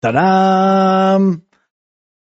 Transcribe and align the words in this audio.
Tadám! 0.00 1.42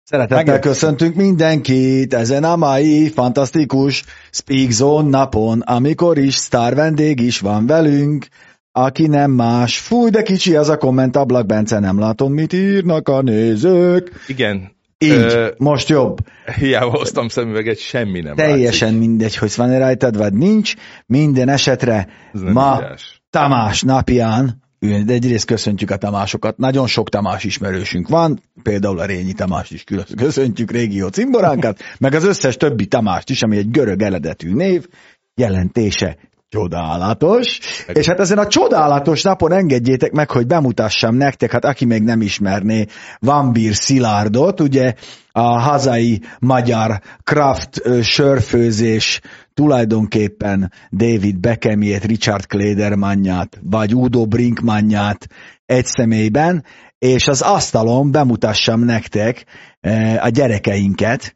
Szeretettel 0.03 0.59
köszöntünk 0.59 1.15
mindenkit 1.15 2.13
ezen 2.13 2.43
a 2.43 2.55
mai 2.55 3.09
fantasztikus 3.09 4.03
Speak 4.31 4.69
Zone 4.69 5.09
napon, 5.09 5.59
amikor 5.59 6.17
is 6.17 6.35
sztár 6.35 6.75
vendég 6.75 7.19
is 7.19 7.39
van 7.39 7.65
velünk, 7.65 8.27
aki 8.71 9.07
nem 9.07 9.31
más. 9.31 9.79
Fúj, 9.79 10.09
de 10.09 10.21
kicsi 10.21 10.55
az 10.55 10.69
a 10.69 10.77
komment 10.77 11.15
ablak, 11.15 11.45
Bence, 11.45 11.79
nem 11.79 11.99
látom, 11.99 12.33
mit 12.33 12.53
írnak 12.53 13.07
a 13.09 13.21
nézők. 13.21 14.11
Igen, 14.27 14.71
Így, 14.97 15.11
Ö, 15.11 15.51
most 15.57 15.89
jobb. 15.89 16.17
hiába 16.59 16.89
hoztam 16.89 17.27
szemüveget, 17.27 17.77
semmi 17.79 18.19
nem 18.19 18.35
Teljesen 18.35 18.87
látszik. 18.87 19.07
mindegy, 19.07 19.35
hogy 19.35 19.53
van-e 19.55 19.77
rajtad, 19.77 20.17
vagy 20.17 20.33
nincs. 20.33 20.73
Minden 21.05 21.49
esetre 21.49 22.07
ma 22.31 22.77
írás. 22.79 23.21
Tamás 23.29 23.81
napján, 23.81 24.61
de 24.81 25.13
egyrészt 25.13 25.45
köszöntjük 25.45 25.91
a 25.91 25.97
Tamásokat, 25.97 26.57
nagyon 26.57 26.87
sok 26.87 27.09
Tamás 27.09 27.43
ismerősünk 27.43 28.07
van, 28.07 28.41
például 28.63 28.99
a 28.99 29.05
Rényi 29.05 29.33
Tamást 29.33 29.71
is 29.71 29.83
köszöntjük, 30.15 30.71
régió 30.71 31.07
cimboránkat, 31.07 31.79
meg 31.99 32.13
az 32.13 32.23
összes 32.23 32.57
többi 32.57 32.85
Tamást 32.85 33.29
is, 33.29 33.41
ami 33.41 33.57
egy 33.57 33.71
görög 33.71 34.01
eredetű 34.01 34.53
név, 34.53 34.87
jelentése 35.35 36.17
csodálatos, 36.49 37.59
és 37.87 38.07
hát 38.07 38.19
ezen 38.19 38.37
a 38.37 38.47
csodálatos 38.47 39.21
napon 39.21 39.51
engedjétek 39.51 40.11
meg, 40.11 40.31
hogy 40.31 40.47
bemutassam 40.47 41.15
nektek, 41.15 41.51
hát 41.51 41.65
aki 41.65 41.85
még 41.85 42.01
nem 42.01 42.21
ismerné 42.21 42.85
Vambír 43.19 43.73
Szilárdot, 43.73 44.59
ugye 44.59 44.93
a 45.31 45.59
hazai 45.59 46.21
magyar 46.39 47.01
craft 47.23 47.79
ö, 47.83 48.01
sörfőzés 48.01 49.21
tulajdonképpen 49.53 50.71
David 50.91 51.39
Beckhamjét, 51.39 52.05
Richard 52.05 52.45
Kledermanját, 52.45 53.59
vagy 53.63 53.95
Udo 53.95 54.25
Brinkmanját 54.25 55.27
egy 55.65 55.85
személyben, 55.85 56.63
és 56.99 57.27
az 57.27 57.41
asztalon 57.41 58.11
bemutassam 58.11 58.79
nektek 58.83 59.45
eh, 59.79 60.25
a 60.25 60.29
gyerekeinket, 60.29 61.35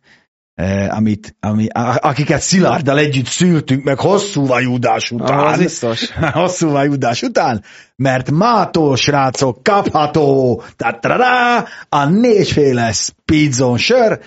eh, 0.53 0.97
amit, 0.97 1.35
ami, 1.39 1.67
akiket 1.99 2.41
Szilárddal 2.41 2.97
együtt 2.97 3.25
szültünk 3.25 3.83
meg 3.83 3.99
hosszú 3.99 4.45
vajúdás 4.45 5.11
után. 5.11 5.39
Ah, 5.39 5.57
biztos. 5.57 6.11
hosszú 6.41 6.69
vajúdás 6.69 7.21
után, 7.21 7.63
mert 7.95 8.31
mától, 8.31 8.95
srácok, 8.95 9.63
kapható 9.63 10.63
tatrará, 10.75 11.65
a 11.89 12.05
négyféle 12.09 12.91
Speedzone 12.91 13.77
sör, 13.77 14.19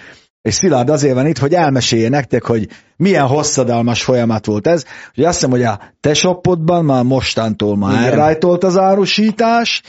és 0.43 0.55
Szilárd 0.55 0.89
azért 0.89 1.15
van 1.15 1.27
itt, 1.27 1.39
hogy 1.39 1.55
elmesélje 1.55 2.09
nektek, 2.09 2.45
hogy 2.45 2.69
milyen 2.99 3.27
hosszadalmas 3.27 4.03
folyamat 4.03 4.47
volt 4.47 4.67
ez. 4.67 4.85
Ugye 5.17 5.27
azt 5.27 5.35
hiszem, 5.35 5.51
hogy 5.51 5.63
a 5.63 5.81
te 6.01 6.15
shopodban 6.15 6.85
már 6.85 7.05
mostantól 7.05 7.77
már 7.77 8.13
elrájtolt 8.13 8.65
az 8.65 8.79
árusítás, 8.79 9.83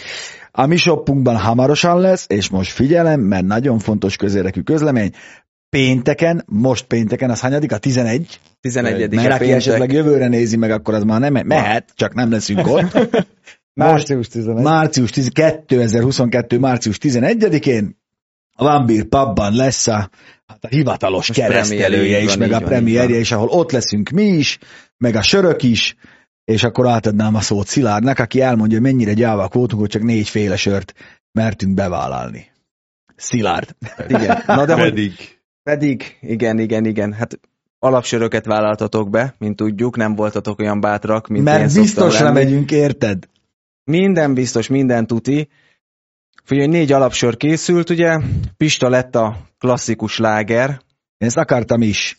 a 0.51 0.65
mi 0.65 0.75
shoppunkban 0.75 1.37
hamarosan 1.37 1.99
lesz, 1.99 2.25
és 2.29 2.49
most 2.49 2.71
figyelem, 2.71 3.19
mert 3.19 3.45
nagyon 3.45 3.79
fontos 3.79 4.15
közérdekű 4.15 4.61
közlemény, 4.61 5.11
pénteken, 5.69 6.43
most 6.45 6.85
pénteken, 6.85 7.29
az 7.29 7.39
hanyadik? 7.39 7.71
A 7.71 7.77
11? 7.77 8.39
11. 8.61 9.13
Mert 9.13 9.31
aki 9.31 9.51
esetleg 9.51 9.91
jövőre 9.91 10.27
nézi 10.27 10.57
meg, 10.57 10.71
akkor 10.71 10.93
az 10.93 11.03
már 11.03 11.19
nem 11.19 11.33
me- 11.33 11.45
mehet, 11.45 11.89
csak 11.95 12.13
nem 12.13 12.31
leszünk 12.31 12.67
ott. 12.67 12.97
Március 13.73 14.27
11. 14.27 14.63
Március 14.63 15.11
10, 15.11 15.29
2022. 15.29 16.59
március 16.59 16.97
11-én 17.01 17.97
a 18.55 18.63
Vambir 18.63 19.03
pubban 19.03 19.55
lesz 19.55 19.87
a, 19.87 20.09
hát 20.49 20.65
a 20.65 20.67
hivatalos 20.67 21.27
Most 21.27 21.39
keresztelője 21.39 22.19
is, 22.21 22.35
van, 22.35 22.37
meg 22.37 22.51
a 22.51 22.59
premierje 22.59 23.19
is, 23.19 23.31
ahol 23.31 23.47
ott 23.47 23.71
leszünk 23.71 24.09
mi 24.09 24.23
is, 24.23 24.57
meg 24.97 25.15
a 25.15 25.21
sörök 25.21 25.63
is, 25.63 25.95
és 26.45 26.63
akkor 26.63 26.87
átadnám 26.87 27.35
a 27.35 27.41
szót 27.41 27.67
Szilárdnak, 27.67 28.19
aki 28.19 28.41
elmondja, 28.41 28.79
hogy 28.79 28.91
mennyire 28.91 29.13
gyávak 29.13 29.53
voltunk, 29.53 29.81
hogy 29.81 29.89
csak 29.89 30.01
négyféle 30.01 30.55
sört 30.55 30.93
mertünk 31.31 31.73
bevállalni. 31.73 32.51
Szilárd. 33.15 33.75
Igen. 34.07 34.43
Na 34.47 34.65
de 34.65 34.73
hogy 34.73 34.89
Pedig 34.89 35.39
pedig, 35.69 36.17
igen, 36.21 36.59
igen, 36.59 36.85
igen. 36.85 37.13
Hát 37.13 37.39
alapsöröket 37.79 38.45
vállaltatok 38.45 39.09
be, 39.09 39.35
mint 39.37 39.55
tudjuk, 39.55 39.97
nem 39.97 40.15
voltatok 40.15 40.59
olyan 40.59 40.79
bátrak, 40.79 41.27
mint 41.27 41.43
Mert 41.43 41.73
biztosra 41.73 42.23
lenni. 42.23 42.43
megyünk, 42.43 42.71
érted? 42.71 43.27
Minden 43.83 44.33
biztos, 44.33 44.67
minden 44.67 45.07
tuti. 45.07 45.47
Figyelj, 46.43 46.67
négy 46.67 46.91
alapsör 46.91 47.37
készült, 47.37 47.89
ugye? 47.89 48.19
Pista 48.57 48.89
lett 48.89 49.15
a 49.15 49.37
klasszikus 49.57 50.17
láger. 50.17 50.69
Én 51.17 51.27
ezt 51.27 51.37
akartam 51.37 51.81
is. 51.81 52.17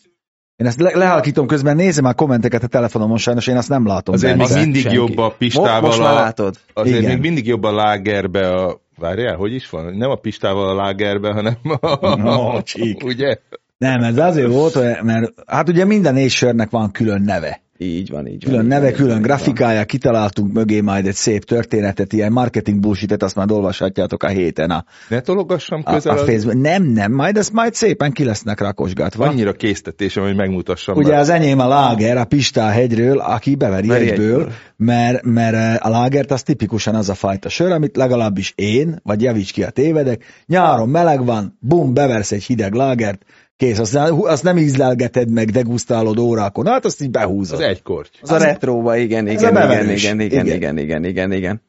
Én 0.55 0.67
ezt 0.67 0.79
le- 0.79 0.97
lehalkítom 0.97 1.47
közben, 1.47 1.75
nézem 1.75 2.05
a 2.05 2.13
kommenteket 2.13 2.63
a 2.63 2.67
telefonomon, 2.67 3.17
sajnos 3.17 3.47
én 3.47 3.57
azt 3.57 3.69
nem 3.69 3.87
látom. 3.87 4.13
azért 4.13 4.37
még 4.37 4.47
mindig 4.53 4.81
senki. 4.81 4.97
jobb 4.97 5.17
a 5.17 5.35
Pistával 5.37 5.81
most 5.81 5.99
már 5.99 6.11
a, 6.11 6.15
látod. 6.15 6.55
azért 6.73 6.97
Igen. 6.97 7.11
még 7.11 7.21
mindig 7.21 7.47
jobb 7.47 7.63
a 7.63 7.71
lágerbe 7.73 8.53
a 8.53 8.81
Várjál, 8.97 9.35
hogy 9.35 9.53
is 9.53 9.69
van? 9.69 9.93
Nem 9.95 10.09
a 10.09 10.15
Pistával 10.15 10.69
a 10.69 10.75
lágerbe, 10.75 11.33
hanem 11.33 11.57
a... 11.79 12.15
No, 12.15 12.61
csík. 12.61 13.03
Ugye? 13.03 13.35
Nem, 13.77 14.03
ez 14.03 14.17
azért 14.17 14.47
volt, 14.51 15.01
mert 15.03 15.33
hát 15.47 15.69
ugye 15.69 15.85
minden 15.85 16.13
négy 16.13 16.29
sörnek 16.29 16.69
van 16.69 16.91
külön 16.91 17.21
neve. 17.21 17.61
Így 17.83 18.09
van, 18.09 18.27
így 18.27 18.43
van. 18.43 18.51
Külön 18.51 18.63
így 18.63 18.69
neve, 18.69 18.91
külön 18.91 19.11
van. 19.11 19.21
grafikája, 19.21 19.83
kitaláltunk 19.85 20.53
mögé 20.53 20.81
majd 20.81 21.07
egy 21.07 21.13
szép 21.13 21.43
történetet, 21.43 22.13
ilyen 22.13 22.31
marketing 22.31 22.79
bullshit 22.79 23.23
azt 23.23 23.35
majd 23.35 23.51
olvashatjátok 23.51 24.23
a 24.23 24.27
héten 24.27 24.69
a, 24.69 24.85
Ne 25.07 25.19
tologassam 25.19 25.81
a, 25.83 25.89
a 25.89 25.93
közel. 25.93 26.17
a 26.17 26.17
Facebook. 26.17 26.61
Nem, 26.61 26.83
nem, 26.83 27.11
majd 27.11 27.37
ezt 27.37 27.53
majd 27.53 27.73
szépen 27.73 28.11
ki 28.11 28.23
lesznek 28.23 28.59
rakosgatva. 28.59 29.25
Annyira 29.27 29.51
késztetésem, 29.51 30.23
hogy 30.23 30.35
megmutassam. 30.35 30.97
Ugye 30.97 31.09
be. 31.09 31.17
az 31.17 31.29
enyém 31.29 31.59
a 31.59 31.67
láger, 31.67 32.17
a 32.17 32.25
Pistá 32.25 32.69
hegyről, 32.69 33.19
aki 33.19 33.55
beveri 33.55 33.87
Veri 33.87 34.09
egyből, 34.09 34.39
egyből. 34.39 34.51
mert, 34.75 35.23
mert 35.23 35.53
eh, 35.53 35.85
a 35.85 35.89
lágert 35.89 36.31
az 36.31 36.43
tipikusan 36.43 36.95
az 36.95 37.09
a 37.09 37.13
fajta 37.13 37.49
sör, 37.49 37.71
amit 37.71 37.97
legalábbis 37.97 38.53
én, 38.55 38.99
vagy 39.03 39.21
javíts 39.21 39.51
ki 39.51 39.63
a 39.63 39.69
tévedek, 39.69 40.23
nyáron 40.45 40.89
meleg 40.89 41.25
van, 41.25 41.57
bum, 41.59 41.93
beversz 41.93 42.31
egy 42.31 42.43
hideg 42.43 42.73
lágert, 42.73 43.25
kész, 43.61 43.79
azt, 43.79 43.93
nem- 43.93 44.21
azt 44.21 44.43
nem 44.43 44.57
ízlelgeted 44.57 45.31
meg, 45.31 45.49
degustálod 45.49 46.19
órákon, 46.19 46.65
hát 46.65 46.85
azt 46.85 47.01
így 47.01 47.11
behúzod. 47.11 47.59
Az 47.59 47.65
egy 47.65 47.81
korty. 47.81 48.17
Az 48.21 48.31
a 48.31 48.37
retróba, 48.37 48.95
igen, 48.95 49.27
Ez 49.27 49.41
igen, 49.41 49.55
a 49.55 49.63
igen, 49.63 49.89
igen, 49.89 50.19
igen, 50.19 50.45
Igen. 50.45 50.55
igen, 50.55 50.77
igen, 50.77 51.03
igen, 51.03 51.31
igen. 51.31 51.61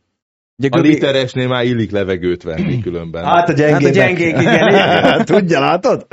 Ugye 0.58 0.68
A 0.70 0.78
literesnél 0.78 1.48
már 1.48 1.64
illik 1.64 1.90
levegőt 1.90 2.42
venni 2.42 2.80
különben. 2.80 3.24
Hát 3.24 3.48
a 3.48 3.52
gyengék. 3.52 3.72
Hát 3.72 3.84
a 3.84 3.88
gyengék, 3.90 4.40
igen, 4.40 4.68
igen. 4.68 5.24
Tudja, 5.30 5.60
látod? 5.60 6.06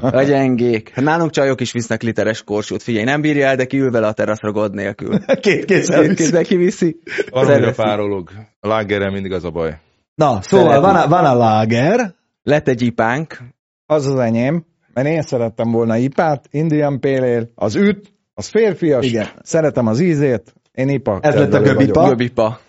A 0.00 0.22
gyengék. 0.22 0.90
Hát 0.94 1.04
nálunk 1.04 1.30
csajok 1.30 1.60
is 1.60 1.72
visznek 1.72 2.02
literes 2.02 2.42
korsót. 2.42 2.82
Figyelj, 2.82 3.04
nem 3.04 3.20
bírja 3.20 3.46
el, 3.46 3.56
de 3.56 3.64
kiül 3.64 3.90
vele 3.90 4.06
a 4.06 4.12
teraszra 4.12 4.52
god 4.52 4.74
nélkül. 4.74 5.18
Két 5.40 5.64
kézzel 5.64 6.02
Két 6.02 6.14
kézzel 6.14 6.44
kiviszi. 6.44 6.96
Szereti. 7.32 7.74
párolog. 7.74 8.30
A 8.60 8.68
lágerrel 8.68 9.10
mindig 9.10 9.32
az 9.32 9.44
a 9.44 9.50
baj. 9.50 9.78
Na, 10.14 10.38
szóval 10.42 10.80
van 10.80 10.96
a, 10.96 11.08
van 11.08 11.24
a 11.24 11.34
láger, 11.36 12.14
Lett 12.42 12.68
egy 12.68 12.82
ipánk, 12.82 13.38
Az 13.86 14.06
az 14.06 14.18
enyém, 14.18 14.64
mert 14.96 15.08
én 15.08 15.22
szerettem 15.22 15.70
volna 15.70 15.96
ipát, 15.96 16.48
Indian 16.50 16.98
Ale, 17.02 17.48
az 17.54 17.74
üt, 17.74 18.12
az 18.34 18.48
férfias, 18.48 19.06
Igen. 19.06 19.26
szeretem 19.42 19.86
az 19.86 20.00
ízét, 20.00 20.54
én 20.72 20.88
ipa. 20.88 21.18
Ez 21.22 21.34
lett 21.34 21.52
a 21.52 21.60
göbipa. 21.60 22.08
göbipa. 22.08 22.60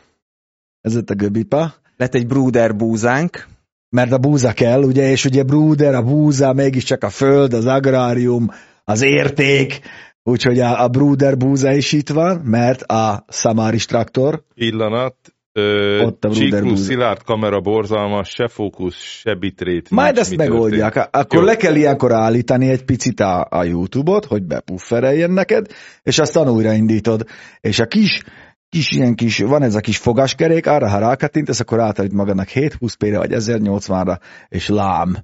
ez 0.81 0.95
ott 0.95 1.09
a 1.09 1.13
göbipa, 1.13 1.73
Lett 1.97 2.15
egy 2.15 2.27
Bruder 2.27 2.75
búzánk, 2.75 3.47
mert 3.89 4.11
a 4.11 4.17
búza 4.17 4.51
kell, 4.53 4.81
ugye, 4.83 5.09
és 5.09 5.25
ugye 5.25 5.43
Bruder, 5.43 5.95
a 5.95 6.01
búza, 6.01 6.53
mégiscsak 6.53 7.03
a 7.03 7.09
föld, 7.09 7.53
az 7.53 7.65
agrárium, 7.65 8.51
az 8.83 9.01
érték, 9.01 9.79
úgyhogy 10.23 10.59
a, 10.59 10.83
a 10.83 10.87
Bruder 10.87 11.37
búza 11.37 11.73
is 11.73 11.91
itt 11.91 12.09
van, 12.09 12.41
mert 12.43 12.81
a 12.81 13.25
Samaris 13.29 13.85
traktor, 13.85 14.43
Pillanat. 14.53 15.15
Ö, 15.59 15.99
Ott 16.03 16.23
a 16.23 16.27
búza. 16.27 16.75
szilárd 16.75 17.23
kamera, 17.23 17.59
borzalmas, 17.59 18.29
se 18.29 18.47
fókusz, 18.47 18.95
se 18.95 19.35
bitrét. 19.35 19.89
majd 19.89 20.17
ezt 20.17 20.35
megoldják. 20.35 20.93
történik. 20.93 21.15
Akkor 21.25 21.39
Jó. 21.39 21.45
le 21.45 21.55
kell 21.55 21.75
ilyenkor 21.75 22.11
állítani 22.11 22.69
egy 22.69 22.83
picit 22.85 23.19
a, 23.19 23.47
a 23.49 23.63
YouTube-ot, 23.63 24.25
hogy 24.25 24.43
bepuffereljen 24.43 25.31
neked, 25.31 25.65
és 26.03 26.19
aztán 26.19 26.49
újraindítod. 26.49 27.23
És 27.61 27.79
a 27.79 27.85
kis, 27.85 28.23
kis 28.69 28.91
ilyen 28.91 29.15
kis, 29.15 29.39
van 29.39 29.63
ez 29.63 29.75
a 29.75 29.79
kis 29.79 29.97
fogaskerék, 29.97 30.67
arra 30.67 30.89
ha 30.89 30.99
rákattintesz, 30.99 31.59
akkor 31.59 31.79
átállít 31.79 32.13
magának 32.13 32.47
720p-re, 32.53 33.17
vagy 33.17 33.31
1080-ra, 33.33 34.17
és 34.47 34.67
lám. 34.67 35.17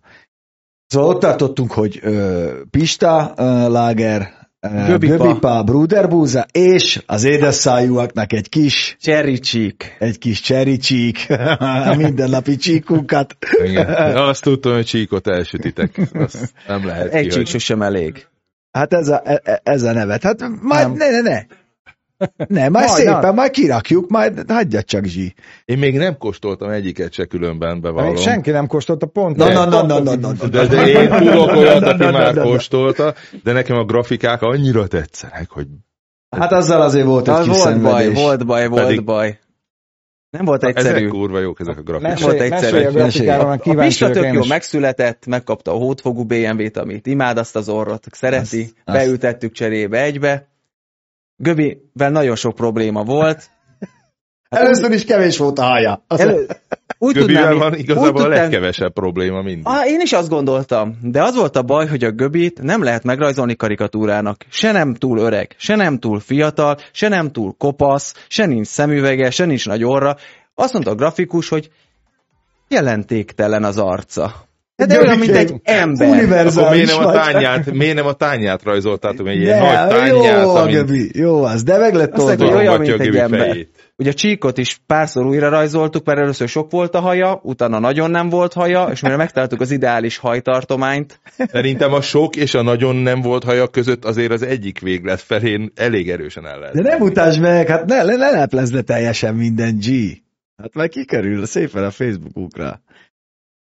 Szóval 0.87 1.09
ott 1.09 1.21
tartottunk, 1.21 1.71
hogy 1.71 1.99
ö, 2.01 2.51
Pista, 2.69 3.33
ö, 3.37 3.67
Lager, 3.67 4.21
ö, 4.21 4.42
Göbipa. 4.71 5.17
Göbipa, 5.17 5.63
Bruderbúza, 5.63 6.45
és 6.51 7.03
az 7.05 7.23
édesszájúaknak 7.23 8.33
egy 8.33 8.49
kis, 8.49 8.97
Cherry 8.99 9.37
Cheek. 9.39 9.95
egy 9.99 10.17
kis 10.17 10.41
cherry 10.41 10.77
cheek, 10.77 11.25
a 11.91 11.95
mindennapi 11.95 12.55
csíkunkat. 12.55 13.37
Igen. 13.65 14.15
Azt 14.15 14.43
tudtam, 14.43 14.73
hogy 14.73 14.85
csíkot 14.85 15.27
elsütitek. 15.27 16.01
Azt 16.13 16.53
nem 16.67 16.85
lehet 16.85 17.05
Egy 17.13 17.21
csík 17.21 17.29
kihagyni. 17.29 17.49
sosem 17.49 17.81
elég. 17.81 18.25
Hát 18.71 18.93
ez 18.93 19.07
a, 19.07 19.21
e- 19.25 19.41
e- 19.43 19.61
ez 19.63 19.83
a 19.83 19.91
nevet. 19.93 20.23
Hát 20.23 20.39
majd, 20.61 20.87
Nem. 20.87 20.93
ne, 20.97 21.09
ne, 21.09 21.21
ne. 21.29 21.39
Ne, 22.47 22.69
majd, 22.69 22.71
Majd, 22.71 22.87
szépen, 22.87 23.19
na. 23.19 23.31
majd 23.31 23.51
kirakjuk, 23.51 24.09
majd 24.09 24.43
hagyja 24.47 24.81
csak 24.81 25.05
Zsi. 25.05 25.33
Én 25.65 25.77
még 25.77 25.97
nem 25.97 26.17
kóstoltam 26.17 26.69
egyiket 26.69 27.13
se 27.13 27.25
különben, 27.25 27.81
bevallom. 27.81 28.13
Még 28.13 28.21
senki 28.21 28.51
nem 28.51 28.67
kóstolta 28.67 29.05
pont. 29.05 29.35
Na, 29.35 29.47
na, 29.51 29.65
na, 29.65 29.85
na, 29.85 29.99
na, 29.99 30.15
na, 30.15 30.31
na. 30.39 30.47
De, 30.47 30.65
de 30.67 30.87
én 30.87 31.09
tudok 31.09 31.51
olyat, 31.57 31.83
aki 31.83 32.03
már 32.05 32.33
kóstolta, 32.41 33.13
de 33.43 33.51
nekem 33.51 33.77
a 33.77 33.83
grafikák 33.83 34.41
annyira 34.41 34.87
tetszenek, 34.87 35.49
hogy 35.49 35.67
Hát 36.29 36.51
azzal 36.51 36.81
azért 36.81 37.05
volt 37.05 37.27
egy 37.27 37.39
kis 37.39 37.63
volt 37.63 37.81
baj, 37.81 38.13
volt 38.13 38.45
baj, 38.45 38.67
volt 38.67 39.03
baj. 39.03 39.39
Nem 40.29 40.45
volt 40.45 40.63
Ezek 40.63 40.77
egyszerű. 40.77 41.07
kurva 41.07 41.39
jók 41.39 41.59
ezek 41.59 41.77
a 41.77 41.81
grafikák. 41.81 42.19
volt 42.19 42.37
Mesélj, 42.39 42.51
egyszerű. 42.51 42.89
mesélj 42.99 43.29
a 43.29 43.51
A 43.51 43.57
Pista 43.57 44.07
vagyok 44.07 44.23
tök 44.23 44.33
jó 44.33 44.41
megszületett, 44.47 45.25
megkapta 45.25 45.71
a 45.71 45.75
hótfogú 45.75 46.23
BMW-t, 46.23 46.77
amit 46.77 47.07
imád 47.07 47.37
azt 47.37 47.55
az 47.55 47.69
orrot, 47.69 48.05
szereti, 48.11 48.61
azt. 48.61 48.97
beültettük 48.97 49.51
cserébe 49.51 50.01
egybe. 50.03 50.47
Göbivel 51.43 52.11
nagyon 52.11 52.35
sok 52.35 52.55
probléma 52.55 53.03
volt. 53.03 53.49
Először 54.49 54.91
is 54.91 55.05
kevés 55.05 55.37
volt 55.37 55.59
a 55.59 55.63
haja. 55.63 56.03
Azt 56.07 56.21
Elő, 56.21 56.47
úgy 56.97 57.13
Göbivel 57.13 57.41
tudnám, 57.41 57.57
van 57.57 57.73
úgy 57.73 57.79
igazából 57.79 58.07
a 58.07 58.23
tudnám, 58.23 58.29
legkevesebb 58.29 58.93
probléma 58.93 59.41
mindig. 59.41 59.67
Ah, 59.67 59.87
én 59.87 59.99
is 59.99 60.13
azt 60.13 60.29
gondoltam, 60.29 60.97
de 61.01 61.23
az 61.23 61.35
volt 61.35 61.55
a 61.55 61.61
baj, 61.61 61.87
hogy 61.87 62.03
a 62.03 62.11
göbit 62.11 62.61
nem 62.61 62.83
lehet 62.83 63.03
megrajzolni 63.03 63.55
karikatúrának. 63.55 64.45
Se 64.49 64.71
nem 64.71 64.93
túl 64.93 65.17
öreg, 65.19 65.55
se 65.57 65.75
nem 65.75 65.99
túl 65.99 66.19
fiatal, 66.19 66.77
se 66.91 67.07
nem 67.07 67.31
túl 67.31 67.55
kopasz, 67.57 68.25
se 68.27 68.45
nincs 68.45 68.67
szemüvege, 68.67 69.29
se 69.29 69.45
nincs 69.45 69.67
nagy 69.67 69.83
orra. 69.83 70.15
Azt 70.55 70.73
mondta 70.73 70.91
a 70.91 70.95
grafikus, 70.95 71.49
hogy 71.49 71.69
jelentéktelen 72.67 73.63
az 73.63 73.77
arca. 73.77 74.47
Hát 74.75 74.87
de 74.87 74.99
olyan, 74.99 75.17
mint 75.17 75.35
egy 75.35 75.53
ember. 75.63 76.09
Univerzális 76.09 76.71
miért 76.71 76.99
nem, 76.99 77.07
a 77.07 77.11
tányát, 77.11 77.71
miért 77.71 77.95
nem 77.95 78.05
a 78.05 78.13
tányát 78.13 78.63
rajzoltátok, 78.63 79.27
egy 79.27 79.41
ilyen 79.41 79.59
De, 79.59 79.85
nagy 79.85 80.07
jó, 80.07 80.21
tányát, 80.21 80.45
a 80.45 80.61
amit 80.61 80.73
Göbi, 80.73 81.09
jó 81.13 81.43
az, 81.43 81.63
de 81.63 81.77
meg 81.77 81.93
lett 81.93 82.13
Azt 82.13 82.41
hogy 82.41 82.53
olyan, 82.53 82.79
mint 82.79 82.99
a 82.99 83.03
egy 83.03 83.15
ember. 83.15 83.39
fejét. 83.39 83.93
Ugye 83.95 84.09
a 84.09 84.13
csíkot 84.13 84.57
is 84.57 84.79
párszor 84.87 85.25
újra 85.25 85.49
rajzoltuk, 85.49 86.05
mert 86.05 86.19
először 86.19 86.47
sok 86.47 86.71
volt 86.71 86.95
a 86.95 86.99
haja, 86.99 87.39
utána 87.43 87.79
nagyon 87.79 88.11
nem 88.11 88.29
volt 88.29 88.53
haja, 88.53 88.89
és 88.91 89.01
mire 89.01 89.15
megtaláltuk 89.15 89.61
az 89.61 89.71
ideális 89.71 90.17
hajtartományt, 90.17 91.19
Szerintem 91.37 91.93
a 91.93 92.01
sok 92.01 92.35
és 92.35 92.53
a 92.53 92.61
nagyon 92.61 92.95
nem 92.95 93.21
volt 93.21 93.43
haja 93.43 93.67
között 93.67 94.05
azért 94.05 94.31
az 94.31 94.41
egyik 94.41 94.79
véglet 94.79 95.21
felén 95.21 95.71
elég 95.75 96.09
erősen 96.09 96.45
el 96.47 96.59
lehet. 96.59 96.75
De 96.75 96.81
nem 96.81 97.01
utasd 97.01 97.41
meg, 97.41 97.67
hát 97.67 97.85
ne, 97.85 98.03
ne, 98.03 98.15
ne 98.15 98.29
leplezd 98.29 98.73
le 98.73 98.81
teljesen 98.81 99.35
minden 99.35 99.75
G. 99.75 99.87
Hát 100.57 100.73
meg 100.73 100.89
kikerül 100.89 101.45
szépen 101.45 101.83
a 101.83 101.91
Facebookukra. 101.91 102.81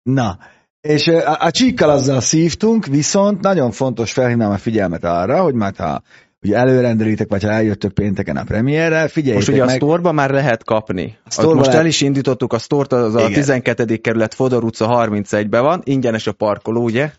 Na, 0.04 0.38
és 0.88 1.08
a, 1.08 1.38
a 1.40 1.52
csíkkal 1.52 1.90
azzal 1.90 2.22
szívtunk, 2.22 2.86
viszont 2.86 3.42
nagyon 3.42 3.72
fontos 3.72 4.12
felhívnám 4.12 4.52
a 4.52 4.58
figyelmet 4.58 5.04
arra, 5.04 5.42
hogy 5.42 5.54
majd 5.54 5.76
ha 5.76 6.02
ugye 6.42 6.56
előrendelitek, 6.56 7.30
vagy 7.30 7.44
ha 7.44 7.50
eljöttök 7.50 7.94
pénteken 7.94 8.38
a 8.38 8.44
premierre, 8.44 9.08
figyeljétek 9.08 9.48
Most 9.48 9.50
ugye 9.50 9.62
a 9.62 9.66
meg. 9.66 9.76
sztorba 9.76 10.12
már 10.12 10.30
lehet 10.30 10.64
kapni. 10.64 11.18
Sztorba 11.28 11.54
most 11.54 11.66
lehet- 11.66 11.82
el 11.82 11.88
is 11.88 12.02
indítottuk 12.02 12.54
a 12.54 12.58
stort, 12.58 12.94
az 12.94 13.16
a 13.16 13.20
Igen. 13.20 13.34
12. 13.34 13.96
kerület 13.96 14.34
Fodor 14.34 14.64
utca 14.64 14.88
31-ben 14.88 15.62
van, 15.62 15.82
ingyenes 15.84 16.28
a 16.28 16.32
parkoló, 16.32 16.84
ugye? 16.84 17.12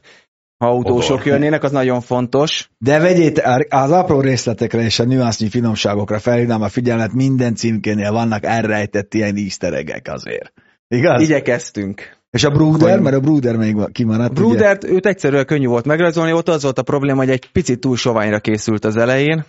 Ha 0.59 0.67
autósok 0.71 1.19
Fodor. 1.19 1.33
jönnének, 1.33 1.63
az 1.63 1.71
nagyon 1.73 2.01
fontos. 2.01 2.71
De 2.79 2.99
vegyétek 2.99 3.67
az 3.71 3.91
apró 3.91 4.21
részletekre 4.21 4.81
és 4.83 4.99
a 4.99 5.05
nüansznyi 5.05 5.49
finomságokra 5.49 6.19
felhívnám 6.19 6.63
a 6.63 6.69
figyelmet, 6.69 7.13
minden 7.13 7.55
címkénél 7.55 8.13
vannak 8.13 8.45
elrejtett 8.45 9.15
ilyen 9.15 9.37
easter 9.37 9.85
azért. 10.05 10.53
Igaz? 10.89 11.23
Igyekeztünk. 11.23 12.14
És 12.35 12.45
a 12.45 12.51
Bruder, 12.51 13.01
mert 13.01 13.17
a 13.17 13.21
Bruder 13.21 13.57
még 13.57 13.77
kimaradt. 13.93 14.31
ugye? 14.31 14.41
Brudert, 14.41 14.85
őt 14.85 15.07
egyszerűen 15.07 15.47
könnyű 15.47 15.67
volt 15.67 15.85
megrajzolni, 15.85 16.33
ott 16.33 16.49
az 16.49 16.63
volt 16.63 16.79
a 16.79 16.83
probléma, 16.83 17.19
hogy 17.19 17.31
egy 17.31 17.51
picit 17.53 17.81
túl 17.81 17.97
soványra 17.97 18.41
készült 18.41 18.85
az 18.85 18.97
elején, 18.97 19.45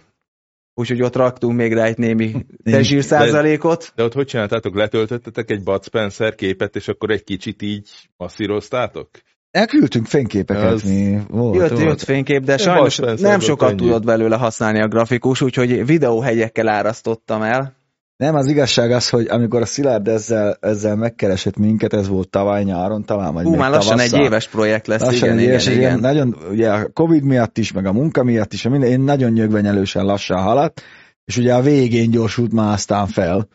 úgyhogy 0.74 1.02
ott 1.02 1.16
raktunk 1.16 1.56
még 1.58 1.74
rá 1.74 1.84
egy 1.86 1.98
némi 1.98 2.46
tezsír 2.64 3.04
százalékot. 3.04 3.92
De 3.96 4.04
ott 4.04 4.14
hogy 4.14 4.26
csináltátok? 4.28 4.76
Letöltöttetek 4.76 5.52
egy 5.52 5.64
Bud 5.64 5.84
Spencer 5.84 6.36
képet, 6.36 6.76
és 6.76 6.88
akkor 6.88 7.12
egy 7.12 7.24
kicsit 7.24 7.62
így 7.62 7.90
masszíroztátok? 8.18 9.10
Elküldtünk 9.52 10.06
fényképeket, 10.06 10.72
Az- 10.72 10.84
mi 10.84 11.18
volt, 11.28 11.56
Jött, 11.56 11.70
volt. 11.70 11.84
jött 11.84 12.02
fénykép, 12.02 12.44
de 12.44 12.58
sajnos 12.58 12.98
nem 12.98 13.40
sokat 13.40 13.70
volt 13.70 13.76
tudott 13.82 14.06
belőle 14.06 14.36
használni 14.36 14.82
a 14.82 14.88
grafikus, 14.88 15.42
úgyhogy 15.42 15.86
videóhelyekkel 15.86 16.68
árasztottam 16.68 17.42
el. 17.42 17.76
Nem, 18.18 18.36
az 18.36 18.48
igazság 18.48 18.92
az, 18.92 19.10
hogy 19.10 19.28
amikor 19.30 19.62
a 19.62 19.66
Szilárd 19.66 20.08
ezzel, 20.08 20.58
ezzel 20.62 20.96
megkeresett 20.96 21.58
minket, 21.58 21.94
ez 21.94 22.08
volt 22.08 22.30
tavaly 22.30 22.64
nyáron 22.64 23.06
talán, 23.06 23.34
vagy 23.34 23.44
Hú, 23.44 23.50
még 23.50 23.60
már 23.60 23.70
lassan 23.72 23.92
egy 24.00 24.10
tavasszal. 24.10 24.26
éves 24.26 24.48
projekt 24.48 24.88
lesz, 24.88 25.02
Lassan 25.02 25.28
igen, 25.28 25.38
egy 25.38 25.44
éves, 25.44 25.66
igen, 25.68 25.78
igen. 25.80 26.00
Nagyon, 26.00 26.36
ugye 26.52 26.72
a 26.72 26.90
Covid 26.94 27.24
miatt 27.24 27.58
is, 27.58 27.72
meg 27.72 27.86
a 27.86 27.92
munka 27.92 28.24
miatt 28.24 28.54
is, 28.54 28.66
a 28.66 28.70
minden, 28.70 28.90
én 28.90 29.00
nagyon 29.00 29.32
nyögvenyelősen 29.32 30.06
lassan 30.06 30.42
haladt, 30.42 30.82
és 31.26 31.38
ugye 31.38 31.54
a 31.54 31.62
végén 31.62 32.10
gyorsult 32.12 32.52
már 32.54 32.74
aztán 32.74 33.08
fel, 33.08 33.48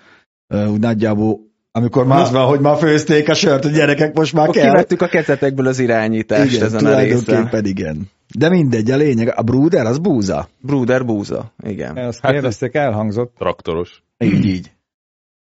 úgy 0.71 0.81
nagyjából, 0.81 1.39
amikor 1.73 2.07
már 2.07 2.21
az 2.21 2.31
van, 2.31 2.47
hogy 2.47 2.61
már 2.61 2.77
főzték 2.77 3.29
a 3.29 3.35
sört, 3.35 3.63
hogy 3.65 3.73
gyerekek, 3.73 4.15
most 4.17 4.33
már 4.33 4.49
kell. 4.49 4.71
kivettük 4.71 5.03
a 5.03 5.07
kecetekből 5.07 5.67
az 5.67 5.79
irányítást 5.79 6.53
igen, 6.55 6.65
ezen 6.67 6.87
a 6.87 6.99
részen. 6.99 7.25
tulajdonképpen 7.25 7.65
igen. 7.65 8.11
De 8.39 8.49
mindegy, 8.49 8.91
a 8.91 8.97
lényeg, 8.97 9.33
a 9.37 9.43
Bruder 9.43 9.87
az 9.87 9.99
búza. 9.99 10.49
Bruder 10.61 11.05
búza, 11.05 11.53
igen. 11.63 11.97
Ezt 11.97 12.19
Hát- 12.23 12.33
kérdezték, 12.33 12.75
elhangzott. 12.75 13.35
Traktoros. 13.39 14.03
Így, 14.25 14.45
így. 14.45 14.73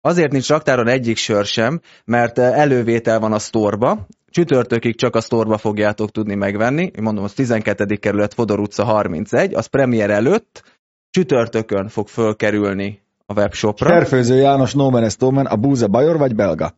Azért 0.00 0.32
nincs 0.32 0.48
raktáron 0.48 0.88
egyik 0.88 1.16
sör 1.16 1.44
sem, 1.44 1.80
mert 2.04 2.38
eh, 2.38 2.58
elővétel 2.58 3.18
van 3.20 3.32
a 3.32 3.38
sztorba, 3.38 4.06
csütörtökig 4.26 4.96
csak 4.96 5.14
a 5.16 5.20
sztorba 5.20 5.58
fogjátok 5.58 6.10
tudni 6.10 6.34
megvenni, 6.34 6.90
mondom, 7.00 7.24
az 7.24 7.32
12. 7.32 7.96
kerület 7.96 8.34
Fodor 8.34 8.60
utca 8.60 8.84
31, 8.84 9.54
az 9.54 9.66
premier 9.66 10.10
előtt, 10.10 10.62
csütörtökön 11.10 11.88
fog 11.88 12.08
fölkerülni 12.08 13.00
a 13.26 13.34
webshopra. 13.34 13.88
Terfőző 13.88 14.36
János 14.36 14.74
Nomen 14.74 15.02
Estomen, 15.02 15.46
a 15.46 15.56
búza 15.56 15.88
bajor 15.88 16.18
vagy 16.18 16.34
belga? 16.34 16.74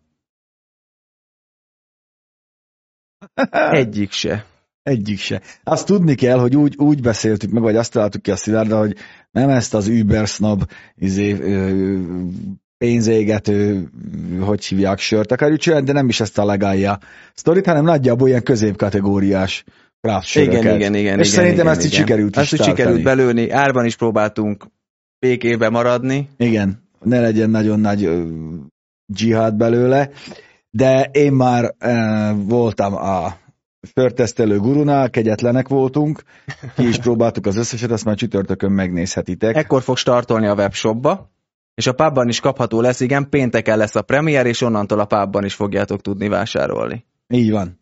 Egyik 3.70 4.12
se. 4.12 4.44
Egyik 4.86 5.18
se. 5.18 5.40
Azt 5.64 5.86
tudni 5.86 6.14
kell, 6.14 6.38
hogy 6.38 6.56
úgy, 6.56 6.74
úgy 6.76 7.00
beszéltük 7.00 7.50
meg, 7.50 7.62
vagy 7.62 7.76
azt 7.76 7.92
találtuk 7.92 8.22
ki 8.22 8.30
a 8.30 8.36
Szilárddal, 8.36 8.78
hogy 8.78 8.96
nem 9.30 9.48
ezt 9.48 9.74
az 9.74 9.88
Uber 9.88 10.26
snob 10.26 10.70
izé, 10.94 11.32
ö, 11.32 11.98
pénzégető, 12.78 13.88
hogy 14.40 14.64
hívják, 14.64 14.98
sört 14.98 15.32
akarjuk 15.32 15.58
csinálni, 15.58 15.86
de 15.86 15.92
nem 15.92 16.08
is 16.08 16.20
ezt 16.20 16.38
a 16.38 16.44
legállja 16.44 16.98
sztorit, 17.34 17.66
hanem 17.66 17.84
nagyjából 17.84 18.28
ilyen 18.28 18.42
középkategóriás 18.42 19.64
söröket. 20.22 20.60
Igen, 20.60 20.74
igen, 20.74 20.94
igen. 20.94 21.18
És 21.18 21.28
igen, 21.28 21.40
szerintem 21.40 21.66
igen, 21.66 21.76
ezt 21.76 21.84
így 21.84 21.92
igen. 21.92 22.06
sikerült 22.06 22.36
Ezt 22.36 22.52
is 22.52 22.62
sikerült 22.62 23.02
belőni, 23.02 23.50
árban 23.50 23.84
is 23.84 23.96
próbáltunk 23.96 24.66
békébe 25.18 25.68
maradni. 25.68 26.28
Igen, 26.36 26.82
ne 27.02 27.20
legyen 27.20 27.50
nagyon 27.50 27.80
nagy 27.80 28.04
ö, 28.04 28.22
dzsihád 29.06 29.54
belőle, 29.54 30.10
de 30.70 31.08
én 31.12 31.32
már 31.32 31.74
ö, 31.78 32.30
voltam 32.34 32.94
a 32.94 33.44
sörtesztelő 33.94 34.58
gurunál, 34.58 35.10
kegyetlenek 35.10 35.68
voltunk, 35.68 36.22
ki 36.76 36.88
is 36.88 36.98
próbáltuk 36.98 37.46
az 37.46 37.56
összeset, 37.56 37.90
azt 37.90 38.04
már 38.04 38.16
csütörtökön 38.16 38.72
megnézhetitek. 38.72 39.56
Ekkor 39.56 39.82
fog 39.82 39.96
startolni 39.96 40.46
a 40.46 40.54
webshopba, 40.54 41.30
és 41.74 41.86
a 41.86 41.92
pubban 41.92 42.28
is 42.28 42.40
kapható 42.40 42.80
lesz, 42.80 43.00
igen, 43.00 43.28
pénteken 43.28 43.78
lesz 43.78 43.94
a 43.94 44.02
premier, 44.02 44.46
és 44.46 44.60
onnantól 44.60 45.00
a 45.00 45.04
pubban 45.04 45.44
is 45.44 45.54
fogjátok 45.54 46.00
tudni 46.00 46.28
vásárolni. 46.28 47.04
Így 47.28 47.50
van. 47.50 47.78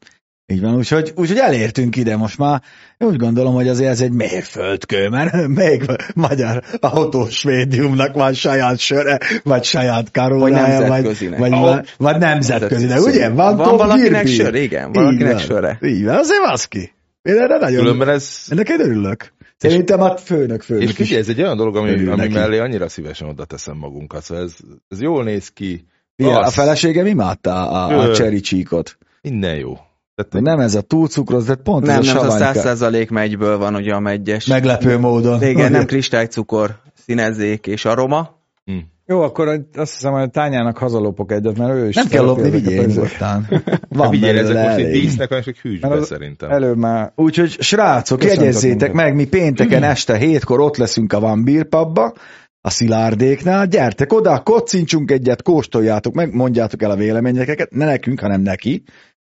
Így 0.46 0.60
van, 0.60 0.76
úgyhogy, 0.76 1.12
úgyhogy 1.16 1.38
elértünk 1.38 1.96
ide 1.96 2.16
most 2.16 2.38
már. 2.38 2.62
Én 2.98 3.08
úgy 3.08 3.16
gondolom, 3.16 3.54
hogy 3.54 3.68
azért 3.68 3.90
ez 3.90 4.00
egy 4.00 4.10
mérföldkő, 4.10 5.08
mert 5.08 5.46
még 5.62 5.82
magyar 6.14 6.62
autós 6.80 7.42
médiumnak 7.42 8.14
van 8.14 8.32
saját 8.32 8.78
söre, 8.78 9.18
vagy 9.42 9.64
saját 9.64 10.10
karórája, 10.10 10.78
vagy, 10.80 10.88
nemzetközinek. 10.88 11.38
vagy, 11.38 11.52
Ahol- 11.52 11.74
vagy, 11.74 11.88
vagy 11.96 12.18
nemzetközinek, 12.18 13.00
ugye? 13.00 13.28
Van, 13.28 13.56
top 13.56 13.78
valakinek 13.78 14.26
sör, 14.26 14.54
igen, 14.54 14.88
Így 14.88 14.94
valakinek 14.94 15.32
van. 15.32 15.40
söre. 15.40 15.78
Így 15.82 16.04
van, 16.04 16.14
azért 16.14 16.44
az 16.52 16.64
ki. 16.64 16.92
Én 17.22 17.36
erre 17.36 17.58
nagyon... 17.58 17.78
Különben 17.78 18.08
ez... 18.08 18.44
Ennek 18.48 18.68
én 18.68 18.80
örülök. 18.80 19.32
Szerintem 19.56 20.00
a 20.00 20.16
főnök 20.16 20.62
főnök 20.62 20.82
És 20.82 20.92
figyelj, 20.94 21.20
ez 21.20 21.28
egy 21.28 21.40
olyan 21.42 21.56
dolog, 21.56 21.76
ami, 21.76 22.06
ami 22.06 22.28
mellé 22.28 22.58
annyira 22.58 22.88
szívesen 22.88 23.28
oda 23.28 23.44
teszem 23.44 23.76
magunkat. 23.76 24.22
Szóval 24.22 24.44
ez, 24.44 24.54
ez 24.88 25.00
jól 25.00 25.24
néz 25.24 25.48
ki. 25.48 25.86
Figyelj, 26.16 26.34
a 26.34 26.50
feleségem 26.50 27.06
imádta 27.06 27.70
a, 27.70 27.98
a, 27.98 28.00
a 28.00 28.14
cherry 28.14 28.40
csíkot. 28.40 28.98
Minden 29.22 29.56
jó. 29.56 29.78
De 30.16 30.22
Tehát 30.22 30.46
nem 30.46 30.60
ez 30.60 30.74
a 30.74 30.80
túlcukroz, 30.80 31.46
de 31.46 31.54
pont 31.54 31.86
Nem, 31.86 32.00
ez 32.00 32.08
a 32.08 32.12
nem, 32.14 32.26
az 32.26 32.34
a 32.34 32.38
savanyka. 32.38 32.88
100% 33.04 33.10
megyből 33.10 33.58
van 33.58 33.74
ugye 33.74 33.94
a 33.94 34.00
megyes. 34.00 34.46
Meglepő 34.46 34.98
módon. 34.98 35.42
Igen, 35.42 35.70
nem 35.70 35.86
kristálycukor, 35.86 36.76
színezék 37.04 37.66
és 37.66 37.84
aroma. 37.84 38.30
hm. 38.64 38.76
Jó, 39.06 39.20
akkor 39.20 39.48
azt 39.74 39.92
hiszem, 39.92 40.12
hogy 40.12 40.22
a 40.22 40.26
tányának 40.26 40.78
hazalopok 40.78 41.32
egyet, 41.32 41.58
mert 41.58 41.72
ő 41.72 41.88
is 41.88 41.94
Nem 41.94 42.06
kell 42.08 42.24
lopni, 42.24 42.50
vigyél 42.50 42.84
az- 42.84 42.94
nyugodtan. 42.94 43.46
Van 43.88 44.10
Figyelj, 44.10 44.38
ezek 44.38 44.64
most 44.64 44.76
egy 44.76 44.90
dísznek, 44.90 45.30
és 45.30 45.46
egy 45.46 45.58
hűsbe 45.58 46.02
szerintem. 46.02 46.50
Előbb 46.50 46.76
már 46.76 47.12
Úgyhogy 47.16 47.50
srácok, 47.60 48.24
jegyezzétek 48.24 48.92
meg, 48.92 49.14
mi 49.14 49.24
pénteken 49.24 49.82
este 49.82 50.16
hétkor 50.16 50.60
ott 50.60 50.76
leszünk 50.76 51.12
a 51.12 51.20
Van 51.20 51.44
Beer 51.44 51.64
Pubba, 51.64 52.12
a 52.60 52.70
Szilárdéknál, 52.70 53.66
gyertek 53.66 54.12
oda, 54.12 54.42
kocincsunk 54.42 55.10
egyet, 55.10 55.42
kóstoljátok 55.42 56.14
meg, 56.14 56.34
mondjátok 56.34 56.82
el 56.82 56.90
a 56.90 56.96
véleményeket, 56.96 57.70
ne 57.70 57.84
nekünk, 57.84 58.20
hanem 58.20 58.40
neki, 58.40 58.82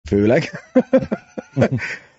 főleg. 0.10 0.50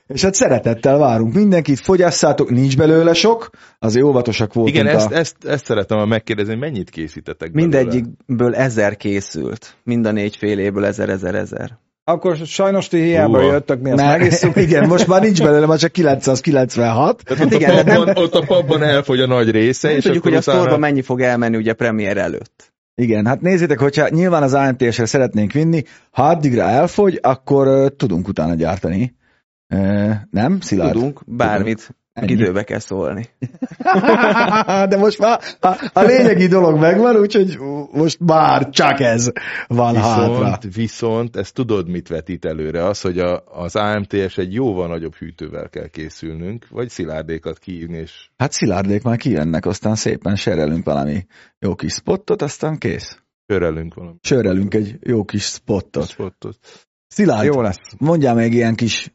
És 0.07 0.23
hát 0.23 0.35
szeretettel 0.35 0.99
várunk 0.99 1.35
mindenkit, 1.35 1.81
fogyasszátok, 1.81 2.51
nincs 2.51 2.77
belőle 2.77 3.13
sok, 3.13 3.51
azért 3.79 4.05
óvatosak 4.05 4.55
voltunk. 4.55 4.77
Igen, 4.77 4.87
a... 4.87 4.91
ezt, 4.99 5.11
ezt, 5.11 5.37
ezt 5.45 5.65
szeretem 5.65 6.09
megkérdezni, 6.09 6.53
hogy 6.53 6.61
mennyit 6.61 6.91
készítetek 6.91 7.53
belőle? 7.53 7.79
Mindegyikből 7.79 8.55
ezer 8.55 8.97
készült. 8.97 9.77
Mind 9.85 10.07
a 10.07 10.13
négy 10.13 10.37
fél 10.37 10.59
évből 10.59 10.85
ezer, 10.85 11.09
ezer, 11.09 11.35
ezer. 11.35 11.79
Akkor 12.05 12.37
sajnos 12.37 12.89
ti 12.89 13.03
hiába 13.03 13.39
Húha. 13.39 13.53
jöttök, 13.53 13.81
mi 13.81 13.91
azt 13.91 14.03
megisszuk. 14.03 14.57
igen, 14.67 14.89
most 14.89 15.07
már 15.07 15.23
nincs 15.23 15.43
belőle, 15.43 15.67
már 15.67 15.79
csak 15.79 15.93
996. 15.93 17.23
Tehát 17.25 17.45
ott, 17.45 17.53
igen, 17.53 17.77
a 17.77 17.83
de 17.83 17.95
pubban, 17.95 18.17
ott 18.17 18.35
a 18.35 18.45
pubban 18.47 18.83
elfogy 18.83 19.21
a 19.21 19.27
nagy 19.27 19.51
része, 19.51 19.89
Nem 19.89 19.97
és 19.97 20.03
tudjuk, 20.03 20.25
akkor 20.25 20.37
hogy 20.37 20.43
a 20.47 20.51
utána... 20.51 20.65
sztorba 20.65 20.79
mennyi 20.79 21.03
fog 21.03 21.21
elmenni 21.21 21.57
ugye 21.57 21.73
premier 21.73 22.17
előtt. 22.17 22.72
Igen, 23.03 23.27
hát 23.27 23.41
nézzétek, 23.41 23.79
hogyha 23.79 24.09
nyilván 24.09 24.43
az 24.43 24.55
AMTS-re 24.55 25.07
szeretnénk 25.07 25.53
vinni, 25.53 25.83
ha 26.11 26.23
addigra 26.23 26.63
elfogy, 26.63 27.19
akkor 27.23 27.69
uh, 27.69 27.89
tudunk 27.97 28.29
utána 28.29 28.55
gyártani. 28.55 29.15
Uh, 29.75 30.13
nem, 30.31 30.61
Szilárd? 30.61 30.93
Tudunk, 30.93 31.23
bármit. 31.27 31.95
Ennyi. 32.13 32.33
Időbe 32.33 32.63
kell 32.63 32.79
szólni. 32.79 33.29
De 34.91 34.97
most 34.97 35.19
már 35.19 35.41
a, 35.61 35.91
a 35.93 36.01
lényegi 36.03 36.47
dolog 36.47 36.79
megvan, 36.79 37.17
úgyhogy 37.17 37.59
most 37.93 38.19
már 38.21 38.69
csak 38.69 39.01
ez 39.01 39.31
van 39.67 39.97
hátra. 39.97 40.39
Viszont, 40.39 40.75
viszont 40.75 41.37
ezt 41.37 41.55
tudod, 41.55 41.89
mit 41.89 42.09
vetít 42.09 42.45
előre? 42.45 42.85
Az, 42.87 43.01
hogy 43.01 43.19
a, 43.19 43.43
az 43.47 43.77
AMTS 43.77 44.39
egy 44.39 44.53
jóval 44.55 44.89
nagyobb 44.89 45.15
hűtővel 45.15 45.69
kell 45.69 45.87
készülnünk, 45.89 46.67
vagy 46.71 46.89
szilárdékat 46.89 47.59
kiírni, 47.59 47.97
és 47.99 48.29
Hát 48.37 48.53
szilárdék 48.53 49.03
már 49.03 49.17
kijönnek, 49.17 49.67
aztán 49.67 49.95
szépen 49.95 50.37
serelünk 50.37 50.85
valami 50.85 51.27
jó 51.59 51.75
kis 51.75 51.93
spottot, 51.93 52.43
aztán 52.43 52.79
kész. 52.79 53.19
sörelünk 53.47 53.95
valami 53.95 54.17
Sörelünk 54.23 54.75
egy 54.75 54.97
jó 55.01 55.25
kis 55.25 55.45
spottot. 55.45 56.09
spotot. 56.09 56.57
Szilárd, 57.09 57.45
Jó 57.47 57.61
lesz. 57.61 57.79
mondjál 57.99 58.35
még 58.35 58.53
ilyen 58.53 58.75
kis 58.75 59.13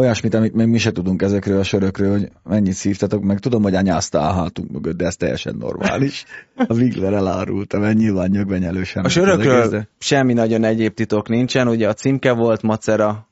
olyasmit, 0.00 0.34
amit 0.34 0.54
még 0.54 0.66
mi 0.66 0.78
se 0.78 0.92
tudunk 0.92 1.22
ezekről 1.22 1.58
a 1.58 1.62
sörökről, 1.62 2.10
hogy 2.10 2.30
mennyit 2.44 2.72
szívtatok, 2.72 3.22
meg 3.22 3.38
tudom, 3.38 3.62
hogy 3.62 3.74
anyázta 3.74 4.20
a 4.20 4.32
hátunk 4.32 4.70
mögött, 4.70 4.96
de 4.96 5.06
ez 5.06 5.16
teljesen 5.16 5.56
normális. 5.58 6.24
A 6.54 6.74
Wigler 6.74 7.12
elárulta, 7.12 7.78
mert 7.78 7.96
nyilván 7.96 8.30
nyögvenyelő 8.30 8.82
sem. 8.82 9.04
A 9.04 9.08
sörökről 9.08 9.86
semmi 9.98 10.32
nagyon 10.32 10.64
egyéb 10.64 10.94
titok 10.94 11.28
nincsen, 11.28 11.68
ugye 11.68 11.88
a 11.88 11.94
címke 11.94 12.32
volt 12.32 12.62
macera, 12.62 13.28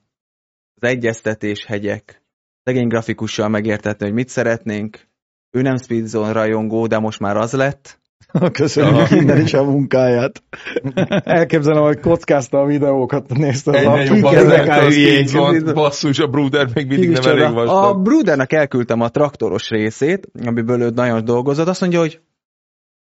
az 0.81 0.89
egyeztetés 0.89 1.65
hegyek, 1.65 2.23
szegény 2.65 2.89
grafikussal 2.89 3.49
megértetni, 3.49 4.05
hogy 4.05 4.15
mit 4.15 4.29
szeretnénk. 4.29 5.07
Ő 5.51 5.63
nem 5.63 5.77
Speedzone 5.77 6.33
rajongó, 6.33 6.87
de 6.87 6.99
most 6.99 7.21
már 7.21 7.37
az 7.37 7.53
lett. 7.53 8.01
Köszönjük 8.53 9.11
innen 9.11 9.41
is 9.41 9.55
a 9.55 9.65
munkáját. 9.65 10.43
Elképzelem, 11.25 11.83
hogy 11.83 12.01
kockázta 12.01 12.59
a 12.59 12.67
videókat, 12.67 13.29
nézte 13.29 13.71
az 13.71 13.77
Egyre 13.77 13.91
apjuk, 13.91 14.17
jobban 14.17 14.35
ezek 14.35 14.69
a. 14.69 14.91
Speedzone, 14.91 15.73
basszus, 15.73 16.19
a 16.19 16.27
Bruder 16.27 16.69
még 16.75 16.87
mindig 16.87 17.11
nem 17.11 17.23
elég 17.23 17.45
A 17.45 17.53
vastag. 17.53 18.03
Brudernek 18.03 18.53
elküldtem 18.53 19.01
a 19.01 19.09
traktoros 19.09 19.69
részét, 19.69 20.31
amiből 20.45 20.81
ő 20.81 20.91
nagyon 20.91 21.25
dolgozott, 21.25 21.69
azt 21.69 21.81
mondja, 21.81 21.99
hogy 21.99 22.21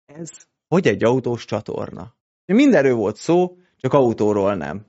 ez 0.07 0.31
hogy 0.69 0.87
egy 0.87 1.05
autós 1.05 1.45
csatorna. 1.45 2.15
Mindenről 2.47 2.95
volt 2.95 3.17
szó, 3.17 3.57
csak 3.77 3.93
autóról 3.93 4.55
nem. 4.55 4.87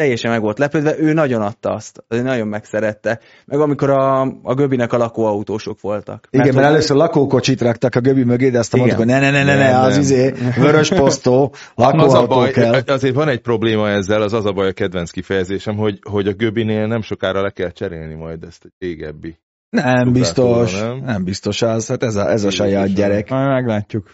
Teljesen 0.00 0.30
meg 0.30 0.40
volt 0.40 0.58
lepődve, 0.58 0.98
ő 0.98 1.12
nagyon 1.12 1.42
adta 1.42 1.70
azt, 1.70 2.04
ő 2.08 2.22
nagyon 2.22 2.48
megszerette. 2.48 3.20
Meg 3.46 3.60
amikor 3.60 3.90
a, 3.90 4.20
a 4.42 4.54
Göbinek 4.54 4.92
a 4.92 4.96
lakóautósok 4.96 5.80
voltak. 5.80 6.28
Igen, 6.30 6.46
mert 6.46 6.56
hogy- 6.56 6.66
először 6.66 6.96
lakókocsit 6.96 7.60
raktak 7.60 7.94
a 7.94 8.00
göbi 8.00 8.24
mögé, 8.24 8.50
de 8.50 8.58
aztán 8.58 8.80
mondtuk, 8.80 9.00
hogy 9.00 9.08
ne, 9.08 9.20
ne, 9.20 9.30
ne, 9.30 9.44
ne, 9.44 9.54
ne, 9.54 9.78
az 9.78 9.96
izé, 9.96 10.32
vörös 10.56 10.88
posztó, 10.88 11.52
az 11.74 11.84
a 11.84 11.96
lakóautó 11.96 12.34
baj, 12.34 12.50
kell. 12.50 12.80
azért 12.86 13.14
van 13.14 13.28
egy 13.28 13.40
probléma 13.40 13.88
ezzel, 13.88 14.22
az 14.22 14.32
az 14.32 14.44
a 14.44 14.52
baj 14.52 14.68
a 14.68 14.72
kedvenc 14.72 15.10
kifejezésem, 15.10 15.76
hogy, 15.76 15.98
hogy 16.10 16.26
a 16.26 16.32
Göbinél 16.32 16.86
nem 16.86 17.02
sokára 17.02 17.42
le 17.42 17.50
kell 17.50 17.70
cserélni 17.70 18.14
majd 18.14 18.44
ezt 18.44 18.64
egy 18.64 18.88
régebbi. 18.88 19.38
Nem 19.70 20.12
biztos, 20.12 20.80
nem? 20.80 20.98
nem? 21.04 21.24
biztos 21.24 21.62
az, 21.62 21.88
hát 21.88 22.02
ez 22.02 22.16
a, 22.16 22.30
ez 22.30 22.44
a 22.44 22.50
saját 22.50 22.94
gyerek. 22.94 23.30
Majd 23.30 23.48
meglátjuk. 23.48 24.10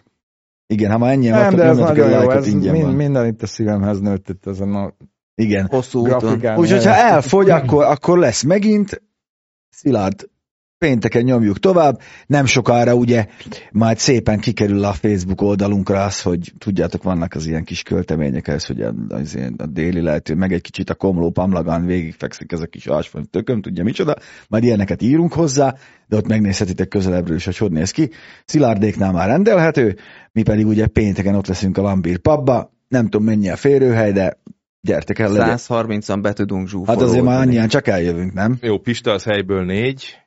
Igen, 0.67 0.91
ha 0.91 0.99
már 0.99 1.13
ennyien 1.13 1.33
Nem, 1.33 1.43
vagytok, 1.43 1.61
de 1.61 1.67
ez 1.67 1.77
nagyon 1.77 2.11
jó, 2.11 2.31
ez 2.31 2.53
mind, 2.53 2.95
minden 2.97 3.27
itt 3.27 3.43
a 3.43 3.47
szívemhez 3.47 4.01
nőtt 4.01 4.29
itt 4.29 4.47
ezen 4.47 4.75
a 4.75 4.93
Igen. 5.37 5.67
hosszú 5.67 6.03
grafikán. 6.03 6.59
Úgyhogy 6.59 6.85
ha 6.85 6.95
elfogy, 6.95 7.51
akkor, 7.51 7.85
akkor 7.85 8.19
lesz 8.19 8.43
megint. 8.43 9.03
Szilárd, 9.71 10.29
pénteken 10.79 11.23
nyomjuk 11.23 11.59
tovább. 11.59 12.01
Nem 12.27 12.47
sokára 12.47 12.95
ugye 12.95 13.27
majd 13.73 13.99
szépen 13.99 14.39
kikerül 14.39 14.85
a 14.85 14.93
Facebook 14.93 15.41
oldalunkra 15.41 16.05
az, 16.05 16.23
hogy 16.23 16.53
tudjátok, 16.59 17.03
vannak 17.03 17.35
az 17.35 17.47
ilyen 17.47 17.65
kis 17.65 17.83
költemények, 17.83 18.49
ez, 18.49 18.67
hogy 18.67 18.81
az 19.09 19.35
ilyen, 19.35 19.55
a 19.59 19.67
déli 19.67 20.01
lehető, 20.01 20.35
meg 20.35 20.53
egy 20.53 20.61
kicsit 20.61 20.91
a 20.91 20.95
komló 20.95 21.31
pamlagán 21.31 21.87
végigfekszik 21.87 22.53
ez 22.53 22.61
a 22.61 22.67
kis 22.67 22.87
ásfony 22.87 23.31
tököm, 23.31 23.61
tudja 23.61 23.85
micsoda. 23.85 24.15
Majd 24.49 24.65
ilyeneket 24.65 25.03
írunk 25.03 25.33
hozzá, 25.33 25.75
de 26.07 26.17
ott 26.17 26.27
megnézhetitek 26.27 26.89
közelebbről 26.89 27.37
is, 27.37 27.45
hogy 27.45 27.57
hogy 27.57 27.73
néz 27.73 27.91
ki. 27.91 28.11
Szilárdéknál 28.45 29.13
már 29.13 29.29
rendelhető, 29.29 29.97
mi 30.33 30.43
pedig 30.43 30.67
ugye 30.67 30.87
pénteken 30.87 31.35
ott 31.35 31.47
leszünk 31.47 31.79
a 31.79 31.83
Lambír 31.83 32.19
pubba. 32.19 32.75
Nem 32.89 33.05
tudom 33.09 33.27
mennyi 33.27 33.49
a 33.49 33.57
férőhely, 33.57 34.13
de 34.13 34.39
gyertek 34.81 35.19
el, 35.19 35.33
legyen. 35.33 35.57
130-an 35.59 36.19
be 36.23 36.33
tudunk 36.33 36.69
zsúfolni. 36.69 37.01
Hát 37.01 37.11
azért 37.11 37.25
már 37.25 37.41
annyian 37.41 37.69
csak 37.69 37.87
eljövünk, 37.87 38.33
nem? 38.33 38.59
Jó, 38.61 38.79
Pista 38.79 39.13
az 39.13 39.25
helyből 39.25 39.65
négy, 39.65 40.27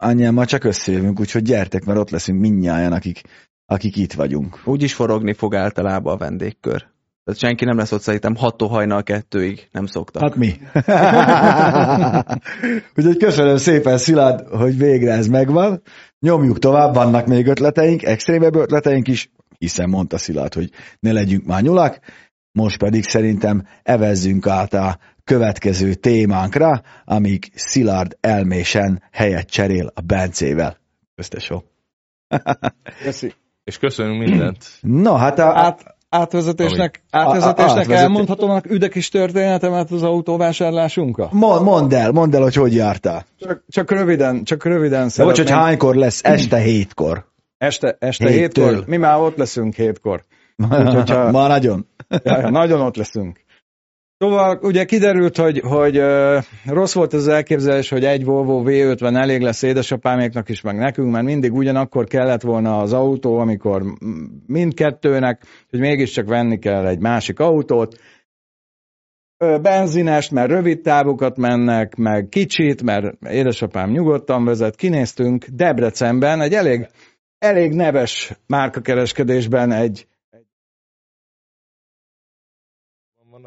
Annyian 0.00 0.34
már 0.34 0.46
csak 0.46 0.64
összejövünk, 0.64 1.20
úgyhogy 1.20 1.42
gyertek, 1.42 1.84
mert 1.84 1.98
ott 1.98 2.10
leszünk 2.10 2.40
mindnyájan, 2.40 2.92
akik, 2.92 3.20
akik 3.66 3.96
itt 3.96 4.12
vagyunk. 4.12 4.60
Úgyis 4.64 4.94
forogni 4.94 5.32
fog 5.32 5.54
általában 5.54 6.14
a 6.14 6.16
vendégkör. 6.16 6.86
Tehát 7.24 7.40
senki 7.40 7.64
nem 7.64 7.76
lesz 7.76 7.92
ott 7.92 8.00
szerintem 8.00 8.34
6 8.36 8.62
hajnal 8.62 9.02
kettőig, 9.02 9.68
nem 9.72 9.86
szoktak. 9.86 10.22
Hát 10.22 10.36
mi? 10.36 10.54
úgyhogy 12.96 13.16
köszönöm 13.16 13.56
szépen, 13.56 13.98
Szilárd, 13.98 14.48
hogy 14.48 14.78
végre 14.78 15.12
ez 15.12 15.26
megvan. 15.26 15.82
Nyomjuk 16.20 16.58
tovább, 16.58 16.94
vannak 16.94 17.26
még 17.26 17.46
ötleteink, 17.46 18.02
extrémebb 18.02 18.54
ötleteink 18.54 19.08
is, 19.08 19.30
hiszen 19.58 19.88
mondta 19.88 20.18
Szilárd, 20.18 20.54
hogy 20.54 20.70
ne 21.00 21.12
legyünk 21.12 21.44
már 21.44 21.62
nyulak. 21.62 22.00
Most 22.52 22.78
pedig 22.78 23.04
szerintem 23.04 23.66
evezzünk 23.82 24.46
át 24.46 24.74
a 24.74 24.98
következő 25.24 25.94
témánkra, 25.94 26.82
amíg 27.04 27.50
Szilárd 27.54 28.16
elmésen 28.20 29.02
helyet 29.12 29.50
cserél 29.50 29.92
a 29.94 30.00
Bencével. 30.00 30.76
Köztesó. 31.14 31.64
Köszi. 33.04 33.32
és 33.64 33.78
köszönünk 33.78 34.28
mindent. 34.28 34.64
No, 34.80 35.14
hát 35.14 35.38
a, 35.38 35.58
Át, 35.58 35.96
átvezetésnek, 36.08 37.02
A- 37.10 37.16
a- 37.16 37.20
átvezetésnek 37.20 37.68
átvezet- 37.78 38.02
elmondhatom 38.02 38.50
a 38.50 38.60
üde 38.68 38.88
kis 38.88 39.08
történetemet 39.08 39.90
az 39.90 40.02
autóvásárlásunkra? 40.02 41.28
Mond, 41.32 41.62
mondd 41.64 41.94
el, 41.94 42.10
mondd 42.10 42.34
el, 42.34 42.42
hogy 42.42 42.54
hogy 42.54 42.74
jártál. 42.74 43.26
Csak, 43.38 43.64
csak 43.68 43.90
röviden, 43.90 44.44
csak 44.44 44.64
röviden 44.64 45.08
De 45.16 45.24
bocs, 45.24 45.34
szeretném. 45.36 45.56
hogy 45.56 45.64
hánykor 45.66 45.94
lesz? 45.94 46.20
Este 46.24 46.58
hétkor. 46.58 47.26
Este, 47.58 47.96
este 47.98 48.28
Héttől. 48.28 48.66
hétkor? 48.68 48.86
Mi 48.88 48.96
már 48.96 49.18
ott 49.20 49.36
leszünk 49.36 49.74
hétkor. 49.74 50.22
Úgyhogy, 50.62 51.10
ha- 51.10 51.30
Ma 51.36 51.46
nagyon. 51.46 51.86
Ja, 52.08 52.38
ja, 52.40 52.50
nagyon 52.50 52.80
ott 52.80 52.96
leszünk. 52.96 53.40
Szóval 54.18 54.58
ugye 54.62 54.84
kiderült, 54.84 55.36
hogy, 55.36 55.60
hogy 55.60 55.98
uh, 55.98 56.42
rossz 56.64 56.94
volt 56.94 57.12
az 57.12 57.28
elképzelés, 57.28 57.88
hogy 57.88 58.04
egy 58.04 58.24
Volvo 58.24 58.62
V50 58.66 59.16
elég 59.16 59.40
lesz 59.40 59.62
édesapáméknak 59.62 60.48
is, 60.48 60.60
meg 60.60 60.76
nekünk, 60.76 61.12
mert 61.12 61.24
mindig 61.24 61.52
ugyanakkor 61.52 62.06
kellett 62.06 62.42
volna 62.42 62.78
az 62.78 62.92
autó, 62.92 63.38
amikor 63.38 63.82
mindkettőnek, 64.46 65.42
hogy 65.70 65.80
mégiscsak 65.80 66.28
venni 66.28 66.58
kell 66.58 66.86
egy 66.86 66.98
másik 66.98 67.40
autót. 67.40 67.96
Benzinest, 69.62 70.30
mert 70.30 70.50
rövid 70.50 70.80
távokat 70.80 71.36
mennek, 71.36 71.96
meg 71.96 72.28
kicsit, 72.28 72.82
mert 72.82 73.24
édesapám 73.24 73.90
nyugodtan 73.90 74.44
vezet. 74.44 74.76
Kinéztünk 74.76 75.44
Debrecenben 75.44 76.40
egy 76.40 76.52
elég, 76.54 76.88
elég 77.38 77.72
neves 77.72 78.32
márkakereskedésben 78.46 79.72
egy, 79.72 80.06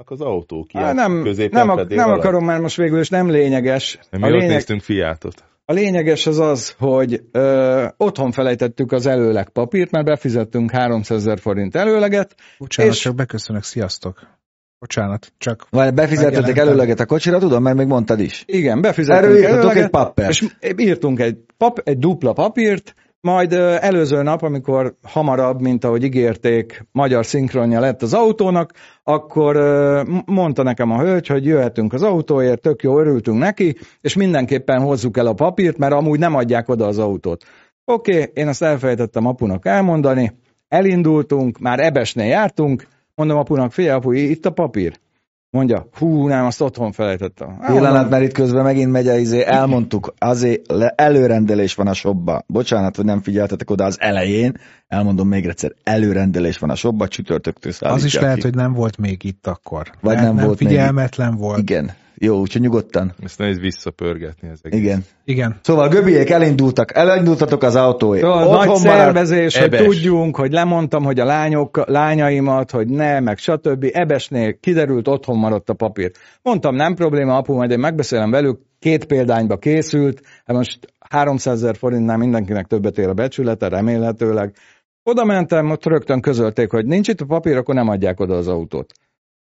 Vannak 0.05 0.21
az 0.21 0.27
autók, 0.33 0.67
Á, 0.73 0.81
ilyen 0.81 0.95
nem, 0.95 1.11
nem, 1.51 1.69
ak- 1.69 1.89
nem 1.89 2.07
alatt. 2.07 2.19
akarom, 2.19 2.45
mert 2.45 2.61
most 2.61 2.75
végül 2.77 2.99
is 2.99 3.09
nem 3.09 3.29
lényeges. 3.29 3.99
Mi 4.11 4.21
A 4.23 4.25
ott 4.25 4.31
lényeg, 4.31 4.49
néztünk 4.49 4.81
fiátot. 4.81 5.43
a 5.65 5.73
lényeges 5.73 6.27
az 6.27 6.39
az, 6.39 6.75
hogy 6.77 7.21
ö, 7.31 7.85
otthon 7.97 8.31
felejtettük 8.31 8.91
az 8.91 9.05
előleg 9.05 9.49
papírt, 9.49 9.91
mert 9.91 10.05
befizettünk 10.05 10.71
300 10.71 11.17
ezer 11.17 11.39
forint 11.39 11.75
előleget. 11.75 12.35
Bocsánat, 12.57 12.91
És- 12.91 12.99
csak 12.99 13.15
beköszönök, 13.15 13.63
sziasztok. 13.63 14.19
Bocsánat, 14.79 15.33
csak 15.37 15.67
Vagy 15.69 15.93
befizettetek 15.93 16.57
előleget 16.57 16.99
a 16.99 17.05
kocsira, 17.05 17.37
tudom, 17.39 17.63
mert 17.63 17.77
még 17.77 17.87
mondtad 17.87 18.19
is. 18.19 18.43
Igen, 18.47 18.81
befizettünk 18.81 19.33
Erről 19.37 19.45
előleget, 19.45 19.83
egy 19.83 19.89
pappert. 19.89 20.29
és 20.29 20.45
írtunk 20.77 21.19
egy, 21.19 21.37
pap, 21.57 21.79
egy 21.83 21.97
dupla 21.97 22.33
papírt, 22.33 22.95
majd 23.21 23.53
előző 23.53 24.21
nap, 24.21 24.41
amikor 24.41 24.95
hamarabb, 25.03 25.61
mint 25.61 25.83
ahogy 25.83 26.03
ígérték, 26.03 26.85
magyar 26.91 27.25
szinkronja 27.25 27.79
lett 27.79 28.01
az 28.01 28.13
autónak, 28.13 28.71
akkor 29.03 29.55
mondta 30.25 30.63
nekem 30.63 30.91
a 30.91 30.99
hölgy, 30.99 31.27
hogy 31.27 31.45
jöhetünk 31.45 31.93
az 31.93 32.01
autóért, 32.01 32.61
tök 32.61 32.83
jó, 32.83 32.99
örültünk 32.99 33.37
neki, 33.37 33.75
és 34.01 34.15
mindenképpen 34.15 34.81
hozzuk 34.81 35.17
el 35.17 35.27
a 35.27 35.33
papírt, 35.33 35.77
mert 35.77 35.93
amúgy 35.93 36.19
nem 36.19 36.35
adják 36.35 36.69
oda 36.69 36.85
az 36.85 36.97
autót. 36.97 37.43
Oké, 37.85 38.11
okay, 38.11 38.31
én 38.33 38.47
azt 38.47 38.61
elfelejtettem 38.61 39.25
apunak 39.25 39.65
elmondani, 39.65 40.31
elindultunk, 40.67 41.59
már 41.59 41.79
Ebesnél 41.79 42.27
jártunk, 42.27 42.87
mondom 43.15 43.37
apunak, 43.37 43.71
figyelj 43.71 43.95
apu, 43.95 44.11
itt 44.11 44.45
a 44.45 44.51
papír. 44.51 44.99
Mondja, 45.51 45.87
hú, 45.97 46.27
nem, 46.27 46.45
azt 46.45 46.61
otthon 46.61 46.91
felejtettem. 46.91 47.59
Pillanat, 47.65 48.09
mert 48.09 48.23
itt 48.23 48.31
közben 48.31 48.63
megint 48.63 48.91
megy 48.91 49.07
a 49.07 49.15
izé, 49.15 49.43
elmondtuk, 49.45 50.13
azért 50.17 50.71
le, 50.71 50.93
előrendelés 50.95 51.75
van 51.75 51.87
a 51.87 51.93
shopba. 51.93 52.43
Bocsánat, 52.47 52.95
hogy 52.95 53.05
nem 53.05 53.21
figyeltetek 53.21 53.69
oda 53.69 53.83
az 53.83 53.97
elején, 53.99 54.53
elmondom 54.87 55.27
még 55.27 55.45
egyszer, 55.45 55.73
előrendelés 55.83 56.57
van 56.57 56.69
a 56.69 56.75
shopba, 56.75 57.07
csütörtöktől 57.07 57.73
az 57.79 58.05
is 58.05 58.19
lehet, 58.19 58.35
ki. 58.35 58.41
hogy 58.41 58.55
nem 58.55 58.73
volt 58.73 58.97
még 58.97 59.23
itt 59.23 59.47
akkor. 59.47 59.91
Vagy 60.01 60.13
Lehet, 60.13 60.27
nem 60.27 60.35
nem 60.35 60.45
volt 60.45 60.59
még 60.59 60.67
figyelmetlen 60.67 61.35
volt. 61.35 61.59
Igen, 61.59 61.91
Jó, 62.23 62.39
úgyhogy 62.39 62.61
nyugodtan. 62.61 63.13
Ezt 63.23 63.37
nehéz 63.37 63.59
visszapörgetni 63.59 64.47
ezeket. 64.47 64.79
Igen. 64.79 65.05
Igen. 65.25 65.59
Szóval 65.61 65.87
göbiek 65.89 66.29
elindultak, 66.29 66.95
elindultatok 66.95 67.63
az 67.63 67.75
autóért. 67.75 68.23
Szóval 68.23 68.47
Otthon 68.47 68.65
nagy 68.67 68.77
szervezés, 68.77 69.57
hogy 69.57 69.65
Ebes. 69.65 69.85
tudjunk, 69.85 70.35
hogy 70.35 70.51
lemondtam, 70.51 71.03
hogy 71.03 71.19
a 71.19 71.25
lányok, 71.25 71.87
lányaimat, 71.87 72.71
hogy 72.71 72.87
ne, 72.87 73.19
meg 73.19 73.37
stb. 73.37 73.85
Ebesnél 73.91 74.57
kiderült, 74.59 75.07
otthon 75.07 75.37
maradt 75.37 75.69
a 75.69 75.73
papír. 75.73 76.11
Mondtam, 76.41 76.75
nem 76.75 76.93
probléma, 76.95 77.35
apu, 77.35 77.53
majd 77.53 77.71
én 77.71 77.79
megbeszélem 77.79 78.31
velük, 78.31 78.59
két 78.79 79.05
példányba 79.05 79.57
készült, 79.57 80.21
hát 80.45 80.55
most 80.55 80.79
300 80.99 81.53
ezer 81.63 81.75
forintnál 81.75 82.17
mindenkinek 82.17 82.67
többet 82.67 82.97
ér 82.97 83.07
a 83.07 83.13
becsülete, 83.13 83.67
remélhetőleg. 83.67 84.53
Oda 85.03 85.25
mentem, 85.25 85.69
ott 85.69 85.85
rögtön 85.85 86.21
közölték, 86.21 86.71
hogy 86.71 86.85
nincs 86.85 87.07
itt 87.07 87.21
a 87.21 87.25
papír, 87.25 87.57
akkor 87.57 87.75
nem 87.75 87.87
adják 87.87 88.19
oda 88.19 88.35
az 88.35 88.47
autót. 88.47 88.91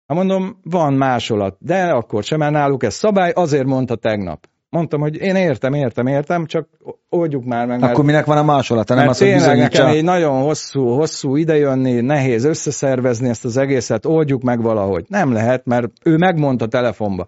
Hát 0.08 0.18
mondom, 0.18 0.60
van 0.64 0.94
másolat, 0.94 1.58
de 1.60 1.84
akkor 1.84 2.24
sem, 2.24 2.40
mert 2.40 2.52
náluk 2.52 2.84
ez 2.84 2.94
szabály, 2.94 3.32
azért 3.36 3.66
mondta 3.66 3.96
tegnap. 3.96 4.48
Mondtam, 4.70 5.02
hogy 5.02 5.16
én 5.16 5.36
értem, 5.36 5.74
értem, 5.74 6.08
értem, 6.08 6.46
csak 6.46 6.68
oldjuk 7.10 7.46
már 7.46 7.68
meg, 7.68 7.80
mert 7.80 7.92
Akkor 7.92 8.06
minek 8.06 8.26
van 8.26 8.38
a 8.38 8.44
másolata? 8.44 8.94
Nem 8.94 9.06
mert 9.06 9.16
az, 9.16 9.20
hogy 9.20 9.28
tényleg 9.28 9.58
nekem 9.58 9.88
így 9.88 10.04
nagyon 10.04 10.42
hosszú, 10.42 10.88
hosszú 10.88 11.36
idejönni, 11.36 12.02
nehéz 12.02 12.44
összeszervezni 12.44 13.30
ezt 13.30 13.46
az 13.46 13.58
egészet, 13.58 14.06
oldjuk 14.06 14.42
meg 14.42 14.62
valahogy. 14.62 15.06
Nem 15.08 15.32
lehet, 15.32 15.66
mert 15.66 15.88
ő 16.04 16.18
megmondta 16.18 16.68
telefonba. 16.68 17.26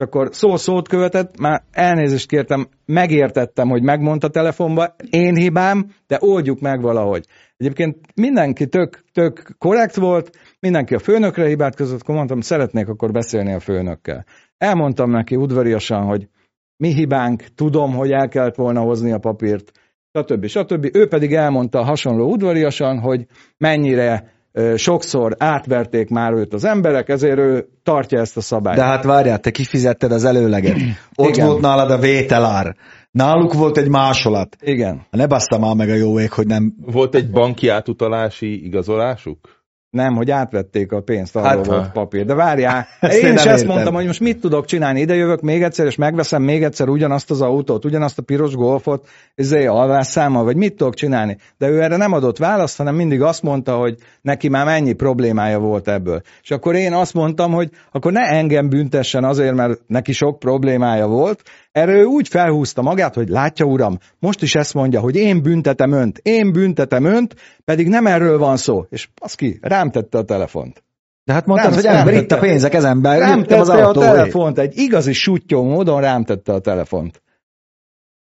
Akkor 0.00 0.28
szó 0.32 0.56
szót 0.56 0.88
követett, 0.88 1.38
már 1.40 1.62
elnézést 1.70 2.28
kértem, 2.28 2.68
megértettem, 2.86 3.68
hogy 3.68 3.82
megmondta 3.82 4.28
telefonba, 4.28 4.94
én 5.10 5.34
hibám, 5.34 5.86
de 6.06 6.18
oldjuk 6.20 6.60
meg 6.60 6.80
valahogy. 6.80 7.26
Egyébként 7.56 7.96
mindenki 8.14 8.66
tök, 8.66 9.04
tök 9.12 9.54
korrekt 9.58 9.94
volt, 9.94 10.30
mindenki 10.60 10.94
a 10.94 10.98
főnökre 10.98 11.46
hibátkozott, 11.46 12.00
akkor 12.00 12.14
mondtam, 12.14 12.40
szeretnék 12.40 12.88
akkor 12.88 13.10
beszélni 13.10 13.52
a 13.52 13.60
főnökkel. 13.60 14.24
Elmondtam 14.58 15.10
neki 15.10 15.36
udvariasan, 15.36 16.04
hogy 16.04 16.28
mi 16.76 16.92
hibánk, 16.92 17.42
tudom, 17.54 17.94
hogy 17.94 18.10
el 18.10 18.28
kellett 18.28 18.56
volna 18.56 18.80
hozni 18.80 19.12
a 19.12 19.18
papírt, 19.18 19.72
stb. 20.12 20.46
stb. 20.46 20.88
Ő 20.92 21.08
pedig 21.08 21.34
elmondta 21.34 21.84
hasonló 21.84 22.30
udvariasan, 22.30 22.98
hogy 22.98 23.26
mennyire 23.58 24.32
sokszor 24.76 25.34
átverték 25.38 26.08
már 26.08 26.32
őt 26.32 26.54
az 26.54 26.64
emberek, 26.64 27.08
ezért 27.08 27.38
ő 27.38 27.66
tartja 27.82 28.20
ezt 28.20 28.36
a 28.36 28.40
szabályt. 28.40 28.76
De 28.76 28.84
hát 28.84 29.04
várjál, 29.04 29.38
te 29.38 29.50
kifizetted 29.50 30.12
az 30.12 30.24
előleget. 30.24 30.76
Ott 31.16 31.34
Igen. 31.34 31.46
volt 31.46 31.60
nálad 31.60 31.90
a 31.90 31.98
vételár. 31.98 32.76
Náluk 33.10 33.52
volt 33.52 33.76
egy 33.76 33.88
másolat. 33.88 34.56
Igen. 34.60 35.06
Ne 35.10 35.26
bassza 35.26 35.58
már 35.58 35.74
meg 35.74 35.88
a 35.88 35.94
jó 35.94 36.20
ég, 36.20 36.32
hogy 36.32 36.46
nem... 36.46 36.74
Volt 36.86 37.14
egy 37.14 37.30
banki 37.30 37.68
átutalási 37.68 38.64
igazolásuk? 38.64 39.59
Nem, 39.90 40.14
hogy 40.14 40.30
átvették 40.30 40.92
a 40.92 41.00
pénzt, 41.00 41.36
arról 41.36 41.48
Hát, 41.48 41.66
volt 41.66 41.92
papír. 41.92 42.24
De 42.26 42.34
várjál, 42.34 42.86
Ezt 43.00 43.18
én 43.22 43.26
én 43.26 43.34
is 43.34 43.44
ezt 43.44 43.60
értem. 43.60 43.66
mondtam, 43.66 43.94
hogy 43.94 44.06
most 44.06 44.20
mit 44.20 44.40
tudok 44.40 44.64
csinálni. 44.64 45.00
Ide 45.00 45.14
jövök 45.14 45.40
még 45.40 45.62
egyszer, 45.62 45.86
és 45.86 45.96
megveszem 45.96 46.42
még 46.42 46.62
egyszer 46.62 46.88
ugyanazt 46.88 47.30
az 47.30 47.40
autót, 47.40 47.84
ugyanazt 47.84 48.18
a 48.18 48.22
piros 48.22 48.54
golfot, 48.54 49.08
ezért 49.34 49.68
alvásszámmal, 49.68 50.44
vagy 50.44 50.56
mit 50.56 50.76
tudok 50.76 50.94
csinálni. 50.94 51.36
De 51.58 51.68
ő 51.68 51.82
erre 51.82 51.96
nem 51.96 52.12
adott 52.12 52.38
választ, 52.38 52.76
hanem 52.76 52.94
mindig 52.94 53.22
azt 53.22 53.42
mondta, 53.42 53.76
hogy 53.76 53.94
neki 54.22 54.48
már 54.48 54.64
mennyi 54.64 54.92
problémája 54.92 55.58
volt 55.58 55.88
ebből. 55.88 56.22
És 56.42 56.50
akkor 56.50 56.74
én 56.74 56.92
azt 56.92 57.14
mondtam, 57.14 57.52
hogy 57.52 57.70
akkor 57.92 58.12
ne 58.12 58.22
engem 58.28 58.68
büntessen 58.68 59.24
azért, 59.24 59.54
mert 59.54 59.80
neki 59.86 60.12
sok 60.12 60.38
problémája 60.38 61.06
volt. 61.06 61.42
Erre 61.72 61.92
ő 61.92 62.04
úgy 62.04 62.28
felhúzta 62.28 62.82
magát, 62.82 63.14
hogy 63.14 63.28
látja 63.28 63.66
uram, 63.66 63.98
most 64.18 64.42
is 64.42 64.54
ezt 64.54 64.74
mondja, 64.74 65.00
hogy 65.00 65.16
én 65.16 65.42
büntetem 65.42 65.92
önt, 65.92 66.18
én 66.18 66.52
büntetem 66.52 67.04
önt, 67.04 67.34
pedig 67.64 67.88
nem 67.88 68.06
erről 68.06 68.38
van 68.38 68.56
szó. 68.56 68.84
És 68.88 69.08
az 69.20 69.34
ki, 69.34 69.58
rám 69.62 69.90
tette 69.90 70.18
a 70.18 70.22
telefont. 70.22 70.82
De 71.24 71.32
hát 71.32 71.46
mondtad, 71.46 71.74
hogy 71.74 71.84
ember, 71.84 72.14
itt 72.14 72.32
a 72.32 72.38
pénzek 72.38 72.70
kezemben. 72.70 73.18
Rám 73.18 73.38
jöttem 73.38 73.60
az 73.60 73.68
tette 73.68 73.86
a 73.86 73.92
telefont, 73.92 74.58
egy 74.58 74.76
igazi 74.76 75.12
sutyó 75.12 75.64
módon 75.64 76.00
rám 76.00 76.24
tette 76.24 76.52
a 76.52 76.58
telefont. 76.58 77.22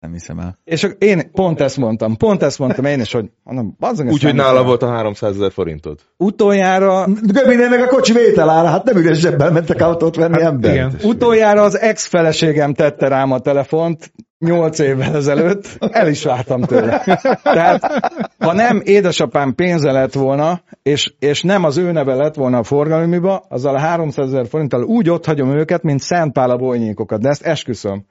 Nem 0.03 0.11
hiszem 0.11 0.39
el. 0.39 0.57
És 0.63 0.83
ak- 0.83 1.03
én 1.03 1.31
pont 1.31 1.61
ezt 1.61 1.77
mondtam, 1.77 2.17
pont 2.17 2.43
ezt 2.43 2.59
mondtam 2.59 2.85
én 2.85 2.99
is, 2.99 3.11
hogy 3.11 3.25
mondom, 3.43 3.75
bazzag, 3.79 4.11
Úgyhogy 4.11 4.35
nála 4.35 4.63
volt 4.63 4.83
a 4.83 4.87
300 4.87 5.35
ezer 5.35 5.51
forintod. 5.51 5.99
Utoljára, 6.17 7.07
Göbinél 7.21 7.69
meg 7.69 7.79
a 7.79 7.87
kocsi 7.87 8.13
vételára, 8.13 8.67
hát 8.67 8.83
nem 8.83 8.97
üres 8.97 9.19
zsebben 9.19 9.53
mentek 9.53 9.81
autót 9.81 10.15
venni 10.15 10.41
hát, 10.41 10.51
ember. 10.51 10.73
igen. 10.73 10.95
utoljára 11.03 11.61
az 11.61 11.79
ex-feleségem 11.79 12.73
tette 12.73 13.07
rám 13.07 13.31
a 13.31 13.39
telefont, 13.39 14.11
nyolc 14.39 14.79
évvel 14.79 15.15
ezelőtt, 15.15 15.77
el 15.79 16.07
is 16.07 16.23
vártam 16.23 16.61
tőle. 16.61 17.03
Tehát, 17.43 18.11
ha 18.39 18.53
nem 18.53 18.81
édesapám 18.83 19.55
pénze 19.55 19.91
lett 19.91 20.13
volna, 20.13 20.61
és, 20.81 21.13
és 21.19 21.41
nem 21.41 21.63
az 21.63 21.77
ő 21.77 21.91
neve 21.91 22.15
lett 22.15 22.35
volna 22.35 22.57
a 22.57 22.63
forgalmiba, 22.63 23.45
azzal 23.49 23.75
a 23.75 23.79
300 23.79 24.27
ezer 24.27 24.47
forinttal 24.47 24.83
úgy 24.83 25.09
ott 25.09 25.25
hagyom 25.25 25.57
őket, 25.57 25.83
mint 25.83 25.99
Szent 25.99 26.33
Pál 26.33 26.49
a 26.49 26.57
bolnyékokat, 26.57 27.21
de 27.21 27.29
ezt 27.29 27.45
esküszöm. 27.45 28.05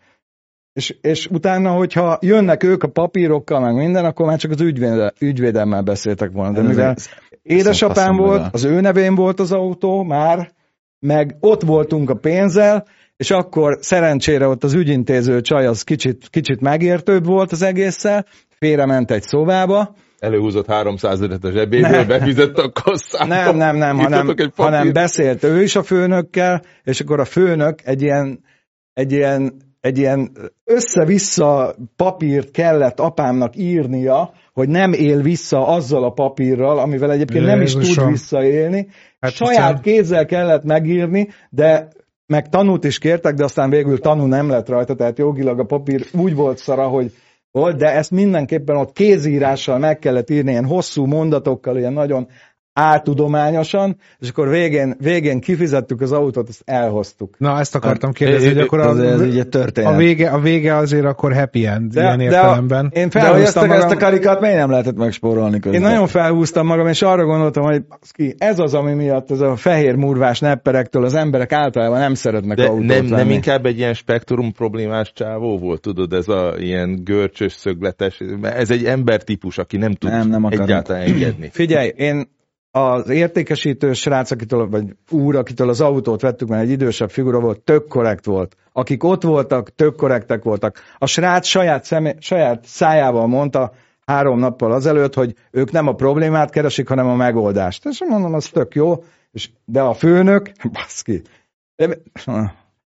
És, 0.72 0.96
és 1.00 1.26
utána, 1.26 1.70
hogyha 1.70 2.18
jönnek 2.20 2.62
ők 2.62 2.82
a 2.82 2.88
papírokkal, 2.88 3.60
meg 3.60 3.74
minden, 3.74 4.04
akkor 4.04 4.26
már 4.26 4.38
csak 4.38 4.50
az 4.50 4.60
ügyvéde, 4.60 5.12
ügyvédemmel 5.18 5.82
beszéltek 5.82 6.30
volna. 6.32 6.52
De 6.52 6.60
Ez 6.60 6.66
mivel 6.66 6.96
édesapám 7.42 8.16
volt, 8.16 8.54
az 8.54 8.64
ő 8.64 8.80
nevén 8.80 9.14
volt 9.14 9.40
az 9.40 9.52
autó 9.52 10.02
már, 10.02 10.50
meg 10.98 11.36
ott 11.40 11.62
voltunk 11.62 12.10
a 12.10 12.14
pénzzel, 12.14 12.86
és 13.16 13.30
akkor 13.30 13.78
szerencsére 13.80 14.46
ott 14.46 14.64
az 14.64 14.74
ügyintéző 14.74 15.40
csaj 15.40 15.66
az 15.66 15.82
kicsit, 15.82 16.28
kicsit 16.30 16.60
megértőbb 16.60 17.24
volt 17.24 17.52
az 17.52 17.62
egésszel, 17.62 18.26
félrement 18.48 19.10
egy 19.10 19.22
szobába, 19.22 19.94
Előhúzott 20.18 20.66
300 20.66 21.12
ezeret 21.12 21.44
a 21.44 21.50
zsebéből, 21.50 21.90
Nem. 21.90 22.06
befizette 22.06 22.62
a 22.62 22.70
kasszába. 22.70 23.34
nem, 23.34 23.56
nem, 23.56 23.76
nem, 23.76 23.98
hanem, 23.98 24.34
hanem 24.56 24.92
beszélt 24.92 25.42
ő 25.42 25.62
is 25.62 25.76
a 25.76 25.82
főnökkel, 25.82 26.62
és 26.84 27.00
akkor 27.00 27.20
a 27.20 27.24
főnök 27.24 27.78
egy 27.84 28.02
ilyen, 28.02 28.44
egy 28.92 29.12
ilyen, 29.12 29.52
egy 29.82 29.98
ilyen 29.98 30.30
össze-vissza 30.64 31.74
papírt 31.96 32.50
kellett 32.50 33.00
apámnak 33.00 33.56
írnia, 33.56 34.32
hogy 34.52 34.68
nem 34.68 34.92
él 34.92 35.22
vissza 35.22 35.66
azzal 35.66 36.04
a 36.04 36.10
papírral, 36.10 36.78
amivel 36.78 37.12
egyébként 37.12 37.44
nem 37.44 37.60
is 37.60 37.72
tud 37.72 38.06
visszaélni. 38.06 38.86
Hát 39.20 39.32
Saját 39.32 39.54
hiszen- 39.54 39.80
kézzel 39.80 40.26
kellett 40.26 40.64
megírni, 40.64 41.28
de 41.50 41.88
meg 42.26 42.48
tanút 42.48 42.84
is 42.84 42.98
kértek, 42.98 43.34
de 43.34 43.44
aztán 43.44 43.70
végül 43.70 43.98
tanú 43.98 44.24
nem 44.26 44.48
lett 44.48 44.68
rajta, 44.68 44.94
tehát 44.94 45.18
jogilag 45.18 45.58
a 45.58 45.64
papír 45.64 46.06
úgy 46.12 46.34
volt 46.34 46.58
szara, 46.58 46.88
hogy 46.88 47.12
volt, 47.50 47.76
de 47.76 47.86
ezt 47.94 48.10
mindenképpen 48.10 48.76
ott 48.76 48.92
kézírással 48.92 49.78
meg 49.78 49.98
kellett 49.98 50.30
írni, 50.30 50.50
ilyen 50.50 50.66
hosszú 50.66 51.04
mondatokkal, 51.06 51.78
ilyen 51.78 51.92
nagyon 51.92 52.28
áltudományosan, 52.74 53.96
és 54.18 54.28
akkor 54.28 54.48
végén, 54.48 54.94
végén 54.98 55.40
kifizettük 55.40 56.00
az 56.00 56.12
autót, 56.12 56.48
ezt 56.48 56.62
elhoztuk. 56.64 57.34
Na, 57.38 57.58
ezt 57.58 57.74
akartam 57.74 58.12
kérdezni, 58.12 58.48
hogy 58.48 58.58
akkor 58.58 58.80
Ez, 58.80 58.98
ez 58.98 59.20
a, 59.20 59.24
így 59.24 59.38
egy 59.38 59.48
történet. 59.48 59.92
a, 59.92 59.96
vége, 59.96 60.30
a 60.30 60.38
vége 60.40 60.76
azért 60.76 61.04
akkor 61.04 61.34
happy 61.34 61.66
end, 61.66 61.94
ilyen 61.94 62.18
de 62.18 62.22
a, 62.22 62.22
értelemben. 62.22 62.90
én 62.94 63.08
De 63.08 63.28
hogy 63.28 63.40
ezt 63.40 63.52
felhúztam 63.52 63.70
a, 63.70 63.74
ezt 63.74 63.84
a 63.84 63.86
magam, 63.86 63.98
karikát 63.98 64.40
miért 64.40 64.56
nem 64.56 64.70
lehetett 64.70 64.96
megspórolni 64.96 65.58
közben? 65.60 65.80
én 65.82 65.88
nagyon 65.88 66.06
felhúztam 66.06 66.66
magam, 66.66 66.86
és 66.86 67.02
arra 67.02 67.24
gondoltam, 67.24 67.64
hogy 67.64 67.82
baszki, 67.86 68.34
ez 68.38 68.58
az, 68.58 68.74
ami 68.74 68.92
miatt 68.94 69.30
ez 69.30 69.40
a 69.40 69.56
fehér 69.56 69.94
murvás 69.94 70.40
nepperektől 70.40 71.04
az 71.04 71.14
emberek 71.14 71.52
általában 71.52 71.98
nem 71.98 72.14
szeretnek 72.14 72.56
De 72.56 72.64
autót 72.64 72.84
nem, 72.86 73.04
nem 73.04 73.16
venni. 73.16 73.32
inkább 73.32 73.66
egy 73.66 73.78
ilyen 73.78 73.94
spektrum 73.94 74.52
problémás 74.52 75.12
csávó 75.14 75.58
volt, 75.58 75.80
tudod, 75.80 76.12
ez 76.12 76.28
a 76.28 76.54
ilyen 76.58 77.00
görcsös, 77.04 77.52
szögletes, 77.52 78.20
ez 78.42 78.70
egy 78.70 78.84
embertípus, 78.84 79.58
aki 79.58 79.76
nem 79.76 79.92
tud 79.92 80.10
Nem, 80.10 80.28
nem 80.28 80.44
akarunk. 80.44 80.68
egyáltalán 80.68 81.02
engedni. 81.02 81.48
Figyelj, 81.52 81.92
én 81.96 82.28
az 82.72 83.08
értékesítő 83.08 83.92
srác, 83.92 84.30
akitől, 84.30 84.68
vagy 84.68 84.84
úr, 85.10 85.36
akitől 85.36 85.68
az 85.68 85.80
autót 85.80 86.20
vettük, 86.20 86.48
mert 86.48 86.62
egy 86.62 86.70
idősebb 86.70 87.10
figura 87.10 87.40
volt, 87.40 87.60
tök 87.60 87.88
korrekt 87.88 88.24
volt. 88.24 88.56
Akik 88.72 89.04
ott 89.04 89.22
voltak, 89.22 89.74
tök 89.74 89.96
korrektek 89.96 90.42
voltak. 90.42 90.78
A 90.98 91.06
srác 91.06 91.46
saját, 91.46 91.84
szemé, 91.84 92.14
saját 92.18 92.64
szájával 92.64 93.26
mondta 93.26 93.72
három 94.06 94.38
nappal 94.38 94.72
azelőtt, 94.72 95.14
hogy 95.14 95.34
ők 95.50 95.70
nem 95.70 95.86
a 95.86 95.94
problémát 95.94 96.50
keresik, 96.50 96.88
hanem 96.88 97.06
a 97.06 97.14
megoldást. 97.14 97.86
És 97.86 98.04
mondom, 98.08 98.34
az 98.34 98.48
tök 98.48 98.74
jó, 98.74 99.04
és, 99.30 99.50
de 99.64 99.80
a 99.80 99.94
főnök, 99.94 100.52
baszki, 100.72 101.22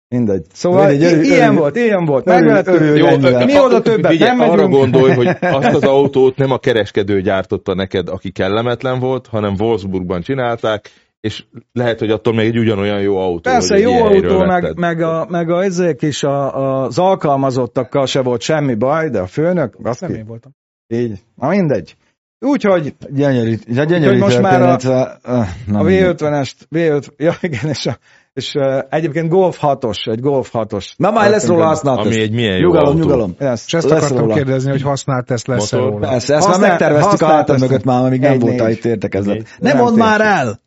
mindegy. 0.09 0.45
Szóval 0.53 0.87
Mindegy, 0.89 1.11
örül- 1.13 1.25
ilyen 1.25 1.47
örül- 1.47 1.59
volt, 1.59 1.75
ilyen 1.75 2.05
volt. 2.05 2.25
Megvettük. 2.25 2.97
Jó. 2.97 3.17
Mi 3.45 3.53
a- 3.55 3.63
oda 3.63 3.81
többet 3.81 4.11
figyelj, 4.11 4.29
nem 4.37 4.49
arra 4.49 4.67
megyünk. 4.67 4.73
gondolj, 4.73 5.13
hogy 5.13 5.27
azt 5.41 5.73
az 5.75 5.83
autót 5.83 6.37
nem 6.37 6.51
a 6.51 6.57
kereskedő 6.57 7.21
gyártotta 7.21 7.73
neked, 7.75 8.09
aki 8.09 8.31
kellemetlen 8.31 8.99
volt, 8.99 9.27
hanem 9.27 9.55
Wolfsburgban 9.59 10.21
csinálták, 10.21 10.89
és 11.19 11.43
lehet, 11.73 11.99
hogy 11.99 12.09
attól 12.11 12.33
még 12.33 12.45
egy 12.47 12.57
ugyanolyan 12.57 13.01
jó 13.01 13.17
autó. 13.17 13.51
Persze, 13.51 13.77
jó 13.79 13.91
autó, 14.03 14.45
meg, 14.45 14.77
meg, 14.77 15.01
a, 15.01 15.25
meg 15.29 15.49
a, 15.49 15.63
ezek 15.63 16.01
is 16.01 16.23
a, 16.23 16.83
az 16.83 16.99
alkalmazottakkal 16.99 18.05
se 18.05 18.21
volt 18.21 18.41
semmi 18.41 18.75
baj, 18.75 19.09
de 19.09 19.19
a 19.19 19.27
főnök, 19.27 19.75
azt 19.83 20.01
Nem 20.01 20.13
én 20.13 20.25
voltam. 20.25 20.51
így, 20.87 21.19
na 21.35 21.47
mindegy. 21.49 21.95
Úgyhogy 22.45 22.93
Gyönyörű, 23.09 23.55
gyönyörű 23.67 24.17
most 24.17 24.41
már 24.41 24.61
a- 24.61 24.75
a 25.23 25.45
mindegy. 25.67 26.15
V50-est, 26.17 26.53
V5, 26.75 27.07
ja 27.17 27.33
igen, 27.41 27.69
és, 27.69 27.85
a, 27.85 27.97
és 28.39 28.54
uh, 28.56 28.80
egyébként 28.89 29.30
Golf 29.30 29.60
6-os, 29.62 30.12
egy 30.12 30.19
Golf 30.19 30.49
6-os. 30.54 30.86
Na 30.97 31.12
majd 31.12 31.32
lesz 31.32 31.47
róla 31.47 31.65
használt 31.65 31.99
Ami 32.06 32.19
egy 32.21 32.32
milyen 32.32 32.58
jó 32.58 32.67
Nyugalom, 32.67 32.88
autó. 32.88 32.99
nyugalom. 32.99 33.36
Lesz. 33.39 33.63
És 33.67 33.73
ezt 33.73 33.89
Lesz 33.89 33.97
akartam 33.97 34.19
róla. 34.19 34.34
kérdezni, 34.34 34.71
hogy 34.71 34.82
használt 34.82 35.25
teszt 35.25 35.47
lesz 35.47 35.71
róla. 35.71 36.08
Persze, 36.10 36.36
ezt 36.36 36.45
már 36.47 36.56
Használ- 36.56 36.69
megterveztük 36.69 37.21
a 37.21 37.25
hátam 37.25 37.56
mögött 37.60 37.84
már, 37.84 38.06
amíg 38.06 38.19
nem 38.19 38.39
volt 38.39 38.69
itt 38.69 38.86
értekezlet. 38.86 39.36
Nem 39.38 39.45
Nem 39.60 39.78
mondd 39.84 39.97
már 39.97 40.21
el! 40.21 40.60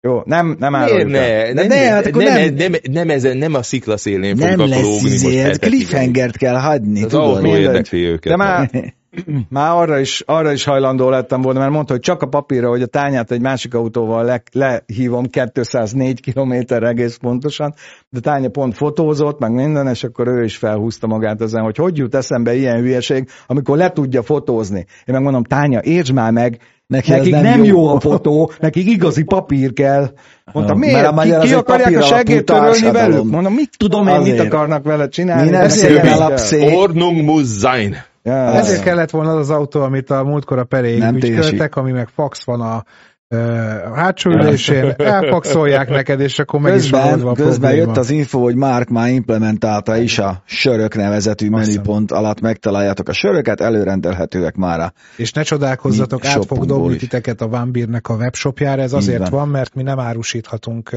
Jó, 0.00 0.20
nem, 0.24 0.56
nem 0.58 0.74
el. 0.74 0.88
ne? 1.04 1.52
Nem, 1.52 1.66
ne, 1.66 1.76
hát 1.76 2.10
nem, 2.10 2.22
nem, 2.22 2.54
nem- 2.54 2.70
nem, 2.70 2.72
nem, 2.92 3.08
ezen, 3.10 3.36
nem 3.36 3.54
a 3.54 3.62
sziklaszélén 3.62 4.36
Nem 4.36 4.48
fognak 4.48 4.68
lesz 4.68 4.80
lógni 4.82 5.00
most 5.00 5.12
izé, 5.12 5.38
ez 5.38 5.44
hetekig. 5.46 5.68
cliffhangert 5.68 6.36
kell 6.36 6.54
hagyni, 6.60 7.02
Az 7.02 7.10
tudod? 7.10 7.36
autó 7.36 7.56
érdekli 7.56 8.04
őket. 8.04 8.32
De 8.32 8.36
már, 8.36 8.70
már 9.48 9.70
arra, 9.76 9.98
is, 9.98 10.22
arra 10.26 10.52
is 10.52 10.64
hajlandó 10.64 11.08
lettem 11.08 11.40
volna, 11.40 11.58
mert 11.58 11.72
mondta, 11.72 11.92
hogy 11.92 12.02
csak 12.02 12.22
a 12.22 12.26
papírra, 12.26 12.68
hogy 12.68 12.82
a 12.82 12.86
tányát 12.86 13.30
egy 13.30 13.40
másik 13.40 13.74
autóval 13.74 14.24
le, 14.24 14.42
lehívom 14.52 15.26
204 15.26 16.20
kilométer 16.20 16.82
egész 16.82 17.16
pontosan, 17.16 17.74
de 18.08 18.20
tánya 18.20 18.48
pont 18.48 18.74
fotózott, 18.74 19.38
meg 19.38 19.52
minden, 19.52 19.86
és 19.86 20.04
akkor 20.04 20.28
ő 20.28 20.44
is 20.44 20.56
felhúzta 20.56 21.06
magát 21.06 21.40
ezen, 21.40 21.62
hogy 21.62 21.76
hogy 21.76 21.96
jut 21.96 22.14
eszembe 22.14 22.54
ilyen 22.54 22.80
hülyeség, 22.80 23.28
amikor 23.46 23.76
le 23.76 23.90
tudja 23.90 24.22
fotózni. 24.22 24.78
Én 24.78 25.14
megmondom, 25.14 25.44
tánya, 25.44 25.80
értsd 25.82 26.12
már 26.12 26.32
meg, 26.32 26.58
Neki 26.86 27.10
nekik 27.10 27.32
nem 27.32 27.42
nem, 27.42 27.64
jó. 27.64 27.80
jó. 27.80 27.94
a 27.94 28.00
fotó, 28.00 28.50
nekik 28.60 28.86
igazi 28.86 29.22
papír 29.22 29.72
kell. 29.72 30.10
Mondtam, 30.52 30.78
Mert 30.78 30.92
a 30.94 30.98
miért? 30.98 31.14
magyar 31.14 31.40
Ki, 31.40 31.48
ki 31.48 31.54
akarják 31.54 31.96
a 31.96 32.02
segét 32.02 32.44
törölni 32.44 32.90
velük? 32.90 33.24
Mondom, 33.24 33.52
mit 33.52 33.70
tudom 33.76 34.08
én, 34.08 34.20
mit 34.20 34.40
akarnak 34.40 34.84
vele 34.84 35.08
csinálni? 35.08 35.50
Mi 35.50 35.56
nem 35.56 36.74
Ordnung 36.74 37.24
muss 37.24 37.58
sein. 37.58 37.96
Ja, 38.22 38.32
Ezért 38.34 38.82
kellett 38.82 39.10
volna 39.10 39.30
az 39.30 39.36
az 39.38 39.50
autó, 39.50 39.80
amit 39.82 40.10
a 40.10 40.24
múltkor 40.24 40.58
a 40.58 40.64
peréig 40.64 40.98
Nem 40.98 41.14
ügyköltek, 41.16 41.76
ami 41.76 41.92
meg 41.92 42.08
fax 42.08 42.44
van 42.44 42.60
a 42.60 42.84
ö, 43.28 43.36
hátsó 43.94 44.30
ülésén, 44.30 44.94
elfaxolják 44.96 45.88
neked, 45.88 46.20
és 46.20 46.38
akkor 46.38 46.60
meg 46.60 46.74
is 46.74 46.80
Közben, 46.80 47.20
a 47.20 47.32
közben 47.32 47.60
probléma. 47.60 47.74
jött 47.86 47.96
az 47.96 48.10
info, 48.10 48.40
hogy 48.42 48.54
Mark 48.56 48.88
már 48.88 49.08
implementálta 49.10 49.96
is 49.96 50.18
a 50.18 50.42
sörök 50.44 50.94
nevezetű 50.96 51.48
menüpont 51.48 52.12
alatt. 52.12 52.40
Megtaláljátok 52.40 53.08
a 53.08 53.12
söröket, 53.12 53.60
előrendelhetőek 53.60 54.54
már 54.54 54.80
a 54.80 54.92
És 55.16 55.32
ne 55.32 55.42
csodálkozzatok, 55.42 56.24
át 56.24 56.44
fog 56.44 56.64
dobni 56.64 56.94
is. 56.94 57.00
titeket 57.00 57.40
a 57.40 57.48
Van 57.48 57.72
Beernek 57.72 58.08
a 58.08 58.14
webshopjára, 58.14 58.82
ez 58.82 58.92
Így 58.92 58.98
azért 58.98 59.28
van. 59.28 59.30
van, 59.30 59.48
mert 59.48 59.74
mi 59.74 59.82
nem 59.82 59.98
árusíthatunk 59.98 60.90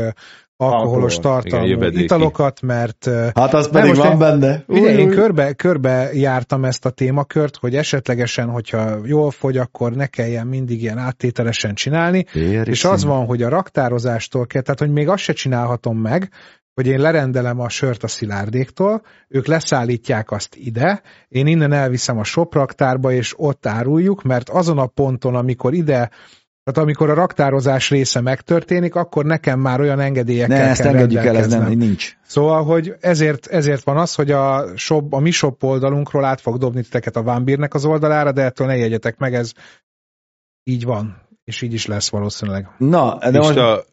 alkoholos 0.57 1.15
Alkohol. 1.15 1.41
tartalmú 1.41 1.65
Igen, 1.65 1.93
italokat, 1.93 2.61
mert 2.61 3.09
Hát 3.33 3.53
az 3.53 3.69
pedig 3.69 3.87
most 3.89 4.01
van 4.01 4.11
én- 4.11 4.17
benne. 4.17 4.63
Ugye, 4.67 4.97
én 4.97 5.09
körbe, 5.09 5.53
körbe 5.53 6.09
jártam 6.13 6.65
ezt 6.65 6.85
a 6.85 6.89
témakört, 6.89 7.55
hogy 7.55 7.75
esetlegesen, 7.75 8.49
hogyha 8.49 8.97
jól 9.03 9.31
fogy, 9.31 9.57
akkor 9.57 9.91
ne 9.91 10.05
kelljen 10.07 10.47
mindig 10.47 10.81
ilyen 10.81 10.97
áttételesen 10.97 11.73
csinálni, 11.73 12.25
Éri 12.33 12.69
és 12.69 12.85
az 12.85 13.03
van, 13.03 13.25
hogy 13.25 13.41
a 13.41 13.49
raktározástól 13.49 14.45
kell, 14.45 14.61
tehát 14.61 14.79
hogy 14.79 14.91
még 14.91 15.07
azt 15.09 15.23
se 15.23 15.33
csinálhatom 15.33 15.97
meg, 15.97 16.29
hogy 16.73 16.87
én 16.87 16.99
lerendelem 16.99 17.59
a 17.59 17.69
sört 17.69 18.03
a 18.03 18.07
szilárdéktól, 18.07 19.01
ők 19.27 19.47
leszállítják 19.47 20.31
azt 20.31 20.55
ide, 20.55 21.01
én 21.27 21.47
innen 21.47 21.71
elviszem 21.71 22.17
a 22.17 22.23
shop 22.23 22.53
raktárba, 22.53 23.11
és 23.11 23.33
ott 23.37 23.65
áruljuk, 23.65 24.23
mert 24.23 24.49
azon 24.49 24.77
a 24.77 24.85
ponton, 24.85 25.35
amikor 25.35 25.73
ide 25.73 26.09
tehát 26.65 26.89
amikor 26.89 27.09
a 27.09 27.13
raktározás 27.13 27.89
része 27.89 28.21
megtörténik, 28.21 28.95
akkor 28.95 29.25
nekem 29.25 29.59
már 29.59 29.79
olyan 29.79 29.99
engedélyekkel 29.99 30.57
Ne, 30.57 30.61
kell 30.61 30.71
ezt 30.71 30.81
engedjük 30.81 31.25
el, 31.25 31.37
ez 31.37 31.47
nem, 31.47 31.71
nincs. 31.71 32.17
Szóval, 32.25 32.63
hogy 32.63 32.95
ezért, 32.99 33.47
ezért 33.47 33.83
van 33.83 33.97
az, 33.97 34.15
hogy 34.15 34.31
a, 34.31 34.77
shop, 34.77 35.13
a 35.13 35.19
mi 35.19 35.31
shop 35.31 35.63
oldalunkról 35.63 36.25
át 36.25 36.41
fog 36.41 36.57
dobni 36.57 36.81
titeket 36.81 37.15
a 37.15 37.23
Vámbírnek 37.23 37.73
az 37.73 37.85
oldalára, 37.85 38.31
de 38.31 38.43
ettől 38.43 38.67
ne 38.67 38.75
jegyetek 38.75 39.17
meg, 39.17 39.33
ez 39.33 39.51
így 40.63 40.85
van, 40.85 41.21
és 41.45 41.61
így 41.61 41.73
is 41.73 41.85
lesz 41.85 42.09
valószínűleg. 42.09 42.67
Na, 42.77 43.17
de 43.31 43.37
most 43.37 43.57
a, 43.57 43.83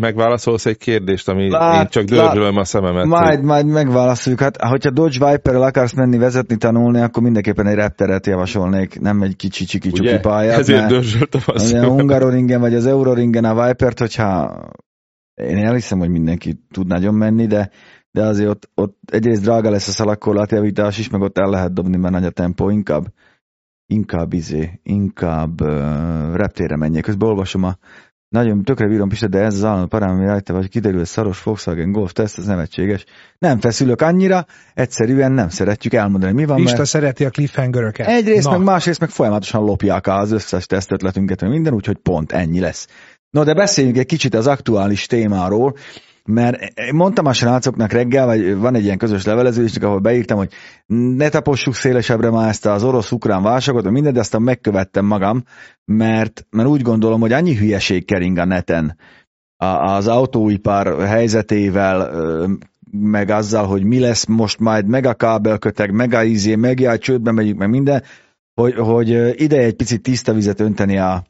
megválaszolsz 0.00 0.66
egy 0.66 0.76
kérdést, 0.76 1.28
ami 1.28 1.50
Lát- 1.50 1.82
én 1.82 1.88
csak 1.88 2.04
dörzsölöm 2.04 2.56
a 2.56 2.64
szememet. 2.64 3.04
majd, 3.04 3.42
majd 3.42 3.66
megválaszoljuk. 3.66 4.40
Hát, 4.40 4.56
hogyha 4.62 4.90
Dodge 4.90 5.30
Viperrel 5.30 5.62
akarsz 5.62 5.92
menni 5.94 6.18
vezetni, 6.18 6.56
tanulni, 6.56 7.00
akkor 7.00 7.22
mindenképpen 7.22 7.66
egy 7.66 7.74
repteret 7.74 8.26
javasolnék, 8.26 9.00
nem 9.00 9.22
egy 9.22 9.36
kicsi 9.36 9.64
csiki 9.64 9.90
csuki 9.90 10.18
pályát. 10.18 10.58
Ezért 10.58 10.78
mert- 10.78 10.92
dörzsöltem 10.92 11.40
a 11.46 11.50
Ugye 11.52 11.60
a 11.60 11.66
szememet. 11.66 11.90
Hungaroringen 11.90 12.60
vagy 12.60 12.74
az 12.74 12.86
Euroringen 12.86 13.44
a 13.44 13.66
Vipert, 13.66 13.98
hogyha 13.98 14.60
én 15.34 15.56
elhiszem, 15.56 15.98
hogy 15.98 16.10
mindenki 16.10 16.60
tud 16.72 16.86
nagyon 16.86 17.14
menni, 17.14 17.46
de, 17.46 17.70
de 18.10 18.22
azért 18.22 18.48
ott, 18.48 18.70
ott 18.74 18.96
egyrészt 19.12 19.42
drága 19.42 19.70
lesz 19.70 19.88
a 19.88 19.92
szalagkorlátjavítás 19.92 20.98
is, 20.98 21.10
meg 21.10 21.20
ott 21.20 21.38
el 21.38 21.50
lehet 21.50 21.72
dobni, 21.72 21.96
mert 21.96 22.14
nagy 22.14 22.24
a 22.24 22.30
tempó, 22.30 22.70
inkább 22.70 23.06
inkább 23.88 24.32
izé, 24.32 24.80
inkább 24.82 25.60
uh, 25.60 26.34
reptérre 26.34 26.76
menjek. 26.76 27.02
Közben 27.02 27.28
olvasom 27.28 27.62
a 27.62 27.76
nagyon 28.28 28.62
tökre 28.62 28.88
bírom 28.88 29.08
Pista, 29.08 29.28
de 29.28 29.38
ez 29.38 29.54
az 29.54 29.64
állandó 29.64 29.86
parám, 29.86 30.10
ami 30.10 30.26
rajta 30.26 30.52
vagy 30.52 30.68
kiderül, 30.68 30.98
hogy 30.98 31.06
szaros 31.06 31.42
Volkswagen 31.42 31.92
Golf 31.92 32.12
teszt, 32.12 32.38
ez 32.38 32.44
nevetséges. 32.44 33.04
Nem 33.38 33.60
feszülök 33.60 34.00
annyira, 34.00 34.46
egyszerűen 34.74 35.32
nem 35.32 35.48
szeretjük 35.48 35.94
elmondani, 35.94 36.32
mi 36.32 36.44
van, 36.44 36.56
Pista 36.56 36.76
mert 36.76 36.88
szereti 36.88 37.24
a 37.24 37.30
cliffhangeröket. 37.30 38.06
Egyrészt, 38.06 38.44
Na, 38.44 38.50
meg 38.50 38.66
másrészt 38.66 39.00
meg 39.00 39.08
folyamatosan 39.08 39.64
lopják 39.64 40.06
az 40.06 40.32
összes 40.32 40.66
tesztötletünket, 40.66 41.40
minden, 41.40 41.74
úgyhogy 41.74 41.96
pont 41.96 42.32
ennyi 42.32 42.60
lesz. 42.60 42.86
No, 43.30 43.44
de 43.44 43.54
beszéljünk 43.54 43.96
egy 43.96 44.06
kicsit 44.06 44.34
az 44.34 44.46
aktuális 44.46 45.06
témáról, 45.06 45.76
mert 46.28 46.56
mondtam 46.92 47.26
a 47.26 47.32
srácoknak 47.32 47.92
reggel, 47.92 48.26
vagy 48.26 48.56
van 48.56 48.74
egy 48.74 48.84
ilyen 48.84 48.98
közös 48.98 49.24
levelezésünk, 49.24 49.84
ahol 49.84 49.98
beírtam, 49.98 50.36
hogy 50.36 50.52
ne 51.16 51.28
tapossuk 51.28 51.74
szélesebbre 51.74 52.30
már 52.30 52.48
ezt 52.48 52.66
az 52.66 52.84
orosz-ukrán 52.84 53.42
válságot, 53.42 53.82
vagy 53.82 53.92
mindent, 53.92 54.14
de 54.14 54.20
aztán 54.20 54.42
megkövettem 54.42 55.04
magam, 55.04 55.42
mert, 55.84 56.46
mert 56.50 56.68
úgy 56.68 56.82
gondolom, 56.82 57.20
hogy 57.20 57.32
annyi 57.32 57.54
hülyeség 57.54 58.04
kering 58.04 58.38
a 58.38 58.44
neten 58.44 58.96
a- 59.56 59.94
az 59.94 60.08
autóipar 60.08 61.06
helyzetével, 61.06 62.10
meg 62.90 63.30
azzal, 63.30 63.66
hogy 63.66 63.84
mi 63.84 63.98
lesz 63.98 64.26
most 64.26 64.58
majd, 64.58 64.86
meg 64.86 65.06
a 65.06 65.14
kábelköteg, 65.14 65.92
meg 65.92 66.14
a 66.14 66.22
izé, 66.22 66.54
meg 66.54 66.80
a 66.80 66.98
csődbe 66.98 67.32
megyünk, 67.32 67.58
meg 67.58 67.68
minden, 67.68 68.02
hogy, 68.54 68.74
hogy 68.74 69.12
ö, 69.12 69.30
ideje 69.34 69.66
egy 69.66 69.76
picit 69.76 70.02
tiszta 70.02 70.32
vizet 70.32 70.60
önteni 70.60 70.98
a 70.98 71.24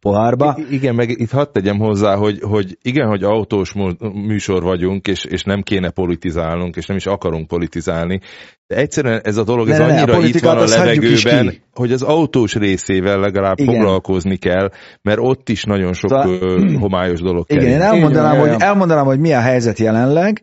pohárba. 0.00 0.56
I- 0.58 0.74
Igen, 0.74 0.94
meg 0.94 1.10
itt 1.10 1.30
hadd 1.30 1.46
tegyem 1.52 1.78
hozzá, 1.78 2.14
hogy, 2.14 2.38
hogy 2.42 2.78
igen, 2.82 3.08
hogy 3.08 3.22
autós 3.22 3.72
műsor 4.12 4.62
vagyunk, 4.62 5.06
és, 5.06 5.24
és 5.24 5.42
nem 5.42 5.62
kéne 5.62 5.90
politizálnunk, 5.90 6.76
és 6.76 6.86
nem 6.86 6.96
is 6.96 7.06
akarunk 7.06 7.46
politizálni, 7.46 8.20
de 8.66 8.76
egyszerűen 8.76 9.20
ez 9.24 9.36
a 9.36 9.44
dolog, 9.44 9.68
ez 9.68 9.78
Ne, 9.78 9.86
ne, 9.86 9.92
ne, 9.92 9.98
a 10.00 10.14
annyira 10.14 10.26
itt 10.26 10.40
van 10.40 10.56
a 10.58 10.64
levegőben, 10.64 11.54
hogy 11.72 11.92
az 11.92 12.02
autós 12.02 12.54
részével 12.54 13.18
legalább 13.18 13.58
Igen. 13.58 13.74
foglalkozni 13.74 14.36
kell, 14.36 14.70
mert 15.02 15.18
ott 15.20 15.48
is 15.48 15.64
nagyon 15.64 15.92
sok 15.92 16.10
Szóval- 16.10 16.38
ö, 16.40 16.72
homályos 16.78 17.20
dolog 17.20 17.44
Igen, 17.48 17.66
én 17.66 17.80
elmondanám, 17.80 18.38
van, 18.38 18.48
hogy, 18.48 18.60
elmondanám, 18.62 19.04
hogy 19.04 19.18
mi 19.18 19.32
a 19.32 19.40
helyzet 19.40 19.78
jelenleg, 19.78 20.42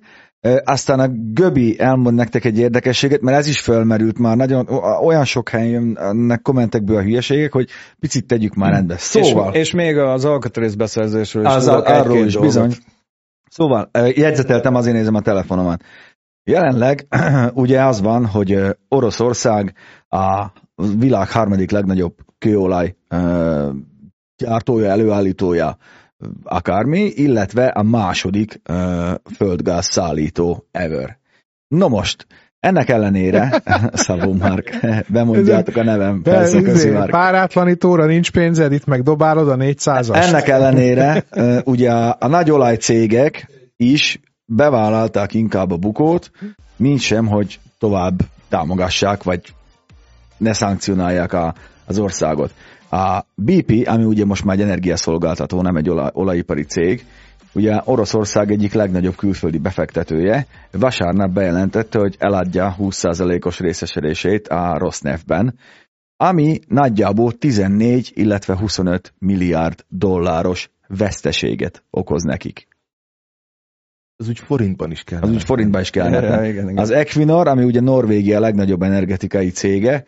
aztán 0.63 0.99
a 0.99 1.08
Göbi 1.34 1.79
elmond 1.79 2.15
nektek 2.15 2.45
egy 2.45 2.58
érdekességet, 2.58 3.21
mert 3.21 3.38
ez 3.38 3.47
is 3.47 3.60
fölmerült 3.60 4.19
már, 4.19 4.38
nagyon 4.38 4.67
olyan 5.03 5.25
sok 5.25 5.49
helyen 5.49 5.69
jönnek 5.71 6.41
kommentekből 6.41 6.97
a 6.97 7.01
hülyeségek, 7.01 7.51
hogy 7.51 7.69
picit 7.99 8.27
tegyük 8.27 8.53
már 8.53 8.71
rendbe. 8.71 8.97
Szóval, 8.97 9.53
És, 9.53 9.60
és 9.60 9.71
még 9.71 9.97
az 9.97 10.25
alkatrészbeszerzésről 10.25 11.43
is 11.43 11.49
az, 11.49 11.65
tudok 11.65 11.86
arról 11.86 12.25
is 12.25 12.34
dolgot. 12.34 12.41
bizony. 12.41 12.73
Szóval, 13.49 13.89
jegyzeteltem, 13.93 14.75
azért 14.75 14.95
nézem 14.95 15.15
a 15.15 15.21
telefonomat. 15.21 15.84
Jelenleg 16.43 17.08
ugye 17.53 17.84
az 17.84 18.01
van, 18.01 18.25
hogy 18.25 18.60
Oroszország 18.88 19.73
a 20.10 20.51
világ 20.97 21.32
harmadik 21.32 21.71
legnagyobb 21.71 22.15
kőolaj 22.38 22.95
gyártója, 24.38 24.89
előállítója, 24.89 25.77
akármi, 26.43 26.99
illetve 26.99 27.65
a 27.65 27.83
második 27.83 28.62
ö, 28.63 29.12
földgáz 29.36 29.86
szállító 29.86 30.67
ever. 30.71 31.17
No 31.67 31.89
most, 31.89 32.27
ennek 32.59 32.89
ellenére, 32.89 33.62
Szavó 33.93 34.33
Márk, 34.33 34.79
bemondjátok 35.07 35.75
a 35.75 35.83
nevem, 35.83 36.21
persze, 36.21 36.57
De, 36.57 36.63
köszi 36.63 36.75
izé, 36.75 36.89
Márk. 36.91 37.09
párátlanítóra 37.09 38.05
nincs 38.05 38.31
pénzed, 38.31 38.71
itt 38.71 38.86
meg 38.86 39.03
dobálod 39.03 39.49
a 39.49 39.55
400-as. 39.55 40.15
Ennek 40.15 40.47
ellenére 40.47 41.23
ugye 41.63 41.91
a, 41.91 42.17
a 42.19 42.27
nagy 42.27 42.51
olajcégek 42.51 43.49
is 43.77 44.19
bevállalták 44.45 45.33
inkább 45.33 45.71
a 45.71 45.77
bukót, 45.77 46.31
mint 46.75 46.99
sem, 46.99 47.27
hogy 47.27 47.59
tovább 47.79 48.19
támogassák, 48.49 49.23
vagy 49.23 49.41
ne 50.38 50.53
szankcionálják 50.53 51.33
a, 51.33 51.53
az 51.86 51.97
országot. 51.99 52.53
A 52.93 53.25
BP, 53.36 53.88
ami 53.88 54.03
ugye 54.03 54.25
most 54.25 54.43
már 54.43 54.56
egy 54.56 54.62
energiaszolgáltató, 54.62 55.62
nem 55.62 55.75
egy 55.75 55.89
olaj, 55.89 56.10
olajipari 56.13 56.63
cég, 56.63 57.06
ugye 57.53 57.82
Oroszország 57.86 58.51
egyik 58.51 58.73
legnagyobb 58.73 59.15
külföldi 59.15 59.58
befektetője, 59.58 60.47
vasárnap 60.71 61.32
bejelentette, 61.32 61.99
hogy 61.99 62.15
eladja 62.19 62.75
20%-os 62.79 63.60
részesedését 63.60 64.47
a 64.47 64.77
Rosneftben, 64.77 65.56
ami 66.17 66.60
nagyjából 66.67 67.32
14, 67.32 68.12
illetve 68.13 68.58
25 68.58 69.13
milliárd 69.19 69.86
dolláros 69.88 70.69
veszteséget 70.88 71.84
okoz 71.89 72.23
nekik. 72.23 72.67
Az 74.15 74.27
úgy 74.27 74.39
forintban 74.39 74.91
is 74.91 75.03
kell. 75.03 75.21
Az 75.21 75.29
úgy 75.29 75.43
forintba 75.43 75.79
is 75.79 75.89
kellene. 75.89 76.27
Ja, 76.27 76.41
ja, 76.41 76.49
igen, 76.49 76.63
igen. 76.63 76.77
Az 76.77 76.89
Equinor, 76.89 77.47
ami 77.47 77.63
ugye 77.63 77.82
Norvégia 77.82 78.39
legnagyobb 78.39 78.82
energetikai 78.82 79.49
cége, 79.49 80.03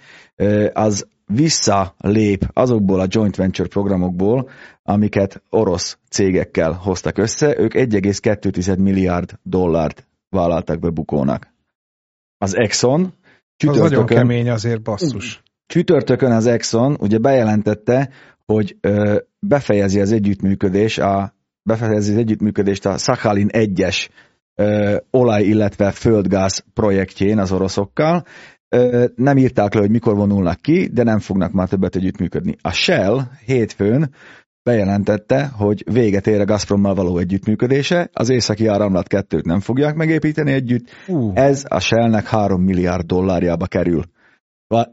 az 0.73 1.07
visszalép 1.25 2.49
azokból 2.53 2.99
a 2.99 3.05
joint 3.09 3.35
venture 3.35 3.67
programokból, 3.67 4.49
amiket 4.83 5.41
orosz 5.49 5.97
cégekkel 6.09 6.71
hoztak 6.71 7.17
össze, 7.17 7.59
ők 7.59 7.73
1,2 7.73 8.77
milliárd 8.77 9.39
dollárt 9.43 10.07
vállaltak 10.29 10.79
be 10.79 10.89
bukónak. 10.89 11.53
Az 12.37 12.55
Exxon 12.55 13.01
Az 13.01 13.11
nagyon 13.57 13.83
csütörtökön, 13.83 14.17
kemény 14.17 14.49
azért, 14.49 14.81
basszus. 14.81 15.43
csütörtökön 15.65 16.31
az 16.31 16.45
Exxon 16.45 16.97
ugye 16.99 17.17
bejelentette, 17.17 18.09
hogy 18.45 18.77
ö, 18.81 19.19
befejezi 19.39 19.99
az 19.99 20.11
együttműködés 20.11 20.97
a 20.97 21.33
befejezi 21.63 22.11
az 22.11 22.17
együttműködést 22.17 22.85
a 22.85 22.97
Sakhalin 22.97 23.49
1-es 23.51 24.07
ö, 24.55 24.97
olaj, 25.11 25.43
illetve 25.43 25.91
földgáz 25.91 26.63
projektjén 26.73 27.39
az 27.39 27.51
oroszokkal. 27.51 28.25
Nem 29.15 29.37
írták 29.37 29.73
le, 29.73 29.79
hogy 29.79 29.89
mikor 29.89 30.15
vonulnak 30.15 30.61
ki, 30.61 30.89
de 30.93 31.03
nem 31.03 31.19
fognak 31.19 31.51
már 31.51 31.67
többet 31.67 31.95
együttműködni. 31.95 32.55
A 32.61 32.71
Shell 32.71 33.21
hétfőn 33.45 34.09
bejelentette, 34.63 35.47
hogy 35.47 35.83
véget 35.91 36.27
ér 36.27 36.39
a 36.39 36.45
Gazprommal 36.45 36.93
való 36.93 37.17
együttműködése, 37.17 38.09
az 38.13 38.29
északi 38.29 38.67
áramlat 38.67 39.07
kettőt 39.07 39.45
nem 39.45 39.59
fogják 39.59 39.95
megépíteni 39.95 40.51
együtt, 40.51 40.89
Uh, 41.07 41.31
ez 41.33 41.63
a 41.67 41.79
Shellnek 41.79 42.27
3 42.27 42.61
milliárd 42.61 43.05
dollárjába 43.05 43.65
kerül. 43.65 44.03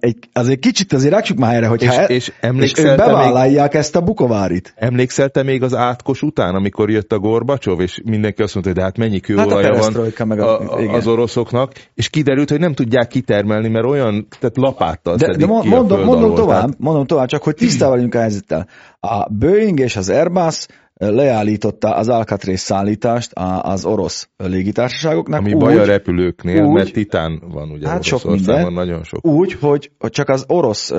Egy, 0.00 0.16
azért 0.32 0.60
kicsit 0.60 0.92
azért 0.92 1.12
ráksuk 1.12 1.38
már 1.38 1.50
helyre, 1.50 1.66
hogy 1.66 1.82
És, 1.82 1.90
és, 2.06 2.08
és, 2.08 2.32
és 2.58 2.70
ők 2.70 2.74
te 2.74 2.82
még, 2.82 2.96
bevállalják 2.96 3.74
ezt 3.74 3.96
a 3.96 4.00
bukovárit. 4.00 4.74
emlékszel 4.76 5.28
te 5.28 5.42
még 5.42 5.62
az 5.62 5.74
átkos 5.74 6.22
után, 6.22 6.54
amikor 6.54 6.90
jött 6.90 7.12
a 7.12 7.18
Gorbacsov, 7.18 7.80
és 7.80 8.00
mindenki 8.04 8.42
azt 8.42 8.54
mondta, 8.54 8.72
hogy 8.72 8.80
de 8.80 8.86
hát 8.86 8.98
mennyi 8.98 9.12
Hát 9.12 9.22
kőolaja 9.22 9.68
van 9.68 9.78
perestroika 9.78 10.24
meg 10.24 10.40
a, 10.40 10.74
a, 10.74 10.80
igen. 10.80 10.94
az 10.94 11.06
oroszoknak, 11.06 11.72
és 11.94 12.08
kiderült, 12.08 12.50
hogy 12.50 12.60
nem 12.60 12.74
tudják 12.74 13.08
kitermelni, 13.08 13.68
mert 13.68 13.84
olyan, 13.86 14.26
tehát 14.40 14.56
lapáttal 14.56 15.16
De, 15.16 15.36
de 15.36 15.46
mo- 15.46 15.62
ki 15.62 15.68
a 15.68 15.70
mondom, 15.70 15.98
mondom 16.04 16.24
alól. 16.24 16.36
tovább, 16.36 16.60
Tehát 16.60 16.78
mondom 16.78 17.06
tovább, 17.06 17.26
csak 17.26 17.42
hogy 17.42 17.54
tisztában 17.54 17.94
vagyunk 17.94 18.14
a 18.14 18.18
helyzettel. 18.18 18.66
A 19.00 19.28
Boeing 19.32 19.78
és 19.80 19.96
az 19.96 20.08
Airbus 20.08 20.66
leállította 21.10 21.94
az 21.94 22.08
Alcatraz 22.08 22.60
szállítást 22.60 23.30
az 23.62 23.84
orosz 23.84 24.28
légitársaságoknak. 24.36 25.40
Ami 25.40 25.52
úgy, 25.52 25.60
baj 25.60 25.78
a 25.78 25.84
repülőknél, 25.84 26.62
úgy- 26.64 26.74
mert 26.74 26.92
titán 26.92 27.42
van 27.48 27.70
ugye 27.70 27.88
Hát 27.88 28.02
sok 28.02 28.24
minden. 28.24 28.72
nagyon 28.72 29.04
sok. 29.04 29.26
Úgy, 29.26 29.52
hogy 29.60 29.90
csak 29.98 30.28
az 30.28 30.44
orosz 30.48 30.90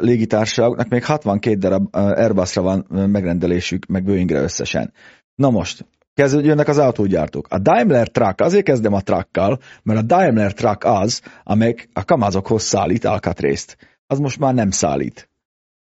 légitársaságoknak 0.00 0.88
még 0.88 1.04
62 1.04 1.56
darab 1.58 1.88
Airbusra 1.90 2.62
van 2.62 2.86
megrendelésük, 2.90 3.86
meg 3.86 4.04
Boeingre 4.04 4.40
összesen. 4.40 4.92
Na 5.34 5.50
most, 5.50 5.86
kezdődjönnek 6.14 6.68
az 6.68 6.78
autógyártók. 6.78 7.46
A 7.50 7.58
Daimler 7.58 8.08
Truck, 8.08 8.40
azért 8.40 8.64
kezdem 8.64 8.92
a 8.92 9.00
truckkal, 9.00 9.58
mert 9.82 9.98
a 9.98 10.02
Daimler 10.02 10.52
Truck 10.52 10.84
az, 10.84 11.20
amelyik 11.44 11.88
a 11.92 12.04
kamazokhoz 12.04 12.62
szállít 12.62 13.04
Alcatraz-t. 13.04 13.76
Az 14.06 14.18
most 14.18 14.38
már 14.38 14.54
nem 14.54 14.70
szállít. 14.70 15.29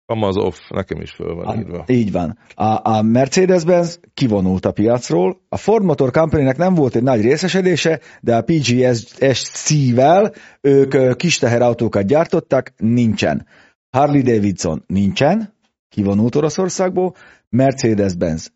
Kamaz 0.06 0.38
off, 0.38 0.58
nekem 0.70 1.02
is 1.02 1.12
föl 1.12 1.36
van 1.36 1.58
írva. 1.58 1.84
Így 1.88 2.12
van. 2.12 2.38
A, 2.54 2.90
a 2.90 3.02
Mercedes-Benz 3.02 4.00
kivonult 4.14 4.66
a 4.66 4.72
piacról, 4.72 5.42
a 5.50 5.58
Ford 5.58 5.84
Motor 5.84 6.12
Company-nek 6.12 6.58
nem 6.58 6.74
volt 6.74 6.96
egy 6.96 7.04
nagy 7.04 7.22
részesedése, 7.22 8.00
de 8.22 8.36
a 8.36 8.42
PGSC-vel 8.42 10.34
ők 10.62 10.94
ö, 10.94 11.14
kis 11.16 11.38
teherautókat 11.38 12.06
gyártottak, 12.06 12.74
nincsen. 12.78 13.48
Harley 13.90 14.22
Davidson 14.22 14.84
nincsen, 14.88 15.54
kivonult 15.90 16.36
Oroszországból, 16.36 17.16
Mercedes-Benz 17.50 18.54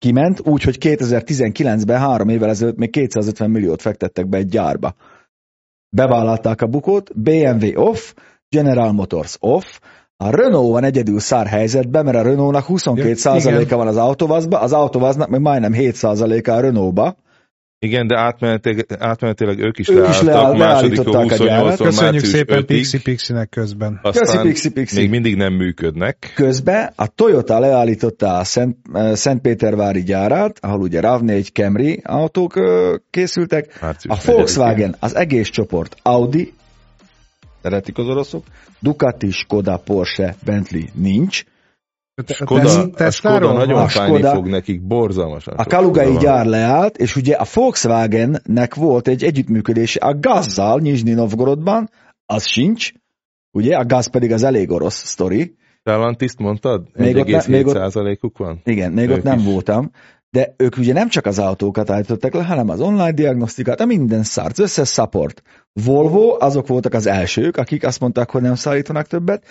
kiment, 0.00 0.40
úgyhogy 0.46 0.76
2019-ben, 0.80 1.98
három 1.98 2.28
évvel 2.28 2.48
ezelőtt 2.48 2.76
még 2.76 2.90
250 2.90 3.50
milliót 3.50 3.82
fektettek 3.82 4.28
be 4.28 4.36
egy 4.36 4.48
gyárba. 4.48 4.94
Bevállalták 5.88 6.60
a 6.60 6.66
bukót, 6.66 7.20
BMW 7.20 7.80
off, 7.80 8.14
General 8.48 8.92
Motors 8.92 9.36
off, 9.40 9.78
a 10.22 10.30
Renault 10.30 10.72
van 10.72 10.84
egyedül 10.84 11.20
szár 11.20 11.46
helyzetben, 11.46 12.04
mert 12.04 12.16
a 12.16 12.22
Renault-nak 12.22 12.64
22%-a 12.68 13.76
van 13.76 13.86
az 13.86 13.96
autovazba, 13.96 14.60
az 14.60 14.72
autovaznak 14.72 15.28
meg 15.28 15.40
majdnem 15.40 15.72
7%-a 15.76 16.50
a 16.50 16.60
Renault-ba. 16.60 17.16
Igen, 17.78 18.06
de 18.06 18.18
átmenetileg, 18.18 18.86
átmenetileg 18.98 19.58
ők 19.58 19.78
is 19.78 19.88
Ők 19.88 20.08
is 20.08 20.20
leálltak, 20.22 20.56
leáll- 20.56 20.72
második 20.72 20.96
leállították 20.96 21.40
a 21.40 21.44
gyárat. 21.44 21.78
28 21.78 21.80
köszönjük 21.80 22.24
szépen 22.24 22.62
5-ig, 22.62 22.66
Pixi 22.66 23.02
Pixinek 23.02 23.48
közben. 23.48 24.00
Köszi, 24.02 24.18
aztán 24.18 24.42
Pixi, 24.42 24.70
Pixi. 24.70 25.00
még 25.00 25.10
mindig 25.10 25.36
nem 25.36 25.52
működnek. 25.52 26.32
Közben 26.34 26.92
a 26.96 27.06
Toyota 27.06 27.58
leállította 27.58 28.38
a 28.38 28.44
Szent, 28.44 28.76
eh, 28.92 29.14
Szentpétervári 29.14 30.02
gyárát, 30.02 30.58
ahol 30.60 30.80
ugye 30.80 31.00
RAV4 31.00 31.52
Camry 31.52 32.00
autók 32.04 32.60
készültek. 33.10 33.78
A 33.80 33.84
Március 33.84 34.24
Volkswagen, 34.24 34.96
az 34.98 35.16
egész 35.16 35.48
csoport, 35.48 35.96
Audi, 36.02 36.52
szeretik 37.62 37.98
az 37.98 38.06
oroszok, 38.08 38.44
Ducati, 38.80 39.30
Skoda, 39.30 39.76
Porsche, 39.84 40.34
Bentley 40.44 40.82
nincs. 40.94 41.44
Skoda, 42.26 42.90
Te- 42.90 43.04
a 43.06 43.10
Skoda 43.10 43.52
nagyon 43.52 43.78
A 43.80 43.88
fájni 43.88 44.12
Skoda- 44.16 44.34
fog 44.34 44.46
nekik, 44.48 44.82
borzalmasan. 44.86 45.54
A 45.56 45.64
Kalugai 45.64 46.04
Skoda 46.04 46.20
gyár 46.20 46.46
leállt, 46.46 46.96
és 46.96 47.16
ugye 47.16 47.34
a 47.34 47.46
Volkswagennek 47.54 48.74
volt 48.74 49.08
egy 49.08 49.24
együttműködése 49.24 50.00
a 50.00 50.18
Gazzal 50.18 50.78
Nizhny 50.78 51.14
Novgorodban, 51.14 51.90
az 52.26 52.46
sincs, 52.46 52.92
ugye, 53.50 53.76
a 53.76 53.84
Gaz 53.84 54.10
pedig 54.10 54.32
az 54.32 54.42
elég 54.42 54.70
orosz 54.70 55.04
sztori, 55.06 55.54
Stellantis-t 55.80 56.38
mondtad? 56.38 56.86
Még 56.94 57.16
ott 57.16 57.26
ne- 57.26 57.42
még 57.46 57.66
ott- 57.66 57.74
1,7%-uk 57.76 58.38
van? 58.38 58.60
igen, 58.64 58.92
még 58.92 59.08
Ők 59.08 59.16
ott 59.16 59.22
nem 59.22 59.38
is. 59.38 59.44
voltam, 59.44 59.90
de 60.30 60.54
ők 60.56 60.76
ugye 60.76 60.92
nem 60.92 61.08
csak 61.08 61.26
az 61.26 61.38
autókat 61.38 61.90
állították 61.90 62.34
le, 62.34 62.44
hanem 62.44 62.68
az 62.68 62.80
online 62.80 63.12
diagnosztikát, 63.12 63.80
a 63.80 63.84
minden 63.84 64.22
szárt, 64.22 64.50
az 64.50 64.58
összes 64.58 64.88
support. 64.88 65.42
Volvo, 65.72 66.36
azok 66.38 66.66
voltak 66.66 66.94
az 66.94 67.06
elsők, 67.06 67.56
akik 67.56 67.84
azt 67.84 68.00
mondták, 68.00 68.30
hogy 68.30 68.42
nem 68.42 68.54
szállítanak 68.54 69.06
többet. 69.06 69.44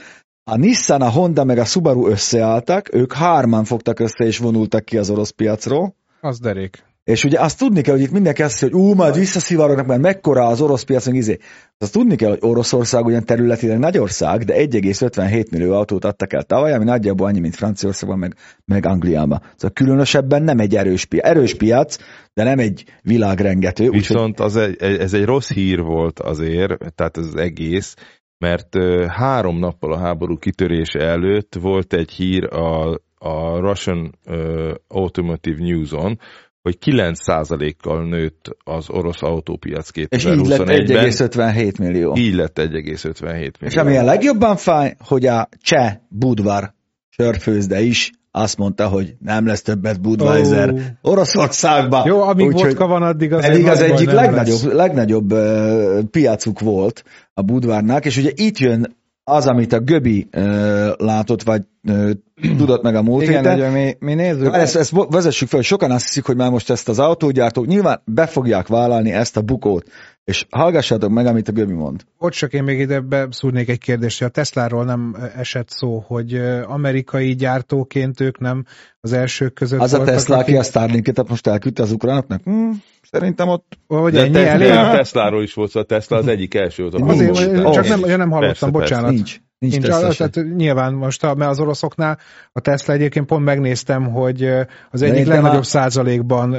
A 0.44 0.56
Nissan, 0.56 1.02
a 1.02 1.10
Honda 1.10 1.44
meg 1.44 1.58
a 1.58 1.65
Subaru 1.65 2.08
összeálltak, 2.08 2.94
ők 2.94 3.13
hárman 3.13 3.63
fogtak 3.63 4.00
össze 4.00 4.26
és 4.26 4.38
vonultak 4.38 4.86
ki 4.86 4.98
az 4.98 5.10
orosz 5.10 5.30
piacról. 5.30 5.96
Az 6.22 6.39
derék. 6.39 6.88
És 7.10 7.24
ugye 7.24 7.39
azt 7.39 7.58
tudni 7.58 7.82
kell, 7.82 7.93
hogy 7.93 8.04
itt 8.04 8.12
mindenki 8.12 8.41
azt 8.43 8.60
hogy 8.60 8.74
ú, 8.74 8.93
majd 8.93 9.15
visszaszivárognak, 9.15 9.86
mert 9.86 10.02
mekkora 10.02 10.45
az 10.45 10.62
orosz 10.62 10.84
piacon 10.84 11.15
izé. 11.15 11.38
Azt 11.78 11.91
tudni 11.93 12.15
kell, 12.15 12.30
hogy 12.30 12.39
Oroszország 12.41 13.06
ugyan 13.06 13.26
területileg 13.26 13.80
nagy 13.80 13.98
ország, 13.98 14.43
de 14.43 14.54
1,57 14.54 15.52
millió 15.52 15.74
autót 15.74 16.06
adtak 16.06 16.34
el 16.34 16.43
tavaly, 16.43 16.74
ami 16.74 16.84
nagyjából 16.84 17.28
annyi, 17.28 17.39
mint 17.39 17.56
Franciaországban, 17.56 18.19
meg, 18.19 18.36
meg 18.65 18.86
Angliában. 18.86 19.41
Szóval 19.56 19.72
különösebben 19.74 20.43
nem 20.43 20.60
egy 20.60 20.76
erős 20.76 21.06
piac. 21.06 21.26
Erős 21.26 21.56
piac, 21.56 21.98
de 22.34 22.43
nem 22.43 22.60
egy 22.60 22.86
világrengető. 23.02 23.89
Viszont 23.89 24.39
az 24.39 24.56
egy, 24.56 24.82
ez 24.82 25.13
egy 25.13 25.26
rossz 25.26 25.52
hír 25.52 25.82
volt 25.82 26.19
azért, 26.19 26.93
tehát 26.95 27.17
ez 27.17 27.26
az 27.26 27.36
egész, 27.36 27.95
mert 28.38 28.78
három 29.08 29.60
nappal 29.60 29.93
a 29.93 30.00
háború 30.00 30.38
kitörése 30.38 31.00
előtt 31.00 31.56
volt 31.62 31.93
egy 31.93 32.12
hír 32.12 32.43
a, 32.54 33.00
a 33.17 33.60
Russian 33.60 34.17
ö, 34.26 34.74
Automotive 34.88 35.58
News-on, 35.63 36.19
hogy 36.62 36.78
9%-kal 36.86 38.08
nőtt 38.08 38.56
az 38.63 38.89
orosz 38.89 39.22
autópiac 39.22 39.89
és 39.93 40.26
így 40.26 40.45
lett 40.45 40.60
2021-ben. 40.60 41.56
1,57 41.56 41.80
millió. 41.80 42.15
Így 42.17 42.34
lett 42.34 42.60
1,57 42.60 43.22
millió. 43.22 43.50
És 43.60 43.76
ami 43.76 43.98
a 43.98 44.04
legjobban 44.04 44.56
fáj, 44.56 44.95
hogy 45.00 45.26
a 45.26 45.50
cseh 45.62 45.95
Budvar 46.10 46.74
sörfőzde 47.10 47.82
is 47.82 48.12
azt 48.32 48.58
mondta, 48.58 48.88
hogy 48.88 49.15
nem 49.19 49.45
lesz 49.45 49.62
többet 49.62 50.02
Budweiser 50.02 50.69
Ó. 50.74 50.78
Oroszországban. 51.02 52.08
Jó, 52.08 52.22
amíg 52.22 52.45
Úgyhogy- 52.45 52.63
vodka 52.63 52.88
van, 52.88 53.02
addig 53.02 53.34
az 53.34 53.45
Pedig 53.45 53.67
az 53.67 53.82
egyik 53.82 54.12
legnagyobb, 54.12 54.63
lesz. 54.63 54.74
legnagyobb 54.74 55.32
uh, 55.32 56.00
piacuk 56.12 56.60
volt 56.60 57.04
a 57.34 57.41
Budvárnak, 57.41 58.06
és 58.06 58.17
ugye 58.17 58.32
itt 58.36 58.58
jön 58.58 58.98
az, 59.30 59.48
amit 59.48 59.74
a 59.74 59.80
Göbi 59.80 60.28
uh, 60.38 60.89
látott, 60.98 61.44
vagy 61.44 61.62
uh, 61.84 62.12
tudott 62.58 62.82
meg 62.84 62.96
a 62.96 63.02
múlt 63.02 63.24
Igen, 63.24 63.36
héten. 63.36 63.56
ugye 63.56 63.70
mi, 63.70 63.96
mi 64.00 64.13
nézzük. 64.13 64.54
Ezt, 64.54 64.76
ezt 64.76 64.94
vezessük 65.10 65.48
fel, 65.48 65.62
sokan 65.62 65.92
azt 65.92 66.04
hiszik, 66.04 66.26
hogy 66.26 66.36
már 66.36 66.52
most 66.52 66.70
ezt 66.70 66.89
az 66.89 67.00
autógyártók 67.00 67.65
nyilván 67.65 68.02
be 68.06 68.26
fogják 68.26 68.68
vállalni 68.68 69.12
ezt 69.12 69.38
a 69.38 69.42
bukót, 69.42 69.89
és 70.24 70.46
hallgassátok 70.50 71.10
meg, 71.10 71.26
amit 71.26 71.48
a 71.48 71.52
Göbi 71.52 71.74
mond. 71.74 72.02
Ott 72.18 72.32
csak 72.32 72.54
én 72.54 72.63
még 72.63 72.80
ide 72.80 73.00
beszúrnék 73.00 73.70
egy 73.70 73.80
kérdést, 73.80 74.20
hogy 74.20 74.28
a 74.28 74.32
Tesláról 74.32 74.86
nem 74.86 75.15
esett 75.36 75.70
szó, 75.70 76.04
hogy 76.08 76.34
ö, 76.34 76.63
amerikai 76.63 77.36
gyártóként 77.36 78.20
ők 78.20 78.39
nem 78.39 78.66
az 79.01 79.14
elsők 79.14 79.53
között 79.53 79.80
Az 79.80 79.93
a 79.93 79.97
voltak, 79.97 80.16
Tesla, 80.16 80.38
aki 80.38 80.58
a 80.58 80.64
Starlinket 80.64 81.30
most 81.30 81.47
elküldte 81.47 81.84
az 81.84 81.91
ukránoknak? 81.91 82.43
Hmm, 82.43 82.82
szerintem 83.12 83.47
ott 83.47 83.78
Vagy 83.88 84.14
De 84.14 84.22
ennyi 84.22 84.32
te, 84.32 84.47
elég? 84.49 84.70
a 84.72 84.91
Tesláról 84.91 85.43
is 85.43 85.53
volt 85.53 85.70
szó, 85.72 85.80
a 85.80 85.84
Tesla 85.84 86.18
az 86.18 86.28
egyik 86.28 86.53
első 86.53 86.84
volt. 86.84 86.93
a. 87.03 87.05
Azért, 87.05 87.32
után. 87.32 87.72
csak 87.72 87.88
nem, 87.88 87.99
ja, 88.05 88.18
nem 88.18 88.30
hallottam, 88.30 88.49
persze, 88.49 88.70
bocsánat. 88.70 89.12
nincs. 89.12 89.39
Nincs, 89.60 89.74
Nincs, 89.74 89.86
Tesla 89.86 90.28
tehát 90.28 90.55
nyilván 90.55 90.93
most, 90.93 91.24
a, 91.24 91.34
mert 91.36 91.51
az 91.51 91.60
oroszoknál 91.60 92.18
a 92.51 92.60
Tesla 92.60 92.93
egyébként 92.93 93.26
pont 93.26 93.43
megnéztem, 93.45 94.12
hogy 94.12 94.49
az 94.91 95.01
egyik 95.01 95.18
én 95.18 95.28
legnagyobb 95.28 95.60
a- 95.62 95.64
százalékban 95.64 96.55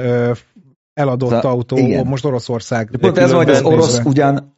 eladott 0.93 1.29
Szóval- 1.29 1.51
autó 1.51 1.77
igen. 1.77 2.07
most 2.07 2.25
Oroszország. 2.25 2.89
De 2.89 2.97
pont 2.97 3.17
ez 3.17 3.31
van, 3.31 3.43
hogy 3.45 3.53
az 3.53 3.61
orosz 3.61 4.01
ugyan 4.03 4.57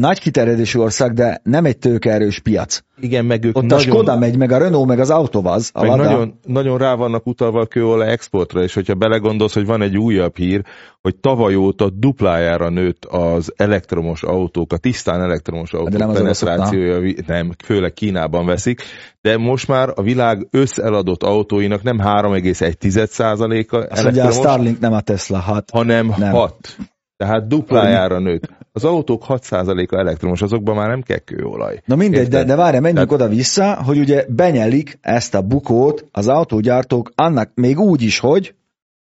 nagy 0.00 0.20
kiterjedésű 0.20 0.78
ország, 0.78 1.12
de 1.12 1.40
nem 1.42 1.64
egy 1.64 1.78
tőkeerős 1.78 2.38
piac. 2.38 2.80
Igen, 3.00 3.24
meg 3.24 3.44
ők 3.44 3.56
Ott 3.56 3.62
a 3.62 3.66
nagyon, 3.66 3.80
Skoda 3.80 4.18
megy, 4.18 4.36
meg 4.36 4.52
a 4.52 4.58
Renault, 4.58 4.88
meg 4.88 4.98
az 4.98 5.10
Autovaz, 5.10 5.70
a 5.74 5.80
meg 5.80 5.90
Lada. 5.90 6.02
nagyon, 6.02 6.38
nagyon 6.46 6.78
rá 6.78 6.94
vannak 6.94 7.26
utalva 7.26 7.60
a 7.60 7.66
kőolaj 7.66 8.10
exportra, 8.10 8.62
és 8.62 8.74
hogyha 8.74 8.94
belegondolsz, 8.94 9.54
hogy 9.54 9.66
van 9.66 9.82
egy 9.82 9.98
újabb 9.98 10.36
hír, 10.36 10.64
hogy 11.02 11.16
tavaly 11.16 11.54
óta 11.54 11.90
duplájára 11.90 12.68
nőtt 12.68 13.04
az 13.04 13.52
elektromos 13.56 14.22
autók, 14.22 14.72
a 14.72 14.76
tisztán 14.76 15.20
elektromos 15.20 15.72
autók 15.72 15.98
nem 15.98 16.08
az 16.08 16.16
penetrációja, 16.16 17.14
nem, 17.26 17.50
főleg 17.64 17.92
Kínában 17.92 18.46
veszik, 18.46 18.82
de 19.20 19.36
most 19.36 19.68
már 19.68 19.92
a 19.94 20.02
világ 20.02 20.46
összeladott 20.50 21.22
autóinak 21.22 21.82
nem 21.82 21.98
3,1%-a 21.98 23.76
Azt 23.76 24.02
mondja, 24.02 24.22
a 24.22 24.26
elektromos, 24.26 24.34
Starlink 24.34 24.78
nem 24.78 24.92
a 24.92 25.00
Tesla, 25.00 25.38
hát 25.38 25.70
hanem 25.70 26.14
Nem. 26.18 26.32
6. 26.32 26.76
Tehát 27.24 27.46
duplájára 27.46 28.18
nőtt. 28.18 28.48
Az 28.72 28.84
autók 28.84 29.24
6%-a 29.28 29.96
elektromos, 29.98 30.42
azokban 30.42 30.76
már 30.76 30.88
nem 30.88 31.02
kell 31.02 31.18
kőolaj. 31.18 31.82
Na 31.84 31.96
mindegy, 31.96 32.28
de, 32.28 32.38
Érted? 32.38 32.46
de 32.46 32.56
várj, 32.62 32.78
menjünk 32.78 33.08
Tehát- 33.08 33.22
oda-vissza, 33.22 33.82
hogy 33.82 33.98
ugye 33.98 34.24
benyelik 34.28 34.98
ezt 35.00 35.34
a 35.34 35.42
bukót 35.42 36.04
az 36.12 36.28
autógyártók 36.28 37.10
annak 37.14 37.50
még 37.54 37.78
úgy 37.78 38.02
is, 38.02 38.18
hogy 38.18 38.54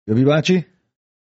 Jöbi 0.05 0.23
bácsi? 0.23 0.67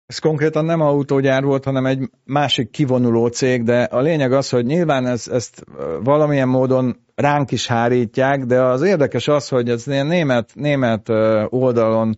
Ez 0.07 0.19
konkrétan 0.19 0.65
nem 0.65 0.81
autógyár 0.81 1.43
volt, 1.45 1.65
hanem 1.65 1.87
egy 1.87 2.11
másik 2.25 2.71
kivonuló 2.71 3.27
cég, 3.27 3.63
de 3.63 3.83
a 3.83 4.01
lényeg 4.01 4.33
az, 4.33 4.51
hogy 4.51 4.65
nyilván 4.65 5.07
ez, 5.07 5.29
ezt 5.29 5.65
valamilyen 6.03 6.49
módon 6.49 6.97
ránk 7.15 7.51
is 7.51 7.67
hárítják, 7.67 8.45
de 8.45 8.63
az 8.63 8.83
érdekes 8.83 9.29
az, 9.29 9.49
hogy 9.49 9.69
ez 9.69 9.85
német, 9.85 10.51
német 10.55 11.09
oldalon 11.49 12.17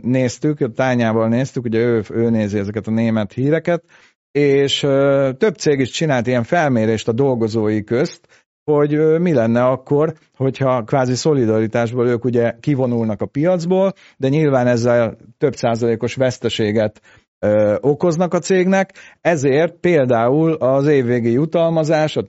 néztük, 0.00 0.72
tányával 0.74 1.28
néztük, 1.28 1.64
ugye 1.64 1.78
ő, 1.78 2.02
ő 2.10 2.30
nézi 2.30 2.58
ezeket 2.58 2.86
a 2.86 2.90
német 2.90 3.32
híreket, 3.32 3.84
és 4.30 4.80
több 5.38 5.54
cég 5.56 5.80
is 5.80 5.90
csinált 5.90 6.26
ilyen 6.26 6.42
felmérést 6.42 7.08
a 7.08 7.12
dolgozói 7.12 7.84
közt, 7.84 8.46
hogy 8.64 9.20
mi 9.20 9.32
lenne 9.32 9.64
akkor, 9.64 10.14
hogyha 10.36 10.82
kvázi 10.82 11.14
szolidaritásból 11.14 12.08
ők 12.08 12.24
ugye 12.24 12.54
kivonulnak 12.60 13.20
a 13.20 13.26
piacból, 13.26 13.92
de 14.16 14.28
nyilván 14.28 14.66
ezzel 14.66 15.16
több 15.38 15.54
százalékos 15.54 16.14
veszteséget 16.14 17.00
ö, 17.38 17.76
okoznak 17.80 18.34
a 18.34 18.38
cégnek, 18.38 18.92
ezért 19.20 19.80
például 19.80 20.52
az 20.52 20.86
évvégi 20.86 21.30
jutalmazás, 21.30 22.16
a 22.16 22.28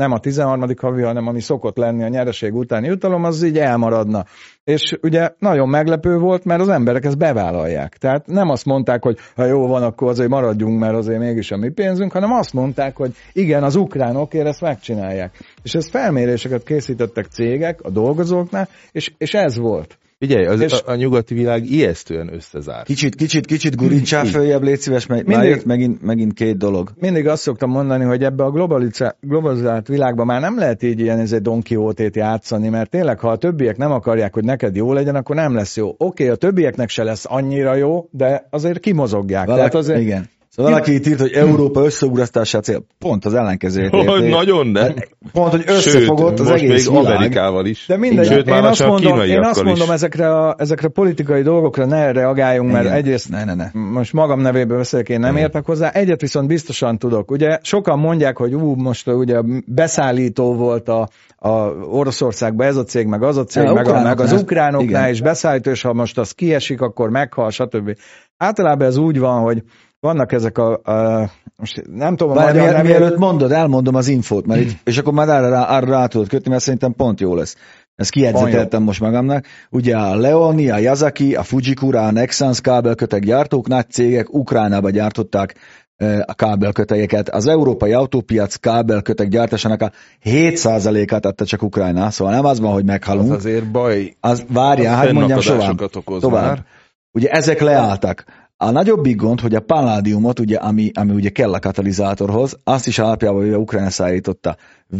nem 0.00 0.12
a 0.12 0.18
13. 0.18 0.70
havi, 0.80 1.02
hanem 1.02 1.26
ami 1.26 1.40
szokott 1.40 1.76
lenni 1.76 2.04
a 2.04 2.08
nyereség 2.08 2.54
utáni 2.54 2.86
jutalom, 2.86 3.24
az 3.24 3.42
így 3.42 3.58
elmaradna. 3.58 4.24
És 4.64 4.98
ugye 5.02 5.30
nagyon 5.38 5.68
meglepő 5.68 6.16
volt, 6.16 6.44
mert 6.44 6.60
az 6.60 6.68
emberek 6.68 7.04
ezt 7.04 7.18
bevállalják. 7.18 7.96
Tehát 7.96 8.26
nem 8.26 8.48
azt 8.48 8.64
mondták, 8.64 9.02
hogy 9.02 9.18
ha 9.36 9.44
jó 9.44 9.66
van, 9.66 9.82
akkor 9.82 10.08
azért 10.08 10.28
maradjunk, 10.28 10.78
mert 10.78 10.94
azért 10.94 11.18
mégis 11.18 11.50
a 11.50 11.56
mi 11.56 11.68
pénzünk, 11.70 12.12
hanem 12.12 12.32
azt 12.32 12.52
mondták, 12.52 12.96
hogy 12.96 13.12
igen, 13.32 13.62
az 13.62 13.76
ukránokért 13.76 14.46
ezt 14.46 14.60
megcsinálják. 14.60 15.38
És 15.62 15.74
ez 15.74 15.90
felméréseket 15.90 16.62
készítettek 16.62 17.26
cégek 17.26 17.80
a 17.82 17.90
dolgozóknál, 17.90 18.68
és, 18.92 19.12
és 19.18 19.34
ez 19.34 19.58
volt. 19.58 19.98
Figyelj, 20.20 20.46
az, 20.46 20.60
és 20.60 20.72
a, 20.72 20.90
a 20.90 20.94
nyugati 20.94 21.34
világ 21.34 21.70
ijesztően 21.70 22.34
összezárt. 22.34 22.86
Kicsit, 22.86 23.14
kicsit, 23.14 23.46
kicsit 23.46 23.76
gurincsál 23.76 24.24
följebb, 24.24 24.62
légy 24.62 24.78
szíves, 24.78 25.06
mert 25.06 25.26
mindig, 25.26 25.48
jött 25.48 25.64
megint, 25.64 26.02
megint 26.02 26.32
két 26.32 26.56
dolog. 26.56 26.92
Mindig 26.98 27.28
azt 27.28 27.42
szoktam 27.42 27.70
mondani, 27.70 28.04
hogy 28.04 28.24
ebbe 28.24 28.44
a 28.44 28.50
globalizált 29.20 29.88
világban 29.88 30.26
már 30.26 30.40
nem 30.40 30.58
lehet 30.58 30.82
így 30.82 31.00
ilyen 31.00 31.18
ez 31.18 31.32
egy 31.32 31.42
Don 31.42 31.62
Quixote-t 31.62 32.16
játszani, 32.16 32.68
mert 32.68 32.90
tényleg, 32.90 33.18
ha 33.18 33.30
a 33.30 33.36
többiek 33.36 33.76
nem 33.76 33.92
akarják, 33.92 34.34
hogy 34.34 34.44
neked 34.44 34.76
jó 34.76 34.92
legyen, 34.92 35.14
akkor 35.14 35.36
nem 35.36 35.54
lesz 35.54 35.76
jó. 35.76 35.88
Oké, 35.88 36.04
okay, 36.04 36.28
a 36.28 36.34
többieknek 36.34 36.88
se 36.88 37.02
lesz 37.02 37.24
annyira 37.28 37.74
jó, 37.74 38.08
de 38.10 38.46
azért 38.50 38.80
kimozogják. 38.80 39.46
Valaki, 39.46 39.58
Tehát 39.58 39.74
azért, 39.74 40.00
igen. 40.00 40.28
Szóval 40.52 40.72
valaki 40.72 40.94
itt 40.94 41.06
írt, 41.06 41.20
hogy 41.20 41.32
Európa 41.32 41.84
összeugrasztása 41.84 42.60
cél. 42.60 42.84
Pont 42.98 43.24
az 43.24 43.34
ellenkezőjét 43.34 43.90
Hogy 43.90 44.28
nagyon, 44.28 44.72
de. 44.72 44.94
Pont, 45.32 45.50
hogy 45.50 45.62
összefogott 45.66 46.28
Sőt, 46.28 46.40
az 46.40 46.48
most 46.48 46.62
egész 46.62 46.88
még 46.88 46.98
világ. 46.98 47.14
Amerikával 47.16 47.66
is. 47.66 47.84
De 47.86 47.96
mindegy, 47.96 48.26
Sőt, 48.26 48.46
én, 48.48 48.54
azt 48.54 48.86
mondom, 48.86 49.20
én 49.20 49.40
azt 49.40 49.58
is. 49.58 49.64
mondom 49.64 49.90
ezekre 49.90 50.34
a, 50.34 50.54
ezekre 50.58 50.86
a 50.86 50.90
politikai 50.90 51.42
dolgokra 51.42 51.84
ne 51.86 52.12
reagáljunk, 52.12 52.72
mert 52.72 52.84
Igen. 52.84 52.96
egyrészt 52.96 53.28
Ne, 53.28 53.44
ne, 53.44 53.54
ne. 53.54 53.70
most 53.72 54.12
magam 54.12 54.40
nevéből 54.40 54.76
beszélek, 54.76 55.08
én 55.08 55.20
nem 55.20 55.30
Igen. 55.32 55.42
értek 55.42 55.64
hozzá. 55.66 55.90
Egyet 55.90 56.20
viszont 56.20 56.46
biztosan 56.48 56.98
tudok. 56.98 57.30
Ugye 57.30 57.58
sokan 57.62 57.98
mondják, 57.98 58.36
hogy 58.36 58.54
ú, 58.54 58.74
most 58.74 59.08
ugye 59.08 59.40
beszállító 59.66 60.54
volt 60.54 60.88
a, 60.88 61.08
a 61.36 61.50
Oroszországban 61.90 62.66
ez 62.66 62.76
a 62.76 62.84
cég, 62.84 63.06
meg 63.06 63.22
az 63.22 63.36
a 63.36 63.44
cég, 63.44 63.64
meg, 63.64 63.88
a, 63.88 64.02
meg 64.02 64.20
az 64.20 64.32
ukránoknál. 64.32 64.42
ukránoknál 64.42 65.00
Igen. 65.00 65.12
is 65.12 65.20
beszállító, 65.20 65.70
és 65.70 65.82
ha 65.82 65.92
most 65.92 66.18
az 66.18 66.30
kiesik, 66.32 66.80
akkor 66.80 67.10
meghal, 67.10 67.50
stb. 67.50 67.96
Általában 68.36 68.86
ez 68.86 68.96
úgy 68.96 69.18
van, 69.18 69.42
hogy 69.42 69.62
vannak 70.00 70.32
ezek 70.32 70.58
a, 70.58 70.72
a 70.72 71.30
most 71.56 71.82
nem 71.94 72.16
tudom 72.16 72.32
a 72.32 72.40
Várj, 72.40 72.58
magyar 72.58 72.82
miel- 72.82 72.98
mielőtt 72.98 73.18
mondod, 73.18 73.52
elmondom 73.52 73.94
az 73.94 74.08
infót, 74.08 74.46
mert 74.46 74.60
itt, 74.60 74.78
és 74.88 74.98
akkor 74.98 75.12
már 75.12 75.28
arra, 75.28 75.48
rá, 75.48 75.62
arra 75.62 75.86
rá 75.90 76.06
tudod 76.06 76.28
kötni, 76.28 76.50
mert 76.50 76.62
szerintem 76.62 76.92
pont 76.92 77.20
jó 77.20 77.34
lesz. 77.34 77.56
Ezt 77.94 78.10
kijegyzeteltem 78.10 78.82
most 78.82 79.00
magamnak. 79.00 79.44
Ugye 79.70 79.96
a 79.96 80.16
Leoni, 80.16 80.70
a 80.70 80.76
Yazaki, 80.78 81.34
a 81.34 81.42
Fujikura, 81.42 82.06
a 82.06 82.10
Nexans 82.10 82.60
kábelköteg 82.60 83.24
gyártók, 83.24 83.68
nagy 83.68 83.90
cégek 83.90 84.34
Ukránába 84.34 84.90
gyártották 84.90 85.54
eh, 85.96 86.18
a 86.26 86.34
kábelkötegeket. 86.34 87.28
Az 87.28 87.46
európai 87.46 87.92
autópiac 87.92 88.54
kábelköteg 88.54 89.28
gyártásának 89.28 89.82
a 89.82 89.90
7%-át 90.24 91.26
adta 91.26 91.44
csak 91.44 91.62
Ukrajna, 91.62 92.10
szóval 92.10 92.34
nem 92.34 92.44
az 92.44 92.60
van, 92.60 92.72
hogy 92.72 92.80
Az 92.82 92.86
meghalunk. 92.86 93.32
azért 93.32 93.70
baj. 93.70 94.14
Az, 94.20 94.44
várjál, 94.48 94.96
hát 94.96 95.12
mondjam 95.12 95.38
okoz 95.94 96.20
tovább. 96.20 96.46
már. 96.46 96.64
Ugye 97.12 97.28
ezek 97.28 97.60
leálltak. 97.60 98.24
A 98.62 98.70
nagyobbik 98.70 99.16
gond, 99.16 99.40
hogy 99.40 99.54
a 99.54 99.60
paládiumot, 99.60 100.38
ugye, 100.38 100.56
ami, 100.56 100.90
ami 100.94 101.12
ugye 101.12 101.28
kell 101.28 101.52
a 101.52 101.58
katalizátorhoz, 101.58 102.58
azt 102.64 102.86
is 102.86 102.98
alapjában 102.98 103.42
ugye 103.42 103.56
Ukrajna 103.58 103.90
szállította. 103.90 104.56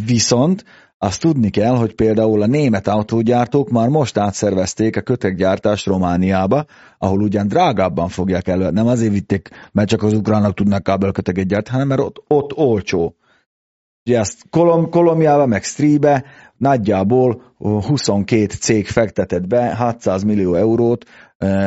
Viszont 0.06 0.64
azt 0.98 1.20
tudni 1.20 1.50
kell, 1.50 1.76
hogy 1.76 1.94
például 1.94 2.42
a 2.42 2.46
német 2.46 2.88
autógyártók 2.88 3.70
már 3.70 3.88
most 3.88 4.18
átszervezték 4.18 4.96
a 4.96 5.00
köteggyártást 5.00 5.86
Romániába, 5.86 6.64
ahol 6.98 7.22
ugyan 7.22 7.48
drágábban 7.48 8.08
fogják 8.08 8.48
elő. 8.48 8.70
Nem 8.70 8.86
azért 8.86 9.12
vitték, 9.12 9.48
mert 9.72 9.88
csak 9.88 10.02
az 10.02 10.12
ukránok 10.12 10.54
tudnak 10.54 10.82
kábelköteget 10.82 11.46
gyártani, 11.46 11.72
hanem 11.72 11.88
mert 11.88 12.00
ott, 12.00 12.24
ott 12.28 12.56
olcsó. 12.56 13.16
Ugye 14.04 14.18
ezt 14.18 14.44
Kolom, 14.50 14.90
Kolomjába, 14.90 15.46
meg 15.46 15.62
Stríbe 15.62 16.24
nagyjából 16.56 17.42
ó, 17.58 17.80
22 17.80 18.46
cég 18.46 18.86
fektetett 18.86 19.46
be 19.46 19.76
600 19.76 20.22
millió 20.22 20.54
eurót, 20.54 21.04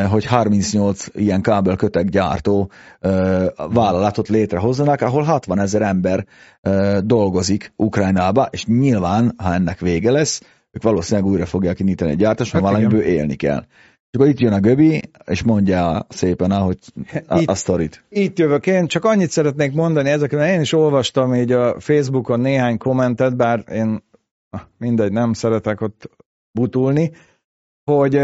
hogy 0.09 0.25
38 0.25 1.05
ilyen 1.13 1.41
kábelköteg 1.41 2.09
gyártó 2.09 2.71
eh, 2.99 3.45
vállalatot 3.69 4.27
létrehozzanak, 4.27 5.01
ahol 5.01 5.23
60 5.23 5.59
ezer 5.59 5.81
ember 5.81 6.25
eh, 6.61 6.97
dolgozik 7.01 7.73
Ukrajnába, 7.75 8.47
és 8.51 8.65
nyilván, 8.65 9.33
ha 9.37 9.53
ennek 9.53 9.79
vége 9.79 10.11
lesz, 10.11 10.41
ők 10.71 10.83
valószínűleg 10.83 11.29
újra 11.29 11.45
fogják 11.45 11.79
indítani 11.79 12.11
egy 12.11 12.17
gyártást, 12.17 12.53
mert 12.53 12.65
Hát 12.65 12.73
igen. 12.73 12.89
valamiből 12.89 13.13
élni 13.13 13.35
kell. 13.35 13.63
És 14.11 14.19
akkor 14.19 14.27
itt 14.27 14.39
jön 14.39 14.53
a 14.53 14.59
Göbi, 14.59 15.01
és 15.25 15.43
mondja 15.43 16.05
szépen, 16.09 16.51
ahogy 16.51 16.77
a, 17.27 17.39
Itt- 17.39 17.49
a 17.49 17.55
sztorit. 17.55 18.03
Itt 18.09 18.39
jövök 18.39 18.67
én, 18.67 18.87
csak 18.87 19.05
annyit 19.05 19.29
szeretnék 19.29 19.73
mondani 19.73 20.09
ezekre, 20.09 20.53
én 20.53 20.61
is 20.61 20.73
olvastam 20.73 21.35
így 21.35 21.51
a 21.51 21.79
Facebookon 21.79 22.39
néhány 22.39 22.77
kommentet, 22.77 23.35
bár 23.35 23.63
én 23.71 24.03
ah, 24.49 24.61
mindegy, 24.77 25.11
nem 25.11 25.33
szeretek 25.33 25.81
ott 25.81 26.09
butulni, 26.51 27.11
hogy, 27.85 28.19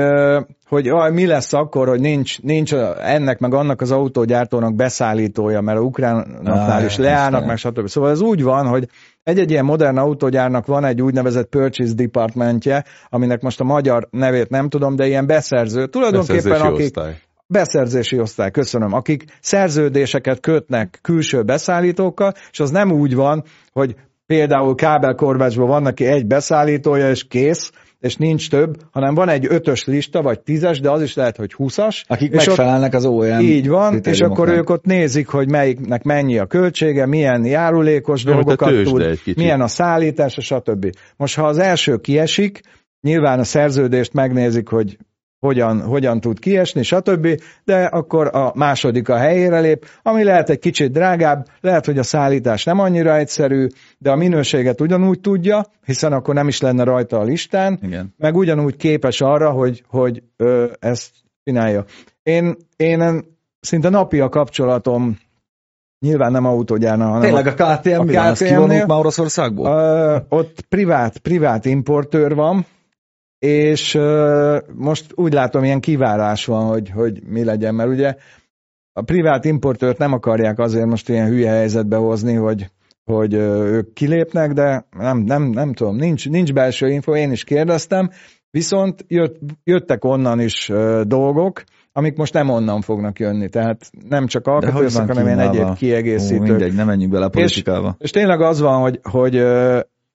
hogy 0.68 0.88
aj, 0.88 1.12
mi 1.12 1.26
lesz 1.26 1.54
akkor, 1.54 1.88
hogy 1.88 2.00
nincs, 2.00 2.42
nincs 2.42 2.74
ennek 2.98 3.40
meg 3.40 3.54
annak 3.54 3.82
az 3.82 3.92
autógyártónak 3.92 4.76
beszállítója, 4.76 5.62
mert 5.62 5.78
a 5.78 5.82
ukránoknál 5.82 6.72
Á, 6.72 6.86
is 6.86 6.98
leállnak, 6.98 7.46
meg 7.46 7.58
stb. 7.58 7.88
Szóval 7.88 8.10
ez 8.10 8.22
úgy 8.22 8.44
van, 8.44 8.68
hogy 8.68 8.88
egy-egy 9.24 9.52
ilyen 9.52 9.66
modern 9.66 9.98
autógyárnak 9.98 10.66
van 10.66 10.86
egy 10.86 11.02
úgynevezett 11.02 11.50
purchase 11.50 11.94
departmentje, 11.94 12.84
aminek 13.10 13.42
most 13.42 13.60
a 13.60 13.64
magyar 13.64 14.08
nevét 14.12 14.50
nem 14.50 14.70
tudom, 14.70 14.96
de 14.96 15.08
ilyen 15.08 15.28
beszerző. 15.28 15.88
Tulajdonképpen 15.88 16.44
Beszerzési 16.44 16.68
akik, 16.68 16.86
osztály. 16.86 17.18
beszerzési 17.48 18.20
osztály, 18.20 18.52
köszönöm, 18.52 18.94
akik 18.94 19.24
szerződéseket 19.42 20.40
kötnek 20.40 21.00
külső 21.02 21.44
beszállítókkal, 21.44 22.34
és 22.52 22.60
az 22.60 22.70
nem 22.70 22.92
úgy 22.92 23.16
van, 23.16 23.44
hogy 23.72 23.96
például 24.26 24.76
kábelkorvácsban 24.76 25.68
van 25.68 25.82
neki 25.82 26.06
egy 26.06 26.28
beszállítója, 26.28 27.10
és 27.10 27.28
kész, 27.28 27.72
és 28.00 28.16
nincs 28.16 28.50
több, 28.50 28.76
hanem 28.92 29.14
van 29.14 29.30
egy 29.30 29.46
ötös 29.50 29.86
lista, 29.86 30.22
vagy 30.22 30.40
tízes, 30.40 30.80
de 30.80 30.90
az 30.90 31.02
is 31.02 31.16
lehet, 31.16 31.38
hogy 31.38 31.54
húszas. 31.54 32.06
Akik 32.08 32.34
és 32.34 32.46
megfelelnek 32.46 32.94
az 32.94 33.06
OEM 33.06 33.40
így 33.40 33.68
van, 33.68 34.00
és 34.04 34.20
akkor 34.20 34.50
ők 34.50 34.70
ott 34.70 34.86
nézik, 34.86 35.28
hogy 35.28 35.50
melyiknek 35.50 36.04
mennyi 36.04 36.38
a 36.38 36.46
költsége, 36.46 37.06
milyen 37.06 37.46
járulékos 37.46 38.26
a 38.26 38.32
dolgokat 38.32 38.84
tud, 38.84 39.20
milyen 39.36 39.62
a 39.62 39.68
szállítása, 39.68 40.42
stb. 40.42 40.96
Most 41.18 41.36
ha 41.36 41.48
az 41.48 41.58
első 41.58 41.98
kiesik, 41.98 42.62
nyilván 43.02 43.40
a 43.40 43.44
szerződést 43.44 44.14
megnézik, 44.14 44.68
hogy 44.68 44.98
hogyan, 45.40 45.82
hogyan 45.82 46.20
tud 46.20 46.40
kiesni, 46.40 46.84
stb., 46.84 47.42
de 47.64 47.84
akkor 47.84 48.36
a 48.36 48.52
második 48.56 49.10
a 49.10 49.18
helyére 49.18 49.60
lép, 49.60 49.86
ami 50.02 50.24
lehet 50.24 50.50
egy 50.50 50.60
kicsit 50.60 50.92
drágább, 50.92 51.46
lehet, 51.62 51.86
hogy 51.86 51.98
a 51.98 52.04
szállítás 52.04 52.64
nem 52.64 52.80
annyira 52.80 53.16
egyszerű, 53.16 53.68
de 53.98 54.12
a 54.12 54.16
minőséget 54.16 54.82
ugyanúgy 54.82 55.20
tudja, 55.20 55.66
hiszen 55.86 56.14
akkor 56.14 56.34
nem 56.34 56.48
is 56.48 56.62
lenne 56.62 56.84
rajta 56.84 57.18
a 57.20 57.24
listán, 57.24 57.80
Igen. 57.82 58.14
meg 58.18 58.36
ugyanúgy 58.36 58.76
képes 58.76 59.22
arra, 59.22 59.52
hogy, 59.52 59.84
hogy 59.88 60.24
ö, 60.38 60.66
ezt 60.80 61.12
csinálja. 61.44 61.86
Én, 62.24 62.56
én 62.76 63.26
szinte 63.60 63.90
napi 63.90 64.20
a 64.20 64.30
kapcsolatom, 64.30 65.18
nyilván 66.00 66.32
nem 66.32 66.46
autógyárna, 66.46 67.06
hanem 67.06 67.22
Tényleg 67.22 67.48
a 67.48 67.54
KTM, 67.54 68.18
a 68.18 68.32
KTM-nél? 68.32 68.86
már 68.86 69.00
Oroszországból? 69.00 69.68
Ö, 69.68 70.18
ott 70.30 70.62
privát, 70.70 71.18
privát 71.18 71.66
importőr 71.66 72.36
van, 72.36 72.66
és 73.40 74.00
most 74.76 75.12
úgy 75.16 75.34
látom, 75.34 75.64
ilyen 75.64 75.80
kivárás 75.80 76.46
van, 76.46 76.66
hogy, 76.66 76.90
hogy 76.90 77.20
mi 77.28 77.44
legyen, 77.44 77.76
mert 77.76 77.90
ugye 77.90 78.16
a 78.94 79.02
privát 79.02 79.46
importőrt 79.46 79.98
nem 79.98 80.14
akarják 80.14 80.60
azért 80.60 80.86
most 80.86 81.10
ilyen 81.10 81.28
hülye 81.28 81.50
helyzetbe 81.50 81.96
hozni, 81.96 82.34
hogy, 82.34 82.70
hogy 83.04 83.34
ők 83.34 83.94
kilépnek, 83.94 84.52
de 84.52 84.86
nem, 84.98 85.18
nem, 85.18 85.44
nem 85.44 85.74
tudom, 85.74 85.96
nincs, 85.96 86.30
nincs 86.30 86.54
belső 86.54 86.88
info, 86.88 87.16
én 87.16 87.32
is 87.32 87.44
kérdeztem, 87.44 88.10
viszont 88.52 89.06
jött, 89.08 89.40
jöttek 89.64 90.04
onnan 90.04 90.40
is 90.40 90.72
dolgok, 91.04 91.64
amik 91.92 92.18
most 92.18 92.34
nem 92.34 92.50
onnan 92.50 92.82
fognak 92.82 93.20
jönni, 93.20 93.50
tehát 93.50 93.90
nem 94.10 94.28
csak 94.28 94.48
alkatrészek, 94.48 95.08
hanem 95.08 95.26
ilyen 95.26 95.40
egyéb 95.40 95.70
Ó, 95.70 95.74
kiegészítők. 95.74 96.48
mindegy, 96.48 96.74
nem 96.74 96.86
menjünk 96.86 97.12
bele 97.12 97.26
a 97.26 97.30
politikába. 97.30 97.96
És 97.98 98.10
tényleg 98.10 98.42
az 98.42 98.60
van, 98.60 98.82
hogy, 98.82 99.00
hogy 99.04 99.36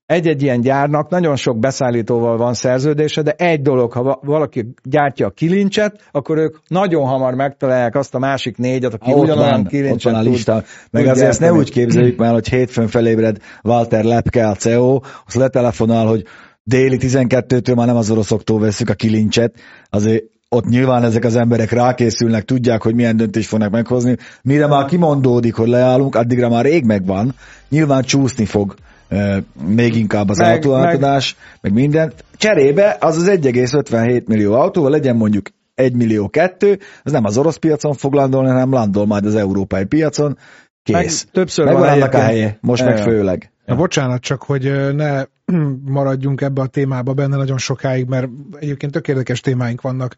egy-egy 0.06 0.42
ilyen 0.42 0.60
gyárnak 0.60 1.08
nagyon 1.10 1.36
sok 1.36 1.58
beszállítóval 1.58 2.36
van 2.36 2.54
szerződése, 2.54 3.22
de 3.22 3.30
egy 3.30 3.62
dolog, 3.62 3.92
ha 3.92 4.02
va- 4.02 4.18
valaki 4.22 4.74
gyártja 4.82 5.26
a 5.26 5.30
kilincset, 5.30 6.00
akkor 6.12 6.38
ők 6.38 6.56
nagyon 6.68 7.06
hamar 7.06 7.34
megtalálják 7.34 7.94
azt 7.94 8.14
a 8.14 8.18
másik 8.18 8.56
négyet, 8.56 8.94
aki 8.94 9.10
Ha, 9.10 9.16
ugyanolyan 9.18 9.50
van, 9.50 9.64
kilincset 9.66 10.12
van 10.12 10.20
a 10.20 10.24
tud. 10.24 10.32
lista. 10.32 10.62
Meg 10.90 11.02
tud 11.02 11.10
azért 11.12 11.28
ezt 11.28 11.40
ne 11.40 11.52
úgy 11.52 11.70
képzeljük 11.70 12.18
már, 12.18 12.32
hogy 12.32 12.48
hétfőn 12.48 12.86
felébred 12.88 13.36
Walter 13.62 14.04
Lepke, 14.04 14.48
a 14.48 14.54
CEO, 14.54 15.00
az 15.26 15.34
letelefonál, 15.34 16.06
hogy 16.06 16.24
déli 16.62 16.96
12-től 17.00 17.74
már 17.74 17.86
nem 17.86 17.96
az 17.96 18.10
oroszoktól 18.10 18.60
veszük 18.60 18.88
a 18.88 18.94
kilincset, 18.94 19.54
azért 19.90 20.22
ott 20.48 20.64
nyilván 20.64 21.02
ezek 21.04 21.24
az 21.24 21.36
emberek 21.36 21.70
rákészülnek, 21.70 22.44
tudják, 22.44 22.82
hogy 22.82 22.94
milyen 22.94 23.16
döntést 23.16 23.48
fognak 23.48 23.70
meghozni. 23.70 24.16
Mire 24.42 24.66
már 24.66 24.84
kimondódik, 24.84 25.54
hogy 25.54 25.68
leállunk, 25.68 26.14
addigra 26.14 26.48
már 26.48 26.64
rég 26.64 26.84
megvan. 26.84 27.34
Nyilván 27.68 28.02
csúszni 28.02 28.44
fog 28.44 28.74
még 29.66 29.94
inkább 29.94 30.28
az 30.28 30.38
Meg- 30.38 30.54
autóátadás, 30.54 31.36
meg, 31.36 31.72
meg 31.72 31.82
minden. 31.82 32.12
Cserébe 32.36 32.96
az 33.00 33.16
az 33.16 33.28
1,57 33.28 34.24
millió 34.26 34.52
autóval 34.52 34.90
legyen 34.90 35.16
mondjuk 35.16 35.48
1 35.74 35.94
millió 35.94 36.28
kettő, 36.28 36.78
az 37.02 37.12
nem 37.12 37.24
az 37.24 37.38
orosz 37.38 37.56
piacon 37.56 37.92
fog 37.92 38.12
landolni, 38.12 38.48
hanem 38.48 38.70
landol 38.70 39.06
majd 39.06 39.26
az 39.26 39.34
európai 39.34 39.84
piacon. 39.84 40.38
Kész. 40.82 41.24
Meg 41.24 41.32
többször 41.32 41.64
Megvan 41.64 41.82
van 41.82 41.92
annak 41.92 42.14
a 42.14 42.18
helye, 42.20 42.58
most 42.60 42.84
meg 42.84 42.98
főleg. 42.98 43.50
Na 43.66 43.74
bocsánat, 43.74 44.20
csak 44.20 44.42
hogy 44.42 44.94
ne 44.94 45.24
maradjunk 45.98 46.40
ebbe 46.40 46.60
a 46.62 46.66
témába 46.66 47.12
benne 47.12 47.36
nagyon 47.36 47.58
sokáig, 47.58 48.08
mert 48.08 48.28
egyébként 48.58 48.92
tök 48.92 49.08
érdekes 49.08 49.40
témáink 49.40 49.80
vannak 49.80 50.14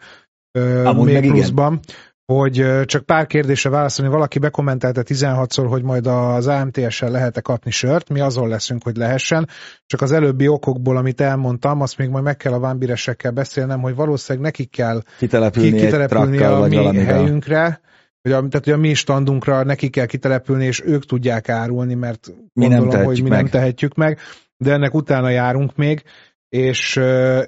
Amúgy 0.85 1.05
még 1.05 1.15
meg 1.15 1.25
igen. 1.25 1.81
Hogy 2.27 2.85
csak 2.85 3.05
pár 3.05 3.27
kérdésre 3.27 3.71
válaszolni. 3.71 4.13
Valaki 4.13 4.39
bekommentelte 4.39 5.03
16-szor, 5.05 5.67
hogy 5.69 5.83
majd 5.83 6.07
az 6.07 6.47
AMTS-el 6.47 7.11
lehet-e 7.11 7.41
kapni 7.41 7.71
sört, 7.71 8.09
mi 8.09 8.21
azon 8.21 8.49
leszünk, 8.49 8.83
hogy 8.83 8.97
lehessen. 8.97 9.49
Csak 9.87 10.01
az 10.01 10.13
előbbi 10.13 10.49
okokból, 10.49 10.97
amit 10.97 11.21
elmondtam, 11.21 11.81
azt 11.81 11.99
még 11.99 12.09
majd 12.09 12.25
meg 12.25 12.37
kell 12.37 12.53
a 12.53 12.59
vámbiresekkel 12.59 13.31
beszélnem, 13.31 13.81
hogy 13.81 13.95
valószínűleg 13.95 14.45
nekik 14.45 14.71
kell 14.71 15.03
Kitelepülni, 15.19 15.79
kitelepülni 15.79 16.39
a 16.39 16.67
mi 16.67 16.77
valamivel. 16.77 17.15
helyünkre, 17.15 17.81
hogy 18.23 18.33
a, 18.33 18.37
tehát 18.37 18.65
hogy 18.65 18.73
a 18.73 18.77
mi 18.77 18.95
standunkra 18.95 19.65
neki 19.65 19.91
kell 19.91 20.07
kitelepülni, 20.07 20.65
és 20.65 20.83
ők 20.85 21.05
tudják 21.05 21.49
árulni, 21.49 21.95
mert 21.95 22.33
Mi 22.53 22.67
nem 22.67 22.79
gondolom, 22.79 23.05
hogy 23.05 23.15
tehetjük 23.15 23.25
mi 23.25 23.31
meg. 23.31 23.41
nem 23.41 23.51
tehetjük 23.51 23.95
meg, 23.95 24.19
de 24.57 24.73
ennek 24.73 24.95
utána 24.95 25.31
járunk 25.31 25.77
még, 25.77 26.03
és, 26.49 27.01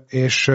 és 0.08 0.46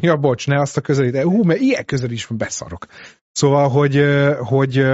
ja, 0.00 0.16
bocs, 0.16 0.46
ne 0.46 0.60
azt 0.60 0.76
a 0.76 0.80
közelít, 0.80 1.22
hú, 1.22 1.42
mert 1.42 1.60
ilyen 1.60 1.84
közel 1.84 2.10
is 2.10 2.26
beszarok. 2.26 2.86
Szóval, 3.32 3.68
hogy, 3.68 4.04
hogy, 4.38 4.86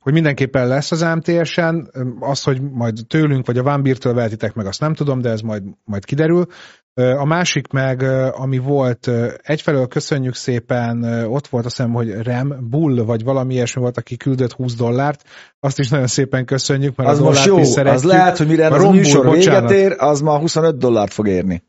hogy 0.00 0.12
mindenképpen 0.12 0.68
lesz 0.68 0.92
az 0.92 1.02
AMTS-en, 1.02 1.90
az, 2.20 2.42
hogy 2.42 2.60
majd 2.60 2.98
tőlünk 3.08 3.46
vagy 3.46 3.58
a 3.58 3.62
Vámbírtől 3.62 4.14
vehetitek 4.14 4.54
meg, 4.54 4.66
azt 4.66 4.80
nem 4.80 4.94
tudom, 4.94 5.20
de 5.20 5.30
ez 5.30 5.40
majd, 5.40 5.62
majd 5.84 6.04
kiderül. 6.04 6.46
A 6.94 7.24
másik 7.24 7.72
meg, 7.72 8.02
ami 8.32 8.58
volt, 8.58 9.10
egyfelől 9.42 9.86
köszönjük 9.86 10.34
szépen, 10.34 11.04
ott 11.24 11.46
volt 11.46 11.64
azt 11.64 11.76
hiszem, 11.76 11.92
hogy 11.92 12.10
Rem, 12.10 12.68
Bull, 12.70 13.04
vagy 13.04 13.24
valami 13.24 13.54
ilyesmi 13.54 13.80
volt, 13.80 13.96
aki 13.96 14.16
küldött 14.16 14.52
20 14.52 14.74
dollárt, 14.74 15.22
azt 15.60 15.78
is 15.78 15.88
nagyon 15.88 16.06
szépen 16.06 16.44
köszönjük, 16.44 16.96
mert 16.96 17.10
Az 17.10 17.20
a 17.20 17.22
most 17.22 17.44
jó, 17.44 17.58
is 17.58 17.66
szeretjük. 17.66 17.94
az 17.94 18.04
lehet, 18.04 18.38
hogy 18.38 18.46
mire 18.46 18.66
A 18.66 18.74
az 18.74 18.84
műsor 18.84 19.30
véget 19.30 19.70
ér, 19.70 19.94
az 19.98 20.20
ma 20.20 20.38
25 20.38 20.78
dollárt 20.78 21.12
fog 21.12 21.28
érni. 21.28 21.62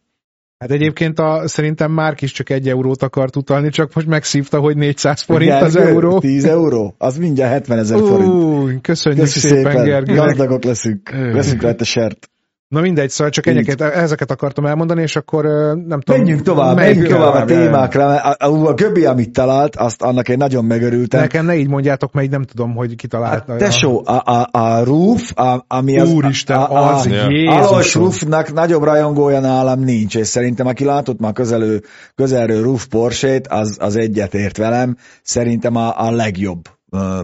Hát 0.64 0.72
egyébként 0.72 1.20
a, 1.20 1.48
szerintem 1.48 1.92
Márk 1.92 2.22
is 2.22 2.32
csak 2.32 2.50
egy 2.50 2.68
eurót 2.70 3.04
akart 3.04 3.36
utalni, 3.36 3.70
csak 3.70 3.94
most 3.94 4.08
megszívta, 4.08 4.60
hogy 4.60 4.76
400 4.78 5.22
forint 5.22 5.62
az 5.62 5.74
Gergő, 5.74 5.90
euró. 5.90 6.20
10 6.20 6.46
euró? 6.46 6.96
Az 6.98 7.18
mindjárt 7.18 7.52
70 7.52 7.78
ezer 7.78 8.00
forint. 8.00 8.30
Ú, 8.30 8.70
köszönjük 8.82 9.22
Köszi 9.22 9.40
szépen, 9.40 9.72
szépen, 9.72 9.86
Gergőnek. 9.86 10.26
gazdagok 10.26 10.64
leszünk. 10.64 11.10
Veszünk 11.34 11.62
rajta 11.62 11.84
sert. 11.84 12.30
Na 12.74 12.82
mindegy, 12.82 13.10
szóval 13.10 13.32
csak 13.32 13.48
Így. 13.48 13.58
egyeket, 13.58 13.82
ezeket 13.82 14.32
akartam 14.32 14.66
elmondani, 14.66 15.02
és 15.02 15.16
akkor 15.16 15.44
nem 15.86 16.02
tudom. 16.02 16.22
Menjünk 16.22 16.42
tovább, 16.42 16.76
menjünk 16.76 17.08
tovább 17.08 17.34
a 17.34 17.46
témákra. 17.46 18.08
mert 18.08 18.42
A, 18.42 18.46
a, 18.46 18.68
a 18.68 18.74
Göbi, 18.74 19.06
amit 19.06 19.32
talált, 19.32 19.76
azt 19.76 20.02
annak 20.02 20.30
én 20.30 20.38
nagyon 20.38 20.66
megörültem. 20.66 21.22
Nekem 21.22 21.46
ne 21.46 21.56
így 21.56 21.68
mondjátok, 21.68 22.14
mert 22.14 22.26
így 22.26 22.32
nem 22.32 22.44
tudom, 22.44 22.76
hogy 22.76 22.96
kitalálta. 22.96 23.52
Hát, 23.52 23.60
tesó, 23.60 24.02
a, 24.06 24.32
a, 24.32 24.50
a 24.52 24.84
roof, 24.84 25.32
a, 25.36 25.66
ami 25.68 26.00
az... 26.00 26.14
Úristen, 26.14 26.58
a, 26.58 26.72
a, 26.72 26.96
az 26.96 27.96
a. 27.96 28.00
Roofnak 28.00 28.54
nagyobb 28.54 28.84
rajongója 28.84 29.40
nálam 29.40 29.80
nincs, 29.80 30.16
és 30.16 30.28
szerintem 30.28 30.68
aki 30.68 30.84
látott 30.84 31.20
már 31.20 31.34
közelő, 31.34 31.84
közelről 32.16 32.64
Roof 32.64 32.86
Porsche-t, 32.86 33.48
az, 33.48 33.78
az 33.80 33.96
egyet 33.96 34.34
ért 34.34 34.58
velem. 34.58 34.98
Szerintem 35.24 35.76
a, 35.76 36.06
a 36.08 36.12
legjobb 36.12 36.62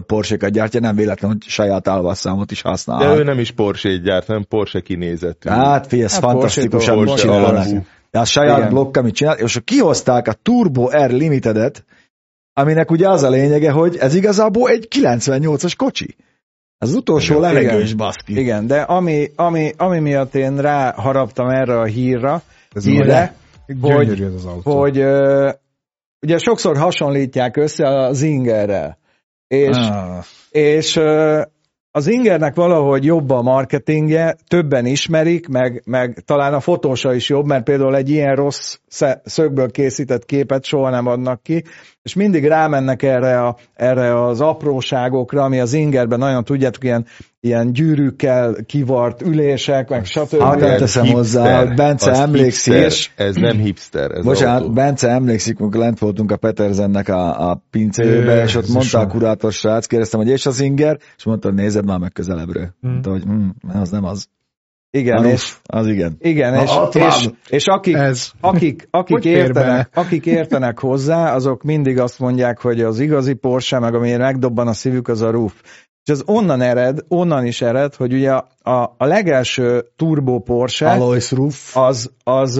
Porsche-kat 0.06 0.50
gyártja, 0.50 0.80
nem 0.80 0.96
véletlen, 0.96 1.30
hogy 1.30 1.42
saját 1.42 1.88
álvasszámot 1.88 2.50
is 2.50 2.60
használ. 2.62 2.98
De 2.98 3.18
ő 3.20 3.22
nem 3.22 3.38
is 3.38 3.50
Porsche-t 3.50 4.02
gyárt, 4.02 4.26
hanem 4.26 4.44
Porsche 4.48 4.80
kinézetű. 4.80 5.48
Hát, 5.48 5.86
figyelj, 5.86 6.04
ez 6.04 6.12
Hát 6.12 6.22
fantasztikusan 6.22 7.16
csinálnak. 7.16 7.66
De 8.10 8.18
a 8.18 8.24
saját 8.24 8.58
Igen. 8.58 8.70
blokk, 8.70 8.96
amit 8.96 9.14
csinál, 9.14 9.36
és 9.36 9.60
kihozták 9.64 10.28
a 10.28 10.32
Turbo 10.32 10.88
R 11.06 11.10
Limited-et, 11.10 11.84
aminek 12.52 12.90
ugye 12.90 13.08
az 13.08 13.22
a 13.22 13.30
lényege, 13.30 13.70
hogy 13.70 13.96
ez 13.96 14.14
igazából 14.14 14.70
egy 14.70 14.88
98-as 14.90 15.72
kocsi. 15.76 16.16
Az 16.78 16.94
utolsó 16.94 17.36
Igen. 17.38 17.52
levegős 17.52 17.84
Igen. 17.84 17.96
baszki. 17.96 18.38
Igen, 18.38 18.66
de 18.66 18.80
ami, 18.80 19.30
ami, 19.36 19.72
ami 19.76 19.98
miatt 19.98 20.34
én 20.34 20.56
ráharaptam 20.56 21.48
erre 21.48 21.78
a 21.78 21.84
hírra, 21.84 22.42
Ez 22.72 22.84
hírre, 22.84 23.34
hogy, 23.80 24.06
Gyönyörű 24.06 24.24
ez 24.24 24.34
az 24.34 24.44
autó. 24.44 24.78
hogy 24.80 24.98
ö, 24.98 25.50
ugye 26.20 26.38
sokszor 26.38 26.76
hasonlítják 26.76 27.56
össze 27.56 27.86
a 27.86 28.12
Zingerrel. 28.12 28.98
És, 29.50 29.76
Ah, 29.76 30.24
és 30.50 31.00
az 31.90 32.06
Ingernek 32.06 32.54
valahogy 32.54 33.04
jobb 33.04 33.30
a 33.30 33.42
marketingje, 33.42 34.36
többen 34.48 34.86
ismerik, 34.86 35.48
meg, 35.48 35.82
meg 35.86 36.22
talán 36.24 36.54
a 36.54 36.60
fotósa 36.60 37.14
is 37.14 37.28
jobb, 37.28 37.46
mert 37.46 37.64
például 37.64 37.96
egy 37.96 38.08
ilyen 38.08 38.34
rossz 38.34 38.76
szögből 39.24 39.70
készített 39.70 40.24
képet 40.24 40.64
soha 40.64 40.90
nem 40.90 41.06
adnak 41.06 41.42
ki, 41.42 41.64
és 42.02 42.14
mindig 42.14 42.46
rámennek 42.46 43.02
erre, 43.02 43.42
a, 43.42 43.56
erre 43.74 44.24
az 44.24 44.40
apróságokra, 44.40 45.42
ami 45.42 45.60
az 45.60 45.72
Ingerben 45.72 46.18
nagyon 46.18 46.44
tudjátok, 46.44 46.84
ilyen, 46.84 47.06
ilyen 47.40 47.72
gyűrűkkel 47.72 48.56
kivart 48.66 49.22
ülések, 49.22 49.88
meg 49.88 50.04
stb. 50.04 50.40
Hát, 50.40 50.60
Meg- 50.60 50.78
teszem 50.78 51.06
hozzá, 51.06 51.64
Bence 51.64 52.10
emlékszik, 52.10 52.74
hipster. 52.74 53.26
Ez 53.26 53.34
nem 53.34 53.56
hipster, 53.56 54.10
ez 54.10 54.24
Bocsánat, 54.24 54.60
autó. 54.60 54.72
Bence 54.72 55.08
emlékszik, 55.08 55.60
amikor 55.60 55.80
lent 55.80 55.98
voltunk 55.98 56.30
a 56.30 56.36
Peterzennek 56.36 57.08
a, 57.08 57.50
a 57.50 57.62
pincébe, 57.70 58.42
és 58.42 58.54
ott 58.54 58.68
mondta 58.68 58.98
a 58.98 59.06
kurátor 59.06 59.52
srác, 59.52 59.86
kérdeztem, 59.86 60.20
hogy 60.20 60.28
és 60.28 60.46
az 60.46 60.60
inger, 60.60 60.98
és 61.16 61.24
mondta, 61.24 61.48
hogy 61.48 61.56
nézed 61.56 61.84
már 61.84 61.98
meg 61.98 62.12
közelebbről. 62.12 62.68
Hmm. 62.80 62.90
Mondta, 62.90 63.10
hogy 63.10 63.22
hm, 63.22 63.78
az 63.80 63.90
nem 63.90 64.04
az. 64.04 64.28
Igen, 64.90 65.24
és, 65.24 65.56
az 65.62 65.86
igen. 65.86 66.16
igen, 66.18 66.52
Na, 66.52 66.62
és, 66.62 66.94
és, 66.94 67.28
és 67.48 67.66
akik, 67.66 67.94
Ez. 67.94 68.30
akik, 68.40 68.88
akik, 68.90 69.16
Hogy 69.16 69.26
értenek, 69.26 69.90
akik 69.94 70.26
értenek 70.26 70.78
hozzá, 70.78 71.34
azok 71.34 71.62
mindig 71.62 71.98
azt 71.98 72.18
mondják, 72.18 72.60
hogy 72.60 72.80
az 72.80 72.98
igazi 73.00 73.34
Porsche, 73.34 73.78
meg 73.78 73.94
ami 73.94 74.16
megdobban 74.16 74.66
a 74.66 74.72
szívük, 74.72 75.08
az 75.08 75.22
a 75.22 75.30
roof. 75.30 75.62
És 76.04 76.12
ez 76.12 76.22
onnan 76.26 76.60
ered, 76.60 76.98
onnan 77.08 77.44
is 77.44 77.62
ered, 77.62 77.94
hogy 77.94 78.12
ugye 78.12 78.32
a, 78.32 78.46
a, 78.70 78.94
a 78.98 79.04
legelső 79.04 79.84
turbo 79.96 80.38
Porsche, 80.38 80.90
Alois 80.90 81.30
Roof. 81.30 81.76
az, 81.76 82.10
az, 82.24 82.58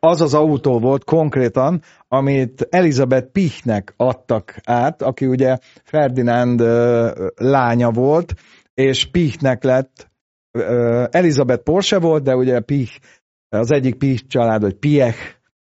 az 0.00 0.20
az 0.20 0.34
autó 0.34 0.78
volt 0.78 1.04
konkrétan, 1.04 1.82
amit 2.08 2.66
Elizabeth 2.70 3.26
Pichnek 3.26 3.94
adtak 3.96 4.54
át, 4.64 5.02
aki 5.02 5.26
ugye 5.26 5.56
Ferdinand 5.84 6.60
ö, 6.60 7.10
lánya 7.36 7.90
volt, 7.90 8.34
és 8.74 9.10
Pichnek 9.10 9.62
lett, 9.62 10.09
Elizabeth 11.10 11.62
Porsche 11.62 11.98
volt, 11.98 12.22
de 12.22 12.36
ugye 12.36 12.60
Pich, 12.60 12.98
az 13.48 13.72
egyik 13.72 13.94
Pich 13.94 14.26
család, 14.26 14.60
vagy 14.60 14.74
Piech 14.74 15.18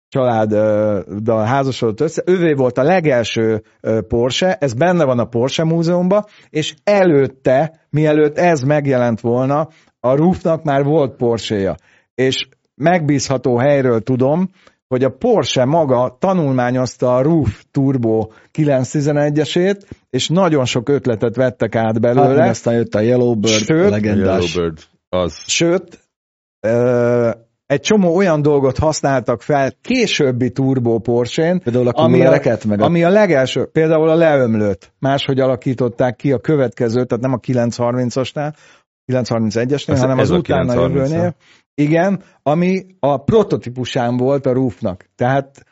családdal 0.09 1.45
házasodott 1.45 2.01
össze. 2.01 2.23
Ővé 2.27 2.53
volt 2.53 2.79
a 2.79 2.83
legelső 2.83 3.63
Porsche, 4.09 4.55
ez 4.55 4.75
benne 4.75 5.05
van 5.05 5.19
a 5.19 5.25
Porsche 5.25 5.65
múzeumban, 5.65 6.25
és 6.49 6.75
előtte, 6.85 7.87
mielőtt 7.91 8.39
ez 8.39 8.61
megjelent 8.63 9.21
volna, 9.21 9.69
a 10.01 10.17
Roofnak 10.17 10.63
már 10.63 10.85
volt 10.85 11.17
Porsche-ja. 11.17 11.75
És 12.15 12.49
megbízható 12.75 13.59
helyről 13.59 14.01
tudom, 14.01 14.49
hogy 14.91 15.05
a 15.05 15.09
Porsche 15.11 15.65
maga 15.65 16.17
tanulmányozta 16.19 17.15
a 17.17 17.23
Roof 17.23 17.65
Turbo 17.71 18.29
911-esét, 18.59 19.81
és 20.11 20.29
nagyon 20.29 20.65
sok 20.65 20.89
ötletet 20.89 21.37
vettek 21.37 21.75
át 21.75 21.85
Hát, 21.85 22.01
belőle. 22.01 22.35
meg 22.35 22.49
aztán 22.49 22.75
jött 22.75 22.95
a 22.95 23.01
Yellowbird, 23.01 23.63
Sőt, 23.65 23.91
legendás. 23.91 24.55
Yellowbird, 24.55 24.79
az. 25.09 25.35
Sőt, 25.47 25.99
ö, 26.61 27.31
egy 27.67 27.81
csomó 27.81 28.17
olyan 28.17 28.43
dolgot 28.43 28.79
használtak 28.79 29.43
fel 29.43 29.73
későbbi 29.83 30.51
turbo 30.51 30.99
Például 30.99 31.89
a 31.89 31.93
ami 31.95 32.25
a, 32.27 32.41
meg 32.65 32.81
a... 32.81 32.85
ami 32.85 33.03
a 33.05 33.09
legelső, 33.09 33.65
például 33.73 34.09
a 34.09 34.15
leömlőt, 34.15 34.93
máshogy 34.99 35.41
alakították 35.41 36.17
ki 36.17 36.33
a 36.33 36.39
következő, 36.39 37.05
tehát 37.05 37.25
nem 37.25 37.33
a 37.33 37.39
930-asnál, 37.39 38.53
931-esnél, 39.13 39.89
Ez- 39.89 40.01
hanem 40.01 40.19
ez 40.19 40.31
az 40.31 40.39
utána 40.39 40.75
930-as. 40.75 40.93
jövőnél. 40.95 41.35
Igen, 41.81 42.23
ami 42.43 42.87
a 42.99 43.17
prototípusán 43.17 44.17
volt 44.17 44.47
a 44.47 44.53
Roofnak. 44.53 45.05
Tehát 45.17 45.65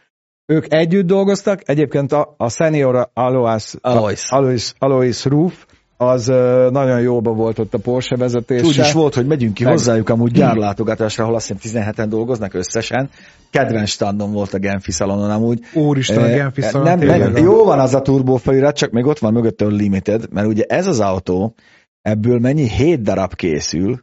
ők 0.46 0.74
együtt 0.74 1.06
dolgoztak, 1.06 1.60
egyébként 1.64 2.12
a, 2.12 2.34
a 2.36 2.48
Senior 2.48 3.10
Alois, 3.14 3.74
Alois. 3.80 4.24
Alois, 4.28 4.72
Alois 4.78 5.24
Roof, 5.24 5.66
az 5.96 6.28
ö, 6.28 6.68
nagyon 6.72 7.00
jóba 7.00 7.32
volt 7.32 7.58
ott 7.58 7.74
a 7.74 7.78
Porsche 7.78 8.16
vezetése. 8.16 8.66
Úgy 8.66 8.78
is 8.78 8.92
volt, 8.92 9.14
hogy 9.14 9.26
megyünk 9.26 9.54
ki 9.54 9.64
Meg- 9.64 9.72
hozzájuk 9.72 10.08
amúgy 10.08 10.32
gyárlátogatásra, 10.32 11.24
ahol 11.24 11.36
azt 11.36 11.52
hiszem 11.60 11.82
17-en 11.82 12.06
dolgoznak 12.08 12.54
összesen. 12.54 13.10
Kedvenc 13.50 13.88
standom 13.88 14.32
volt 14.32 14.54
a 14.54 14.58
Genfi 14.58 14.92
szalonon 14.92 15.30
amúgy. 15.30 15.60
Úristen, 15.74 16.22
a 16.22 16.26
Genfi 16.26 16.60
szalon 16.60 16.98
nem, 16.98 17.18
nem, 17.18 17.36
jó 17.36 17.64
van 17.64 17.78
az 17.78 17.94
a 17.94 18.00
turbófelirat, 18.00 18.76
csak 18.76 18.90
még 18.90 19.06
ott 19.06 19.18
van 19.18 19.32
mögötte 19.32 19.64
a 19.64 19.68
Limited, 19.68 20.32
mert 20.32 20.46
ugye 20.46 20.64
ez 20.64 20.86
az 20.86 21.00
autó, 21.00 21.54
ebből 22.02 22.38
mennyi 22.38 22.68
7 22.68 23.02
darab 23.02 23.34
készül, 23.34 24.02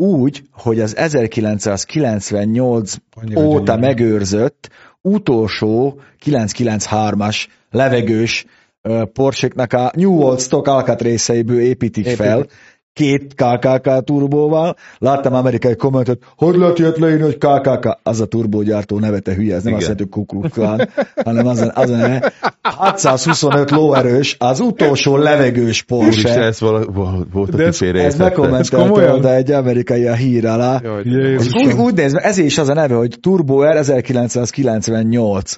úgy, 0.00 0.42
hogy 0.52 0.80
az 0.80 0.96
1998 0.96 2.94
Annyira 3.10 3.40
óta 3.40 3.62
gyönyörű. 3.74 3.80
megőrzött 3.86 4.70
utolsó 5.00 6.00
993-as 6.24 7.46
levegős 7.70 8.44
ö, 8.82 9.02
Porsche-knak 9.12 9.72
a 9.72 9.90
New 9.94 10.20
Old 10.22 10.40
Stock 10.40 10.66
alkatrészeiből 10.66 11.60
építik 11.60 12.04
Építik. 12.06 12.26
fel, 12.26 12.46
két 12.92 13.34
KKK 13.34 14.04
turbóval. 14.04 14.76
Láttam 14.98 15.34
amerikai 15.34 15.76
kommentet, 15.76 16.18
hogy 16.36 16.56
lehet 16.56 16.78
ilyet 16.78 16.98
leírni, 16.98 17.22
hogy 17.22 17.38
KKK, 17.38 17.98
az 18.02 18.20
a 18.20 18.26
turbógyártó 18.26 18.98
nevete 18.98 19.34
hülye, 19.34 19.54
ez 19.54 19.62
nem 19.62 19.72
Igen. 19.72 19.74
azt 19.74 19.82
jelenti, 19.82 20.02
hogy 20.02 20.26
kuklukklán, 20.26 20.88
hanem 21.24 21.46
az 21.46 21.60
a, 21.60 21.70
az 21.74 21.90
a 21.90 21.96
neve. 21.96 22.32
625 22.62 23.70
lóerős, 23.70 24.36
az 24.38 24.60
utolsó 24.60 25.16
levegős 25.16 25.84
Úristen, 25.88 26.22
Porsche. 26.22 26.44
ez 26.44 26.60
vala, 26.60 26.84
vala, 26.92 27.24
volt, 27.32 27.56
De 27.56 27.66
aki 27.66 27.98
ez, 27.98 28.20
ez 28.20 28.68
komolyan? 28.68 29.14
oda 29.14 29.34
egy 29.34 29.50
amerikai 29.50 30.06
a 30.06 30.14
hír 30.14 30.46
alá. 30.46 30.80
Jaj, 30.82 31.36
úgy, 31.36 31.72
úgy 31.72 31.94
néz, 31.94 32.14
ez 32.14 32.38
is 32.38 32.58
az 32.58 32.68
a 32.68 32.74
neve, 32.74 32.94
hogy 32.94 33.16
Turbo 33.20 33.62
R 33.62 33.76
1998. 33.76 35.56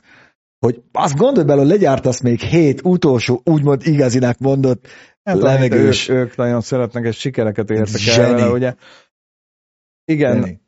Hogy 0.58 0.80
azt 0.92 1.16
gondolj 1.16 1.46
bele, 1.46 1.60
hogy 1.60 1.70
legyártasz 1.70 2.20
még 2.20 2.40
hét 2.40 2.80
utolsó, 2.84 3.40
úgymond 3.44 3.80
igazinak 3.84 4.38
mondott 4.38 4.86
Hát, 5.24 5.38
levegős. 5.38 6.08
Ők, 6.08 6.16
ők 6.18 6.36
nagyon 6.36 6.60
szeretnek, 6.60 7.04
és 7.04 7.16
sikereket 7.18 7.70
értek 7.70 7.94
el 8.06 8.14
Zseni. 8.14 8.32
vele, 8.40 8.50
ugye. 8.50 8.74
Igen, 10.04 10.34
Zseni. 10.34 10.60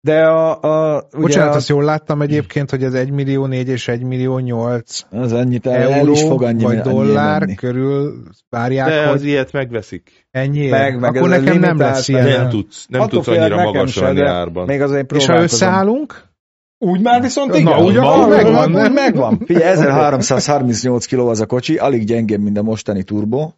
de 0.00 0.26
a, 0.26 0.60
a 0.62 1.02
ugye 1.12 1.20
Bocsánat, 1.20 1.54
a, 1.54 1.56
azt 1.56 1.68
jól 1.68 1.84
láttam 1.84 2.22
egyébként, 2.22 2.70
hogy 2.70 2.84
ez 2.84 2.94
1 2.94 3.10
millió 3.10 3.46
4 3.46 3.68
és 3.68 3.88
1 3.88 4.02
millió 4.02 4.38
8 4.38 5.00
Az 5.10 5.32
annyit 5.32 5.66
el, 5.66 5.74
el 5.80 5.92
euró 5.92 6.12
is 6.12 6.20
fog 6.22 6.42
annyi, 6.42 6.62
vagy 6.62 6.78
annyi 6.78 6.88
dollár 6.92 7.40
menni. 7.40 7.54
körül 7.54 8.22
várják, 8.48 8.88
De 8.88 9.06
hogy 9.06 9.14
az 9.16 9.22
ilyet 9.22 9.52
megveszik. 9.52 10.26
ennyi. 10.30 10.68
Meg- 10.68 11.00
meg 11.00 11.16
Akkor 11.16 11.28
nekem 11.28 11.58
nem 11.58 11.78
lesz 11.78 12.08
ilyen. 12.08 12.26
Nem 12.28 12.48
tudsz, 12.48 12.86
nem 12.88 13.00
attól 13.00 13.22
tudsz 13.24 13.36
annyira 13.38 13.72
menni 13.72 14.18
de 14.18 14.28
árban. 14.28 14.66
Még 14.66 14.80
azért 14.80 15.12
És 15.12 15.26
ha 15.26 15.42
összeállunk, 15.42 16.30
Úgy 16.78 17.00
már 17.00 17.20
viszont 17.20 17.50
Na, 17.50 17.56
igen. 17.58 17.84
ugye, 17.84 18.00
Úgy 18.00 18.28
megvan, 18.28 18.82
úgy 18.82 18.92
megvan. 18.92 19.38
Figyelj, 19.46 19.64
1338 19.64 21.06
kiló 21.06 21.28
az 21.28 21.40
a 21.40 21.46
kocsi, 21.46 21.76
alig 21.76 22.04
gyengébb, 22.04 22.40
mint 22.40 22.58
a 22.58 22.62
mostani 22.62 23.02
turbo. 23.02 23.50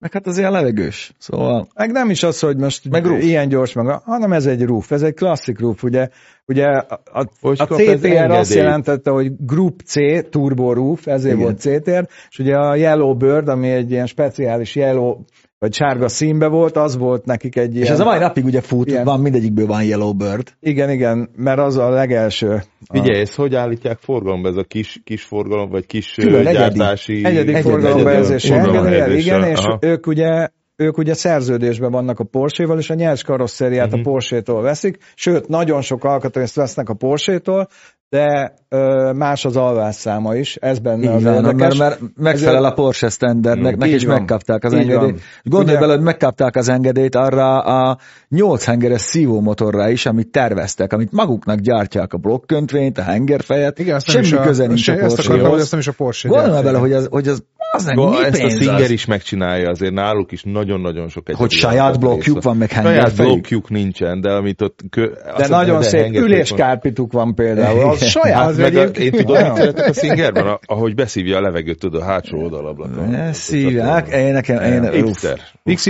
Meg 0.00 0.12
hát 0.12 0.26
azért 0.26 0.50
levegős. 0.50 1.12
Szóval 1.18 1.68
Meg 1.74 1.90
nem 1.90 2.10
is 2.10 2.22
az, 2.22 2.40
hogy 2.40 2.56
most 2.56 2.88
Meg 2.90 3.04
roof. 3.04 3.22
ilyen 3.22 3.48
gyors, 3.48 3.72
meg, 3.72 3.86
hanem 3.86 4.32
ez 4.32 4.46
egy 4.46 4.64
roof, 4.64 4.92
ez 4.92 5.02
egy 5.02 5.14
klasszik 5.14 5.60
roof, 5.60 5.82
ugye, 5.82 6.08
ugye 6.46 6.64
a, 6.64 7.24
Hogy 7.40 7.60
a 7.60 7.64
CTR 7.66 8.30
azt 8.30 8.54
jelentette, 8.54 9.10
hogy 9.10 9.32
Group 9.38 9.80
C, 9.80 9.94
Turbo 10.30 10.72
Roof, 10.72 11.06
ezért 11.06 11.34
Igen. 11.34 11.44
volt 11.46 11.58
CTR, 11.58 12.08
és 12.30 12.38
ugye 12.38 12.56
a 12.56 12.74
Yellow 12.74 13.16
Bird, 13.16 13.48
ami 13.48 13.68
egy 13.70 13.90
ilyen 13.90 14.06
speciális 14.06 14.76
yellow, 14.76 15.16
vagy 15.58 15.74
sárga 15.74 16.08
színbe 16.08 16.46
volt, 16.48 16.76
az 16.76 16.96
volt 16.96 17.24
nekik 17.24 17.56
egy 17.56 17.72
ilyen... 17.72 17.84
És 17.84 17.90
ez 17.90 18.00
a 18.00 18.04
mai 18.04 18.18
napig 18.18 18.44
ugye 18.44 18.60
fut, 18.60 18.88
Ilyen. 18.88 19.04
van 19.04 19.20
mindegyikből 19.20 19.66
van 19.66 19.84
Yellowbird. 19.84 20.48
Igen, 20.60 20.90
igen, 20.90 21.30
mert 21.36 21.58
az 21.58 21.76
a 21.76 21.88
legelső. 21.90 22.62
Figyelj, 22.92 23.20
ezt 23.20 23.34
hogy 23.34 23.54
állítják 23.54 23.98
forgalomba, 23.98 24.48
ez 24.48 24.56
a 24.56 24.64
kis, 24.64 25.00
kis 25.04 25.22
forgalom, 25.22 25.70
vagy 25.70 25.86
kis 25.86 26.14
Külön, 26.14 26.42
gyártási... 26.42 27.24
Egyedik 27.24 27.54
Egyedi- 27.54 27.68
forgalombehelyezési 27.70 28.52
egyedi- 28.52 28.76
engedéllyel, 28.76 29.12
igen, 29.12 29.42
és 29.44 29.58
aha. 29.58 29.78
ők 29.80 30.06
ugye 30.06 30.48
ők 30.76 30.98
ugye 30.98 31.14
szerződésben 31.14 31.90
vannak 31.90 32.18
a 32.18 32.24
Porsche-val, 32.24 32.78
és 32.78 32.90
a 32.90 32.94
nyers 32.94 33.22
karosszériát 33.22 33.90
Mhm. 33.90 33.98
a 33.98 34.02
Porsche-tól 34.02 34.62
veszik, 34.62 34.98
sőt, 35.14 35.48
nagyon 35.48 35.80
sok 35.80 36.04
alkatrészt 36.04 36.54
vesznek 36.54 36.88
a 36.88 36.94
Porsche-tól, 36.94 37.68
de 38.10 38.54
ö, 38.68 39.12
más 39.12 39.44
az 39.44 39.56
alvásszáma 39.56 40.34
is, 40.34 40.56
ez 40.56 40.78
benne 40.78 41.12
az 41.12 41.18
Így 41.18 41.24
van, 41.24 41.34
érdekes. 41.34 41.76
mert, 41.78 42.00
mert 42.00 42.12
megfelel 42.16 42.64
a 42.64 42.72
Porsche 42.72 43.08
standardnek, 43.08 43.76
meg 43.76 43.90
is 43.90 44.04
van. 44.04 44.14
megkapták 44.16 44.64
az 44.64 44.72
Így 44.72 44.78
engedélyt. 44.78 45.10
van. 45.10 45.20
Gondolj 45.42 45.70
Ugye- 45.70 45.80
bele, 45.80 45.94
hogy 45.94 46.02
megkapták 46.04 46.56
az 46.56 46.68
engedélyt 46.68 47.14
arra 47.14 47.58
a 47.60 47.98
8 48.28 48.64
hengeres 48.64 49.00
szívómotorra 49.00 49.88
is, 49.88 50.06
amit 50.06 50.30
terveztek, 50.30 50.92
amit 50.92 51.12
maguknak 51.12 51.58
gyártják 51.58 52.12
a 52.12 52.16
blokkköntvényt, 52.18 52.98
a 52.98 53.02
hengerfejet, 53.02 53.78
igen, 53.78 53.98
semmi 54.00 54.32
a, 54.32 54.40
köze 54.40 54.66
nincs 54.66 54.88
a 54.88 54.92
ezt 54.92 55.00
akartam, 55.02 55.24
hogy 55.24 55.34
Porsche-hoz. 55.34 55.60
ezt 55.60 55.70
nem 55.70 55.80
is 55.80 55.88
a 55.88 55.92
Porsche 55.92 56.28
Gondolj 56.28 56.62
bele, 56.62 56.78
hogy 56.78 56.92
az, 56.92 57.06
hogy 57.10 57.28
az, 57.28 57.42
az 57.78 57.84
nem 57.84 58.08
mi 58.08 58.24
ezt 58.24 58.42
a 58.42 58.48
Singer 58.48 58.80
az? 58.80 58.90
is 58.90 59.04
megcsinálja, 59.04 59.70
azért 59.70 59.92
náluk 59.92 60.32
is 60.32 60.42
nagyon-nagyon 60.42 61.08
sok 61.08 61.28
egyedi 61.28 61.42
Hogy 61.42 61.50
saját 61.50 62.00
blokkjuk 62.00 62.42
van, 62.42 62.56
meg 62.56 62.70
Saját 62.70 62.86
hengerfejük. 62.86 63.32
blokkjuk 63.32 63.70
nincsen, 63.70 64.20
de 64.20 64.30
amit 64.30 64.62
ott... 64.62 64.80
Kö, 64.90 65.06
De 65.36 65.48
nagyon 65.48 65.82
szép 65.82 66.14
üléskárpituk 66.14 67.12
van 67.12 67.34
például, 67.34 67.90
az 67.90 68.04
saját 68.04 68.36
Hát 68.44 68.56
meg 68.56 68.76
a, 68.76 68.82
én 68.82 69.10
tudom, 69.10 69.52
mit 69.52 69.78
a 69.78 69.92
Singerben, 69.92 70.58
ahogy 70.66 70.94
beszívja 70.94 71.36
a 71.36 71.40
levegőt, 71.40 71.78
tudod, 71.78 72.00
a 72.02 72.04
hátsó 72.04 72.38
oldalablakon. 72.38 73.08
Ne 73.08 73.32
Szívják, 73.32 74.08
én 74.08 74.32
nekem, 74.32 74.62
én, 74.62 75.12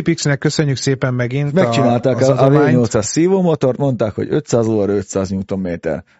Pixnek 0.02 0.38
köszönjük 0.38 0.76
szépen 0.76 1.14
megint 1.14 1.52
Megcsinálták 1.52 2.20
a, 2.20 2.26
a, 2.26 2.30
a 2.30 2.44
adományt. 2.44 2.76
V8-as 2.76 3.02
szívómotort, 3.02 3.78
mondták, 3.78 4.14
hogy 4.14 4.26
500 4.30 4.66
óra 4.66 4.92
500 4.92 5.30
Nm, 5.30 5.68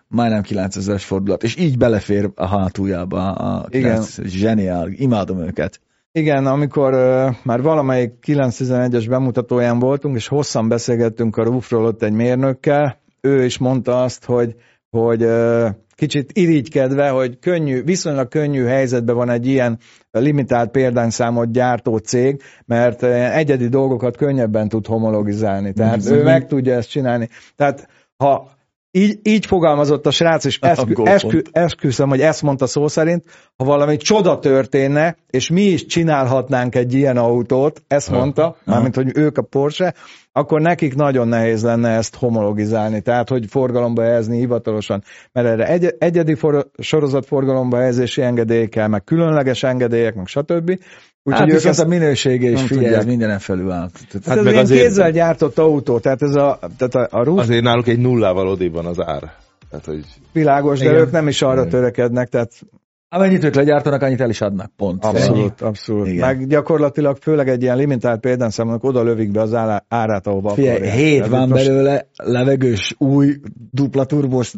majdnem 0.09 0.43
9000-es 0.49 1.03
fordulat, 1.05 1.43
és 1.43 1.57
így 1.57 1.79
belefér 1.79 2.31
a 2.35 2.47
hátuljába. 2.47 3.31
A 3.31 3.67
Igen. 3.71 3.91
Igen. 3.91 4.05
Zseniál, 4.25 4.89
imádom 4.91 5.41
őket. 5.41 5.58
Igen, 6.13 6.47
amikor 6.47 6.95
uh, 6.95 7.35
már 7.45 7.63
valamelyik 7.63 8.13
911-es 8.27 9.07
bemutatóján 9.09 9.79
voltunk, 9.79 10.17
és 10.17 10.29
hosszan 10.29 10.69
beszélgettünk 10.69 11.37
a 11.37 11.43
rúfról 11.43 11.85
ott 11.85 12.03
egy 12.03 12.13
mérnökkel, 12.13 12.99
ő 13.21 13.45
is 13.45 13.59
mondta 13.59 14.03
azt, 14.03 14.25
hogy, 14.25 14.55
hogy 14.91 15.23
uh, 15.25 15.69
kicsit 15.95 16.31
irigykedve, 16.33 17.09
hogy 17.09 17.39
könnyű, 17.39 17.83
viszonylag 17.83 18.29
könnyű 18.29 18.65
helyzetben 18.65 19.17
van 19.17 19.31
egy 19.31 19.47
ilyen 19.47 19.79
limitált 20.11 20.71
példányszámot 20.71 21.53
gyártó 21.53 21.97
cég, 21.97 22.43
mert 22.67 23.03
egyedi 23.03 23.69
dolgokat 23.69 24.17
könnyebben 24.17 24.69
tud 24.69 24.87
homologizálni. 24.87 25.73
Tehát 25.73 26.07
ő 26.11 26.23
meg 26.23 26.47
tudja 26.47 26.75
ezt 26.75 26.91
csinálni. 26.91 27.29
Tehát 27.57 27.89
ha 28.17 28.58
így, 28.91 29.19
így 29.23 29.47
fogalmazott 29.47 30.07
a 30.07 30.11
srác, 30.11 30.45
és 30.45 30.59
eskü, 30.61 31.03
eskü, 31.05 31.43
esküszöm, 31.53 32.09
hogy 32.09 32.21
ezt 32.21 32.43
mondta 32.43 32.67
szó 32.67 32.89
szerint, 32.89 33.25
ha 33.57 33.65
valami 33.65 33.97
csoda 33.97 34.39
történne, 34.39 35.17
és 35.31 35.51
mi 35.51 35.63
is 35.63 35.87
csinálhatnánk 35.87 36.75
egy 36.75 36.95
ilyen 36.95 37.17
autót, 37.17 37.83
ezt 37.87 38.11
mondta, 38.11 38.57
mármint, 38.65 38.95
hogy 38.95 39.11
ők 39.15 39.39
a 39.39 39.43
Porsche, 39.43 39.95
akkor 40.33 40.61
nekik 40.61 40.95
nagyon 40.95 41.29
nehéz 41.29 41.63
lenne 41.63 41.89
ezt 41.89 42.17
homologizálni, 42.17 43.01
tehát, 43.01 43.29
hogy 43.29 43.47
forgalomba 43.49 44.03
helyezni 44.03 44.39
hivatalosan, 44.39 45.03
mert 45.33 45.47
erre 45.47 45.67
egy, 45.67 45.95
egyedi 45.99 46.35
for, 46.35 46.71
sorozat 46.79 47.27
forgalomba 47.27 47.77
helyezési 47.77 48.23
engedély 48.23 48.67
kell, 48.69 48.87
meg 48.87 49.05
különleges 49.05 49.63
engedélyek, 49.63 50.15
meg 50.15 50.27
stb. 50.27 50.79
Úgyhogy 51.29 51.41
hát 51.41 51.49
ők 51.49 51.63
viszont 51.63 51.79
a 51.79 51.95
minősége 51.95 52.51
is 52.51 52.63
figyelj, 52.63 52.95
ez 52.95 53.05
mindenen 53.05 53.39
felül 53.39 53.71
áll. 53.71 53.89
Tehát, 54.11 54.27
Hát 54.27 54.37
ez 54.39 54.45
meg 54.45 54.55
azért- 54.55 54.83
kézzel 54.83 55.11
gyártott 55.11 55.59
autó, 55.59 55.99
tehát 55.99 56.23
ez 56.23 56.35
a, 56.35 56.59
tehát 56.79 56.95
a, 57.13 57.19
a 57.19 57.25
roof 57.25 57.39
Azért 57.39 57.63
náluk 57.63 57.89
egy 57.89 57.99
nullával 57.99 58.49
odébb 58.49 58.73
van 58.73 58.87
az 58.87 59.01
ár. 59.01 59.33
Tehát, 59.71 59.85
hogy 59.85 60.05
világos, 60.33 60.79
de 60.79 60.85
Igen. 60.85 60.97
ők 60.97 61.11
nem 61.11 61.29
is 61.29 61.43
arra 61.43 61.67
törekednek, 61.67 62.29
tehát 62.29 62.53
amennyit 63.09 63.45
ők 63.45 63.55
legyártanak, 63.55 64.03
annyit 64.03 64.21
el 64.21 64.29
is 64.31 64.41
adnak. 64.41 64.71
Pont. 64.77 65.05
Abszolút, 65.05 65.61
abszolút. 65.61 66.07
Igen. 66.07 66.27
Meg 66.27 66.47
gyakorlatilag 66.47 67.17
főleg 67.21 67.49
egy 67.49 67.63
ilyen 67.63 67.77
limitált 67.77 68.21
példányszámnak 68.21 68.85
oda 68.85 69.03
lövik 69.03 69.31
be 69.31 69.41
az 69.41 69.55
árát, 69.89 70.27
ahova 70.27 70.51
Figyelj, 70.51 70.77
akarják. 70.77 70.97
hét 70.97 71.27
van 71.27 71.49
most- 71.49 71.67
belőle, 71.67 72.07
levegős, 72.17 72.95
új, 72.99 73.35
dupla 73.71 74.05
turbós. 74.05 74.55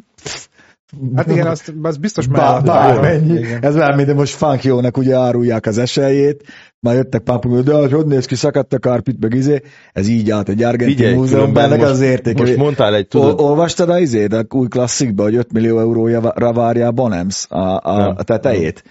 Hát 1.16 1.30
igen, 1.30 1.46
azt, 1.46 1.72
azt 1.82 2.00
biztos 2.00 2.26
Bár, 2.26 2.48
mellett- 2.50 2.64
bármennyi. 2.64 3.38
Igen. 3.38 3.62
Ez 3.62 3.74
már 3.74 3.94
minden 3.96 4.14
most 4.16 4.34
Funkyónak 4.34 4.96
ugye 4.96 5.16
árulják 5.16 5.66
az 5.66 5.78
esélyét, 5.78 6.42
már 6.80 6.94
jöttek 6.94 7.22
pápunk, 7.22 7.60
de 7.64 7.74
hogy 7.74 7.92
hogy 7.92 8.06
néz 8.06 8.24
ki, 8.26 8.34
szakadt 8.34 8.72
a 8.72 8.78
kárpit, 8.78 9.16
meg 9.20 9.34
izé, 9.34 9.60
ez 9.92 10.08
így 10.08 10.30
állt 10.30 10.48
egy 10.48 10.62
argentin 10.62 10.96
Figyelj, 10.96 11.14
múzeumban, 11.14 11.64
ennek 11.64 11.82
az 11.82 12.00
értéke. 12.00 12.40
most 12.40 12.56
mondtál 12.56 12.94
egy, 12.94 13.06
Ol, 13.14 13.20
tudod- 13.20 13.40
olvastad 13.40 13.88
a 13.88 13.98
izét, 13.98 14.32
a 14.32 14.44
új 14.48 14.68
klasszikba, 14.68 15.22
hogy 15.22 15.34
5 15.36 15.52
millió 15.52 15.78
euróra 15.78 16.52
várja 16.52 16.86
a 16.86 16.92
Bonems 16.92 17.46
a, 17.48 17.80
a, 17.82 17.96
Nem. 17.96 18.14
a 18.16 18.22
tetejét? 18.22 18.82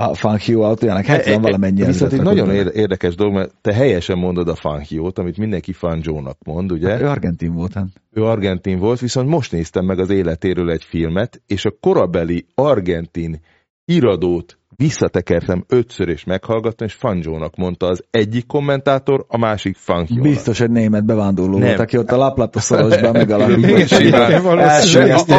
A 0.00 0.14
Funkio 0.14 0.60
autójának 0.62 1.04
70 1.04 1.40
valamennyi 1.40 1.82
E, 1.82 1.86
Viszont 1.86 2.12
egy 2.12 2.22
nagyon 2.22 2.50
ér- 2.50 2.74
érdekes 2.74 3.14
dolog, 3.14 3.34
mert 3.34 3.54
te 3.60 3.74
helyesen 3.74 4.18
mondod 4.18 4.48
a 4.48 4.54
Fangio-t, 4.54 5.18
amit 5.18 5.36
mindenki 5.36 5.72
Fanjo-nak 5.72 6.36
mond, 6.44 6.72
ugye? 6.72 6.86
bele. 6.86 7.00
Ő 7.00 7.08
argentin 7.08 7.52
volt, 7.52 7.72
hát. 7.72 7.86
ő 8.12 8.24
argentin 8.24 8.78
volt, 8.78 9.00
viszont 9.00 9.28
most 9.28 9.52
néztem 9.52 9.84
meg 9.84 9.98
az 9.98 10.10
életéről 10.10 10.70
egy 10.70 10.84
filmet, 10.84 11.42
és 11.46 11.64
a 11.64 11.74
korabeli 11.80 12.46
argentin 12.54 13.40
iradót 13.84 14.57
visszatekertem 14.78 15.64
ötször 15.68 16.08
és 16.08 16.24
meghallgattam, 16.24 16.86
és 16.86 16.92
Fanjónak 16.92 17.56
mondta 17.56 17.86
az 17.86 18.04
egyik 18.10 18.46
kommentátor, 18.46 19.24
a 19.28 19.38
másik 19.38 19.76
Funkjónak. 19.76 20.24
Biztos, 20.24 20.58
hogy 20.58 20.70
német 20.70 21.04
bevándorló 21.04 21.58
volt, 21.58 21.78
aki 21.78 21.98
ott 21.98 22.10
a 22.10 22.16
laplapaszorosban 22.16 22.98
Igen, 22.98 23.12
megalapított. 23.12 23.90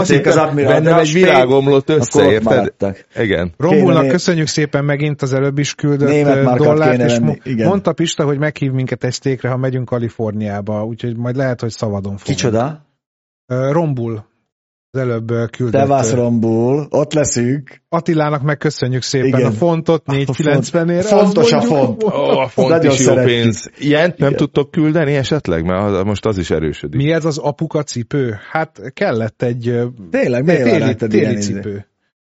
az 0.01 0.53
bennem 0.53 0.97
egy 0.97 1.13
világ 1.13 1.49
omlott 1.49 1.89
össze, 1.89 2.31
érted? 2.31 2.73
Igen. 3.15 3.53
Rombulnak 3.57 4.01
Kéne- 4.01 4.11
köszönjük 4.11 4.47
szépen 4.47 4.85
megint 4.85 5.21
az 5.21 5.33
előbb 5.33 5.57
is 5.57 5.75
küldött 5.75 6.57
dollárt, 6.57 7.01
és 7.01 7.19
mondta 7.43 7.93
Pista, 7.93 8.25
hogy 8.25 8.37
meghív 8.37 8.71
minket 8.71 9.03
egy 9.03 9.13
sztékre, 9.13 9.49
ha 9.49 9.57
megyünk 9.57 9.85
Kaliforniába, 9.85 10.85
úgyhogy 10.85 11.17
majd 11.17 11.35
lehet, 11.35 11.61
hogy 11.61 11.71
szabadon 11.71 12.17
fogunk. 12.17 12.37
Kicsoda? 12.37 12.85
Rombul 13.47 14.27
az 14.91 14.99
előbb 14.99 15.31
ö, 15.31 15.45
küldött. 15.57 16.11
Rombul, 16.13 16.87
ott 16.89 17.13
leszünk. 17.13 17.81
Attilának 17.89 18.41
meg 18.41 18.57
köszönjük 18.57 19.01
szépen 19.01 19.27
Igen. 19.27 19.45
a 19.45 19.51
fontot 19.51 20.03
490-ére. 20.07 21.03
Fontos 21.07 21.51
a 21.51 21.61
font. 21.61 22.03
Ó, 22.03 22.07
a 22.39 22.47
font 22.47 22.69
Nagyon 22.69 22.91
is 22.91 22.99
jó 22.99 23.05
szeretjük. 23.05 23.41
pénz. 23.41 23.69
Ilyent 23.77 24.17
nem 24.17 24.33
tudtok 24.33 24.71
küldeni 24.71 25.15
esetleg? 25.15 25.65
Mert 25.65 25.83
az- 25.83 26.03
most 26.03 26.25
az 26.25 26.37
is 26.37 26.49
erősödik. 26.51 27.01
Mi 27.01 27.11
ez 27.11 27.25
az 27.25 27.37
apuka 27.37 27.83
cipő? 27.83 28.37
Hát 28.51 28.81
kellett 28.93 29.41
egy 29.41 29.67
ö, 29.67 29.85
Tényleg, 30.11 30.45
téli, 30.45 30.95
téli 30.95 31.17
ilyen 31.17 31.37
izé? 31.37 31.53
cipő. 31.53 31.87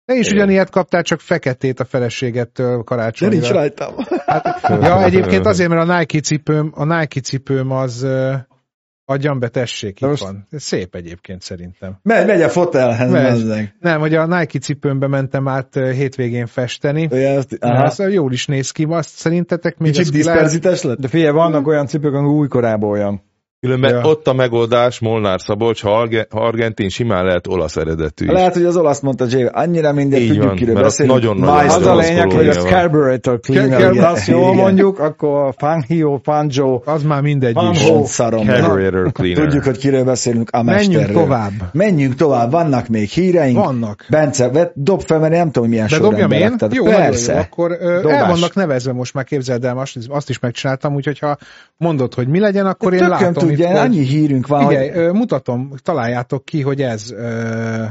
Te 0.05 0.15
is 0.15 0.31
ugyanilyet 0.31 0.71
kaptál, 0.71 1.03
csak 1.03 1.21
feketét 1.21 1.81
a 1.81 1.85
feleségettől 1.85 2.77
De 2.77 2.83
karácsonyra. 2.85 3.35
nincs 3.35 3.49
rajtam. 3.51 3.95
Hát, 4.27 4.61
ja, 4.83 5.05
egyébként 5.05 5.47
azért, 5.47 5.69
mert 5.71 5.89
a 5.89 5.99
Nike 5.99 6.21
cipőm, 6.21 6.73
a 6.75 6.85
Nike 6.85 7.21
cipőm 7.21 7.71
az 7.71 8.03
ö, 8.03 8.33
adjam 9.07 9.39
be, 9.39 9.49
tessék, 9.49 10.01
itt 10.01 10.09
Most- 10.09 10.23
van. 10.23 10.47
Ez 10.51 10.63
szép 10.63 10.95
egyébként 10.95 11.43
szerintem. 11.43 11.99
Megy, 12.03 12.27
megy 12.27 12.43
a 12.43 12.49
fotelhez, 12.49 13.11
Megy. 13.11 13.73
Nem, 13.81 14.01
hogy 14.01 14.15
a 14.15 14.27
Nike 14.27 14.59
cipőmbe 14.59 15.07
mentem 15.07 15.49
át 15.49 15.77
ö, 15.77 15.93
hétvégén 15.93 16.47
festeni. 16.47 17.09
Olyan, 17.13 17.45
azt. 17.61 18.01
Ez 18.01 18.13
jól 18.13 18.33
is 18.33 18.47
néz 18.47 18.71
ki, 18.71 18.87
azt 18.89 19.09
szerintetek 19.09 19.79
még 19.79 19.93
Kicsit 19.93 20.13
diszperzites 20.13 20.83
lett? 20.83 20.99
De 20.99 21.09
figyelj, 21.09 21.33
vannak 21.33 21.67
olyan 21.67 21.87
cipők, 21.87 22.15
amik 22.15 22.31
újkorában 22.31 22.91
olyan. 22.91 23.23
Különben 23.67 23.95
Ja. 23.95 24.01
ott 24.11 24.27
a 24.27 24.33
megoldás, 24.33 24.99
Molnár 25.01 25.41
Szabolcs, 25.41 25.83
ha, 25.83 25.99
arge, 25.99 26.27
ha 26.31 26.41
argentin, 26.41 26.89
simán 26.89 27.25
lehet 27.25 27.47
olasz 27.47 27.77
eredetű 27.77 28.25
is. 28.25 28.31
Lehet, 28.31 28.53
hogy 28.55 28.65
az 28.65 28.77
olasz 28.77 29.01
mondta 29.01 29.25
Jay, 29.29 29.49
annyira 29.53 29.93
mindegy, 29.93 30.21
Így 30.21 30.27
tudjuk, 30.29 30.45
van, 30.47 30.55
kiről 30.57 30.75
beszélünk. 30.75 31.15
nagyon-nagyon 31.15 31.55
Maestro. 31.55 31.81
Az 31.81 31.87
a 31.87 32.01
lényeg, 32.01 32.31
hogy 32.33 32.49
a 32.49 32.53
carburetor 32.53 33.41
cleaner, 33.41 33.93
igen, 33.93 34.05
azt 34.05 34.27
jól 34.27 34.55
mondjuk, 34.55 34.99
akkor 34.99 35.55
Fangio, 35.59 36.19
Fanjo, 36.23 36.81
Az 36.85 37.03
már 37.03 37.23
mindegy 37.23 37.57
szarom. 38.05 38.47
Carburetor 38.47 39.13
cleaner. 39.13 39.45
Tudjuk, 39.45 39.65
hogy 39.65 39.79
kiről 39.79 40.05
beszélünk, 40.05 40.51
a 40.53 40.63
Menjünk 40.63 41.13
tovább. 41.13 41.53
Menjünk 41.73 42.15
tovább, 42.15 42.51
vannak 42.51 42.89
még 42.89 43.09
híreink. 43.09 43.65
Vannak. 43.65 44.05
Bence, 44.09 44.49
vett, 44.49 44.73
dob 44.75 45.01
fel, 45.03 45.19
mert 45.19 45.33
nem 45.33 45.47
tudom, 45.47 45.63
hogy 45.63 45.73
milyen 45.73 45.87
Bedobjam 45.91 46.31
sorrendben 46.31 46.71
én? 46.71 46.71
Jó, 46.73 46.85
Persze. 46.85 47.33
nagyon 47.33 47.35
jó. 47.35 47.39
Akkor 47.41 47.73
el 48.13 48.27
vannak 48.27 48.55
nevezve 48.55 48.93
most 48.93 49.15
már, 49.15 49.25
képzeld 49.25 49.65
el, 49.65 49.79
azt, 49.79 49.97
azt 50.09 50.29
is 50.29 50.39
megcsináltam, 50.39 50.95
úgyhogy 50.95 51.19
ha 51.19 51.37
mondod, 51.77 52.15
hogy 52.15 52.29
mi 52.29 52.39
legyen, 52.41 52.67
akkor 52.67 52.95
én 52.95 53.09
látom 53.09 53.56
itt, 53.59 53.67
hogy... 53.67 53.77
annyi 53.77 54.03
hírünk 54.03 54.47
van, 54.47 54.69
Figyelj, 54.69 54.89
hogy 54.89 55.13
mutatom, 55.13 55.73
találjátok 55.83 56.45
ki, 56.45 56.61
hogy 56.61 56.83
ez 56.83 57.11
ö, 57.11 57.85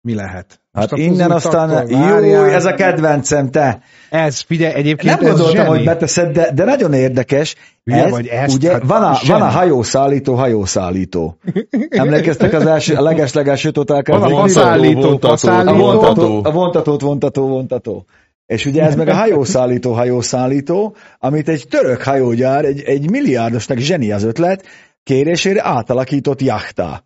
mi 0.00 0.14
lehet. 0.14 0.60
Most 0.72 0.90
hát 0.90 0.98
innen 0.98 1.30
aztán, 1.30 1.88
jó, 2.24 2.44
ez 2.44 2.64
a 2.64 2.74
kedvencem, 2.74 3.50
te. 3.50 3.80
Ez, 4.10 4.40
figyelj, 4.40 4.74
egyébként 4.74 5.20
Nem 5.20 5.28
gondoltam, 5.28 5.56
zseni. 5.56 5.68
hogy 5.68 5.84
beteszed, 5.84 6.32
de, 6.32 6.52
de 6.54 6.64
nagyon 6.64 6.92
érdekes. 6.92 7.54
Hülye 7.84 8.04
ez, 8.04 8.10
vagy, 8.10 8.26
ezt, 8.26 8.54
ugye, 8.54 8.72
hát 8.72 8.82
van, 8.86 9.02
a, 9.02 9.14
zseni. 9.14 9.38
van 9.38 9.48
a 9.48 9.50
hajószállító, 9.50 10.34
hajószállító. 10.34 11.36
Emlékeztek 11.88 12.52
az 12.52 12.66
első, 12.66 12.94
a 12.94 13.02
legesleges 13.02 13.68
Van 13.72 14.22
a 14.22 14.28
faszállító, 14.28 15.00
vontató, 15.00 15.48
A 15.48 15.74
vontató, 15.74 16.40
a 16.44 16.50
vontatót, 16.50 17.00
vontató, 17.00 17.46
vontató. 17.48 18.06
És 18.46 18.66
ugye 18.66 18.82
ez 18.82 18.94
meg 18.94 19.08
a 19.08 19.14
hajószállító, 19.14 19.92
hajószállító, 19.92 20.96
amit 21.18 21.48
egy 21.48 21.66
török 21.70 22.02
hajógyár, 22.02 22.64
egy, 22.64 22.82
egy 22.82 23.10
milliárdosnak 23.10 23.78
zseni 23.78 24.12
az 24.12 24.24
ötlet, 24.24 24.64
kérésére 25.02 25.60
átalakított 25.64 26.42
jachtá. 26.42 27.02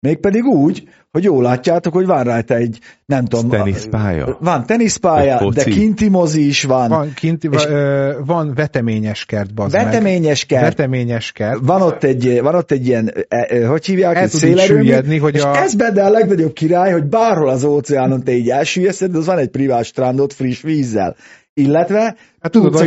Mégpedig 0.00 0.44
úgy, 0.44 0.88
hogy 1.12 1.24
jól 1.24 1.42
látjátok, 1.42 1.92
hogy 1.92 2.06
van 2.06 2.24
rajta 2.24 2.54
egy, 2.54 2.78
nem 3.06 3.24
tudom, 3.24 3.48
Teniszpálya. 3.50 4.36
van 4.40 4.66
teniszpálya, 4.66 5.50
de 5.50 5.64
kinti 5.64 6.08
mozi 6.08 6.46
is 6.46 6.64
van, 6.64 6.88
van 6.88 7.12
kinti, 7.14 7.48
És- 7.52 7.64
ö, 7.64 8.12
van 8.26 8.52
veteményes 8.54 9.24
kert, 9.24 9.54
bazd 9.54 9.74
meg. 9.74 9.84
veteményes 9.84 10.44
kert, 10.44 10.62
Veteményes 10.62 11.32
kert. 11.32 11.58
van 11.62 11.82
ott 11.82 12.04
egy, 12.04 12.40
van 12.42 12.54
ott 12.54 12.70
egy 12.70 12.86
ilyen, 12.86 13.12
e, 13.28 13.46
e, 13.50 13.66
hogy 13.66 13.86
hívják, 13.86 14.22
így 14.22 14.28
szélerőmű, 14.28 15.18
hogy 15.18 15.34
és 15.34 15.42
a- 15.42 15.56
ez 15.56 15.74
benne 15.74 16.04
a 16.04 16.10
legnagyobb 16.10 16.52
király, 16.52 16.92
hogy 16.92 17.04
bárhol 17.04 17.48
az 17.48 17.64
óceánon 17.64 18.22
te 18.24 18.32
így 18.32 18.50
elsüllyeszed, 18.50 19.10
de 19.10 19.18
az 19.18 19.26
van 19.26 19.38
egy 19.38 19.48
privát 19.50 19.84
strandot 19.84 20.32
friss 20.32 20.60
vízzel. 20.62 21.16
Illetve 21.54 22.16
Hát 22.40 22.52
tudod, 22.52 22.74
a 22.74 22.78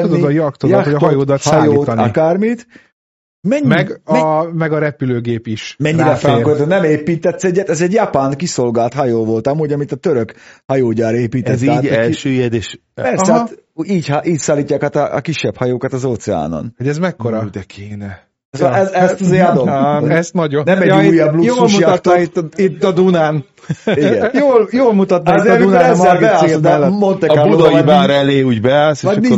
tudod 0.00 0.24
a 0.24 0.30
jachtodat, 0.30 0.84
hogy 0.84 0.94
a 0.94 0.98
hajódat 0.98 1.42
hajót, 1.42 1.64
szállítani. 1.84 2.08
akármit. 2.08 2.66
Mennyi, 3.46 3.66
Meg 3.66 4.00
men- 4.04 4.22
a, 4.22 4.52
meg 4.52 4.72
a 4.72 4.78
repülőgép 4.78 5.46
is. 5.46 5.76
mennyire 5.78 6.14
frankod, 6.14 6.66
nem 6.66 6.84
építetsz 6.84 7.44
egyet, 7.44 7.68
ez 7.68 7.80
egy 7.80 7.92
japán 7.92 8.36
kiszolgált 8.36 8.94
hajó 8.94 9.24
volt, 9.24 9.46
amúgy, 9.46 9.72
amit 9.72 9.92
a 9.92 9.96
török 9.96 10.34
hajógyár 10.66 11.14
épített. 11.14 11.54
Ez 11.54 11.62
így 11.62 11.86
elsüllyed, 11.86 12.52
és... 12.54 12.78
Persze, 12.94 13.32
Aha. 13.32 13.38
hát 13.38 13.64
így, 13.82 14.08
ha- 14.08 14.24
így 14.26 14.38
szállítják 14.38 14.82
át 14.82 14.96
a, 14.96 15.14
a 15.14 15.20
kisebb 15.20 15.56
hajókat 15.56 15.92
az 15.92 16.04
óceánon. 16.04 16.74
Hogy 16.76 16.88
ez 16.88 16.98
mekkora? 16.98 17.42
Ú, 17.44 17.50
de 17.50 17.62
kéne. 17.62 18.25
Ez, 18.60 18.72
ez, 18.74 18.90
ezt 18.92 19.20
azért 19.20 19.48
adom. 19.48 19.68
Ja, 19.68 20.10
ezt 20.10 20.32
nagyon. 20.32 20.62
Nem 20.66 20.80
egy 20.82 20.86
Ja, 20.88 20.96
újabb 21.08 21.34
Jól 21.42 21.56
luxus 21.58 21.72
mutatta 21.74 22.18
jachtot. 22.18 22.58
itt, 22.58 22.58
itt 22.58 22.84
a 22.84 22.92
Dunán. 22.92 23.44
Igen. 23.84 24.30
Jól, 24.40 24.68
jól 24.70 24.94
mutatta 24.94 25.34
itt 25.34 25.50
a 25.50 25.56
Dunán 25.56 25.84
a 25.84 25.86
ezzel 25.86 26.18
beállsz, 26.18 26.56
de. 26.60 26.78
Monte 26.88 27.26
A 27.26 27.34
Carlo 27.34 27.56
budai 27.56 27.82
bár 27.82 28.10
elé 28.10 28.42
úgy 28.42 28.60
beállsz, 28.60 28.98
és 28.98 29.08
Vagy 29.08 29.16
akkor 29.16 29.24
így 29.26 29.30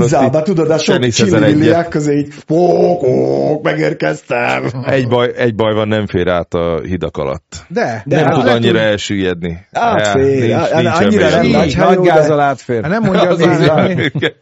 tudod, 0.43 0.71
a 0.71 0.79
sok 0.79 1.05
egyet. 1.45 1.89
közé 1.89 2.17
így, 2.17 2.35
pók, 2.47 3.01
pók, 3.01 3.63
megérkeztem. 3.63 4.65
Egy 4.87 5.09
baj, 5.09 5.33
egy 5.37 5.55
baj 5.55 5.75
van, 5.75 5.89
nem 5.89 6.07
fér 6.07 6.29
át 6.29 6.55
a 6.55 6.81
hidak 6.83 7.17
alatt. 7.17 7.57
De, 7.69 8.03
De 8.07 8.17
nem 8.17 8.25
hát 8.25 8.35
tud 8.35 8.45
le 8.45 8.53
annyira 8.53 8.79
elsüllyedni. 8.79 9.67
Átfér, 9.73 10.53
á- 10.53 10.71
annyira 11.01 11.29
nem 11.29 11.47
nagy 11.47 11.77
Nagy 11.77 12.09
átfér. 12.41 12.83
Hát 12.83 12.91
nem 12.91 13.03
mondja 13.03 13.29
az, 13.31 13.41
Az 13.41 13.71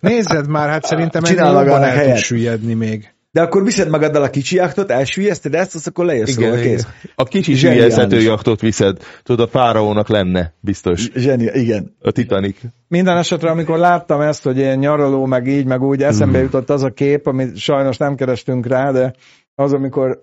nézzed 0.01 0.49
már, 0.49 0.68
hát 0.68 0.85
szerintem 0.85 1.22
Csinál 1.22 1.53
jobban 1.64 1.83
el 1.83 2.05
tud 2.05 2.16
süllyedni 2.16 2.74
még. 2.74 3.14
De 3.37 3.43
akkor 3.43 3.64
viszed 3.64 3.89
magaddal 3.89 4.22
a 4.22 4.30
kicsi 4.30 4.57
jachtot, 4.57 4.91
elsüllyeszted 4.91 5.55
ezt, 5.55 5.74
azt 5.74 5.87
akkor 5.87 6.05
lejössz 6.05 6.37
róla, 6.37 6.59
Igen, 6.59 6.62
kész. 6.62 6.87
A 7.14 7.24
kicsi 7.24 7.55
sülyezhető 7.55 8.20
jachtot 8.20 8.61
viszed. 8.61 8.99
Tudod, 9.22 9.47
a 9.47 9.51
fáraónak 9.51 10.09
lenne, 10.09 10.53
biztos. 10.61 11.11
Zseni, 11.14 11.45
igen. 11.53 11.97
A 12.01 12.11
Titanic. 12.11 12.57
Minden 12.89 13.16
esetre, 13.16 13.51
amikor 13.51 13.78
láttam 13.78 14.20
ezt, 14.20 14.43
hogy 14.43 14.57
ilyen 14.57 14.78
nyaraló, 14.78 15.26
meg 15.26 15.47
így, 15.47 15.64
meg 15.64 15.82
úgy, 15.82 16.03
eszembe 16.03 16.39
jutott 16.39 16.70
az 16.70 16.82
a 16.82 16.91
kép, 16.91 17.26
amit 17.26 17.57
sajnos 17.57 17.97
nem 17.97 18.14
kerestünk 18.14 18.66
rá, 18.66 18.93
de 18.93 19.14
az, 19.55 19.72
amikor 19.72 20.22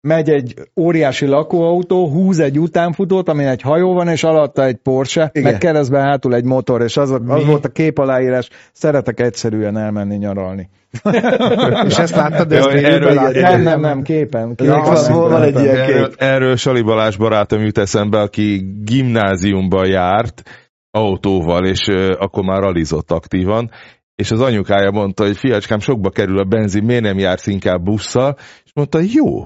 megy 0.00 0.30
egy 0.30 0.54
óriási 0.76 1.26
lakóautó, 1.26 2.08
húz 2.08 2.38
egy 2.38 2.58
utánfutót, 2.58 3.28
amin 3.28 3.46
egy 3.46 3.60
hajó 3.60 3.92
van, 3.92 4.08
és 4.08 4.24
alatta 4.24 4.64
egy 4.64 4.76
Porsche, 4.76 5.30
Igen. 5.32 5.50
meg 5.50 5.60
keresztbe 5.60 5.98
hátul 6.00 6.34
egy 6.34 6.44
motor, 6.44 6.82
és 6.82 6.96
az, 6.96 7.10
az 7.10 7.44
volt 7.46 7.64
a 7.64 7.68
kép 7.68 7.98
aláírás, 7.98 8.48
szeretek 8.72 9.20
egyszerűen 9.20 9.76
elmenni 9.76 10.16
nyaralni. 10.16 10.68
És 11.88 11.98
ezt 11.98 12.16
láttad, 12.16 12.48
de 12.48 12.54
Ja, 12.56 12.70
ezt 12.70 12.84
erről- 12.84 13.14
láttad? 13.14 13.42
Nem, 13.42 13.62
nem, 13.62 13.80
nem, 13.80 14.02
képen. 14.02 14.48
Ja, 14.48 14.54
képen. 14.74 14.80
az 14.80 15.08
hol 15.08 15.28
van 15.28 15.42
egy 15.42 15.60
ilyen 15.60 15.76
Erről, 15.76 16.08
kép? 16.08 16.14
erről 16.18 16.56
Sali 16.56 16.82
Balázs 16.82 17.16
barátom 17.16 17.60
jut 17.60 17.78
eszembe, 17.78 18.18
aki 18.20 18.64
gimnáziumban 18.84 19.86
járt 19.86 20.42
autóval, 20.90 21.66
és 21.66 21.88
ö, 21.88 22.14
akkor 22.18 22.44
már 22.44 22.60
ralizott 22.60 23.10
aktívan, 23.10 23.70
és 24.14 24.30
az 24.30 24.40
anyukája 24.40 24.90
mondta, 24.90 25.24
hogy 25.24 25.36
fiacskám, 25.36 25.78
sokba 25.78 26.10
kerül 26.10 26.38
a 26.38 26.44
benzin, 26.44 26.84
miért 26.84 27.02
nem 27.02 27.18
jársz 27.18 27.46
inkább 27.46 27.82
busszal? 27.82 28.36
És 28.64 28.70
mondta, 28.74 28.98
jó. 29.14 29.44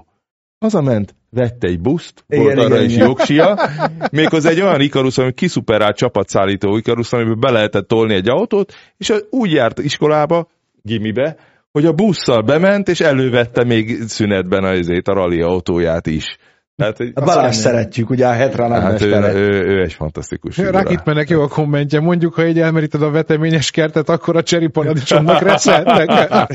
Hazament, 0.64 1.14
vett 1.30 1.64
egy 1.64 1.80
buszt, 1.80 2.24
Igen, 2.28 2.44
volt 2.44 2.58
arra 2.58 2.74
igen, 2.74 2.84
is 2.84 2.96
jogsia, 2.96 3.58
méghozzá 4.10 4.50
egy 4.50 4.60
olyan 4.60 4.80
Ikarus, 4.80 5.18
ami 5.18 5.32
kiszuperált 5.32 5.96
csapatszállító 5.96 6.76
Ikarus, 6.76 7.12
amiből 7.12 7.34
be 7.34 7.50
lehetett 7.50 7.88
tolni 7.88 8.14
egy 8.14 8.28
autót, 8.28 8.72
és 8.96 9.12
úgy 9.30 9.52
járt 9.52 9.78
iskolába, 9.78 10.48
gimibe, 10.82 11.36
hogy 11.72 11.84
a 11.86 11.92
busszal 11.92 12.42
bement, 12.42 12.88
és 12.88 13.00
elővette 13.00 13.64
még 13.64 14.02
szünetben 14.06 14.64
azért 14.64 15.08
a 15.08 15.14
rally 15.14 15.40
autóját 15.40 16.06
is. 16.06 16.36
Tehát, 16.76 16.96
hogy 16.96 17.10
A 17.14 17.20
Balázs 17.20 17.56
szeretjük, 17.56 18.10
ugye 18.10 18.26
a 18.26 18.32
Hetra 18.32 18.80
hát 18.80 19.02
ő, 19.02 19.14
ő, 19.14 19.64
ő, 19.66 19.82
egy 19.82 19.92
fantasztikus 19.92 20.54
figura. 20.54 20.78
Rakitmennek 20.78 21.28
jó 21.28 21.42
a 21.42 21.48
kommentje. 21.48 22.00
Mondjuk, 22.00 22.34
ha 22.34 22.46
így 22.46 22.60
elmeríted 22.60 23.02
a 23.02 23.10
veteményes 23.10 23.70
kertet, 23.70 24.08
akkor 24.08 24.36
a 24.36 24.42
cseri 24.42 24.66
paradicsomnak 24.66 25.40
reszeltek. 25.50 26.08
Lehet, 26.08 26.52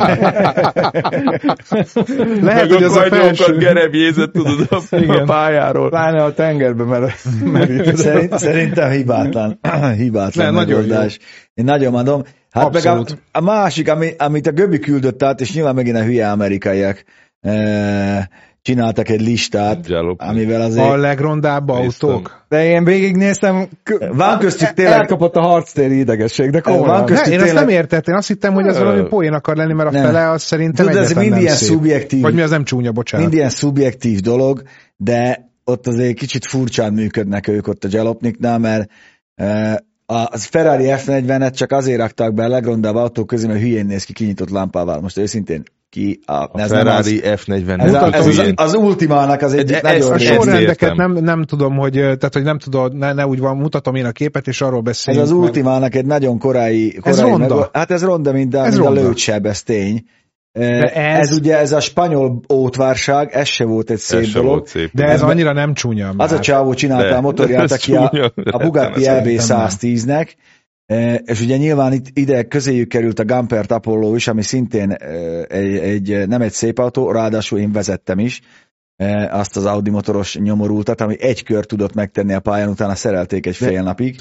Meg 2.41 2.71
hogy 2.71 2.83
a 2.83 2.85
ez 2.85 2.95
a 2.95 3.01
felső. 3.01 3.57
gerebjézett, 3.57 4.31
tudod, 4.31 4.67
a, 4.69 4.75
a 4.75 4.95
Igen. 4.95 5.25
pályáról. 5.25 5.89
Pláne 5.89 6.23
a 6.23 6.33
tengerbe 6.33 6.83
mer- 6.83 7.15
merített. 7.43 7.95
Szerint, 8.09 8.37
szerintem 8.37 8.89
hibátlan. 8.89 9.59
hibátlan 9.95 10.45
Nem, 10.45 10.53
nagyon. 10.53 11.07
Én 11.53 11.65
nagyon 11.65 11.95
adom. 11.95 12.23
Hát 12.51 12.73
meg 12.73 12.85
a, 12.85 13.05
a, 13.31 13.41
másik, 13.41 13.89
ami, 13.89 14.09
amit 14.17 14.47
a 14.47 14.51
Göbi 14.51 14.79
küldött 14.79 15.23
át, 15.23 15.41
és 15.41 15.53
nyilván 15.53 15.75
megint 15.75 15.97
a 15.97 16.03
hülye 16.03 16.31
amerikaiak 16.31 17.03
e, 17.41 18.29
csináltak 18.61 19.09
egy 19.09 19.21
listát, 19.21 19.87
Jalop. 19.87 20.21
amivel 20.21 20.61
A 20.61 20.63
azért 20.65 20.95
legrondább 20.97 21.71
Néztem. 21.71 22.09
autók? 22.09 22.45
De 22.49 22.65
én 22.65 22.83
végignéztem, 22.83 23.67
k- 23.83 24.07
Van 24.13 24.39
köztük 24.39 24.73
tényleg- 24.73 24.93
elkapott 24.99 25.35
a 25.35 25.41
harctéri 25.41 25.97
idegesség, 25.99 26.49
de 26.49 26.59
komolyan. 26.59 26.85
Van 26.87 27.05
köztük 27.05 27.25
Ne, 27.27 27.31
én 27.33 27.37
ezt 27.37 27.45
tényleg- 27.47 27.65
nem 27.65 27.75
értettem, 27.75 28.13
én 28.13 28.19
azt 28.19 28.27
hittem, 28.27 28.53
hogy 28.53 28.65
ez 28.67 28.77
valami 28.77 29.01
poén 29.07 29.33
akar 29.33 29.55
lenni, 29.55 29.73
mert 29.73 29.89
a 29.89 29.91
Nem. 29.91 30.03
fele 30.05 30.29
az 30.29 30.41
szerintem 30.41 30.85
Tudod, 30.85 31.01
ez 31.03 31.13
mind 31.13 31.29
nem 31.29 31.39
ilyen 31.39 31.55
szép. 31.55 31.69
szubjektív. 31.69 32.21
Vagy 32.21 32.33
mi 32.33 32.41
az 32.41 32.49
nem 32.49 32.63
csúnya, 32.63 32.91
bocsánat. 32.91 33.25
mind 33.25 33.37
ilyen 33.37 33.49
szubjektív 33.49 34.19
dolog, 34.19 34.61
de 34.97 35.49
ott 35.63 35.87
azért 35.87 36.17
kicsit 36.17 36.45
furcsán 36.45 36.93
működnek 36.93 37.47
ők 37.47 37.67
ott 37.67 37.83
a 37.83 37.87
Jalopniknál, 37.91 38.57
mert 38.59 38.89
eh, 40.15 40.21
a 40.23 40.37
Ferrari 40.37 40.85
F40-et 40.87 41.55
csak 41.55 41.71
azért 41.71 41.99
rakták 41.99 42.33
be 42.33 42.43
a 42.43 42.47
legrondább 42.47 42.95
autók 42.95 43.27
közé, 43.27 43.47
mert 43.47 43.59
hülyén 43.59 43.85
néz 43.85 44.03
ki 44.03 44.13
kinyitott 44.13 44.49
lámpával. 44.49 45.01
Most 45.01 45.17
őszintén 45.17 45.63
ki 45.89 46.19
a, 46.25 46.33
A 46.33 46.49
ez 46.53 46.69
Ferrari 46.71 47.19
az, 47.21 47.43
F40. 47.45 47.81
ez, 47.81 47.93
a, 47.93 48.13
ez 48.13 48.25
az, 48.27 48.51
az 48.55 48.73
ultimának 48.73 49.41
az 49.41 49.53
egyik 49.53 49.75
Ez- 49.75 49.81
nagyon 49.81 50.11
A 50.11 50.17
sorrendeket 50.17 50.95
nem, 50.95 51.11
nem 51.11 51.43
tudom, 51.43 51.75
hogy, 51.77 51.91
tehát, 51.91 52.33
hogy 52.33 52.43
nem 52.43 52.57
tudod, 52.59 52.95
ne, 52.95 53.13
ne 53.13 53.27
úgy 53.27 53.39
van, 53.39 53.57
mutatom 53.57 53.95
én 53.95 54.05
a 54.05 54.11
képet, 54.11 54.47
és 54.47 54.61
arról 54.61 54.77
Ez 54.79 54.83
beszélünk. 54.83 55.23
az 55.23 55.29
mert- 55.31 55.41
ultimának 55.43 55.95
egy 55.95 56.05
nagyon 56.05 56.37
korai, 56.39 56.97
korai 57.01 57.29
ronda. 57.29 57.55
Meg, 57.55 57.69
hát 57.73 57.91
ez 57.91 58.03
ronda, 58.03 58.31
mint, 58.31 58.53
a, 58.55 58.65
Ez 58.65 58.73
mint 58.73 58.85
a 58.85 58.85
ronda. 58.85 59.01
lőtsebb, 59.01 59.45
ez 59.45 59.63
tény. 59.63 60.03
De 60.59 60.93
ez- 60.93 61.27
ez... 61.29 61.37
ugye 61.37 61.57
ez 61.57 61.71
a 61.71 61.79
spanyol 61.79 62.41
ótvárság, 62.53 63.29
ez 63.33 63.47
se 63.47 63.65
volt 63.65 63.89
egy 63.89 63.97
szép 63.97 64.19
Ez 64.19 64.31
dolog. 64.31 64.49
volt 64.49 64.67
szép. 64.67 64.89
De 64.93 65.05
ez 65.05 65.21
annyira 65.21 65.53
nem 65.53 65.73
csúnya. 65.73 66.07
Az 66.09 66.15
már. 66.15 66.33
a 66.33 66.39
csávó 66.39 66.73
csinálta 66.73 67.09
De- 67.09 67.15
a 67.15 67.21
motorját, 67.21 67.71
aki 67.71 67.95
a, 67.95 68.31
a 68.51 68.57
Bugatti 68.57 69.03
rettenet 69.03 69.25
LB 69.33 69.39
szerintem 69.39 69.57
nem. 69.57 70.25
110-nek, 70.25 70.27
eh, 70.85 71.15
és 71.25 71.41
ugye 71.41 71.57
nyilván 71.57 71.93
itt 71.93 72.05
ide 72.13 72.43
közéjük 72.43 72.87
került 72.87 73.19
a 73.19 73.25
Gampert 73.25 73.71
Apollo 73.71 74.15
is, 74.15 74.27
ami 74.27 74.41
szintén 74.41 74.91
eh, 74.91 75.41
egy, 75.47 75.77
egy, 75.77 76.27
nem 76.27 76.41
egy 76.41 76.51
szép 76.51 76.77
autó, 76.79 77.11
ráadásul 77.11 77.59
én 77.59 77.71
vezettem 77.71 78.19
is 78.19 78.41
azt 79.29 79.57
az 79.57 79.65
Audi 79.65 79.89
motoros 79.89 80.35
nyomorultat, 80.37 81.01
ami 81.01 81.15
egy 81.21 81.43
kör 81.43 81.65
tudott 81.65 81.93
megtenni 81.93 82.33
a 82.33 82.39
pályán, 82.39 82.69
utána 82.69 82.95
szerelték 82.95 83.45
egy 83.45 83.55
fél 83.55 83.81
napig. 83.81 84.15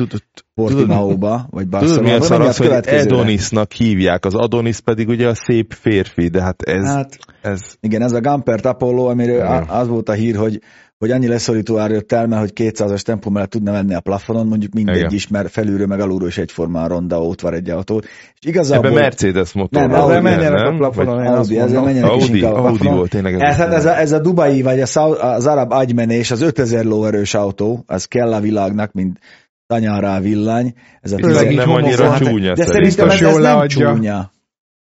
Portimaóba, 0.54 1.46
vagy 1.50 1.68
tudod 1.68 2.02
mi 2.02 2.10
az, 2.10 2.56
hogy. 2.56 2.66
Adonisnak 2.86 3.72
hívják, 3.72 4.24
az 4.24 4.34
Adonis 4.34 4.80
pedig 4.80 5.08
ugye 5.08 5.28
a 5.28 5.34
szép 5.34 5.72
férfi, 5.72 6.28
de 6.28 6.42
hát 6.42 6.62
ez, 6.62 6.86
Hát 6.86 7.18
ez 7.42 7.60
igen, 7.80 8.02
ez 8.02 8.12
a 8.12 8.20
Gampert 8.20 8.66
Apollo, 8.66 9.04
amiről 9.04 9.66
az 9.68 9.88
volt 9.88 10.08
a 10.08 10.12
hír, 10.12 10.36
hogy 10.36 10.60
hogy 10.98 11.10
annyi 11.10 11.26
leszorító 11.28 11.78
ár 11.78 11.90
jött 11.90 12.12
el, 12.12 12.26
mert 12.26 12.40
hogy 12.40 12.52
200-as 12.54 13.00
tempó 13.00 13.30
mellett 13.30 13.50
tudna 13.50 13.72
menni 13.72 13.94
a 13.94 14.00
plafonon, 14.00 14.46
mondjuk 14.46 14.72
mindegy 14.72 14.96
Igen. 14.96 15.10
is, 15.12 15.28
mert 15.28 15.50
felülről 15.50 15.86
meg 15.86 16.00
alulról 16.00 16.28
is 16.28 16.38
egyformán 16.38 16.88
ronda 16.88 17.22
ott 17.22 17.40
van 17.40 17.54
egy 17.54 17.70
autó. 17.70 17.98
És 18.40 18.46
igazából... 18.48 18.86
ebben 18.90 19.00
Mercedes 19.02 19.52
motor 19.52 19.80
Nem, 19.82 20.00
Audi, 20.00 20.20
menjenek 20.20 20.60
a 20.60 20.62
nem? 20.62 20.76
plafonon, 20.76 21.16
Vagy 21.16 21.26
Audi, 21.26 21.58
ezzel 21.58 21.82
menjenek 21.82 22.14
is 22.16 22.22
Audi, 22.22 22.38
inkább 22.38 22.52
a 22.52 22.56
Audi 22.56 22.68
plafonon. 22.68 22.96
volt 22.96 23.10
tényleg. 23.10 23.40
Ez, 23.40 23.56
hát 23.56 23.72
ez, 23.72 23.84
a, 23.84 23.98
ez 23.98 24.12
a 24.12 24.18
Dubai, 24.20 24.62
vagy 24.62 24.80
a 24.80 25.00
az 25.20 25.46
arab 25.46 25.72
agymenés, 25.72 26.30
az 26.30 26.40
5000 26.40 26.84
lóerős 26.84 27.34
autó, 27.34 27.84
az 27.86 28.04
kell 28.04 28.32
a 28.32 28.40
világnak, 28.40 28.92
mint 28.92 29.18
tanyára 29.66 30.14
a 30.14 30.20
villany. 30.20 30.74
Ez 31.00 31.12
a 31.12 31.18
Főleg 31.18 31.36
11 31.48 31.56
nem 31.56 31.70
annyira 31.70 32.04
homokon. 32.04 32.26
csúnya 32.28 32.54
De 32.54 32.64
szerintem. 32.64 33.08
ez, 33.08 33.20
ez 33.22 33.36
nem 33.36 33.66
csúnya. 33.68 34.30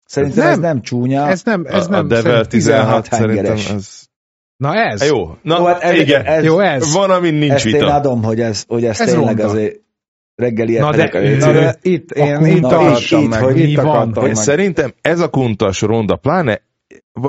Szerintem 0.04 0.42
Nem. 0.44 0.52
ez 0.52 0.58
nem 0.58 0.80
csúnya. 0.80 1.28
Ez 1.28 1.42
nem, 1.42 1.64
ez 1.68 1.86
a, 1.86 1.90
nem. 1.90 2.04
a 2.04 2.08
Devel 2.08 2.22
szerint- 2.32 2.48
16 2.48 3.08
16 3.08 3.08
szerintem 3.30 3.76
ez... 3.76 4.08
Na 4.60 4.74
ez. 4.74 5.06
Jó, 5.06 5.36
na 5.42 5.58
Jó, 5.58 5.64
hát 5.64 5.82
ez, 5.82 5.98
igen. 5.98 6.24
ez, 6.24 6.44
Jó, 6.44 6.58
ez. 6.58 6.92
Van, 6.92 7.10
amin 7.10 7.34
nincs 7.34 7.52
ezt 7.52 7.66
én 7.66 7.72
vita. 7.72 7.94
adom, 7.94 8.22
hogy 8.22 8.40
ez, 8.40 8.64
hogy 8.68 8.84
ez, 8.84 9.00
Ez 9.00 9.06
tényleg 9.06 9.26
ronda. 9.38 9.44
azért 9.52 9.76
reggeli 10.34 10.78
Na 10.78 10.90
de- 10.90 11.02
a 11.12 11.46
Na, 11.46 11.52
de 11.52 11.76
itt, 11.82 12.10
én 12.10 12.44
itt 12.46 12.64
akartam 12.64 13.22
itt, 13.22 13.28
meg. 13.28 13.42
hogy 13.42 13.58
itt 13.58 13.78
akartam 13.78 14.22
Én 14.24 14.28
meg. 14.34 14.42
szerintem 14.42 14.92
ez 15.00 15.20
a 15.20 15.28
kuntas 15.28 15.80
ronda, 15.80 16.16
pláne 16.16 16.60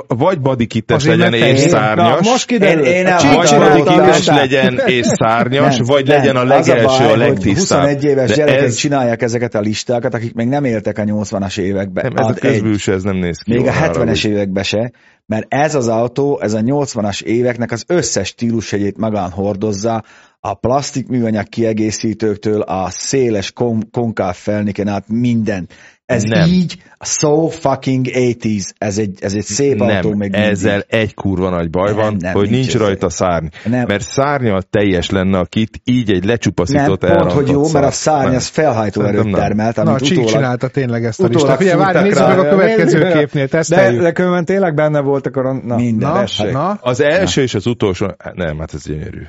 vagy 0.08 0.40
badikites 0.40 1.04
legyen 1.04 1.34
és 1.34 1.58
szárnyas, 1.60 2.28
most. 2.28 2.50
Én- 2.50 2.78
én 2.78 3.06
A 3.06 3.18
Csík 3.18 3.32
vagy 3.34 3.54
a 3.54 3.58
badikites 3.58 4.26
legyen 4.26 4.80
és 4.86 5.06
szárnyas, 5.06 5.76
Nem, 5.76 5.86
vagy 5.86 6.06
nem. 6.06 6.16
legyen 6.16 6.36
a 6.36 6.44
legelső, 6.44 7.04
a 7.04 7.16
legtisztább. 7.16 7.80
21 7.80 8.04
éves 8.04 8.28
De 8.28 8.34
gyerekek 8.36 8.62
ez, 8.62 8.74
csinálják 8.74 9.22
ezeket 9.22 9.54
a 9.54 9.60
listákat, 9.60 10.14
akik 10.14 10.34
még 10.34 10.48
nem 10.48 10.64
éltek 10.64 10.98
a 10.98 11.02
80-as 11.02 11.58
években. 11.58 12.04
nem, 12.04 12.16
ez 12.16 12.24
a 12.24 12.26
Hát 12.26 12.44
egy. 12.44 12.50
közbülső, 12.50 12.92
ez 12.92 13.02
nem 13.02 13.16
néz 13.16 13.38
ki. 13.42 13.52
Még 13.52 13.66
a 13.66 13.70
arra 13.70 13.92
70-es 13.92 14.24
úgy. 14.24 14.30
években 14.30 14.62
se, 14.64 14.92
mert 15.26 15.46
ez 15.54 15.74
az 15.74 15.88
autó, 15.88 16.40
ez 16.42 16.52
a 16.54 16.60
80-as 16.60 17.22
éveknek 17.22 17.70
az 17.72 17.84
összes 17.86 18.26
stílusjegyét 18.28 18.96
magán 18.98 19.30
hordozza, 19.30 20.02
a 20.40 20.54
plastik 20.54 21.08
műanyag 21.08 21.48
kiegészítőktől, 21.48 22.60
a 22.60 22.86
széles 22.90 23.52
kon- 23.52 23.88
konkáv 23.90 24.34
felniken 24.36 24.88
át 24.88 25.04
minden. 25.08 25.68
Ez 26.06 26.22
Nem. 26.22 26.38
nem. 26.38 26.48
így 26.48 26.82
so 27.00 27.48
fucking 27.48 28.06
80s. 28.08 28.70
Ez 28.78 28.98
egy, 28.98 29.18
ez 29.20 29.34
egy 29.34 29.44
szép 29.44 29.78
nem, 29.78 29.88
autó 29.88 30.08
még 30.08 30.18
mindig. 30.30 30.40
ezzel 30.40 30.84
egy 30.88 31.14
kurva 31.14 31.50
nagy 31.50 31.70
baj 31.70 31.86
Nem, 31.92 31.96
van, 31.96 32.16
nem, 32.18 32.32
hogy 32.32 32.50
nincs 32.50 32.66
nincs 32.66 32.76
rajta 32.76 33.10
szárny. 33.10 33.46
Nem. 33.64 33.84
Mert 33.86 34.02
szárnyal 34.02 34.62
teljes 34.62 35.10
lenne 35.10 35.38
a 35.38 35.44
kit, 35.44 35.80
így 35.84 36.10
egy 36.10 36.18
nem, 36.18 36.28
lecsupaszított 36.28 37.06
pont, 37.06 37.32
hogy 37.32 37.48
jó, 37.48 37.70
mert 37.72 37.86
a 37.86 37.90
szárny 37.90 38.26
Nem. 38.26 38.34
az 38.34 38.46
felhajtó 38.46 39.02
erőt 39.02 39.24
nem. 39.24 39.32
termelt, 39.32 39.76
Na, 39.76 39.92
a 39.92 39.94
utólag... 39.94 40.28
csinálta 40.28 40.68
tényleg 40.68 41.04
ezt 41.04 41.20
a 41.20 41.24
utólag 41.24 41.60
listát. 41.60 41.60
Ugye, 41.60 41.76
várj, 41.76 42.08
nézzük 42.08 42.26
meg 42.26 42.38
a 42.38 42.48
következő 42.48 42.98
képnél, 43.12 43.44
De, 43.44 43.48
teszteljük. 43.48 44.02
de 44.02 44.12
különben 44.12 44.44
tényleg 44.44 44.74
benne 44.74 45.00
voltak 45.00 45.36
a... 45.36 45.52
Na, 45.52 45.76
Minden. 45.76 46.10
Na, 46.12 46.18
tessék. 46.18 46.52
na. 46.52 46.78
Az 46.80 47.00
első 47.00 47.42
és 47.42 47.54
az 47.54 47.66
utolsó, 47.66 48.06
nem, 48.34 48.58
hát 48.58 48.74
ez 48.74 48.84
gyönyörű. 48.84 49.22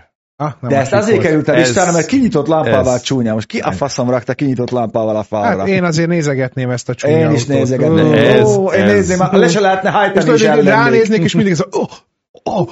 Ah, 0.44 0.52
nem 0.62 0.70
De 0.72 0.78
ezt 0.80 0.94
azért 0.94 1.16
volt. 1.16 1.28
került 1.28 1.48
a 1.48 1.54
Ez- 1.54 1.60
listára, 1.68 1.92
mert 1.92 2.06
kinyitott 2.06 2.48
lámpával 2.48 2.94
ez- 2.94 3.02
csúnya. 3.02 3.34
Most 3.34 3.48
ki 3.48 3.60
a 3.60 3.72
faszom 3.72 4.10
rakta 4.10 4.34
kinyitott 4.34 4.70
lámpával 4.70 5.16
a 5.16 5.24
falra? 5.24 5.58
Hát 5.60 5.68
én 5.68 5.84
azért 5.84 6.08
nézegetném 6.08 6.70
ezt 6.70 6.90
a 6.90 6.94
csúnya 6.94 7.18
Én 7.18 7.32
is 7.32 7.42
autót. 7.42 7.48
nézegetném. 7.58 8.06
Ó, 8.08 8.14
Ez- 8.14 8.56
Ó, 8.58 8.72
én 8.72 8.82
ez- 8.84 8.92
nézném, 8.92 9.28
le 9.32 9.48
se 9.48 9.60
lehetne 9.60 9.90
És 9.90 9.96
hajtani 9.96 10.20
tudod, 10.24 10.40
is 10.40 10.46
ellennék. 10.46 10.70
ránéznék, 10.74 11.24
és 11.24 11.36
mindig 11.36 11.54
ez 11.54 11.60
a... 11.60 11.68
Oh, 11.72 11.90
oh, 12.44 12.68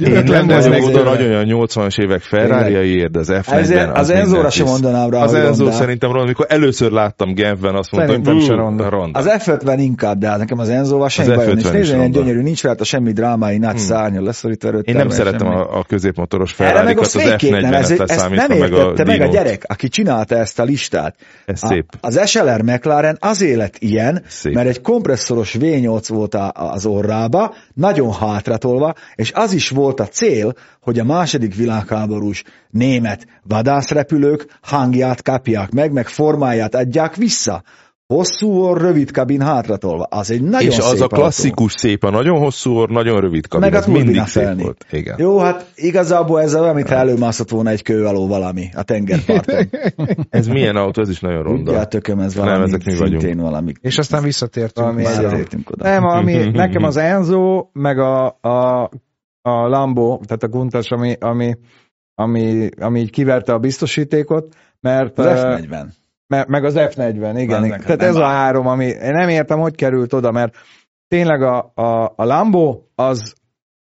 Én 0.00 0.22
nem 0.24 0.26
lennéznek 0.26 0.82
vagyok 0.82 1.00
oda 1.00 1.02
nagyon 1.02 1.28
olyan 1.30 1.44
80-as 1.48 2.00
évek 2.00 2.20
Ferrari-aiért, 2.20 3.10
de 3.10 3.18
az 3.18 3.28
F40 3.32 3.52
Ezért 3.52 3.96
az 3.96 4.06
minden 4.06 4.24
Enzóra 4.24 4.50
sem 4.50 4.66
mondanám 4.66 5.10
rá, 5.10 5.22
Az 5.22 5.32
ronda. 5.32 5.72
szerintem 5.72 6.08
ronda. 6.08 6.24
Amikor 6.24 6.46
először 6.48 6.90
láttam 6.90 7.34
Genfben, 7.34 7.74
azt 7.74 7.92
mondta, 7.92 8.10
Szerintem 8.10 8.34
hogy 8.34 8.44
se 8.44 8.52
"Ú, 8.52 8.56
ronda." 8.56 8.88
ronda. 8.88 9.18
Az 9.18 9.26
F50 9.28 9.74
inkább, 9.78 10.18
de 10.18 10.28
hát 10.28 10.38
nekem 10.38 10.58
az 10.58 10.68
Enzóval 10.68 11.08
semmi 11.08 11.28
Az 11.30 11.36
bajom 11.36 11.52
nincs. 11.54 11.66
F50 11.66 11.68
is 11.68 11.72
Nézd, 11.72 11.94
ilyen 11.94 12.10
gyönyörű, 12.10 12.42
nincs 12.42 12.62
rajta 12.62 12.84
semmi 12.84 13.12
drámai, 13.12 13.58
nagy 13.58 13.78
szárnya, 13.78 14.22
leszorítva 14.22 14.68
erőt 14.68 14.86
Én 14.86 14.96
nem 14.96 15.08
szeretem 15.08 15.46
a, 15.46 15.78
a 15.78 15.84
középmotoros 15.84 16.54
azt 16.58 17.16
az 17.16 17.22
végképp 17.22 17.50
nem, 17.50 17.72
ez, 17.72 17.90
F40-et 17.90 17.90
ezt 17.90 17.98
leszámítva, 17.98 18.46
nem 18.46 18.58
meg 18.58 18.72
a 18.72 18.92
meg 19.04 19.20
a 19.20 19.26
gyerek, 19.26 19.64
aki 19.66 19.88
csinálta 19.88 20.36
ezt 20.36 20.58
a 20.58 20.62
listát. 20.64 21.14
Ez 21.46 21.58
szép. 21.58 21.84
Az 22.00 22.28
SLR 22.28 22.62
McLaren 22.62 23.16
azért 23.20 23.56
lett 23.56 23.74
ilyen, 23.78 24.22
mert 24.42 24.68
egy 24.68 24.80
kompresszoros 24.80 25.56
V8 25.60 26.04
volt 26.08 26.36
az 26.52 26.86
orrába, 26.86 27.54
nagyon 27.74 28.12
hátratolva, 28.12 28.94
és 29.14 29.32
az 29.32 29.52
is 29.52 29.68
volt 29.68 30.00
a 30.00 30.08
cél, 30.08 30.54
hogy 30.80 30.98
a 30.98 31.04
második 31.04 31.54
világháborús 31.54 32.42
német 32.70 33.26
vadászrepülők 33.42 34.58
hangját 34.62 35.22
kapják 35.22 35.70
meg, 35.70 35.92
meg 35.92 36.08
formáját 36.08 36.74
adják 36.74 37.14
vissza. 37.14 37.62
Hosszú 38.06 38.48
orr, 38.50 38.80
rövid 38.80 39.10
kabin 39.10 39.40
hátratolva. 39.40 40.02
Az 40.02 40.30
egy 40.30 40.42
nagyon 40.42 40.70
És 40.70 40.78
az 40.78 40.84
szép 40.84 40.98
a 40.98 41.02
autó. 41.02 41.16
klasszikus 41.16 41.72
szép, 41.72 42.04
a 42.04 42.10
nagyon 42.10 42.38
hosszú 42.38 42.72
orr, 42.72 42.90
nagyon 42.90 43.20
rövid 43.20 43.46
kabin, 43.46 43.68
Meg 43.70 43.74
a 43.74 43.78
az 43.78 43.86
mindig 43.86 44.14
szép 44.14 44.42
felni. 44.42 44.62
volt. 44.62 44.86
Igen. 44.90 45.16
Jó, 45.18 45.38
hát 45.38 45.66
igazából 45.74 46.40
ez 46.40 46.54
olyan, 46.54 46.74
mintha 46.74 46.94
előmászott 46.94 47.50
volna 47.50 47.70
egy 47.70 47.82
kő 47.82 48.04
alól 48.04 48.26
valami 48.28 48.68
a 48.74 48.82
tengerparton. 48.82 49.68
Ez 50.30 50.46
milyen 50.46 50.76
autó, 50.76 51.02
ez 51.02 51.08
is 51.08 51.20
nagyon 51.20 51.42
ronda. 51.42 51.70
Ugye, 51.70 51.84
tököm, 51.84 52.18
ez 52.18 52.34
Nem, 52.34 52.44
valami 52.44 52.64
ezek 52.64 52.84
mi 52.84 52.92
szintén 52.92 53.18
vagyunk. 53.18 53.40
valami. 53.40 53.72
És 53.80 53.98
aztán 53.98 54.22
visszatértünk. 54.22 54.86
Valami 54.86 55.00
Visszatértünk 55.06 55.70
oda. 55.70 55.84
Nem, 55.84 56.04
ami, 56.04 56.34
nekem 56.52 56.82
az 56.82 56.96
Enzo, 56.96 57.68
meg 57.72 57.98
a, 57.98 58.26
a, 58.40 58.82
a 59.42 59.68
Lambo, 59.68 60.18
tehát 60.26 60.42
a 60.42 60.48
Kuntas, 60.48 60.90
ami, 60.90 61.16
ami, 61.20 61.54
ami, 62.14 62.68
ami 62.80 63.00
így 63.00 63.10
kiverte 63.10 63.52
a 63.52 63.58
biztosítékot, 63.58 64.54
mert... 64.80 65.18
Az 65.18 65.26
eh, 65.26 65.58
F40. 65.60 65.84
Me- 66.26 66.46
meg 66.46 66.64
az 66.64 66.74
F40, 66.76 67.34
igen. 67.36 67.64
igen. 67.64 67.80
Tehát 67.80 67.96
nem 67.96 68.08
ez 68.08 68.16
a 68.16 68.26
három, 68.26 68.66
ami 68.66 68.84
én 68.84 69.12
nem 69.12 69.28
értem, 69.28 69.58
hogy 69.58 69.74
került 69.74 70.12
oda, 70.12 70.30
mert 70.30 70.54
tényleg 71.08 71.42
a, 71.42 71.72
a, 71.74 72.12
a 72.16 72.24
Lambo 72.24 72.80
az 72.94 73.34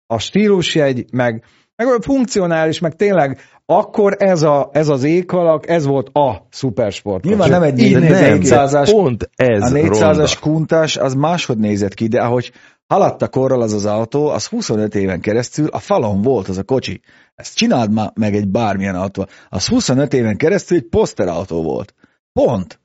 a 0.06 0.18
stílusjegy, 0.18 1.04
meg, 1.12 1.44
meg 1.76 1.86
olyan 1.86 2.00
funkcionális, 2.00 2.78
meg 2.78 2.94
tényleg 2.94 3.40
akkor 3.66 4.16
ez, 4.18 4.42
a, 4.42 4.68
ez 4.72 4.88
az 4.88 5.02
éghалak, 5.04 5.68
ez 5.68 5.86
volt 5.86 6.08
a 6.12 6.46
szupersport. 6.50 7.24
Nyilván 7.24 7.50
nem 7.50 7.62
egy 7.62 7.78
Így 7.78 7.92
ki. 7.92 8.06
400-as 8.08 8.88
Pont 8.90 9.30
ez 9.36 9.72
a 9.72 9.74
400-as 9.74 9.98
ronda. 9.98 10.28
kuntás 10.40 10.96
az 10.96 11.14
máshogy 11.14 11.58
nézett 11.58 11.94
ki, 11.94 12.06
de 12.06 12.20
ahogy 12.20 12.52
haladt 12.86 13.22
a 13.22 13.28
korral 13.28 13.62
az 13.62 13.72
az 13.72 13.86
autó, 13.86 14.28
az 14.28 14.46
25 14.46 14.94
éven 14.94 15.20
keresztül 15.20 15.68
a 15.68 15.78
falon 15.78 16.22
volt 16.22 16.48
az 16.48 16.58
a 16.58 16.62
kocsi. 16.62 17.00
Ezt 17.34 17.56
csináld 17.56 17.92
ma 17.92 18.10
meg 18.14 18.34
egy 18.34 18.48
bármilyen 18.48 18.94
autó. 18.94 19.26
Az 19.48 19.66
25 19.66 20.12
éven 20.12 20.36
keresztül 20.36 20.76
egy 20.76 20.88
poszterautó 20.88 21.62
volt. 21.62 21.94
Pont. 22.44 22.80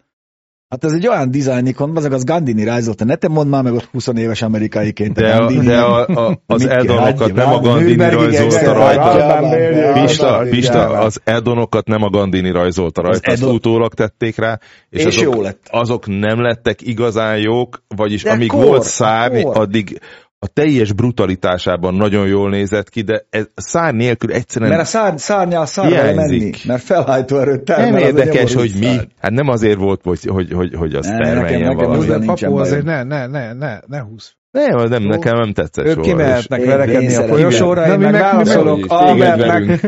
Hát 0.69 0.83
ez 0.83 0.91
egy 0.91 1.07
olyan 1.07 1.31
dizájn 1.31 1.65
ikon, 1.65 1.97
azok 1.97 2.11
az 2.11 2.23
Gandini 2.23 2.63
rajzolta. 2.63 3.05
Ne 3.05 3.15
te 3.15 3.27
mondd 3.27 3.49
már 3.49 3.63
meg 3.63 3.73
ott 3.73 3.83
20 3.91 4.07
éves 4.07 4.41
amerikaiként. 4.41 5.13
De, 5.13 5.35
a, 5.35 5.37
Gandini. 5.37 5.65
de 5.65 5.81
a, 5.81 6.05
a, 6.07 6.41
az 6.45 6.65
Edonokat 6.67 7.33
nem 7.33 7.49
a 7.53 7.59
Gandini 7.59 8.09
rajzolta 8.09 8.73
rajta. 8.73 9.93
Pista, 9.93 10.45
Pista, 10.49 10.87
az 10.87 11.21
Edonokat 11.23 11.87
nem 11.87 12.03
a 12.03 12.09
Gandini 12.09 12.51
rajzolta 12.51 13.01
rajta, 13.01 13.31
azt 13.31 13.41
Edon- 13.41 13.53
utólag 13.55 13.93
tették 13.93 14.37
rá, 14.37 14.59
és, 14.89 14.99
És 14.99 15.05
azok, 15.05 15.33
jó 15.33 15.41
lett. 15.41 15.67
azok 15.69 16.07
nem 16.07 16.41
lettek 16.41 16.81
igazán 16.81 17.37
jók, 17.37 17.83
vagyis 17.95 18.23
De 18.23 18.31
amíg 18.31 18.49
kor, 18.49 18.65
volt 18.65 18.83
szárny, 18.83 19.43
addig 19.43 19.99
a 20.43 20.47
teljes 20.47 20.93
brutalitásában 20.93 21.93
nagyon 21.95 22.27
jól 22.27 22.49
nézett 22.49 22.89
ki, 22.89 23.01
de 23.01 23.25
ez 23.29 23.47
szár 23.55 23.93
nélkül 23.93 24.31
egyszerűen 24.31 24.69
Mert 24.71 24.81
a 24.81 24.85
szár, 24.85 25.13
szárnyal 25.17 25.65
szárnyal 25.65 26.03
Hiányzik. 26.03 26.39
menni, 26.41 26.51
mert 26.65 26.83
felhajtó 26.83 27.37
erőt 27.39 27.63
termel. 27.63 27.85
nem 27.89 27.95
az 27.95 28.01
érdekes, 28.07 28.53
hogy 28.53 28.71
mi. 28.79 28.85
szár. 28.85 29.07
Hát 29.19 29.31
nem 29.31 29.47
azért 29.47 29.77
volt, 29.77 30.01
hogy, 30.03 30.23
hogy, 30.25 30.51
hogy, 30.53 30.73
hogy 30.75 30.93
azt 30.95 31.09
Ne, 31.09 31.17
termeljen 31.17 31.59
nekem- 31.61 31.75
nekem 31.77 31.89
valami. 31.89 32.09
az- 32.09 32.19
nincsen 32.25 32.49
papu, 32.49 32.61
azért 32.61 32.83
ne, 32.83 33.03
ne, 33.03 33.27
ne, 33.27 33.53
ne, 33.53 33.77
ne 33.87 33.99
húzz. 33.99 34.29
Nem, 34.51 34.77
az 34.77 34.89
nem, 34.89 35.03
nekem 35.03 35.33
nem 35.37 35.53
tetszett 35.53 35.85
Ők 35.85 35.93
soha. 35.93 36.05
kimehetnek 36.05 36.65
verekedni 36.65 37.11
Én 37.11 37.19
a 37.19 37.23
folyosóra, 37.23 37.87
én 37.87 37.97
mi 37.97 38.03
meg 38.03 38.11
válaszolok 38.21 38.85
Albertnek, 38.87 39.61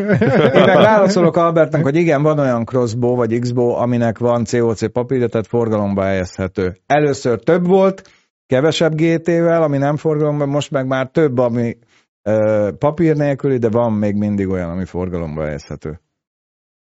én 0.56 0.64
meg 0.66 0.76
válaszolok 0.76 1.36
Albertnek, 1.38 1.84
hogy 1.84 1.96
igen, 1.96 2.22
van 2.22 2.40
olyan 2.40 2.66
crossbow 2.66 3.16
vagy 3.16 3.40
xbow, 3.40 3.70
aminek 3.76 4.18
van 4.18 4.44
COC 4.52 4.92
papírja, 4.92 5.28
tehát 5.28 5.48
forgalomba 5.48 6.04
helyezhető. 6.04 6.76
Először 6.86 7.40
több 7.40 7.68
volt, 7.68 8.02
kevesebb 8.46 8.96
GT-vel, 8.96 9.64
ami 9.64 9.78
nem 9.78 9.96
forgalomban, 9.96 10.50
most 10.50 10.72
meg 10.72 10.88
már 10.88 11.08
több, 11.08 11.38
ami 11.38 11.78
ö, 12.22 12.70
papír 12.78 13.16
nélküli, 13.16 13.58
de 13.58 13.70
van 13.70 13.94
még 13.94 14.16
mindig 14.16 14.48
olyan, 14.48 14.70
ami 14.70 14.86
forgalomba 14.86 15.44
helyezhető. 15.44 16.00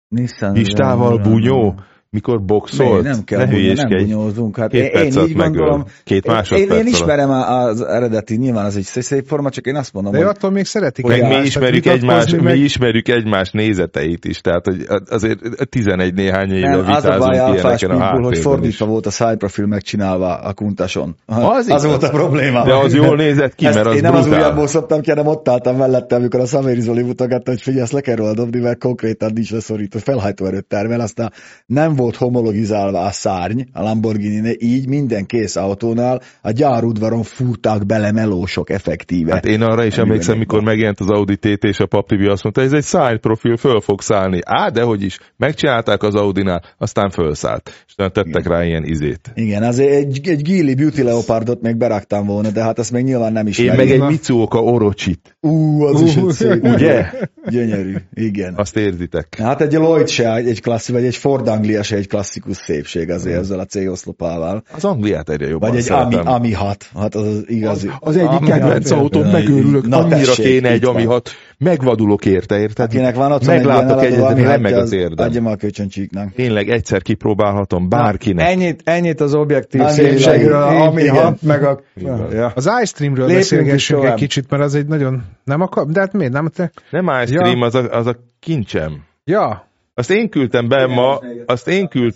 Nissan 0.09 0.53
Listával 0.53 1.19
bunyó, 1.19 1.75
mikor 2.13 2.43
boxolt, 2.43 3.03
nem 3.03 3.25
kell 3.25 3.39
ne 3.39 3.45
bunyó, 3.47 3.57
nem 3.57 3.61
hülyéskedj. 3.87 4.03
bunyózunk. 4.05 4.57
Hát 4.57 4.71
Két 4.71 4.93
én, 4.95 5.01
én 5.01 5.07
így 5.07 5.15
megöl. 5.15 5.37
gondolom. 5.37 5.85
Két 6.05 6.25
Én, 6.27 6.33
másodperc 6.33 6.71
én 6.71 6.71
alatt. 6.71 6.87
ismerem 6.87 7.31
a- 7.31 7.63
az 7.63 7.81
eredeti, 7.83 8.37
nyilván 8.37 8.65
az 8.65 8.77
egy 8.77 8.83
szép 8.85 9.27
forma, 9.27 9.51
csak 9.51 9.67
én 9.67 9.77
azt 9.77 9.93
mondom, 9.93 10.13
De 10.13 10.19
hogy 10.19 10.27
attól 10.27 10.51
még 10.51 10.65
szeretik 10.65 11.07
Meg 11.07 11.19
mi 11.21 11.25
egymást, 11.27 11.47
ismerjük, 11.47 11.87
egymás, 11.87 12.01
vitatkozni, 12.01 12.37
mi 12.39 12.43
meg- 12.45 12.59
ismerjük 12.59 13.09
egymás 13.09 13.51
nézeteit 13.51 14.25
is, 14.25 14.41
tehát 14.41 14.65
hogy 14.67 14.87
azért 15.11 15.39
11 15.69 16.15
néhány 16.15 16.51
éve 16.53 16.69
nem, 16.69 16.79
az 16.79 16.85
a 16.87 16.87
vitázunk 16.87 17.19
baj 17.19 17.35
ilyeneken 17.37 17.51
a 17.65 17.71
Pitbull, 17.71 17.91
hogy 17.91 18.03
háttérben 18.03 18.33
is. 18.33 18.39
fordítva 18.43 18.87
volt 18.87 19.07
a 19.07 19.11
side 19.11 19.37
profil 19.37 19.67
megcsinálva 19.67 20.35
a 20.35 20.53
kuntason. 20.53 21.17
Az 21.27 21.69
Az, 21.69 21.85
volt 21.85 22.03
a 22.03 22.11
probléma. 22.11 22.65
De 22.65 22.75
az 22.75 22.95
jól 22.95 23.17
nézett 23.17 23.55
ki, 23.55 23.65
mert 23.65 23.87
az 23.87 23.95
én 23.95 24.01
nem 24.01 24.15
az 24.15 24.23
brutál. 24.25 24.41
újabbból 24.41 24.67
szoptam 24.67 25.01
ki, 25.01 25.11
hanem 25.11 25.27
ott 25.27 25.49
álltam 25.49 25.77
mellette, 25.77 26.15
amikor 26.17 26.41
a 26.41 26.47
Szaméri 26.47 26.81
Zoli 26.81 27.03
mutogatta, 27.03 27.51
hogy 27.51 27.61
figyelj, 27.63 27.83
ezt 27.83 27.93
le 27.93 28.01
kell 28.01 28.17
róla 28.17 28.35
dobni, 28.35 28.61
mert 28.61 28.79
konkrétan 28.79 29.31
nincs 29.35 29.51
leszorítva, 29.53 29.99
felhajtó 29.99 30.45
erőt 30.47 30.65
termel, 30.67 31.01
aztán 31.01 31.33
nem 31.67 31.95
volt 32.03 32.17
homologizálva 32.17 33.01
a 33.01 33.11
szárny 33.11 33.61
a 33.73 33.83
lamborghini 33.83 34.57
így 34.59 34.89
minden 34.89 35.27
kész 35.27 35.57
autónál 35.57 36.21
a 36.43 36.51
gyárudvaron 36.51 37.23
fúrták 37.23 37.87
bele 37.87 38.13
melósok 38.13 38.71
effektíve. 38.71 39.33
Hát 39.33 39.47
én 39.47 39.63
arra 39.63 39.85
is 39.85 39.97
emlékszem, 39.97 40.39
mikor 40.39 40.63
megjelent 40.63 41.01
az 41.01 41.11
Audi 41.11 41.37
TT, 41.37 41.65
és 41.65 41.81
a 41.81 41.87
Pap 41.87 42.09
TV 42.09 42.29
azt 42.31 42.43
mondta, 42.43 42.61
ez 42.61 42.73
egy 42.73 42.85
side 42.85 43.19
profil, 43.21 43.57
föl 43.57 43.81
fog 43.81 44.01
szállni. 44.01 44.39
Á, 44.45 44.69
dehogy 44.69 45.03
is. 45.03 45.19
Megcsinálták 45.37 46.03
az 46.03 46.15
Audinál, 46.15 46.63
aztán 46.79 47.11
fölszállt. 47.11 47.85
És 47.87 47.95
tettek 47.95 48.47
rá 48.47 48.65
ilyen 48.65 48.85
izét. 48.85 49.31
Igen, 49.35 49.63
azért 49.63 49.93
egy, 49.93 50.21
egy 50.29 50.43
Gili 50.43 50.75
Beauty 50.75 51.03
Leopardot 51.03 51.61
még 51.63 51.77
beraktam 51.77 52.27
volna, 52.27 52.51
de 52.51 52.63
hát 52.63 52.79
ezt 52.79 52.93
még 52.93 53.05
nyilván 53.05 53.33
nem 53.33 53.45
Én 53.45 53.51
ismerjük. 53.51 53.77
meg 53.77 53.91
egy 53.91 54.09
Mitsuoka 54.09 54.63
Orocsit. 54.63 55.37
Ú, 55.41 55.83
az 55.83 56.01
is 56.01 56.17
egy 56.17 56.31
szép. 56.31 56.65
Ugye? 56.65 57.11
Gyönyörű, 57.51 57.95
igen. 58.15 58.55
Azt 58.57 58.77
érzitek. 58.77 59.37
Hát 59.39 59.61
egy 59.61 59.73
Lloyd 59.73 60.09
se 60.09 60.35
egy 60.35 60.61
klasszikus, 60.61 61.01
vagy 61.01 61.05
egy 61.05 61.17
Ford 61.17 61.49
Anglia 61.49 61.83
se 61.93 61.99
egy 61.99 62.09
klasszikus 62.09 62.57
szépség 62.57 63.11
azért 63.11 63.39
ezzel 63.39 63.59
a 63.59 63.65
C-oszlopával. 63.65 64.63
Az 64.75 64.85
Angliát 64.85 65.29
egyre 65.29 65.49
jobban 65.49 65.71
Vagy 65.71 65.79
egy 65.79 65.91
Ami, 65.91 66.13
szeretem. 66.13 66.33
Ami 66.33 66.53
6, 66.53 66.91
hát 66.99 67.15
az 67.15 67.27
az 67.27 67.45
igazi. 67.47 67.91
Az 68.01 68.17
egyik 68.17 68.29
Ami 68.29 68.47
kedvenc 68.47 68.91
hat. 68.91 68.99
autóm, 68.99 69.23
Na, 69.23 69.31
megőrülök, 69.31 69.87
na, 69.87 69.97
annyira 69.99 70.17
tessék, 70.17 70.45
kéne 70.45 70.71
egy 70.71 70.85
ami 70.85 71.05
hat, 71.05 71.31
megvadulok 71.59 72.25
érte, 72.25 72.59
érted? 72.59 72.85
Akinek 72.91 73.15
van 73.15 73.33
otthon 73.33 73.55
Meglátok 73.55 74.05
egy 74.05 74.19
ami 74.19 74.43
remeg 74.43 74.63
hatja, 74.63 74.79
az 74.79 74.93
érdem. 74.93 75.27
Adja 75.27 75.43
meg 75.43 75.53
a 75.53 75.57
kölcsöncsíknak. 75.57 76.33
Tényleg 76.33 76.71
egyszer 76.71 77.03
kipróbálhatom 77.03 77.89
bárkinek. 77.89 78.47
Ennyit, 78.49 78.81
ennyit 78.85 79.21
az 79.21 79.35
objektív 79.35 79.81
Annyi 79.81 79.93
szépségről, 79.93 80.63
ami 80.63 81.07
hat, 81.07 81.43
meg 81.43 81.65
a... 81.65 81.81
Ja. 81.95 82.53
Az 82.55 82.71
iStreamről 82.83 83.29
is 83.29 83.35
beszélgessünk 83.35 84.05
egy 84.05 84.15
kicsit, 84.15 84.51
mert 84.51 84.63
az 84.63 84.75
egy 84.75 84.87
nagyon... 84.87 85.23
Nem 85.45 85.61
akar... 85.61 85.87
De 85.87 86.01
hát 86.01 86.13
miért 86.13 86.33
nem 86.33 86.49
te? 86.49 86.71
Nem 86.91 87.11
iStream, 87.23 87.63
az 87.63 87.75
a, 87.75 87.89
az 87.91 88.07
a 88.07 88.17
kincsem. 88.41 89.03
Ja, 89.25 89.71
Azt 89.95 90.11
én 90.11 90.29
küldtem 90.29 90.69
be 90.69 90.87
ma, 90.87 91.21
azt 91.47 91.69
én 91.69 91.89
küld... 91.89 92.15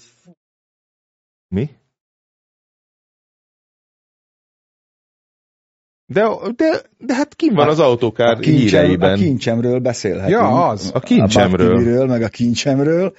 Mi? 1.49 1.70
De, 6.07 6.29
de, 6.57 6.83
de 6.99 7.14
hát 7.14 7.35
kim 7.35 7.55
van 7.55 7.68
az 7.68 7.79
autókár 7.79 8.37
A, 8.37 8.39
kincsem, 8.39 8.81
a 8.81 8.83
híreiben. 8.83 9.16
kincsemről 9.16 9.79
beszélhetünk. 9.79 10.31
Ja, 10.31 10.68
az. 10.68 10.91
A 10.95 11.01
kincsemről. 11.01 12.01
A 12.01 12.07
meg 12.07 12.22
a 12.22 12.29
kincsemről. 12.29 13.14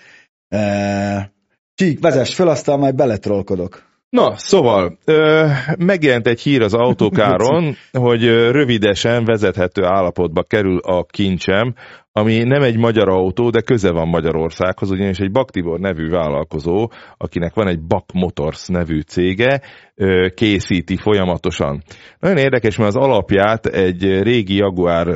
E, 0.48 1.32
Csík, 1.74 2.00
vezess 2.00 2.34
föl, 2.34 2.48
aztán 2.48 2.80
majd 2.80 2.96
beletrolkodok. 2.96 3.86
Na, 4.10 4.38
szóval, 4.38 4.98
ö, 5.06 5.48
megjelent 5.78 6.28
egy 6.28 6.42
hír 6.42 6.62
az 6.62 6.74
autókáron, 6.74 7.76
hogy 7.92 8.24
rövidesen 8.26 9.26
vezethető 9.26 9.84
állapotba 9.84 10.44
kerül 10.44 10.78
a 10.78 11.04
kincsem, 11.06 11.76
ami 12.18 12.44
nem 12.44 12.62
egy 12.62 12.78
magyar 12.78 13.10
autó, 13.10 13.50
de 13.50 13.62
köze 13.62 13.92
van 13.92 14.08
Magyarországhoz, 14.08 14.92
ugyanis 14.92 15.20
egy 15.20 15.32
Baktibor 15.32 15.80
nevű 15.80 16.10
vállalkozó, 16.10 16.92
akinek 17.18 17.54
van 17.54 17.68
egy 17.68 17.82
Bak 17.82 18.12
Motors 18.14 18.68
nevű 18.68 19.00
cége, 19.00 19.62
készíti 20.34 20.96
folyamatosan. 20.98 21.84
Nagyon 22.20 22.38
érdekes, 22.38 22.78
mert 22.78 22.96
az 22.96 23.04
alapját 23.04 23.66
egy 23.66 24.22
régi 24.22 24.56
Jaguar, 24.56 25.08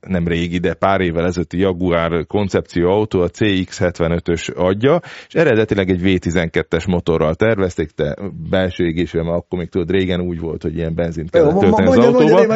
nem 0.00 0.26
régi, 0.26 0.58
de 0.58 0.74
pár 0.74 1.00
évvel 1.00 1.26
ezelőtti 1.26 1.58
Jaguar 1.58 2.26
koncepció 2.26 2.88
autó, 2.88 3.20
a 3.20 3.28
CX-75-ös 3.28 4.54
adja, 4.54 5.00
és 5.26 5.34
eredetileg 5.34 5.90
egy 5.90 6.00
V12-es 6.04 6.88
motorral 6.88 7.34
tervezték, 7.34 7.90
te 7.90 8.16
belső 8.50 8.84
égésűen, 8.84 9.24
mert 9.24 9.36
akkor 9.36 9.58
még 9.58 9.68
tudod, 9.68 9.90
régen 9.90 10.20
úgy 10.20 10.40
volt, 10.40 10.62
hogy 10.62 10.76
ilyen 10.76 10.94
benzint 10.94 11.30
kellett 11.30 11.58
tölteni 11.58 11.88
az 11.88 11.96
autóba. 11.98 12.46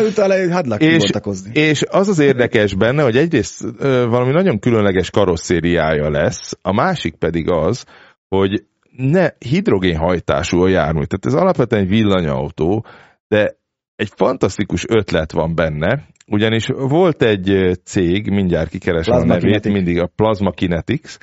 És, 0.79 1.11
és 1.53 1.83
az 1.91 2.09
az 2.09 2.19
érdekes 2.19 2.75
benne, 2.75 3.03
hogy 3.03 3.17
egyrészt 3.17 3.65
valami 4.09 4.33
nagyon 4.33 4.59
különleges 4.59 5.11
karosszériája 5.11 6.11
lesz, 6.11 6.59
a 6.63 6.73
másik 6.73 7.15
pedig 7.15 7.51
az, 7.51 7.85
hogy 8.29 8.65
ne 8.97 9.29
hidrogénhajtású 9.39 10.61
a 10.61 10.69
jármű. 10.69 11.03
Tehát 11.03 11.27
ez 11.27 11.35
alapvetően 11.35 11.83
egy 11.83 11.89
villanyautó, 11.89 12.85
de 13.29 13.57
egy 13.97 14.11
fantasztikus 14.17 14.85
ötlet 14.89 15.33
van 15.33 15.55
benne, 15.55 16.07
ugyanis 16.27 16.67
volt 16.67 17.23
egy 17.23 17.79
cég, 17.85 18.31
mindjárt 18.31 18.71
kikeresem 18.71 19.17
a 19.17 19.25
nevét, 19.25 19.69
mindig 19.69 19.99
a 19.99 20.11
Plasma 20.17 20.51
Kinetics, 20.51 21.19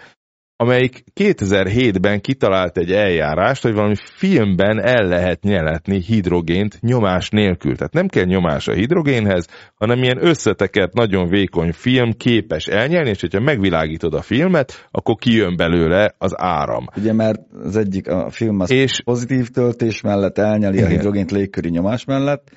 amelyik 0.58 1.03
2007-ben 1.16 2.22
kitalált 2.22 2.78
egy 2.78 2.91
eljárást, 2.91 3.64
hogy 3.64 3.74
valami 3.74 3.95
filmben 4.16 4.82
el 4.82 5.08
lehet 5.08 5.43
nyeletni 5.43 6.01
hidrogént 6.01 6.82
nyomás 6.82 7.30
nélkül. 7.30 7.76
Tehát 7.76 7.93
nem 7.93 8.08
kell 8.08 8.24
nyomás 8.24 8.68
a 8.68 8.74
hidrogénhez, 8.74 9.47
hanem 9.76 10.03
ilyen 10.03 10.26
összetekert, 10.26 10.93
nagyon 10.93 11.30
vékony 11.30 11.72
film 11.72 12.12
képes 12.12 12.66
elnyelni, 12.66 13.10
és 13.10 13.22
hogyha 13.22 13.39
megvilágítod 13.39 14.14
a 14.14 14.22
filmet, 14.22 14.88
akkor 14.91 15.16
kijön 15.16 15.56
belőle 15.56 16.16
az 16.18 16.34
áram. 16.36 16.86
Ugye, 16.97 17.14
mert 17.14 17.39
az 17.64 17.76
egyik, 17.76 18.08
a 18.08 18.30
film 18.30 18.60
az 18.60 18.72
És 18.72 19.01
pozitív 19.03 19.49
töltés 19.49 20.01
mellett 20.01 20.38
elnyeli 20.38 20.78
a 20.78 20.80
Igen. 20.80 20.91
hidrogént 20.91 21.32
légköri 21.32 21.70
nyomás 21.70 22.06
mellett, 22.06 22.51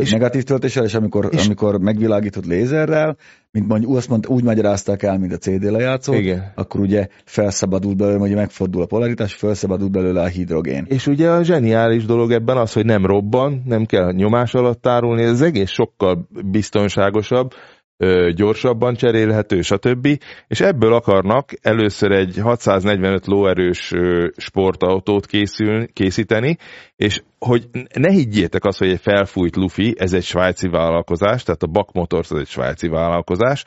És- 0.00 0.10
negatív 0.12 0.42
töltéssel, 0.42 0.84
és 0.84 0.94
amikor, 0.94 1.28
és- 1.30 1.46
amikor 1.46 1.78
megvilágított 1.80 2.46
lézerrel, 2.46 3.16
mint 3.50 3.68
mondjuk 3.68 3.96
azt 3.96 4.08
mondta, 4.08 4.28
úgy 4.28 4.42
magyarázták 4.42 5.02
el, 5.02 5.18
mint 5.18 5.32
a 5.32 5.36
CD 5.36 5.62
lejátszó, 5.62 6.12
Igen. 6.12 6.52
akkor 6.54 6.80
ugye 6.80 7.06
felszabadul 7.24 7.94
belőle, 7.94 8.18
ugye 8.18 8.34
megfordul 8.34 8.82
a 8.82 8.86
polaritás, 8.86 9.34
felszabadul 9.34 9.88
belőle 9.88 10.20
a 10.20 10.26
hidrogén. 10.26 10.84
És 10.88 11.06
ugye 11.06 11.30
a 11.30 11.42
zseniális 11.42 12.04
dolog 12.04 12.32
ebben 12.32 12.56
az, 12.56 12.72
hogy 12.72 12.84
nem 12.84 13.06
robban, 13.06 13.62
nem 13.64 13.84
kell 13.84 14.12
nyomás 14.12 14.54
alatt 14.54 14.82
tárolni, 14.82 15.22
ez 15.22 15.40
egész 15.40 15.70
sokkal 15.70 16.28
biztonságosabb, 16.50 17.50
gyorsabban 18.34 18.94
cserélhető, 18.94 19.60
stb. 19.60 20.08
És 20.46 20.60
ebből 20.60 20.92
akarnak 20.92 21.50
először 21.62 22.10
egy 22.12 22.38
645 22.42 23.26
lóerős 23.26 23.92
sportautót 24.36 25.26
készül, 25.26 25.92
készíteni, 25.92 26.56
és 26.96 27.22
hogy 27.38 27.68
ne 27.94 28.10
higgyétek 28.10 28.64
azt, 28.64 28.78
hogy 28.78 28.90
egy 28.90 29.00
felfújt 29.00 29.56
Luffy, 29.56 29.94
ez 29.98 30.12
egy 30.12 30.24
svájci 30.24 30.68
vállalkozás, 30.68 31.42
tehát 31.42 31.62
a 31.62 31.66
Bak 31.66 31.92
Motors 31.92 32.30
az 32.30 32.38
egy 32.38 32.48
svájci 32.48 32.88
vállalkozás, 32.88 33.64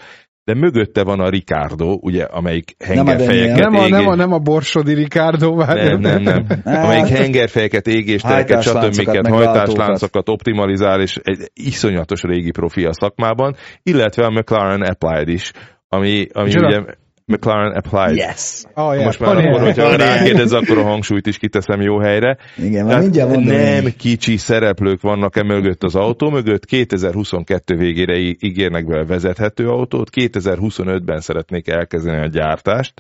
de 0.49 0.55
mögötte 0.55 1.03
van 1.03 1.19
a 1.19 1.29
Ricardo, 1.29 1.97
ugye, 2.01 2.23
amelyik 2.23 2.75
hengerfejeket 2.79 3.57
nem 3.57 3.73
a, 3.73 3.87
nem, 3.87 3.99
égés- 3.99 4.11
a, 4.11 4.15
nem 4.15 4.33
a 4.33 4.37
Borsodi 4.39 4.93
Ricardo, 4.93 5.55
várj. 5.55 5.87
nem, 5.87 5.99
nem, 5.99 6.21
nem. 6.21 6.45
Hát- 6.65 6.83
Amelyik 6.83 7.05
hengerfejeket, 7.07 7.87
égéstelket, 7.87 8.63
Hajtásláncokat, 8.63 9.15
stb. 9.15 9.27
hajtásláncokat 9.33 10.29
optimalizál, 10.29 11.01
és 11.01 11.19
egy 11.23 11.49
iszonyatos 11.53 12.21
régi 12.21 12.51
profi 12.51 12.83
a 12.85 12.93
szakmában, 12.93 13.55
illetve 13.83 14.25
a 14.25 14.29
McLaren 14.29 14.81
Applied 14.81 15.27
is, 15.27 15.51
ami, 15.89 16.25
ami 16.31 16.45
Micsoda? 16.45 16.67
ugye 16.67 16.81
McLaren 17.29 17.71
Applied. 17.71 18.15
Yes! 18.15 18.63
Oh, 18.73 18.93
yeah. 18.93 19.05
Most 19.05 19.19
már 19.19 19.37
akkor, 19.37 19.61
hogyha 19.61 19.95
rákérdez, 19.95 20.51
akkor 20.51 20.77
a 20.77 20.83
hangsúlyt 20.83 21.27
is 21.27 21.37
kiteszem 21.37 21.81
jó 21.81 21.99
helyre. 21.99 22.37
Igen, 22.57 22.87
Tehát 22.87 23.01
mindjárt 23.01 23.29
mondom, 23.29 23.55
nem 23.55 23.81
hogy- 23.81 23.95
kicsi 23.95 24.37
szereplők 24.37 25.01
vannak 25.01 25.37
e 25.37 25.43
mögött 25.43 25.83
az 25.83 25.95
autó 25.95 26.29
mögött, 26.29 26.65
2022 26.65 27.75
végére 27.75 28.17
ígérnek 28.17 28.85
vele 28.85 29.05
vezethető 29.05 29.69
autót, 29.69 30.09
2025-ben 30.15 31.19
szeretnék 31.19 31.67
elkezdeni 31.67 32.21
a 32.21 32.27
gyártást, 32.27 32.93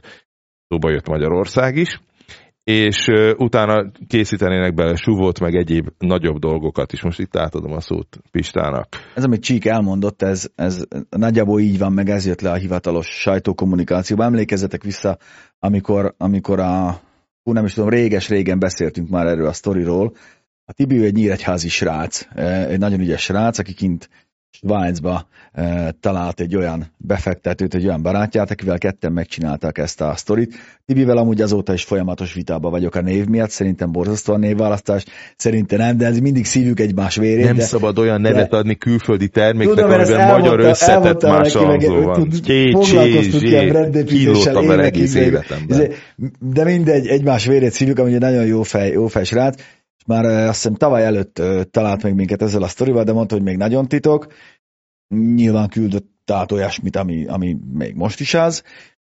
szóba 0.67 0.89
jött 0.89 1.07
Magyarország 1.07 1.75
is, 1.75 1.99
és 2.69 3.07
utána 3.37 3.91
készítenének 4.07 4.73
bele 4.73 4.95
suvot, 4.95 5.39
meg 5.39 5.55
egyéb 5.55 5.87
nagyobb 5.97 6.37
dolgokat 6.37 6.91
is. 6.91 7.01
Most 7.01 7.19
itt 7.19 7.37
átadom 7.37 7.71
a 7.71 7.81
szót 7.81 8.17
Pistának. 8.31 8.87
Ez, 9.15 9.23
amit 9.23 9.41
Csík 9.41 9.65
elmondott, 9.65 10.21
ez, 10.21 10.49
ez 10.55 10.83
nagyjából 11.09 11.59
így 11.59 11.77
van, 11.77 11.93
meg 11.93 12.09
ez 12.09 12.25
jött 12.25 12.41
le 12.41 12.51
a 12.51 12.55
hivatalos 12.55 13.07
sajtókommunikációba. 13.07 14.23
Emlékezzetek 14.23 14.83
vissza, 14.83 15.17
amikor, 15.59 16.13
amikor 16.17 16.59
a, 16.59 17.01
hú, 17.43 17.51
nem 17.51 17.65
is 17.65 17.73
tudom, 17.73 17.89
réges-régen 17.89 18.59
beszéltünk 18.59 19.09
már 19.09 19.27
erről 19.27 19.47
a 19.47 19.53
sztoriról. 19.53 20.13
A 20.65 20.73
Tibi 20.73 21.03
egy 21.03 21.13
nyíregyházi 21.13 21.69
srác, 21.69 22.27
egy 22.69 22.79
nagyon 22.79 22.99
ügyes 22.99 23.21
srác, 23.21 23.59
aki 23.59 23.73
kint 23.73 24.09
Svájcba 24.51 25.27
e, 25.53 25.91
talált 25.99 26.39
egy 26.39 26.55
olyan 26.55 26.85
befektetőt, 26.97 27.73
egy 27.73 27.85
olyan 27.85 28.01
barátját, 28.01 28.51
akivel 28.51 28.77
ketten 28.77 29.11
megcsinálták 29.11 29.77
ezt 29.77 30.01
a 30.01 30.13
sztorit. 30.15 30.55
Tibivel 30.85 31.17
amúgy 31.17 31.41
azóta 31.41 31.73
is 31.73 31.83
folyamatos 31.83 32.33
vitába 32.33 32.69
vagyok 32.69 32.95
a 32.95 33.01
név 33.01 33.25
miatt, 33.25 33.49
szerintem 33.49 33.91
borzasztó 33.91 34.33
a 34.33 34.37
névválasztás, 34.37 35.05
szerintem 35.37 35.79
nem, 35.79 35.97
de 35.97 36.05
ez 36.05 36.19
mindig 36.19 36.45
szívjuk 36.45 36.79
egymás 36.79 37.15
vérét. 37.15 37.45
Nem 37.45 37.55
de, 37.55 37.63
szabad 37.63 37.99
olyan 37.99 38.21
nevet 38.21 38.49
de, 38.49 38.57
adni 38.57 38.75
külföldi 38.75 39.27
terméknek, 39.27 39.75
Tudom, 39.75 39.91
amiben 39.91 40.27
magyar 40.27 40.59
elmondta- 40.59 40.69
összetett 40.69 40.95
elmondtam 40.95 41.31
más 41.31 41.55
alzó 41.55 42.01
van. 42.01 42.29
foglalkoztunk 42.71 43.43
ilyen 43.43 43.61
zsé, 43.63 43.69
Brad 43.69 43.91
Pitt-éssel 43.91 44.33
kilóttam 44.33 44.69
el 44.69 44.79
évekig, 44.79 44.95
egész 45.01 45.13
meg- 45.13 45.23
életemben. 45.25 45.79
Izé, 45.81 45.91
De 46.39 46.63
mindegy, 46.63 47.07
egymás 47.07 47.45
vérét 47.45 47.71
szívjuk, 47.71 47.99
ami 47.99 48.13
egy 48.13 48.19
nagyon 48.19 48.45
jó 48.45 48.63
fej, 48.63 48.91
jó 48.91 49.07
fej 49.07 49.23
srác. 49.23 49.61
Már 50.09 50.25
azt 50.25 50.61
hiszem 50.61 50.75
tavaly 50.75 51.05
előtt 51.05 51.41
talált 51.71 52.03
meg 52.03 52.15
minket 52.15 52.41
ezzel 52.41 52.63
a 52.63 52.67
sztorival, 52.67 53.03
de 53.03 53.13
mondta, 53.13 53.35
hogy 53.35 53.43
még 53.43 53.57
nagyon 53.57 53.87
titok. 53.87 54.33
Nyilván 55.35 55.67
küldött 55.69 56.31
át 56.31 56.51
olyasmit, 56.51 56.95
ami, 56.95 57.25
ami 57.25 57.57
még 57.73 57.95
most 57.95 58.19
is 58.19 58.33
az. 58.33 58.63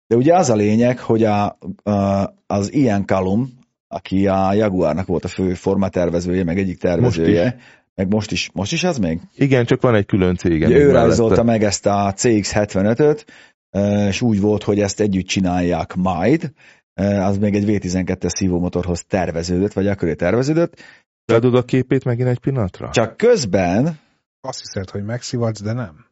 De 0.07 0.15
ugye 0.15 0.35
az 0.35 0.49
a 0.49 0.55
lényeg, 0.55 0.99
hogy 0.99 1.23
a, 1.23 1.57
a, 1.83 2.33
az 2.47 2.73
Ian 2.73 3.05
Callum, 3.05 3.49
aki 3.87 4.27
a 4.27 4.53
Jaguarnak 4.53 5.07
volt 5.07 5.23
a 5.23 5.27
fő 5.27 5.53
formatervezője, 5.53 6.43
meg 6.43 6.57
egyik 6.57 6.77
tervezője, 6.77 7.57
meg 7.95 8.07
most 8.07 8.31
is, 8.31 8.49
most 8.53 8.71
is 8.71 8.83
az 8.83 8.97
még? 8.97 9.19
Igen, 9.35 9.65
csak 9.65 9.81
van 9.81 9.95
egy 9.95 10.05
külön 10.05 10.35
cége. 10.35 10.65
Ugye 10.65 10.77
ő 10.77 10.91
rajzolta 10.91 11.43
meg 11.43 11.63
ezt 11.63 11.85
a 11.85 12.13
CX-75-öt, 12.15 13.25
eh, 13.69 14.07
és 14.07 14.21
úgy 14.21 14.41
volt, 14.41 14.63
hogy 14.63 14.79
ezt 14.79 14.99
együtt 14.99 15.27
csinálják 15.27 15.95
majd. 15.95 16.51
Az 16.95 17.37
még 17.37 17.55
egy 17.55 17.65
V12-es 17.67 18.29
szívómotorhoz 18.29 19.03
terveződött, 19.03 19.73
vagy 19.73 19.87
akkor 19.87 20.13
terveződött. 20.13 20.81
Beadod 21.25 21.55
a 21.55 21.63
képét 21.63 22.05
megint 22.05 22.27
egy 22.27 22.39
pillanatra? 22.39 22.89
Csak 22.89 23.17
közben, 23.17 23.99
Azt 24.41 24.59
hiszed, 24.59 24.89
hogy 24.89 25.03
megszivatsz, 25.03 25.61
de 25.61 25.73
nem. 25.73 26.05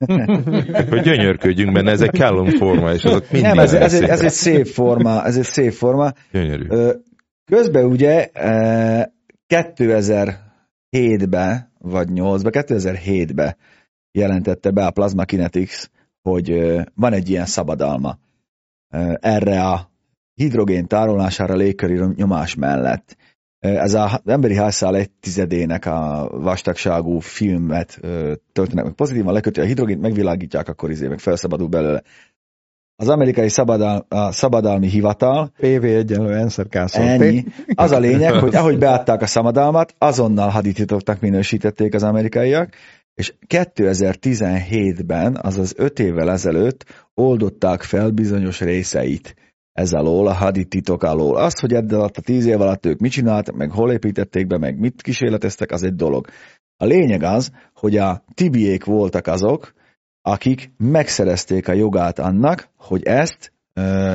Hogy 0.90 1.02
gyönyörködjünk 1.02 1.72
benne, 1.72 1.90
ez 1.90 2.00
egy 2.00 2.12
Callum 2.12 2.48
forma, 2.48 2.92
és 2.92 3.04
azok 3.04 3.30
mindig 3.30 3.48
nem, 3.48 3.58
ez, 3.58 3.72
ez, 3.72 3.94
egy, 3.94 4.08
ez 4.08 4.20
egy 4.20 4.30
szép 4.30 4.66
forma, 4.66 5.24
ez 5.24 5.36
egy 5.36 5.44
szép 5.44 5.72
forma. 5.72 6.12
Gyönyörű. 6.32 6.66
Közben 7.44 7.84
ugye 7.84 8.26
eh, 8.26 9.04
2007-be, 9.48 11.70
vagy 11.78 12.08
8-ba, 12.10 12.64
2007-be 12.68 13.56
jelentette 14.12 14.70
be 14.70 14.86
a 14.86 14.90
Plasma 14.90 15.24
Kinetics, 15.24 15.86
hogy 16.22 16.76
van 16.94 17.12
egy 17.12 17.30
ilyen 17.30 17.46
szabadalma 17.46 18.18
erre 19.20 19.66
a 19.66 19.89
hidrogén 20.40 20.86
tárolására 20.86 21.54
légköri 21.54 22.00
nyomás 22.14 22.54
mellett. 22.54 23.16
Ez 23.58 23.94
az 23.94 24.20
emberi 24.24 24.54
házszál 24.54 24.96
egy 24.96 25.10
tizedének 25.10 25.86
a 25.86 26.28
vastagságú 26.32 27.18
filmet 27.18 28.00
töltenek 28.52 28.84
meg 28.84 28.92
pozitívan, 28.92 29.32
leköti 29.32 29.60
a 29.60 29.64
hidrogént, 29.64 30.00
megvilágítják, 30.00 30.68
akkor 30.68 30.90
izé 30.90 31.08
meg 31.08 31.18
felszabadul 31.18 31.68
belőle. 31.68 32.02
Az 32.96 33.08
amerikai 33.08 33.48
szabadal, 33.48 34.06
a 34.08 34.32
szabadalmi 34.32 34.88
hivatal 34.88 35.52
PV 35.58 35.84
egyenlő 35.84 36.34
Enszer 36.34 36.66
Ennyi. 36.92 37.44
Az 37.74 37.90
a 37.90 37.98
lényeg, 37.98 38.32
hogy 38.32 38.54
ahogy 38.54 38.78
beadták 38.78 39.22
a 39.22 39.26
szabadalmat, 39.26 39.94
azonnal 39.98 40.48
hadititoknak 40.48 41.20
minősítették 41.20 41.94
az 41.94 42.02
amerikaiak, 42.02 42.74
és 43.14 43.34
2017-ben, 43.46 45.38
azaz 45.42 45.74
5 45.76 45.98
évvel 45.98 46.30
ezelőtt 46.30 46.84
oldották 47.14 47.82
fel 47.82 48.10
bizonyos 48.10 48.60
részeit 48.60 49.34
ez 49.80 49.92
alól, 49.92 50.26
a 50.26 50.32
hadititok 50.34 51.02
alól. 51.02 51.36
Az, 51.36 51.60
hogy 51.60 51.72
eddig 51.72 51.92
alatt 51.92 52.16
a 52.16 52.20
10 52.20 52.46
év 52.46 52.60
alatt 52.60 52.86
ők 52.86 52.98
mit 52.98 53.10
csináltak, 53.12 53.54
meg 53.56 53.70
hol 53.70 53.92
építették 53.92 54.46
be, 54.46 54.58
meg 54.58 54.78
mit 54.78 55.02
kísérleteztek, 55.02 55.70
az 55.70 55.82
egy 55.82 55.94
dolog. 55.94 56.26
A 56.76 56.84
lényeg 56.84 57.22
az, 57.22 57.50
hogy 57.74 57.96
a 57.96 58.22
tibiék 58.34 58.84
voltak 58.84 59.26
azok, 59.26 59.72
akik 60.22 60.70
megszerezték 60.76 61.68
a 61.68 61.72
jogát 61.72 62.18
annak, 62.18 62.68
hogy 62.76 63.02
ezt 63.02 63.52
ö, 63.74 64.14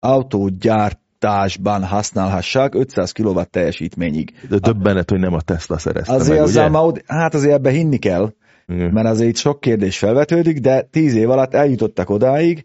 autógyártásban 0.00 1.84
használhassák 1.84 2.74
500 2.74 3.12
kW 3.12 3.42
teljesítményig. 3.42 4.32
De 4.48 4.58
döbbenet, 4.58 5.10
hogy 5.10 5.18
nem 5.18 5.34
a 5.34 5.40
Tesla 5.40 5.78
szerezte 5.78 6.12
Azért 6.12 6.38
meg, 6.38 6.46
azzal 6.46 6.62
ugye? 6.68 6.72
ma, 6.78 6.84
ott- 6.86 7.04
hát 7.06 7.34
azért 7.34 7.54
ebbe 7.54 7.70
hinni 7.70 7.98
kell, 7.98 8.32
Igen. 8.66 8.92
mert 8.92 9.08
azért 9.08 9.28
itt 9.28 9.36
sok 9.36 9.60
kérdés 9.60 9.98
felvetődik, 9.98 10.58
de 10.58 10.82
tíz 10.82 11.14
év 11.14 11.30
alatt 11.30 11.54
eljutottak 11.54 12.10
odáig, 12.10 12.64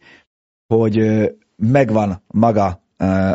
hogy 0.67 0.97
megvan 1.57 2.21
maga 2.27 2.81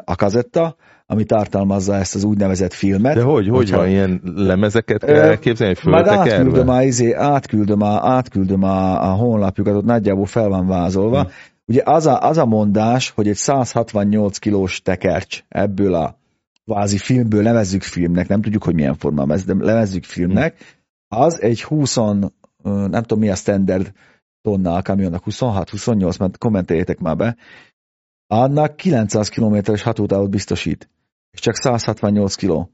a 0.04 0.16
kazetta, 0.16 0.76
ami 1.06 1.24
tartalmazza 1.24 1.94
ezt 1.94 2.14
az 2.14 2.24
úgynevezett 2.24 2.72
filmet. 2.72 3.14
De 3.14 3.22
hogy, 3.22 3.48
hogy 3.48 3.70
van, 3.70 3.88
ilyen 3.88 4.20
lemezeket 4.34 5.04
kell 5.04 5.16
elképzelni, 5.16 5.74
Majd 5.82 6.06
átküldöm 6.06 6.68
a, 6.68 6.82
izé, 6.82 7.12
átküldöm 7.12 7.80
a, 7.80 8.08
átküldöm 8.08 8.62
a, 8.62 9.10
a 9.10 9.14
honlapjukat, 9.14 9.74
ott 9.74 9.84
nagyjából 9.84 10.26
fel 10.26 10.48
van 10.48 10.66
vázolva. 10.66 11.22
Hm. 11.22 11.28
Ugye 11.66 11.82
az 11.84 12.06
a, 12.06 12.20
az 12.20 12.38
a 12.38 12.46
mondás, 12.46 13.10
hogy 13.10 13.28
egy 13.28 13.36
168 13.36 14.38
kilós 14.38 14.82
tekercs 14.82 15.42
ebből 15.48 15.94
a 15.94 16.18
kvázi 16.64 16.98
filmből 16.98 17.42
nevezzük 17.42 17.82
filmnek, 17.82 18.28
nem 18.28 18.42
tudjuk, 18.42 18.64
hogy 18.64 18.74
milyen 18.74 18.96
formában 18.96 19.36
ez, 19.36 19.44
de 19.44 19.54
nevezzük 19.54 20.04
filmnek, 20.04 20.54
az 21.08 21.42
egy 21.42 21.62
20, 21.62 21.96
ö, 21.96 22.10
nem 22.62 23.02
tudom 23.02 23.18
mi 23.18 23.28
a 23.28 23.34
standard 23.34 23.92
tonna 24.42 24.74
a 24.74 24.82
kamionnak, 24.82 25.22
26-28, 25.26 26.18
mert 26.18 26.38
kommenteljétek 26.38 26.98
már 26.98 27.16
be, 27.16 27.36
annak 28.32 28.76
900 28.76 29.28
kilométeres 29.28 29.82
hatótávot 29.82 30.30
biztosít, 30.30 30.88
és 31.30 31.40
csak 31.40 31.54
168 31.54 32.34
kiló. 32.34 32.70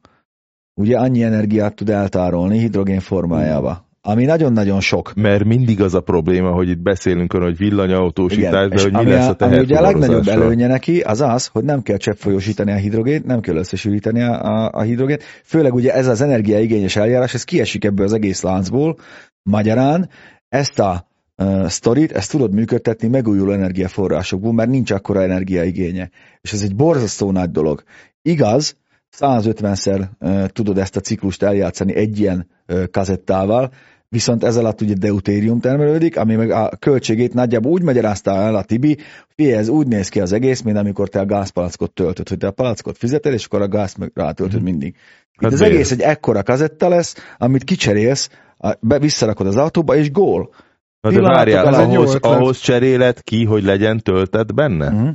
Ugye 0.74 0.98
annyi 0.98 1.22
energiát 1.22 1.74
tud 1.74 1.88
eltárolni 1.88 2.58
hidrogén 2.58 3.00
formájába, 3.00 3.88
ami 4.00 4.24
nagyon-nagyon 4.24 4.80
sok. 4.80 5.12
Mert 5.14 5.44
mindig 5.44 5.80
az 5.80 5.94
a 5.94 6.00
probléma, 6.00 6.50
hogy 6.50 6.68
itt 6.68 6.78
beszélünk 6.78 7.32
arra, 7.32 7.44
hogy 7.44 7.56
villanyautósítás, 7.56 8.68
de 8.68 8.74
és 8.74 8.82
hogy 8.82 8.92
mi 8.92 9.04
lesz 9.04 9.28
a 9.28 9.36
a, 9.38 9.44
ami 9.44 9.58
ugye 9.58 9.78
a 9.78 9.80
legnagyobb 9.80 10.28
előnye 10.28 10.66
neki 10.66 11.00
az 11.00 11.20
az, 11.20 11.46
hogy 11.46 11.64
nem 11.64 11.82
kell 11.82 11.96
cseppfolyósítani 11.96 12.72
a 12.72 12.76
hidrogént, 12.76 13.24
nem 13.24 13.40
kell 13.40 13.56
összesűríteni 13.56 14.22
a, 14.22 14.42
a, 14.42 14.70
a 14.72 14.82
hidrogént, 14.82 15.22
főleg 15.44 15.74
ugye 15.74 15.92
ez 15.92 16.06
az 16.06 16.20
energiaigényes 16.20 16.96
eljárás, 16.96 17.34
ez 17.34 17.44
kiesik 17.44 17.84
ebből 17.84 18.06
az 18.06 18.12
egész 18.12 18.42
láncból, 18.42 18.98
magyarán 19.42 20.08
ezt 20.48 20.78
a 20.78 21.07
sztorit, 21.66 22.12
ezt 22.12 22.30
tudod 22.30 22.52
működtetni 22.52 23.08
megújuló 23.08 23.52
energiaforrásokból, 23.52 24.52
mert 24.52 24.70
nincs 24.70 24.90
akkora 24.90 25.22
energiaigénye. 25.22 26.10
És 26.40 26.52
ez 26.52 26.62
egy 26.62 26.76
borzasztó 26.76 27.30
nagy 27.30 27.50
dolog. 27.50 27.82
Igaz, 28.22 28.76
150-szer 29.18 30.04
uh, 30.20 30.46
tudod 30.46 30.78
ezt 30.78 30.96
a 30.96 31.00
ciklust 31.00 31.42
eljátszani 31.42 31.94
egy 31.94 32.18
ilyen 32.18 32.48
uh, 32.68 32.84
kazettával, 32.90 33.72
viszont 34.08 34.44
ez 34.44 34.56
alatt 34.56 34.80
ugye 34.80 34.94
deutérium 34.94 35.60
termelődik, 35.60 36.16
ami 36.16 36.34
meg 36.34 36.50
a 36.50 36.70
költségét 36.78 37.34
nagyjából 37.34 37.72
úgy 37.72 37.82
magyarázta 37.82 38.30
el 38.30 38.54
a 38.54 38.62
Tibi, 38.62 38.96
hogy 39.36 39.46
ez 39.46 39.68
úgy 39.68 39.86
néz 39.86 40.08
ki 40.08 40.20
az 40.20 40.32
egész, 40.32 40.62
mint 40.62 40.76
amikor 40.76 41.08
te 41.08 41.20
a 41.20 41.26
gázpalackot 41.26 41.92
töltöd, 41.92 42.28
hogy 42.28 42.38
te 42.38 42.46
a 42.46 42.50
palackot 42.50 42.98
fizeted, 42.98 43.32
és 43.32 43.44
akkor 43.44 43.62
a 43.62 43.68
gázt 43.68 43.98
meg 43.98 44.10
rátöltöd 44.14 44.62
mindig. 44.62 44.94
Itt 45.32 45.42
Hát 45.42 45.52
az 45.52 45.60
bér. 45.60 45.70
egész 45.70 45.90
egy 45.90 46.00
ekkora 46.00 46.42
kazetta 46.42 46.88
lesz, 46.88 47.14
amit 47.38 47.64
kicserélsz, 47.64 48.30
be, 48.80 48.98
visszarakod 48.98 49.46
az 49.46 49.56
autóba, 49.56 49.96
és 49.96 50.10
gól. 50.10 50.50
Na 51.00 51.10
de 51.10 51.20
várjál, 51.20 51.74
ahhoz, 51.74 52.14
ahhoz 52.20 52.58
cserélet 52.58 53.22
ki, 53.22 53.44
hogy 53.44 53.64
legyen 53.64 53.98
töltet 53.98 54.54
benne? 54.54 54.86
Uh-huh. 54.86 55.08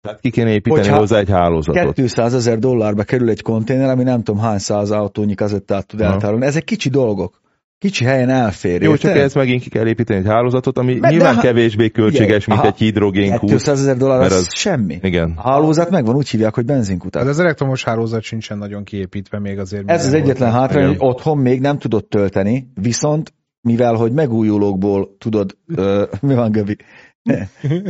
Tehát 0.00 0.20
ki 0.20 0.30
kéne 0.30 0.50
építeni 0.50 0.82
Hogyha 0.82 0.98
hozzá 0.98 1.18
egy 1.18 1.28
hálózatot. 1.30 1.94
200 1.94 2.34
ezer 2.34 2.58
dollárba 2.58 3.02
kerül 3.02 3.28
egy 3.28 3.42
konténer, 3.42 3.90
ami 3.90 4.02
nem 4.02 4.22
tudom 4.22 4.40
hány 4.40 4.58
száz 4.58 4.90
autónyi 4.90 5.34
kazettát 5.34 5.86
tud 5.86 6.00
eltárolni. 6.00 6.46
Ezek 6.46 6.64
kicsi 6.64 6.88
dolgok. 6.88 7.40
Kicsi 7.78 8.04
helyen 8.04 8.28
elfér. 8.28 8.82
Jó, 8.82 8.96
csak 8.96 9.16
ez 9.16 9.34
megint 9.34 9.62
ki 9.62 9.68
kell 9.68 9.86
építeni 9.86 10.20
egy 10.20 10.26
hálózatot, 10.26 10.78
ami 10.78 10.98
de 10.98 11.08
nyilván 11.10 11.34
ha- 11.34 11.40
kevésbé 11.40 11.88
költséges, 11.90 12.46
mint 12.46 12.58
Aha. 12.58 12.68
egy 12.68 12.76
hidrogénkút. 12.76 13.50
200 13.50 13.80
ezer 13.80 13.96
dollár, 13.96 14.18
mert 14.18 14.30
az, 14.30 14.38
az- 14.38 14.54
semmi. 14.54 14.98
Igen. 15.02 15.32
A 15.36 15.50
hálózat 15.50 15.90
megvan, 15.90 16.14
úgy 16.14 16.28
hívják, 16.28 16.54
hogy 16.54 16.64
benzinkutat. 16.64 17.22
Hát 17.22 17.30
az 17.30 17.40
elektromos 17.40 17.84
hálózat 17.84 18.22
sincsen 18.22 18.58
nagyon 18.58 18.84
kiépítve 18.84 19.38
még 19.38 19.58
azért. 19.58 19.90
Ez 19.90 20.06
az 20.06 20.12
egyetlen 20.12 20.52
hátrány, 20.52 20.84
Igen. 20.84 20.96
hogy 20.98 21.08
otthon 21.08 21.38
még 21.38 21.60
nem 21.60 21.78
tudod 21.78 22.04
tölteni, 22.04 22.70
viszont 22.74 23.32
mivel, 23.60 23.94
hogy 23.94 24.12
megújulókból 24.12 25.16
tudod, 25.18 25.56
ö, 25.66 26.06
mi 26.20 26.34
van 26.34 26.50
Göbi? 26.50 26.76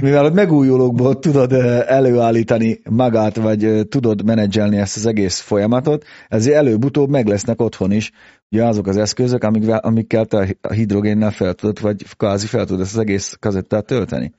Mivel, 0.00 0.22
hogy 0.22 0.32
megújulókból 0.32 1.18
tudod 1.18 1.52
előállítani 1.86 2.80
magát, 2.90 3.36
vagy 3.36 3.88
tudod 3.88 4.24
menedzselni 4.24 4.76
ezt 4.76 4.96
az 4.96 5.06
egész 5.06 5.40
folyamatot, 5.40 6.04
ezért 6.28 6.56
előbb-utóbb 6.56 7.10
meg 7.10 7.26
lesznek 7.26 7.60
otthon 7.60 7.92
is 7.92 8.12
ugye 8.50 8.64
azok 8.64 8.86
az 8.86 8.96
eszközök, 8.96 9.42
amikkel, 9.42 9.78
amikkel 9.78 10.24
te 10.26 10.56
a 10.60 10.72
hidrogénnel 10.72 11.30
fel 11.30 11.54
tudod, 11.54 11.80
vagy 11.80 12.16
kvázi 12.16 12.46
fel 12.46 12.64
tudod 12.64 12.80
ezt 12.80 12.94
az 12.94 13.00
egész 13.00 13.36
kazettát 13.40 13.86
tölteni. 13.86 14.32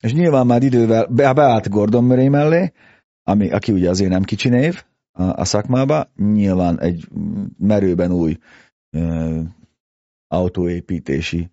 És 0.00 0.12
nyilván 0.12 0.46
már 0.46 0.62
idővel 0.62 1.06
be, 1.06 1.32
beállt 1.32 1.68
Gordon 1.68 2.04
Murray 2.04 2.28
mellé, 2.28 2.72
ami, 3.22 3.50
aki 3.50 3.72
ugye 3.72 3.90
azért 3.90 4.10
nem 4.10 4.22
kicsi 4.22 4.48
név 4.48 4.82
a, 5.12 5.22
a 5.22 5.44
szakmába, 5.44 6.10
nyilván 6.16 6.80
egy 6.80 7.08
merőben 7.58 8.12
új 8.12 8.36
autóépítési 10.32 11.50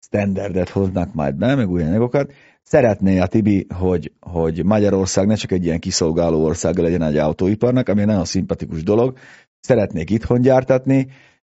standardet 0.00 0.68
hoznak 0.68 1.14
majd 1.14 1.34
be, 1.34 1.54
meg 1.54 1.70
új 1.70 1.82
anyagokat. 1.82 2.32
Szeretné 2.62 3.18
a 3.18 3.26
Tibi, 3.26 3.66
hogy, 3.74 4.12
hogy 4.20 4.64
Magyarország 4.64 5.26
ne 5.26 5.34
csak 5.34 5.52
egy 5.52 5.64
ilyen 5.64 5.78
kiszolgáló 5.78 6.44
országa 6.44 6.82
legyen 6.82 7.02
egy 7.02 7.16
autóiparnak, 7.16 7.88
ami 7.88 8.00
egy 8.00 8.06
nagyon 8.06 8.24
szimpatikus 8.24 8.82
dolog. 8.82 9.16
Szeretnék 9.60 10.10
itthon 10.10 10.40
gyártatni, 10.40 11.06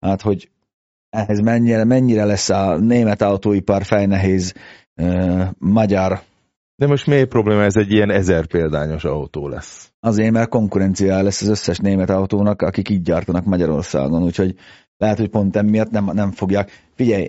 hát 0.00 0.22
hogy 0.22 0.50
ehhez 1.10 1.40
mennyire, 1.40 1.84
mennyire 1.84 2.24
lesz 2.24 2.48
a 2.48 2.78
német 2.78 3.22
autóipar 3.22 3.84
fejnehéz 3.84 4.54
uh, 5.02 5.44
magyar. 5.58 6.20
De 6.76 6.86
most 6.86 7.06
miért 7.06 7.28
probléma, 7.28 7.62
ez 7.62 7.76
egy 7.76 7.92
ilyen 7.92 8.10
ezer 8.10 8.46
példányos 8.46 9.04
autó 9.04 9.48
lesz? 9.48 9.92
Azért, 10.00 10.30
mert 10.30 10.48
konkurencia 10.48 11.22
lesz 11.22 11.42
az 11.42 11.48
összes 11.48 11.78
német 11.78 12.10
autónak, 12.10 12.62
akik 12.62 12.88
így 12.88 13.02
gyártanak 13.02 13.44
Magyarországon, 13.44 14.22
úgyhogy 14.22 14.54
lehet, 14.98 15.18
hogy 15.18 15.28
pont 15.28 15.56
emiatt 15.56 15.90
nem, 15.90 16.10
nem 16.12 16.30
fogják. 16.30 16.70
Figyelj, 16.94 17.28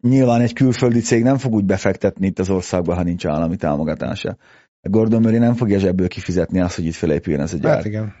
nyilván 0.00 0.40
egy 0.40 0.52
külföldi 0.52 1.00
cég 1.00 1.22
nem 1.22 1.36
fog 1.36 1.54
úgy 1.54 1.64
befektetni 1.64 2.26
itt 2.26 2.38
az 2.38 2.50
országba, 2.50 2.94
ha 2.94 3.02
nincs 3.02 3.26
állami 3.26 3.56
támogatása. 3.56 4.36
Gordon 4.82 5.20
Murray 5.20 5.38
nem 5.38 5.54
fogja 5.54 5.78
zsebből 5.78 6.08
kifizetni 6.08 6.60
azt, 6.60 6.76
hogy 6.76 6.84
itt 6.84 6.94
felépüljön 6.94 7.42
ez 7.42 7.52
a 7.52 7.56
gyár. 7.56 7.74
Hát 7.74 7.84
igen. 7.84 8.12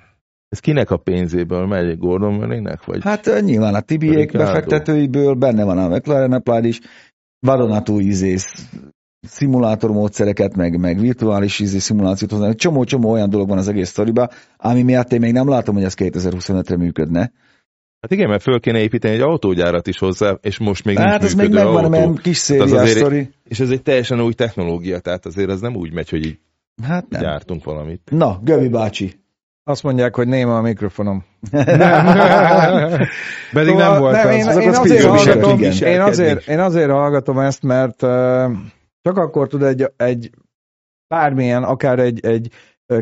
Ez 0.48 0.58
kinek 0.58 0.90
a 0.90 0.96
pénzéből 0.96 1.66
megy? 1.66 1.98
Gordon 1.98 2.34
Murraynek? 2.34 2.84
Vagy? 2.84 3.02
Hát 3.02 3.40
nyilván 3.40 3.74
a 3.74 3.80
Tibiék 3.80 4.32
befektetőiből, 4.32 5.34
benne 5.34 5.64
van 5.64 5.78
a 5.78 5.88
McLaren 5.88 6.32
Applied 6.32 6.64
is, 6.64 6.80
vadonatúj 7.38 8.02
izész 8.02 8.68
szimulátormódszereket, 9.20 10.56
meg, 10.56 10.78
meg 10.78 10.98
virtuális 10.98 11.58
izé 11.58 11.78
szimulációt 11.78 12.30
hoznak. 12.30 12.54
Csomó-csomó 12.54 13.10
olyan 13.10 13.30
dolog 13.30 13.48
van 13.48 13.58
az 13.58 13.68
egész 13.68 13.88
sztoriba, 13.88 14.28
ami 14.56 14.82
miatt 14.82 15.12
én 15.12 15.20
még 15.20 15.32
nem 15.32 15.48
látom, 15.48 15.74
hogy 15.74 15.84
ez 15.84 15.94
2025-re 15.96 16.76
működne. 16.76 17.32
Hát 18.00 18.10
igen, 18.12 18.28
mert 18.28 18.42
föl 18.42 18.60
kéne 18.60 18.78
építeni 18.80 19.14
egy 19.14 19.20
autógyárat 19.20 19.86
is 19.86 19.98
hozzá, 19.98 20.38
és 20.40 20.58
most 20.58 20.84
még 20.84 20.98
Hát 20.98 21.08
nincs 21.20 21.22
ez 21.32 21.34
még 21.34 21.52
megvan, 21.52 21.74
autó. 21.76 21.88
mert 21.88 22.20
kis 22.20 22.36
szériás 22.36 22.70
azért- 22.70 22.96
sztori. 22.98 23.30
És 23.44 23.60
ez 23.60 23.70
egy 23.70 23.82
teljesen 23.82 24.20
új 24.20 24.32
technológia, 24.32 24.98
tehát 24.98 25.26
azért 25.26 25.50
az 25.50 25.60
nem 25.60 25.74
úgy 25.76 25.92
megy, 25.92 26.08
hogy 26.08 26.26
így 26.26 26.38
Hát 26.82 27.08
nem. 27.08 27.20
gyártunk 27.22 27.64
valamit. 27.64 28.00
Na, 28.10 28.40
Gövi 28.42 28.68
bácsi. 28.68 29.12
Azt 29.64 29.82
mondják, 29.82 30.14
hogy 30.14 30.26
néma 30.28 30.56
a 30.56 30.60
mikrofonom. 30.60 31.24
Pedig 33.52 33.74
Szóval 33.74 33.90
nem 33.90 34.00
volt 34.00 34.12
nem, 34.14 34.26
az. 34.28 34.34
én, 34.34 34.46
azok 34.46 34.62
én, 34.62 34.68
az 34.68 34.78
azért 34.78 35.04
hallgatom, 35.04 35.60
én, 35.62 36.00
azért, 36.00 36.48
én 36.48 36.58
azért 36.58 36.90
hallgatom 36.90 37.38
ezt, 37.38 37.62
mert 37.62 38.02
uh, 38.02 38.52
csak 39.02 39.16
akkor 39.16 39.48
tud 39.48 39.62
egy, 39.62 39.92
egy 39.96 40.30
bármilyen, 41.08 41.62
akár 41.62 41.98
egy, 41.98 42.24
egy 42.24 42.50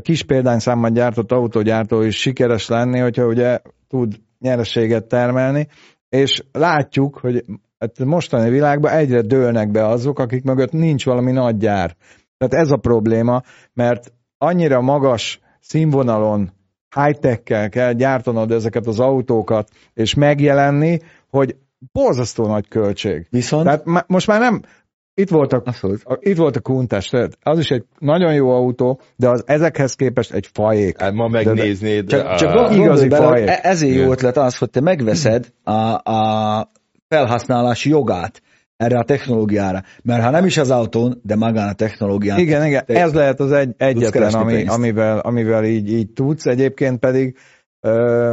kis 0.03 0.23
példányszámban 0.23 0.93
gyártott 0.93 1.33
autógyártó 1.33 2.03
is 2.03 2.17
sikeres 2.21 2.69
lenni, 2.69 2.99
hogyha 2.99 3.27
ugye 3.27 3.59
tud 3.89 4.15
nyereséget 4.39 5.05
termelni, 5.05 5.69
és 6.09 6.43
látjuk, 6.53 7.19
hogy 7.19 7.45
hát 7.79 7.99
mostani 7.99 8.51
világban 8.51 8.93
egyre 8.93 9.21
dőlnek 9.21 9.71
be 9.71 9.87
azok, 9.87 10.19
akik 10.19 10.45
mögött 10.45 10.73
nincs 10.73 11.05
valami 11.05 11.33
nagy 11.33 11.57
gyár. 11.57 11.97
Tehát 12.39 12.65
ez 12.65 12.71
a 12.71 12.77
probléma, 12.77 13.43
mert 13.73 14.13
annyira 14.39 14.81
magas 14.81 15.41
színvonalon 15.61 16.53
high-tech-kel 16.95 17.69
kell 17.69 17.93
gyártanod 17.93 18.51
ezeket 18.51 18.87
az 18.87 19.01
autókat, 19.01 19.69
és 19.95 20.15
megjelenni, 20.15 20.99
hogy 21.31 21.57
borzasztó 21.93 22.47
nagy 22.47 22.69
költség. 22.69 23.27
Viszont, 23.31 23.65
Tehát 23.65 24.09
most 24.09 24.27
már 24.27 24.41
nem, 24.41 24.63
itt 25.19 25.29
volt 25.29 25.53
a, 25.53 25.63
a- 26.05 26.19
itt 26.21 26.37
volt 26.37 26.57
a 26.57 26.87
tehát 26.87 27.39
az 27.43 27.59
is 27.59 27.71
egy 27.71 27.85
nagyon 27.99 28.35
jó 28.35 28.51
autó, 28.51 29.01
de 29.17 29.29
az 29.29 29.43
ezekhez 29.47 29.95
képest 29.95 30.33
egy 30.33 30.49
fajék. 30.53 31.01
Hát 31.01 31.13
ma 31.13 31.29
megnéznéd. 31.29 32.09
Csak, 32.09 32.27
á, 32.27 32.37
csak 32.37 32.53
gond- 32.53 32.75
Igazi 32.75 33.09
bele, 33.09 33.27
hogy 33.27 33.39
faj. 33.39 33.49
e- 33.49 33.59
ezért 33.63 33.95
jó 33.97 34.11
ötlet 34.11 34.37
az, 34.37 34.57
hogy 34.59 34.71
te 34.71 34.81
megveszed 34.81 35.53
a, 35.63 36.11
a 36.11 36.71
felhasználási 37.09 37.89
jogát 37.89 38.43
erre 38.77 38.99
a 38.99 39.05
technológiára. 39.05 39.83
Mert 40.03 40.23
ha 40.23 40.31
nem 40.31 40.45
is 40.45 40.57
az 40.57 40.71
autón, 40.71 41.21
de 41.23 41.37
magán 41.37 41.69
a 41.69 41.73
technológián. 41.73 42.39
Igen, 42.39 42.67
igen, 42.67 42.83
ez 42.87 43.13
lehet 43.13 43.41
az 43.41 43.53
egy, 43.53 43.75
egyetlen, 43.77 44.35
ami, 44.35 44.53
pénzt. 44.53 44.75
amivel, 44.75 45.19
amivel 45.19 45.65
így, 45.65 45.93
így 45.93 46.11
tudsz. 46.13 46.47
Egyébként 46.47 46.99
pedig 46.99 47.37
ö, 47.81 48.33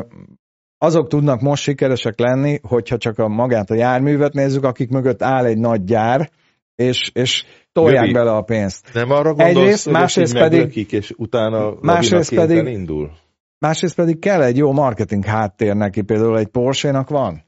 azok 0.78 1.08
tudnak 1.08 1.42
most 1.42 1.64
sikeresek 1.64 2.20
lenni, 2.20 2.60
hogyha 2.68 2.98
csak 2.98 3.20
a 3.20 3.28
magát 3.28 3.70
a 3.70 3.76
járművet 3.76 4.34
nézzük, 4.34 4.64
akik 4.64 4.90
mögött 4.90 5.22
áll 5.24 5.46
egy 5.46 5.58
nagy 5.58 5.84
gyár, 5.84 6.30
és, 6.76 7.12
és 7.14 7.45
tolják 7.72 8.02
Göbi, 8.02 8.14
bele 8.14 8.32
a 8.32 8.41
pénzt. 8.41 8.94
Nem 8.94 9.12
arra 9.12 9.34
gondolsz, 9.34 9.58
Egyrészt, 9.58 9.84
hogy 9.84 9.94
másrészt 9.94 10.34
pedig- 10.34 10.60
meglökik, 10.60 10.91
és 10.91 11.14
utána 11.18 11.74
másrészt 11.82 12.36
pedig- 12.36 12.68
indul? 12.68 13.12
Másrészt 13.60 13.95
pedig 13.95 14.20
kell 14.20 14.41
egy 14.41 14.58
jó 14.58 14.72
marketing 14.72 15.26
háttér 15.26 15.76
neki, 15.76 16.02
például 16.02 16.38
egy 16.38 16.48
Porsche-nak 16.48 17.10
van. 17.10 17.44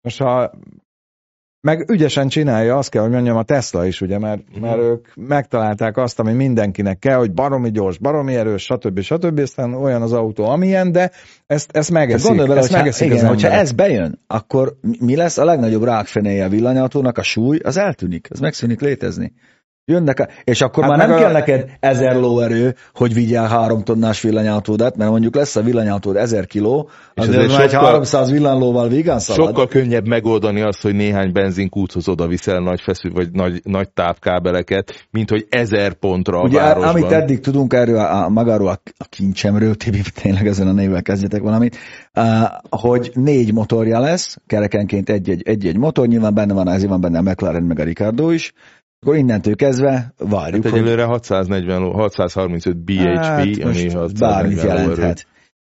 Most 0.00 0.18
ha 0.18 0.52
meg 1.62 1.90
ügyesen 1.90 2.28
csinálja, 2.28 2.76
azt 2.76 2.88
kell, 2.90 3.02
hogy 3.02 3.10
mondjam, 3.10 3.36
a 3.36 3.42
Tesla 3.42 3.86
is, 3.86 4.00
ugye, 4.00 4.18
mert, 4.18 4.40
Mhm. 4.52 4.60
mert 4.60 4.78
ők 4.78 5.06
megtalálták 5.14 5.96
azt, 5.96 6.18
ami 6.18 6.32
mindenkinek 6.32 6.98
kell, 6.98 7.16
hogy 7.16 7.32
baromi 7.32 7.70
gyors, 7.70 7.98
baromi 7.98 8.34
erős, 8.34 8.62
stb. 8.62 9.00
stb. 9.00 9.38
Aztán 9.38 9.74
olyan 9.74 10.02
az 10.02 10.12
autó, 10.12 10.44
amilyen, 10.44 10.92
de 10.92 11.10
ezt, 11.46 11.70
ezt 11.76 11.90
megeszik. 11.90 12.26
gondolj 12.26 12.48
bele, 12.48 12.60
ezt 12.60 12.68
hogyha, 12.68 12.82
megeszik 12.82 13.06
igen, 13.06 13.18
az 13.24 13.28
hogyha 13.28 13.48
ez 13.50 13.72
bejön, 13.72 14.18
akkor 14.26 14.76
mi- 14.80 14.96
mi 15.00 15.16
lesz 15.16 15.38
a 15.38 15.44
legnagyobb 15.44 15.84
rákfenéje 15.84 16.44
a 16.44 16.48
villanyautónak? 16.48 17.18
A 17.18 17.22
súly, 17.22 17.58
az 17.64 17.76
eltűnik, 17.76 18.26
az 18.30 18.40
megszűnik 18.40 18.80
létezni. 18.80 19.32
Jönnek 19.84 20.42
és 20.44 20.60
akkor 20.60 20.84
Hát 20.84 20.96
már 20.96 21.08
nem 21.08 21.16
a- 21.16 21.20
kell 21.20 21.32
neked 21.32 21.70
ezer 21.80 22.16
lóerő, 22.16 22.74
hogy 22.94 23.14
vigyál 23.14 23.48
három 23.48 23.82
tonnás 23.82 24.20
villanyautódat, 24.22 24.96
mert 24.96 25.10
mondjuk 25.10 25.34
lesz 25.34 25.56
a 25.56 25.62
villanyautód 25.62 26.16
ezer 26.16 26.46
kiló, 26.46 26.88
azért 27.14 27.48
már 27.48 27.60
egy 27.60 27.70
sokkal- 27.70 27.90
300 27.90 28.30
villanlóval 28.30 28.88
vígan 28.88 29.18
szalad. 29.18 29.46
Sokkal 29.46 29.66
könnyebb 29.68 30.06
megoldani 30.06 30.60
azt, 30.60 30.82
hogy 30.82 30.94
néhány 30.94 31.32
benzinkúthoz 31.32 32.08
oda 32.08 32.26
viszel 32.26 32.58
nagy 32.60 32.80
feszű, 32.80 33.10
vagy 33.10 33.30
nagy, 33.32 33.60
nagy 33.64 33.88
távkábeleket, 33.90 35.06
mint 35.10 35.30
hogy 35.30 35.46
ezer 35.48 35.92
pontra 35.92 36.38
a 36.40 36.42
Ugye, 36.42 36.58
városban. 36.60 36.90
amit 36.94 37.10
eddig 37.12 37.40
tudunk 37.40 37.72
erről 37.72 37.98
a, 37.98 38.28
magáról 38.28 38.68
a, 38.68 38.80
a 38.98 39.04
kincsemről, 39.08 39.74
Tibi, 39.74 40.00
tényleg 40.22 40.46
ezen 40.46 40.68
a 40.68 40.72
névvel 40.72 41.02
kezdjetek 41.02 41.42
valamit, 41.42 41.76
uh, 42.14 42.24
hogy 42.70 43.10
négy 43.14 43.52
motorja 43.52 44.00
lesz, 44.00 44.36
kerekenként 44.46 45.08
egy-egy, 45.10 45.42
egy-egy 45.44 45.76
motor, 45.76 46.06
nyilván 46.06 46.34
benne 46.34 46.54
van, 46.54 46.68
ezért 46.68 46.90
van 46.90 47.00
benne 47.00 47.18
a 47.18 47.22
McLaren 47.22 47.62
meg 47.62 47.78
a 47.78 47.84
Ricardo 47.84 48.30
is, 48.30 48.52
akkor 49.02 49.16
innentől 49.16 49.56
kezdve 49.56 50.14
várjuk, 50.18 50.64
Hát 50.64 50.72
egyelőre 50.72 51.04
640, 51.04 51.80
ló- 51.80 51.92
635 51.92 52.76
BHP, 52.76 53.02
hát 53.02 53.40
ami 53.40 53.48
most 53.48 53.92
640 53.92 54.12
bármit 54.18 54.62
jelenthet. 54.62 55.26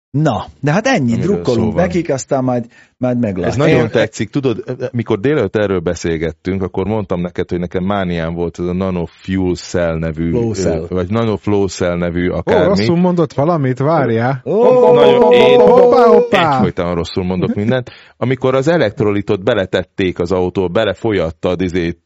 Na, 0.10 0.46
de 0.60 0.72
hát 0.72 0.88
ennyi, 0.88 1.14
Amiről 1.14 1.34
drukkolunk 1.34 1.76
nekik, 1.76 2.10
aztán 2.10 2.44
majd, 2.44 2.66
majd 3.04 3.16
Ez 3.16 3.22
meglátjuk. 3.22 3.66
nagyon 3.66 3.80
Én- 3.84 3.90
tetszik. 3.90 4.30
Tudod, 4.30 4.64
mikor 4.92 5.20
délelőtt 5.20 5.56
erről 5.56 5.80
beszélgettünk, 5.80 6.64
akkor 6.64 6.86
mondtam 6.86 7.22
neked, 7.22 7.50
hogy 7.50 7.60
nekem 7.60 7.84
mániám 7.84 8.34
volt 8.34 8.60
ez 8.60 8.66
a 8.66 8.74
Nano 8.74 9.06
Fuel 9.06 9.54
Cell 9.56 9.98
nevű, 9.98 10.30
Flow 10.30 10.52
Cell. 10.54 10.86
vagy 10.90 11.10
Nano 11.10 11.38
Flow 11.38 11.68
Cell 11.68 11.98
nevű 11.98 12.30
Ó, 12.30 12.34
akármi. 12.36 12.66
rosszul 12.68 12.98
mondott 12.98 13.34
valamit, 13.34 13.80
várjál. 13.80 14.42
Ó, 14.46 14.94
Nagyon, 14.94 15.32
én 15.32 15.60
Hoppá, 15.60 16.58
hoppá. 16.58 16.94
rosszul 16.94 17.24
mondok 17.24 17.54
mindent. 17.56 17.90
Amikor 18.18 18.56
az 18.56 18.68
elektrolitot 18.68 19.44
beletették 19.44 20.20
az 20.20 20.32
autó, 20.32 20.68
belefolyattad 20.68 21.62
izé, 21.62 21.98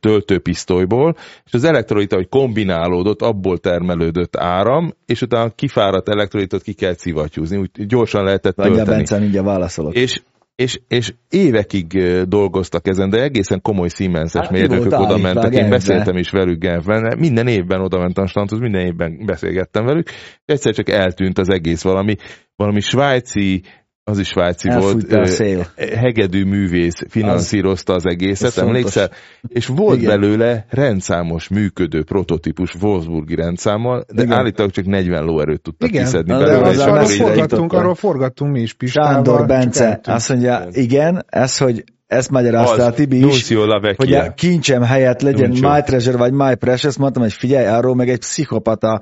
töltőpisztolyból, 0.00 1.14
és 1.44 1.52
az 1.52 1.64
elektrolit, 1.64 2.12
hogy 2.14 2.28
kombinálódott, 2.28 3.22
abból 3.22 3.58
termelődött 3.58 4.36
áram, 4.36 4.92
és 5.06 5.22
utána 5.22 5.44
a 5.44 5.52
kifáradt 5.54 6.08
elektrolitot 6.08 6.62
ki 6.62 6.72
kell 6.72 6.94
szivattyúzni, 6.94 7.56
úgy 7.56 7.86
gyorsan 7.86 8.24
lehetett 8.24 8.56
Vagy 8.56 8.66
tölteni. 8.72 8.96
Bence, 8.96 9.18
mindjárt 9.18 9.46
válaszolok. 9.46 9.94
És, 9.94 10.22
és, 10.60 10.80
és 10.88 11.14
évekig 11.30 11.86
dolgoztak 12.28 12.86
ezen, 12.86 13.10
de 13.10 13.22
egészen 13.22 13.60
komoly 13.62 13.88
Siemenses 13.88 14.40
Hát, 14.40 14.50
mérnökök 14.50 15.00
oda 15.00 15.16
mentek. 15.16 15.54
Én 15.54 15.68
beszéltem 15.68 16.16
is 16.16 16.30
velük 16.30 16.58
Genfben, 16.58 17.18
minden 17.18 17.46
évben 17.46 17.80
oda 17.80 17.98
mentem 17.98 18.24
a 18.24 18.26
standhoz, 18.26 18.58
minden 18.58 18.86
évben 18.86 19.24
beszélgettem 19.26 19.84
velük, 19.84 20.08
és 20.08 20.14
egyszer 20.44 20.74
csak 20.74 20.88
eltűnt 20.88 21.38
az 21.38 21.48
egész 21.48 21.82
valami, 21.82 22.16
valami 22.56 22.80
svájci, 22.80 23.62
az 24.04 24.18
is 24.18 24.28
svájci 24.28 24.68
Elfújta 24.68 25.16
volt, 25.16 25.26
a 25.28 25.30
szél. 25.30 25.66
hegedű 25.76 26.44
művész 26.44 27.02
finanszírozta 27.08 27.92
az 27.94 28.06
egészet, 28.06 28.46
az 28.48 28.54
fontos. 28.54 28.74
emlékszel? 28.76 29.10
És 29.48 29.66
volt 29.66 30.00
Igen. 30.00 30.20
belőle 30.20 30.64
rendszámos 30.68 31.48
működő 31.48 32.04
prototípus 32.04 32.74
Wolfsburgi 32.74 33.34
rendszámmal, 33.34 34.04
de 34.14 34.22
Igen. 34.22 34.36
állítólag 34.36 34.70
csak 34.72 34.86
40 34.86 35.24
lóerőt 35.24 35.62
tudtak 35.62 35.88
Igen, 35.88 36.04
kiszedni 36.04 36.32
de 36.32 36.38
de 36.38 36.44
belőle, 36.44 36.68
az 36.68 36.74
és 36.74 36.80
arról, 36.80 36.94
már 36.94 37.02
akkor 37.02 37.14
ide 37.14 37.24
forgattunk, 37.24 37.72
arról 37.72 37.94
forgattunk 37.94 38.52
mi 38.52 38.60
is 38.60 38.74
Pistával. 38.74 39.12
Sándor 39.12 39.46
Bence 39.46 40.00
azt 40.04 40.28
mondja, 40.28 40.66
igen, 40.72 41.24
ez, 41.28 41.58
hogy 41.58 41.84
ezt 42.10 42.30
magyarázta 42.30 42.84
a 42.84 42.92
Tibi 42.92 43.26
is, 43.26 43.54
hogy 43.96 44.12
a 44.12 44.34
kincsem 44.34 44.82
helyett 44.82 45.20
legyen 45.20 45.48
Nuncio. 45.48 45.70
My 45.70 45.80
Treasure 45.82 46.16
vagy 46.16 46.32
My 46.32 46.54
Precious, 46.54 46.96
mondtam, 46.96 47.22
hogy 47.22 47.32
figyelj, 47.32 47.66
arról 47.66 47.94
meg 47.94 48.08
egy 48.08 48.18
pszichopata, 48.18 49.00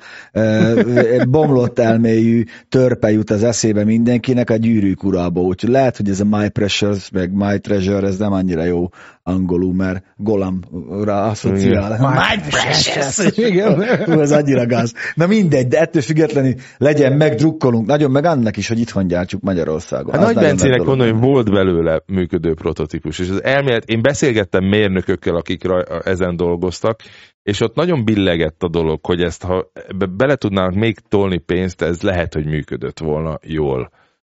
bomlott 1.28 1.78
elméjű 1.78 2.44
törpe 2.68 3.10
jut 3.10 3.30
az 3.30 3.42
eszébe 3.42 3.84
mindenkinek 3.84 4.50
a 4.50 4.56
gyűrűk 4.56 5.04
urába, 5.04 5.40
úgyhogy 5.40 5.70
lehet, 5.70 5.96
hogy 5.96 6.08
ez 6.08 6.20
a 6.20 6.24
My 6.24 6.48
Precious, 6.48 7.10
meg 7.10 7.32
My 7.32 7.58
Treasure, 7.58 8.06
ez 8.06 8.16
nem 8.16 8.32
annyira 8.32 8.64
jó 8.64 8.88
angolul, 9.28 9.74
mert 9.74 10.04
Golamra 10.16 11.22
asszociál. 11.22 11.98
My 12.00 12.06
My 12.06 12.48
Precious! 12.50 13.36
Igen. 13.50 14.04
Hú, 14.04 14.20
ez 14.20 14.32
annyira 14.32 14.66
gáz. 14.66 14.94
Na 15.14 15.26
mindegy, 15.26 15.68
de 15.68 15.80
ettől 15.80 16.02
függetlenül 16.02 16.54
legyen, 16.76 17.12
megdrukkolunk, 17.12 17.86
nagyon 17.86 18.10
meg 18.10 18.24
annak 18.24 18.56
is, 18.56 18.68
hogy 18.68 18.78
itthon 18.78 19.06
gyártsuk 19.06 19.42
Magyarországon. 19.42 20.14
Hát 20.14 20.24
Nagy 20.24 20.34
Bencének 20.34 20.82
mondom, 20.82 21.10
hogy 21.10 21.20
volt 21.20 21.50
belőle 21.50 22.02
működő 22.06 22.54
prototípus, 22.54 23.18
és 23.18 23.28
az 23.30 23.42
elmélet, 23.42 23.84
én 23.84 24.02
beszélgettem 24.02 24.64
mérnökökkel, 24.64 25.34
akik 25.34 25.64
raj, 25.64 25.84
ezen 26.04 26.36
dolgoztak, 26.36 27.00
és 27.42 27.60
ott 27.60 27.74
nagyon 27.74 28.04
billegett 28.04 28.62
a 28.62 28.68
dolog, 28.68 29.06
hogy 29.06 29.20
ezt, 29.20 29.42
ha 29.42 29.70
bele 30.16 30.36
tudnának 30.36 30.74
még 30.74 30.98
tolni 31.08 31.38
pénzt, 31.38 31.82
ez 31.82 32.02
lehet, 32.02 32.34
hogy 32.34 32.46
működött 32.46 32.98
volna 32.98 33.38
jól. 33.42 33.90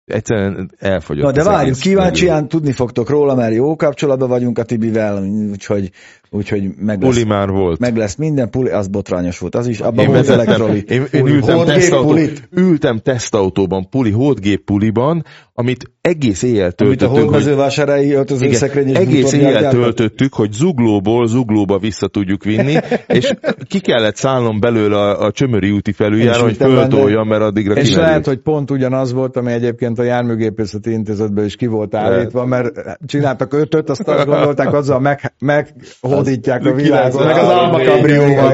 Egyszerűen 0.09 0.71
elfogyott. 0.79 1.23
Na 1.23 1.31
de 1.31 1.43
várjuk, 1.43 1.77
kíváncsian 1.77 2.47
tudni 2.47 2.71
fogtok 2.71 3.09
róla, 3.09 3.35
mert 3.35 3.53
jó 3.53 3.75
kapcsolatban 3.75 4.29
vagyunk 4.29 4.57
a 4.57 4.63
Tibivel, 4.63 5.23
úgyhogy, 5.51 5.91
úgyhogy 6.29 6.63
meg 6.77 7.01
lesz, 7.01 7.13
Puli 7.13 7.25
már 7.25 7.49
volt. 7.49 7.79
meg 7.79 7.97
lesz 7.97 8.15
minden 8.15 8.49
puli, 8.49 8.69
az 8.69 8.87
botrányos 8.87 9.39
volt, 9.39 9.55
az 9.55 9.67
is, 9.67 9.79
abban 9.79 10.05
Én 10.05 10.11
volt 10.11 10.25
vezettem, 10.27 10.45
elektroli. 10.45 10.83
én, 10.87 11.05
én 11.11 11.27
ültem, 11.27 11.65
tesztautó, 11.65 12.17
ültem 12.51 12.99
tesztautóban, 12.99 13.89
puli, 13.89 14.11
hódgép 14.11 14.63
puliban, 14.63 15.23
amit 15.53 15.91
egész 16.01 16.43
éjjel 16.43 16.73
amit 16.77 16.81
a 16.81 16.83
töltöttünk, 16.83 17.11
holdmezővásárai 17.11 18.11
öltözőszekrény 18.11 18.87
és 18.87 18.95
egész 18.95 19.33
éjjel 19.33 19.69
töltöttük, 19.71 20.33
hogy 20.33 20.51
zuglóból 20.51 21.27
zuglóba 21.27 21.77
vissza 21.77 22.07
tudjuk 22.07 22.43
vinni, 22.43 22.75
és 23.07 23.33
ki 23.67 23.79
kellett 23.79 24.15
szállnom 24.15 24.59
belőle 24.59 24.97
a, 24.97 25.25
a 25.25 25.31
Csömöri 25.31 25.71
úti 25.71 25.91
felüljára, 25.91 26.43
hogy 26.43 26.55
föltoljam, 26.55 27.27
mert 27.27 27.41
addigra 27.41 27.73
És 27.73 27.81
kimerült. 27.81 28.07
lehet, 28.07 28.25
hogy 28.25 28.37
pont 28.37 28.71
ugyanaz 28.71 29.13
volt, 29.13 29.37
ami 29.37 29.51
egyébként 29.51 29.99
a 29.99 30.03
járműgépészeti 30.03 30.91
intézetben 30.91 31.45
is 31.45 31.55
ki 31.55 31.65
volt 31.65 31.95
állítva, 31.95 32.45
mert 32.45 32.97
csináltak 33.05 33.53
ötöt, 33.53 33.89
azt 33.89 34.07
azt 34.07 34.25
gondolták, 34.25 34.73
azzal 34.73 34.99
meg, 35.39 35.73
meghódítják 36.19 36.65
a 36.65 36.73
világot. 36.73 37.25
Meg 37.25 37.37
az 37.37 37.47
Alma 37.47 37.77
Cabrióval. 37.77 38.53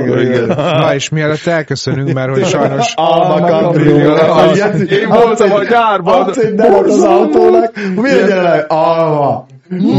Na 0.56 0.94
és 0.94 1.10
mielőtt 1.10 1.46
elköszönünk, 1.46 2.14
mert 2.14 2.30
hogy 2.30 2.46
sajnos 2.46 2.94
Alma 3.14 3.48
Cabrióval. 3.48 4.56
Én 4.90 5.10
voltam 5.10 5.52
a 5.52 5.64
gyárban. 5.64 6.22
Acél 6.22 6.84
az 6.86 7.02
autónak, 7.02 7.74
mi 7.96 8.12
legyen 8.12 8.44
le? 8.44 8.66
Alma. 8.68 9.46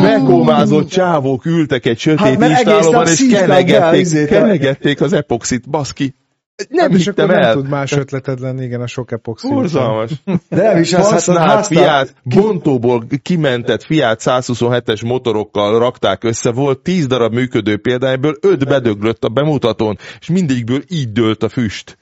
Megkómázott 0.02 0.88
csávók 0.88 1.46
ültek 1.46 1.86
egy 1.86 1.98
sötét 1.98 2.42
Hát, 2.42 2.50
istálóban, 2.50 3.06
és 3.06 3.26
kenegették, 3.30 4.26
kenegették 4.28 5.00
az 5.00 5.12
epoxit, 5.12 5.68
baszki. 5.68 6.14
Nem 6.68 6.90
és 6.92 7.04
hittem 7.04 7.24
akkor 7.24 7.40
nem 7.40 7.48
el. 7.48 7.54
tud 7.54 7.68
más 7.68 7.92
ötleted 7.92 8.40
lenni, 8.40 8.64
igen, 8.64 8.80
a 8.80 8.86
sok 8.86 9.12
epoxid. 9.12 9.50
Borzalmas. 9.50 10.10
De 10.48 10.62
nem 10.62 10.80
is 10.80 10.92
az, 10.92 11.02
hát 11.04 11.12
Használt 11.12 11.48
háztár- 11.50 12.08
Fiat, 12.08 12.14
bontóból 12.22 13.06
kimentett 13.22 13.82
Fiat 13.82 14.20
127-es 14.24 15.04
motorokkal 15.06 15.78
rakták 15.78 16.24
össze, 16.24 16.52
volt 16.52 16.78
10 16.78 17.06
darab 17.06 17.32
működő 17.32 17.78
példányből, 17.78 18.36
5 18.40 18.64
bedöglött 18.68 19.24
a 19.24 19.28
bemutatón, 19.28 19.98
és 20.20 20.28
mindegyikből 20.28 20.82
így 20.88 21.12
dőlt 21.12 21.42
a 21.42 21.48
füst. 21.48 21.98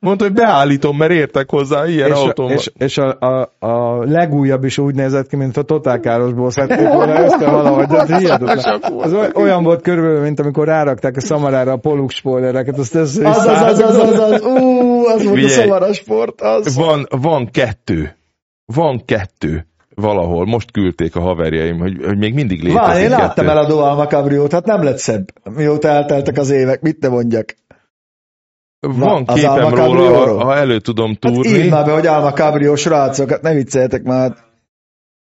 Mondta, 0.00 0.24
hogy 0.24 0.32
beállítom, 0.32 0.96
mert 0.96 1.12
értek 1.12 1.50
hozzá 1.50 1.86
ilyen 1.86 2.08
És, 2.08 2.14
autón. 2.14 2.50
és, 2.50 2.70
és 2.78 2.98
a, 2.98 3.16
a, 3.18 3.52
a, 3.58 4.04
legújabb 4.04 4.64
is 4.64 4.78
úgy 4.78 4.94
nézett 4.94 5.26
ki, 5.26 5.36
mint 5.36 5.56
a 5.56 5.62
Total 5.62 6.00
Károsból 6.00 6.50
szedték 6.50 6.88
volna 6.88 7.20
össze 7.24 7.50
valahogy, 7.50 7.86
de 7.86 7.98
ez 7.98 8.18
hihetetlen. 8.18 8.82
Ez 9.02 9.12
olyan 9.34 9.62
volt 9.62 9.82
körülbelül, 9.82 10.20
mint 10.20 10.40
amikor 10.40 10.66
rárakták 10.66 11.16
a 11.16 11.20
szamarára 11.20 11.72
a 11.72 11.76
Polux 11.76 12.14
spoilereket, 12.14 12.78
azt 12.78 12.94
is 12.94 13.00
Az, 13.00 13.18
az, 13.18 13.46
az, 13.46 13.78
az, 13.78 13.98
az, 13.98 14.18
az, 14.18 14.42
ú, 14.42 15.04
az 15.06 15.24
volt 15.24 15.44
a 15.44 15.48
szamaras 15.48 15.96
sport, 15.96 16.40
az. 16.40 16.76
Van, 16.76 17.06
van 17.10 17.48
kettő. 17.50 18.16
Van 18.64 19.02
kettő 19.04 19.66
valahol. 19.94 20.46
Most 20.46 20.70
küldték 20.70 21.16
a 21.16 21.20
haverjaim, 21.20 21.78
hogy, 21.78 22.04
hogy 22.04 22.18
még 22.18 22.34
mindig 22.34 22.62
létezik 22.62 22.80
Várj, 22.80 23.02
én 23.02 23.10
láttam 23.10 23.48
el 23.48 23.58
a 23.58 23.88
Alma 23.88 24.06
Cabriót, 24.06 24.52
hát 24.52 24.66
nem 24.66 24.82
lett 24.82 24.98
szebb, 24.98 25.24
mióta 25.56 25.88
elteltek 25.88 26.38
az 26.38 26.50
évek, 26.50 26.80
mit 26.80 27.00
ne 27.00 27.08
mondjak. 27.08 27.54
Van 28.86 29.22
az 29.26 29.34
képem 29.40 29.74
róla, 29.74 30.26
ha, 30.26 30.44
ha 30.44 30.56
elő 30.56 30.78
tudom 30.78 31.08
Hát 31.08 31.18
túrni. 31.18 31.48
írd 31.52 31.70
már 31.70 31.84
be, 31.84 31.92
hogy 31.92 32.06
Alma 32.06 32.32
Cabrió 32.32 32.74
srácok, 32.74 33.30
hát 33.30 33.42
ne 33.42 33.52
vicceljetek 33.52 34.02
már. 34.02 34.32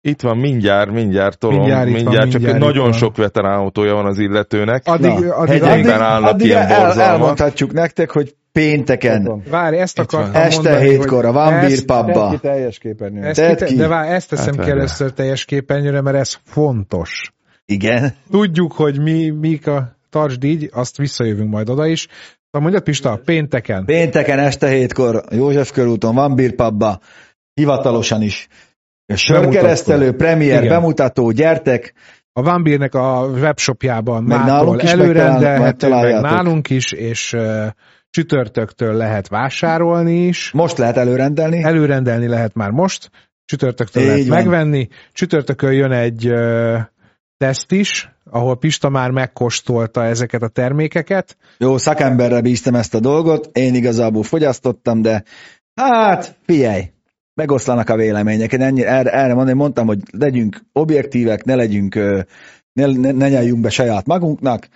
Itt 0.01 0.21
van, 0.21 0.37
mindjárt, 0.37 0.91
mindjárt 0.93 1.39
tolom, 1.39 1.57
Mindjárt 1.59 1.85
mindjárt, 1.85 2.05
mindjárt 2.05 2.31
csak 2.31 2.41
mindjárt 2.41 2.65
nagyon 2.65 2.83
van. 2.91 2.93
sok 2.93 3.17
veterán 3.17 3.59
autója 3.59 3.95
van 3.95 4.07
az 4.07 4.19
illetőnek. 4.19 4.83
Addig, 4.87 5.11
Na, 5.11 5.35
addig, 5.35 5.63
addig, 5.63 5.87
állnak 5.89 6.31
addig 6.31 6.47
ilyen 6.47 6.67
el, 6.67 7.01
elmondhatjuk 7.01 7.73
nektek, 7.73 8.11
hogy 8.11 8.35
pénteken, 8.53 9.43
várj, 9.51 9.77
ezt 9.77 9.99
akartam 9.99 10.43
este 10.43 10.63
mondani, 10.71 10.89
hétkor 10.89 11.25
a 11.25 11.33
Van 11.33 11.51
Beer 11.51 11.79
pubba. 11.87 12.39
teljes 12.41 12.79
ki. 12.79 12.93
de 13.77 13.89
várj, 13.89 14.09
ezt 14.09 14.29
teszem 14.29 14.57
Hát 14.57 14.65
ki 14.65 14.71
először 14.71 15.13
teljes 15.13 15.45
képernyőre, 15.45 16.01
mert 16.01 16.17
ez 16.17 16.37
fontos. 16.45 17.33
Igen. 17.67 18.15
Tudjuk, 18.31 18.73
hogy 18.73 19.01
mi, 19.03 19.31
mik 19.31 19.67
a 19.67 19.97
tartsd 20.11 20.45
így, 20.45 20.71
azt 20.73 20.97
visszajövünk 20.97 21.51
majd 21.51 21.69
oda 21.69 21.87
is. 21.87 22.09
Mondjad 22.61 22.83
Pista, 22.83 23.21
pénteken. 23.25 23.85
Pénteken 23.85 24.39
este 24.39 24.69
hétkor 24.69 25.23
József 25.31 25.71
körúton 25.71 26.15
Van 26.15 26.35
Beer 26.35 26.55
pubba, 26.55 26.99
hivatalosan 27.55 28.23
is. 28.23 28.49
Sörkeresztelő, 29.15 30.13
premier, 30.17 30.63
Igen. 30.63 30.69
bemutató, 30.69 31.31
gyertek, 31.31 31.93
A 32.33 32.43
Van 32.43 32.63
Beernek 32.63 32.95
a 32.95 33.27
webshopjában 33.27 34.23
Meg 34.23 34.39
nálunk 34.45 34.83
is 34.83 34.91
előrendelhető, 34.91 35.89
meg 35.89 36.21
nálunk 36.21 36.71
is, 36.71 36.93
és 36.93 37.33
uh, 37.33 37.67
csütörtöktől 38.11 38.95
lehet 38.97 39.29
vásárolni 39.29 40.27
is. 40.27 40.51
most 40.51 40.79
lehet 40.79 40.97
előrendelni. 40.97 41.63
Előrendelni 41.63 42.29
lehet 42.29 42.55
már 42.55 42.71
most, 42.71 43.11
csütörtöktől 43.45 44.03
Így 44.03 44.09
lehet 44.09 44.27
van. 44.27 44.37
megvenni. 44.39 44.89
Csütörtökön 45.13 45.73
jön 45.73 45.93
egy 45.93 46.29
uh, 46.29 46.81
teszt 47.37 47.73
is, 47.73 48.11
ahol 48.33 48.57
Pista 48.57 48.89
már 48.89 49.11
megkóstolta 49.11 50.05
ezeket 50.05 50.43
a 50.43 50.49
termékeket. 50.49 51.37
Jó, 51.59 51.79
szakemberre 51.79 52.41
bíztam 52.41 52.75
ezt 52.75 52.95
a 52.95 53.01
dolgot, 53.01 53.51
én 53.53 53.75
igazából 53.75 54.23
fogyasztottam, 54.23 55.03
de 55.03 55.25
hát 55.75 56.37
figyelj, 56.47 56.83
megoszlanak 57.35 57.89
a 57.89 57.97
vélemények. 57.97 58.53
Én 58.53 58.61
ennyi, 58.61 58.85
erre, 58.85 59.11
erre 59.11 59.35
mondani, 59.35 59.57
mondtam, 59.57 59.87
hogy 59.87 59.99
legyünk 60.11 60.61
objektívek, 60.73 61.45
ne 61.45 61.55
legyünk, 61.55 61.95
ne, 62.73 62.87
ne, 62.87 63.11
ne 63.11 63.29
nyeljünk 63.29 63.61
be 63.61 63.71
saját 63.71 64.07
magunknak. 64.07 64.69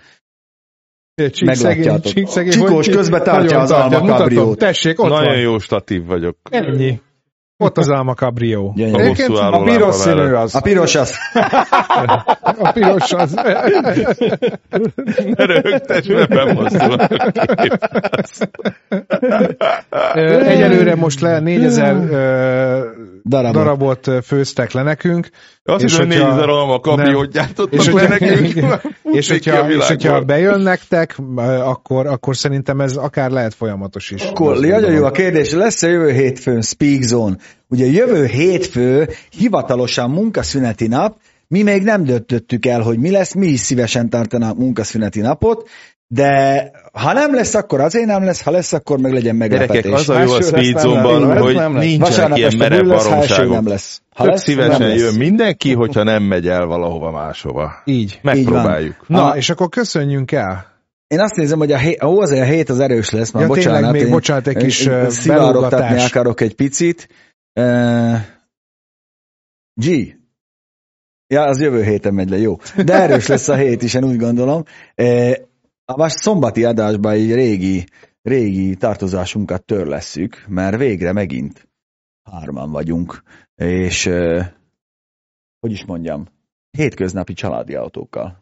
Meglátjátok. 1.45 2.12
csíkszegény, 2.12 2.53
Csikós 2.53 2.89
közbe 2.89 3.20
tartja 3.20 3.43
Nagyon 3.43 3.61
az 3.61 3.70
Alma 3.70 3.99
mutatom. 3.99 4.55
Tessék, 4.55 5.01
ott 5.01 5.11
Nagyon 5.11 5.33
van. 5.33 5.41
jó 5.41 5.59
statív 5.59 6.05
vagyok. 6.05 6.37
Ennyi. 6.51 7.01
Ott 7.59 7.78
az 7.78 7.89
Alma 7.89 8.15
Cabrio. 8.15 8.73
Gyönyörű. 8.74 9.03
A 9.03 9.07
Egyébként 9.07 9.39
A 9.39 9.62
piros 9.62 9.95
színű 9.95 10.33
az. 10.33 10.55
A 10.55 10.61
piros 10.61 10.95
az. 10.95 11.12
A 12.59 12.73
piros 12.73 13.12
az. 13.12 13.33
Ne 15.37 15.45
rögtess, 15.47 16.07
mert 16.07 16.28
bemozdul 16.28 17.01
Egyelőre 20.15 20.95
most 20.95 21.20
le 21.20 21.41
4000 21.41 21.95
ö, 22.11 22.91
Darabot. 23.24 23.55
darabot 23.55 24.24
főztek 24.24 24.73
le 24.73 24.83
nekünk. 24.83 25.28
Azt 25.67 25.83
És 25.85 25.91
hiszem, 25.91 26.07
hogy 26.07 26.17
hogyha- 26.17 26.31
4000 26.35 26.49
alma 26.49 26.81
kabriót 26.81 27.27
És 27.27 27.33
gyártottak 27.33 27.85
le 27.85 27.91
hogyha, 27.93 28.09
nekünk. 28.09 28.55
és, 29.19 29.29
hogyha, 29.29 29.71
és 29.71 29.87
hogyha 29.87 30.21
bejön 30.21 30.61
nektek, 30.61 31.17
ö, 31.37 31.41
akkor, 31.43 32.07
akkor 32.07 32.37
szerintem 32.37 32.81
ez 32.81 32.97
akár 32.97 33.31
lehet 33.31 33.55
folyamatos 33.55 34.11
is. 34.11 34.23
Akkor 34.23 34.59
nagyon 34.59 34.93
jó 34.93 35.05
a 35.05 35.11
kérdés, 35.11 35.53
lesz-e 35.53 35.89
jövő 35.89 36.13
hétfőn 36.13 36.63
Speak 36.63 37.03
Zone? 37.03 37.37
Ugye 37.69 37.87
jövő 37.87 38.25
hétfő 38.25 39.09
hivatalosan 39.31 40.11
munkaszüneti 40.11 40.87
nap, 40.87 41.17
mi 41.49 41.63
még 41.63 41.83
nem 41.83 42.05
döntöttük 42.05 42.67
el, 42.67 42.81
hogy 42.81 42.99
mi 42.99 43.11
lesz, 43.11 43.35
mi 43.35 43.47
is 43.47 43.61
szívesen 43.61 44.11
tartanánk 44.11 44.59
munkaszüneti 44.59 45.21
napot, 45.21 45.69
de 46.09 46.70
ha 46.93 47.12
nem 47.12 47.35
lesz, 47.35 47.55
akkor 47.55 47.81
azért 47.81 48.07
nem 48.07 48.24
lesz, 48.24 48.43
ha 48.43 48.51
lesz, 48.51 48.73
akkor 48.73 48.99
meg 48.99 49.12
legyen 49.12 49.37
meglepetés. 49.37 49.83
Gyerekek, 49.83 49.93
az 50.01 50.09
a 50.09 50.20
jó 50.23 50.33
a. 50.33 50.43
Speedzone-ban, 50.43 51.33
Ez 51.33 51.39
hogy 51.43 51.55
lesz. 51.55 51.73
nincsenek 51.73 51.99
Vasárnap 51.99 52.39
ilyen 52.39 52.57
merev 52.57 52.87
baromságok. 52.87 53.53
nem 53.53 53.69
lesz. 53.69 54.03
Ha 54.15 54.23
Tök 54.23 54.33
lesz, 54.33 54.43
szívesen 54.43 54.81
nem 54.81 54.89
lesz. 54.89 55.01
jön 55.01 55.15
mindenki, 55.15 55.73
hogyha 55.74 56.03
nem 56.03 56.23
megy 56.23 56.49
el 56.49 56.66
valahova 56.66 57.11
máshova. 57.11 57.73
Így. 57.85 58.19
Megpróbáljuk. 58.23 59.09
Na, 59.09 59.20
Ha- 59.20 59.37
és 59.37 59.51
akkor 59.51 59.69
köszönjünk 59.69 60.33
el. 60.33 60.74
Én 61.07 61.20
azt 61.20 61.35
nézem, 61.37 61.59
hogy 61.59 61.73
a 61.73 61.78
hét, 61.78 62.03
ó, 62.03 62.20
azért 62.20 62.43
a 62.43 62.45
hét 62.45 62.69
az 62.69 62.81
erős 62.81 63.11
lesz, 63.11 63.31
már 63.31 63.43
Ja, 63.43 63.49
tényleg, 63.55 63.73
bocsánat. 63.73 63.93
még 63.93 64.03
én- 64.03 64.11
bocsánat, 64.11 64.47
egy 64.47 64.57
kis, 64.57 64.89
szivárogtatni 65.09 66.01
akarok 66.01 66.41
egy 66.41 66.55
picit. 66.55 67.09
Uh, 67.61 68.16
G. 69.74 70.15
Ja, 71.27 71.43
az 71.43 71.61
jövő 71.61 71.83
héten 71.83 72.15
megy 72.15 72.31
le, 72.31 72.39
jó. 72.39 72.57
De 72.85 72.95
erős 72.95 73.27
lesz 73.27 73.49
a 73.49 73.55
hét 73.55 73.83
is, 73.83 73.95
én 73.95 74.05
úgy 74.05 74.16
gondolom. 74.16 74.62
Uh, 74.97 75.33
a 75.87 75.97
más 75.97 76.13
szombati 76.13 76.65
adásban 76.65 77.13
egy 77.13 77.35
régi, 77.35 77.85
régi 78.23 78.77
tartozásunkat 78.77 79.65
törlesszük, 79.65 80.45
mert 80.49 80.77
végre 80.77 81.13
megint 81.13 81.69
hárman 82.31 82.71
vagyunk. 82.71 83.23
És 83.55 84.05
hogy 85.61 85.71
is 85.71 85.85
mondjam, 85.85 86.27
hétköznapi 86.71 87.33
családi 87.33 87.75
autókkal 87.75 88.39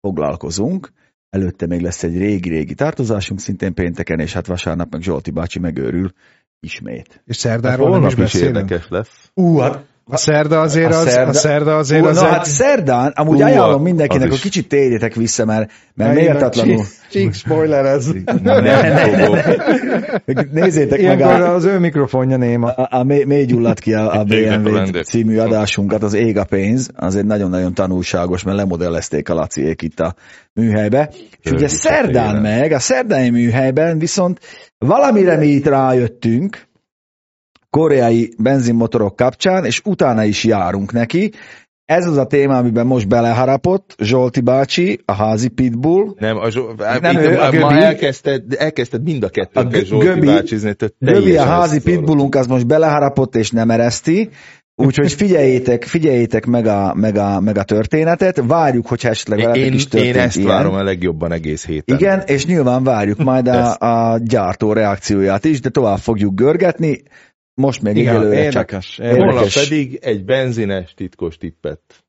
foglalkozunk. 0.00 0.92
Előtte 1.28 1.66
még 1.66 1.80
lesz 1.80 2.02
egy 2.02 2.18
régi-régi 2.18 2.74
tartozásunk, 2.74 3.40
szintén 3.40 3.74
pénteken, 3.74 4.20
és 4.20 4.32
hát 4.32 4.46
vasárnap 4.46 4.92
meg 4.92 5.02
Zsolti 5.02 5.30
bácsi 5.30 5.58
megőrül 5.58 6.12
ismét. 6.60 7.08
És 7.08 7.42
Hát 7.42 7.52
szerdáról 7.52 7.90
nem 7.90 8.02
is 8.06 8.12
is 8.12 8.18
beszélünk. 8.18 8.56
érdekes 8.56 8.88
lesz. 8.88 9.30
Ú, 9.34 9.58
hát 9.58 9.86
A 10.12 10.16
szerda 10.16 10.60
azért 10.60 10.92
A 10.92 10.98
az, 10.98 11.08
szerda- 11.08 11.28
a 11.28 11.32
szerda 11.38 11.76
azért 11.76 12.02
Ú, 12.02 12.06
az 12.06 12.20
na, 12.20 12.26
hát 12.26 12.44
szerdán, 12.44 13.12
amúgy 13.14 13.40
Ú, 13.42 13.44
ajánlom 13.44 13.82
mindenkinek, 13.82 14.28
hogy 14.28 14.40
kicsit 14.40 14.68
térjetek 14.68 15.14
vissza, 15.14 15.44
mert, 15.44 15.70
mert 15.94 16.14
méltatlanul. 16.14 16.84
Csík 17.10 17.32
spoiler 17.32 17.84
ez. 17.84 18.06
Nem, 18.42 18.64
nem 18.64 18.96
fogok. 18.96 19.38
Nézzétek 20.52 21.02
meg 21.02 21.18
Ilyenkor 21.18 21.40
a, 21.40 21.54
az 21.54 21.64
ő 21.64 21.78
mikrofonja 21.78 22.36
néma. 22.36 22.68
a, 22.68 22.98
a 22.98 23.02
mély, 23.02 23.24
mély 23.24 23.44
gyulladt 23.44 23.80
ki 23.80 23.94
a, 23.94 24.20
a 24.20 24.24
BMW 24.24 25.00
című 25.02 25.38
adásunkat, 25.38 26.02
az 26.02 26.14
Ég 26.14 26.38
a 26.38 26.44
pénz, 26.44 26.90
az 26.94 27.16
egy 27.16 27.26
nagyon-nagyon 27.26 27.74
tanulságos, 27.74 28.42
mert 28.42 28.56
lemodellezték 28.56 29.28
a 29.28 29.34
Laciék 29.34 29.82
itt 29.82 30.00
a 30.00 30.14
műhelybe. 30.52 31.10
És 31.42 31.50
ugye 31.50 31.68
szerdán 31.68 32.36
meg, 32.42 32.72
a 32.72 32.78
szerdai 32.78 33.30
műhelyben 33.30 33.98
viszont 33.98 34.40
valamire 34.78 35.36
mi 35.36 35.46
itt 35.46 35.66
rájöttünk, 35.66 36.70
koreai 37.76 38.32
benzinmotorok 38.38 39.16
kapcsán, 39.16 39.64
és 39.64 39.80
utána 39.84 40.24
is 40.24 40.44
járunk 40.44 40.92
neki. 40.92 41.32
Ez 41.84 42.06
az 42.06 42.16
a 42.16 42.26
téma, 42.26 42.56
amiben 42.56 42.86
most 42.86 43.08
beleharapott 43.08 43.94
Zsolti 43.98 44.40
bácsi, 44.40 45.00
a 45.04 45.12
házi 45.12 45.48
pitbull, 45.48 46.14
Nem, 46.18 46.36
a 46.36 46.50
Zsó... 46.50 46.70
Nem, 47.00 47.16
ő, 47.16 47.38
a 47.40 47.52
ma, 47.52 47.58
ma 47.58 47.68
Göbi. 47.68 47.82
elkezdted, 47.82 48.42
elkezdted 48.58 49.02
mind 49.02 49.22
a 49.22 49.26
A 49.26 49.30
kettőnkkel 49.30 49.80
Gö- 49.80 49.86
Zsolti 49.86 50.06
Göbi- 50.06 50.26
bácsizni, 50.26 50.74
Göbi 50.98 51.36
a 51.36 51.44
házi 51.44 51.80
pitbullunk 51.80 52.34
az 52.34 52.46
most 52.46 52.66
beleharapott 52.66 53.36
és 53.36 53.50
nem 53.50 53.70
ereszti, 53.70 54.28
úgyhogy 54.74 55.12
figyeljétek, 55.12 55.84
figyeljétek 55.84 56.46
meg 56.46 56.66
a, 56.66 56.94
meg, 56.94 57.16
a, 57.16 57.40
meg 57.40 57.58
a 57.58 57.62
történetet, 57.62 58.42
várjuk, 58.46 58.86
hogy 58.86 59.00
esetleg 59.04 59.38
veletek 59.38 59.62
Én, 59.62 59.72
is 59.72 59.82
én 59.82 59.88
történt 59.88 60.16
ezt 60.16 60.36
ilyen. 60.36 60.48
várom 60.48 60.74
a 60.74 60.82
legjobban 60.82 61.32
egész 61.32 61.66
héten. 61.66 61.96
Igen, 61.96 62.22
és 62.26 62.46
nyilván 62.46 62.84
várjuk 62.84 63.18
majd 63.18 63.48
a, 63.48 63.76
a 63.78 64.18
gyártó 64.18 64.72
reakcióját 64.72 65.44
is, 65.44 65.60
de 65.60 65.68
tovább 65.68 65.98
fogjuk 65.98 66.34
görgetni. 66.34 67.02
Most 67.54 67.82
még 67.82 67.96
Igen, 67.96 68.14
egyelőre 68.14 68.36
csak 68.36 68.44
érdekes. 68.44 68.98
Érdekes. 68.98 69.24
Holnap 69.24 69.48
pedig 69.52 69.98
egy 70.02 70.24
benzines 70.24 70.94
titkos 70.94 71.36
tippet 71.36 72.04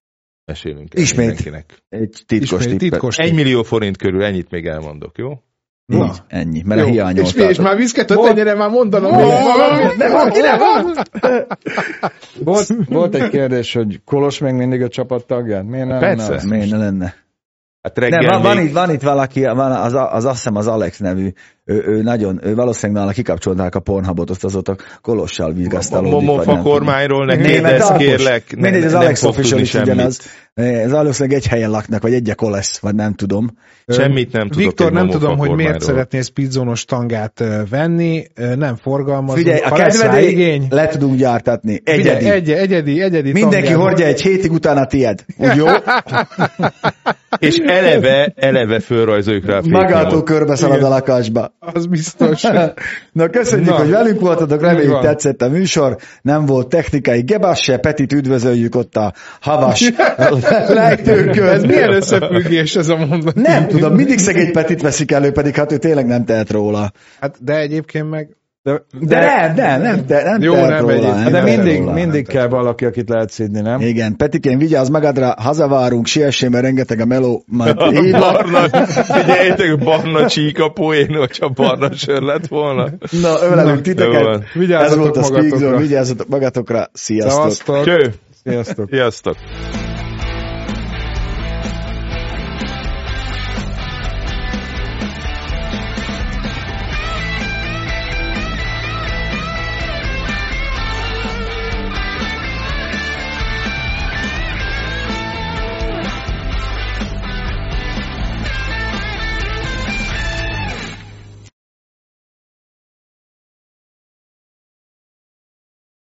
mesélünk 0.45 0.95
el 0.95 1.01
Ismét. 1.01 1.17
mindenkinek. 1.25 1.83
egy 1.89 2.23
titkos 2.25 2.59
Ismét 2.59 2.77
tippet. 2.77 2.91
titkos 2.91 3.17
Egy 3.17 3.33
millió 3.33 3.63
forint 3.63 3.97
körül, 3.97 4.23
ennyit 4.23 4.49
még 4.49 4.65
elmondok, 4.65 5.17
jó? 5.17 5.31
Így, 5.93 6.21
ennyi, 6.27 6.61
mert 6.65 6.81
a 6.81 6.83
Jó. 6.83 6.89
És, 6.89 6.95
hiányoltad. 6.95 7.49
és 7.49 7.57
már 7.57 7.75
viszkettőt 7.77 8.25
ennyire 8.25 8.53
már 8.55 8.69
mondanom. 8.69 9.11
De 9.97 10.11
valaki 10.11 10.39
nem 10.39 10.59
van! 10.59 10.93
Volt, 12.43 12.67
volt 12.87 13.15
egy 13.15 13.29
kérdés, 13.29 13.73
hogy 13.73 14.01
Kolos 14.05 14.39
még 14.39 14.53
mindig 14.53 14.81
a 14.81 14.87
csapat 14.87 15.25
tagját? 15.25 15.65
Miért 15.65 15.87
nem? 15.87 15.99
Persze. 15.99 16.35
nem? 16.35 16.47
Miért 16.47 16.69
ne 16.69 16.77
lenne? 16.77 17.15
Hát 17.81 17.97
reggel 17.97 18.19
Nem, 18.19 18.29
van, 18.31 18.41
van, 18.41 18.57
még... 18.57 18.65
itt, 18.65 18.73
van 18.73 18.89
itt 18.91 19.01
valaki, 19.01 19.41
van 19.43 19.71
az, 19.71 19.93
az 19.93 20.25
azt 20.25 20.35
hiszem 20.35 20.55
az 20.55 20.67
Alex 20.67 20.99
nevű, 20.99 21.29
ő, 21.65 21.83
ő 21.85 22.01
nagyon, 22.01 22.39
ő 22.43 22.55
valószínűleg 22.55 23.01
nála 23.01 23.13
kikapcsolták 23.13 23.75
a 23.75 23.79
Pornhubot, 23.79 24.29
azt 24.29 24.43
azóta 24.43 24.75
Kolossal 25.01 25.53
vigasztalódik. 25.53 26.11
vagy 26.11 26.21
nem 26.21 26.29
Momofa 26.29 26.49
tudom. 26.49 26.63
kormányról 26.63 27.25
ne 27.25 27.37
kérdezz, 27.37 27.91
kérlek. 27.97 28.55
Ne, 28.55 28.61
Mindegy, 28.61 28.83
az 28.83 28.93
Alex 28.93 29.23
Official 29.23 29.59
is 29.59 29.73
ugyanaz. 29.73 30.19
Ez 30.53 30.91
valószínűleg 30.91 31.37
egy 31.37 31.47
helyen 31.47 31.69
laknak, 31.69 32.01
vagy 32.01 32.13
egy 32.13 32.33
lesz, 32.39 32.79
vagy 32.79 32.95
nem 32.95 33.13
tudom. 33.13 33.57
Semmit 33.87 34.31
nem 34.31 34.47
tudok 34.47 34.63
Viktor, 34.63 34.91
nem 34.91 35.05
Momofa 35.05 35.19
tudom, 35.19 35.37
hogy 35.37 35.51
miért 35.51 35.81
szeretnél 35.81 36.21
speedzónos 36.21 36.85
tangát 36.85 37.43
venni, 37.69 38.23
nem 38.55 38.75
forgalmazunk. 38.75 39.45
Figyelj, 39.45 39.61
a 39.61 39.71
kedvedély 39.71 40.29
igény, 40.29 40.67
le 40.69 40.87
tudunk 40.87 41.17
gyártatni. 41.17 41.81
Figyelj, 41.85 41.99
Egyedi. 41.99 42.29
egy, 42.29 42.51
egyedi, 42.51 43.01
egyedi 43.01 43.31
Mindenki 43.31 43.71
hordja 43.71 44.05
egy 44.05 44.21
hétig 44.21 44.51
utána 44.51 44.85
tied. 44.85 45.25
Úgy 45.37 45.55
jó? 45.55 45.65
És 47.39 47.55
eleve, 47.55 48.33
eleve 48.35 48.79
fölrajzoljuk 48.79 49.45
rá 49.45 49.57
a 49.57 49.61
Magától 49.63 50.23
körbe 50.23 50.55
szalad 50.55 50.83
a 50.83 50.87
lakásba. 50.87 51.52
Az 51.65 51.85
biztos. 51.85 52.41
Na 53.11 53.29
köszönjük, 53.29 53.69
Na. 53.69 53.75
hogy 53.75 53.89
velünk 53.89 54.19
voltatok, 54.19 54.61
reméljük 54.61 54.99
tetszett 54.99 55.41
a 55.41 55.49
műsor, 55.49 55.97
nem 56.21 56.45
volt 56.45 56.67
technikai 56.67 57.21
gebás 57.21 57.59
se, 57.59 57.77
Petit 57.77 58.13
üdvözöljük 58.13 58.75
ott 58.75 58.95
a 58.95 59.13
havas 59.41 59.91
lejtőkön. 60.67 61.47
Ez 61.47 61.63
milyen 61.63 61.93
összefüggés 62.01 62.75
ez 62.75 62.89
a 62.89 62.95
mondat? 62.95 63.35
Nem 63.35 63.67
tudom, 63.67 63.95
mindig 63.95 64.19
szegény 64.19 64.51
Petit 64.51 64.81
veszik 64.81 65.11
elő, 65.11 65.31
pedig 65.31 65.55
hát 65.55 65.71
ő 65.71 65.77
tényleg 65.77 66.05
nem 66.05 66.25
tehet 66.25 66.51
róla. 66.51 66.91
Hát, 67.19 67.43
de 67.43 67.59
egyébként 67.59 68.09
meg 68.09 68.35
De, 68.63 68.83
De, 68.99 69.19
nem, 69.19 69.55
nem, 69.55 69.81
nem, 69.81 70.05
te, 70.05 70.23
nem 70.23 70.41
Jó, 70.41 70.55
nem 70.55 70.79
róla. 70.79 71.15
nem 71.15 71.31
de 71.31 71.41
mindig, 71.41 71.79
róla. 71.79 71.91
mindig 71.93 72.27
kell 72.27 72.47
valaki, 72.47 72.85
akit 72.85 73.09
lehet 73.09 73.29
szídni, 73.29 73.61
nem? 73.61 73.81
Igen, 73.81 74.15
Petikén, 74.15 74.57
vigyázz 74.57 74.89
magadra, 74.89 75.33
hazavárunk, 75.37 76.05
siessél, 76.05 76.49
mert 76.49 76.63
rengeteg 76.63 76.99
a 76.99 77.05
meló, 77.05 77.45
hívlak. 77.89 78.21
Barna, 78.51 78.85
figyeljétek, 79.03 79.77
barna 79.77 80.27
csíka 80.27 80.69
poén, 80.69 81.15
hogyha 81.15 81.49
barna 81.49 81.95
sör 81.95 82.21
lett 82.21 82.47
volna. 82.47 82.89
Na, 83.21 83.41
ölelünk 83.41 83.81
titeket. 83.81 84.43
Ez 84.69 84.95
volt 84.95 85.17
a 85.17 85.23
Speak 85.23 85.55
Zone, 85.57 85.77
vigyázzatok 85.77 86.27
magatokra. 86.27 86.89
Sziasztok. 86.93 87.51
Szevasztok. 87.51 88.11
Sziasztok! 88.43 88.89
sziasztok! 88.89 89.35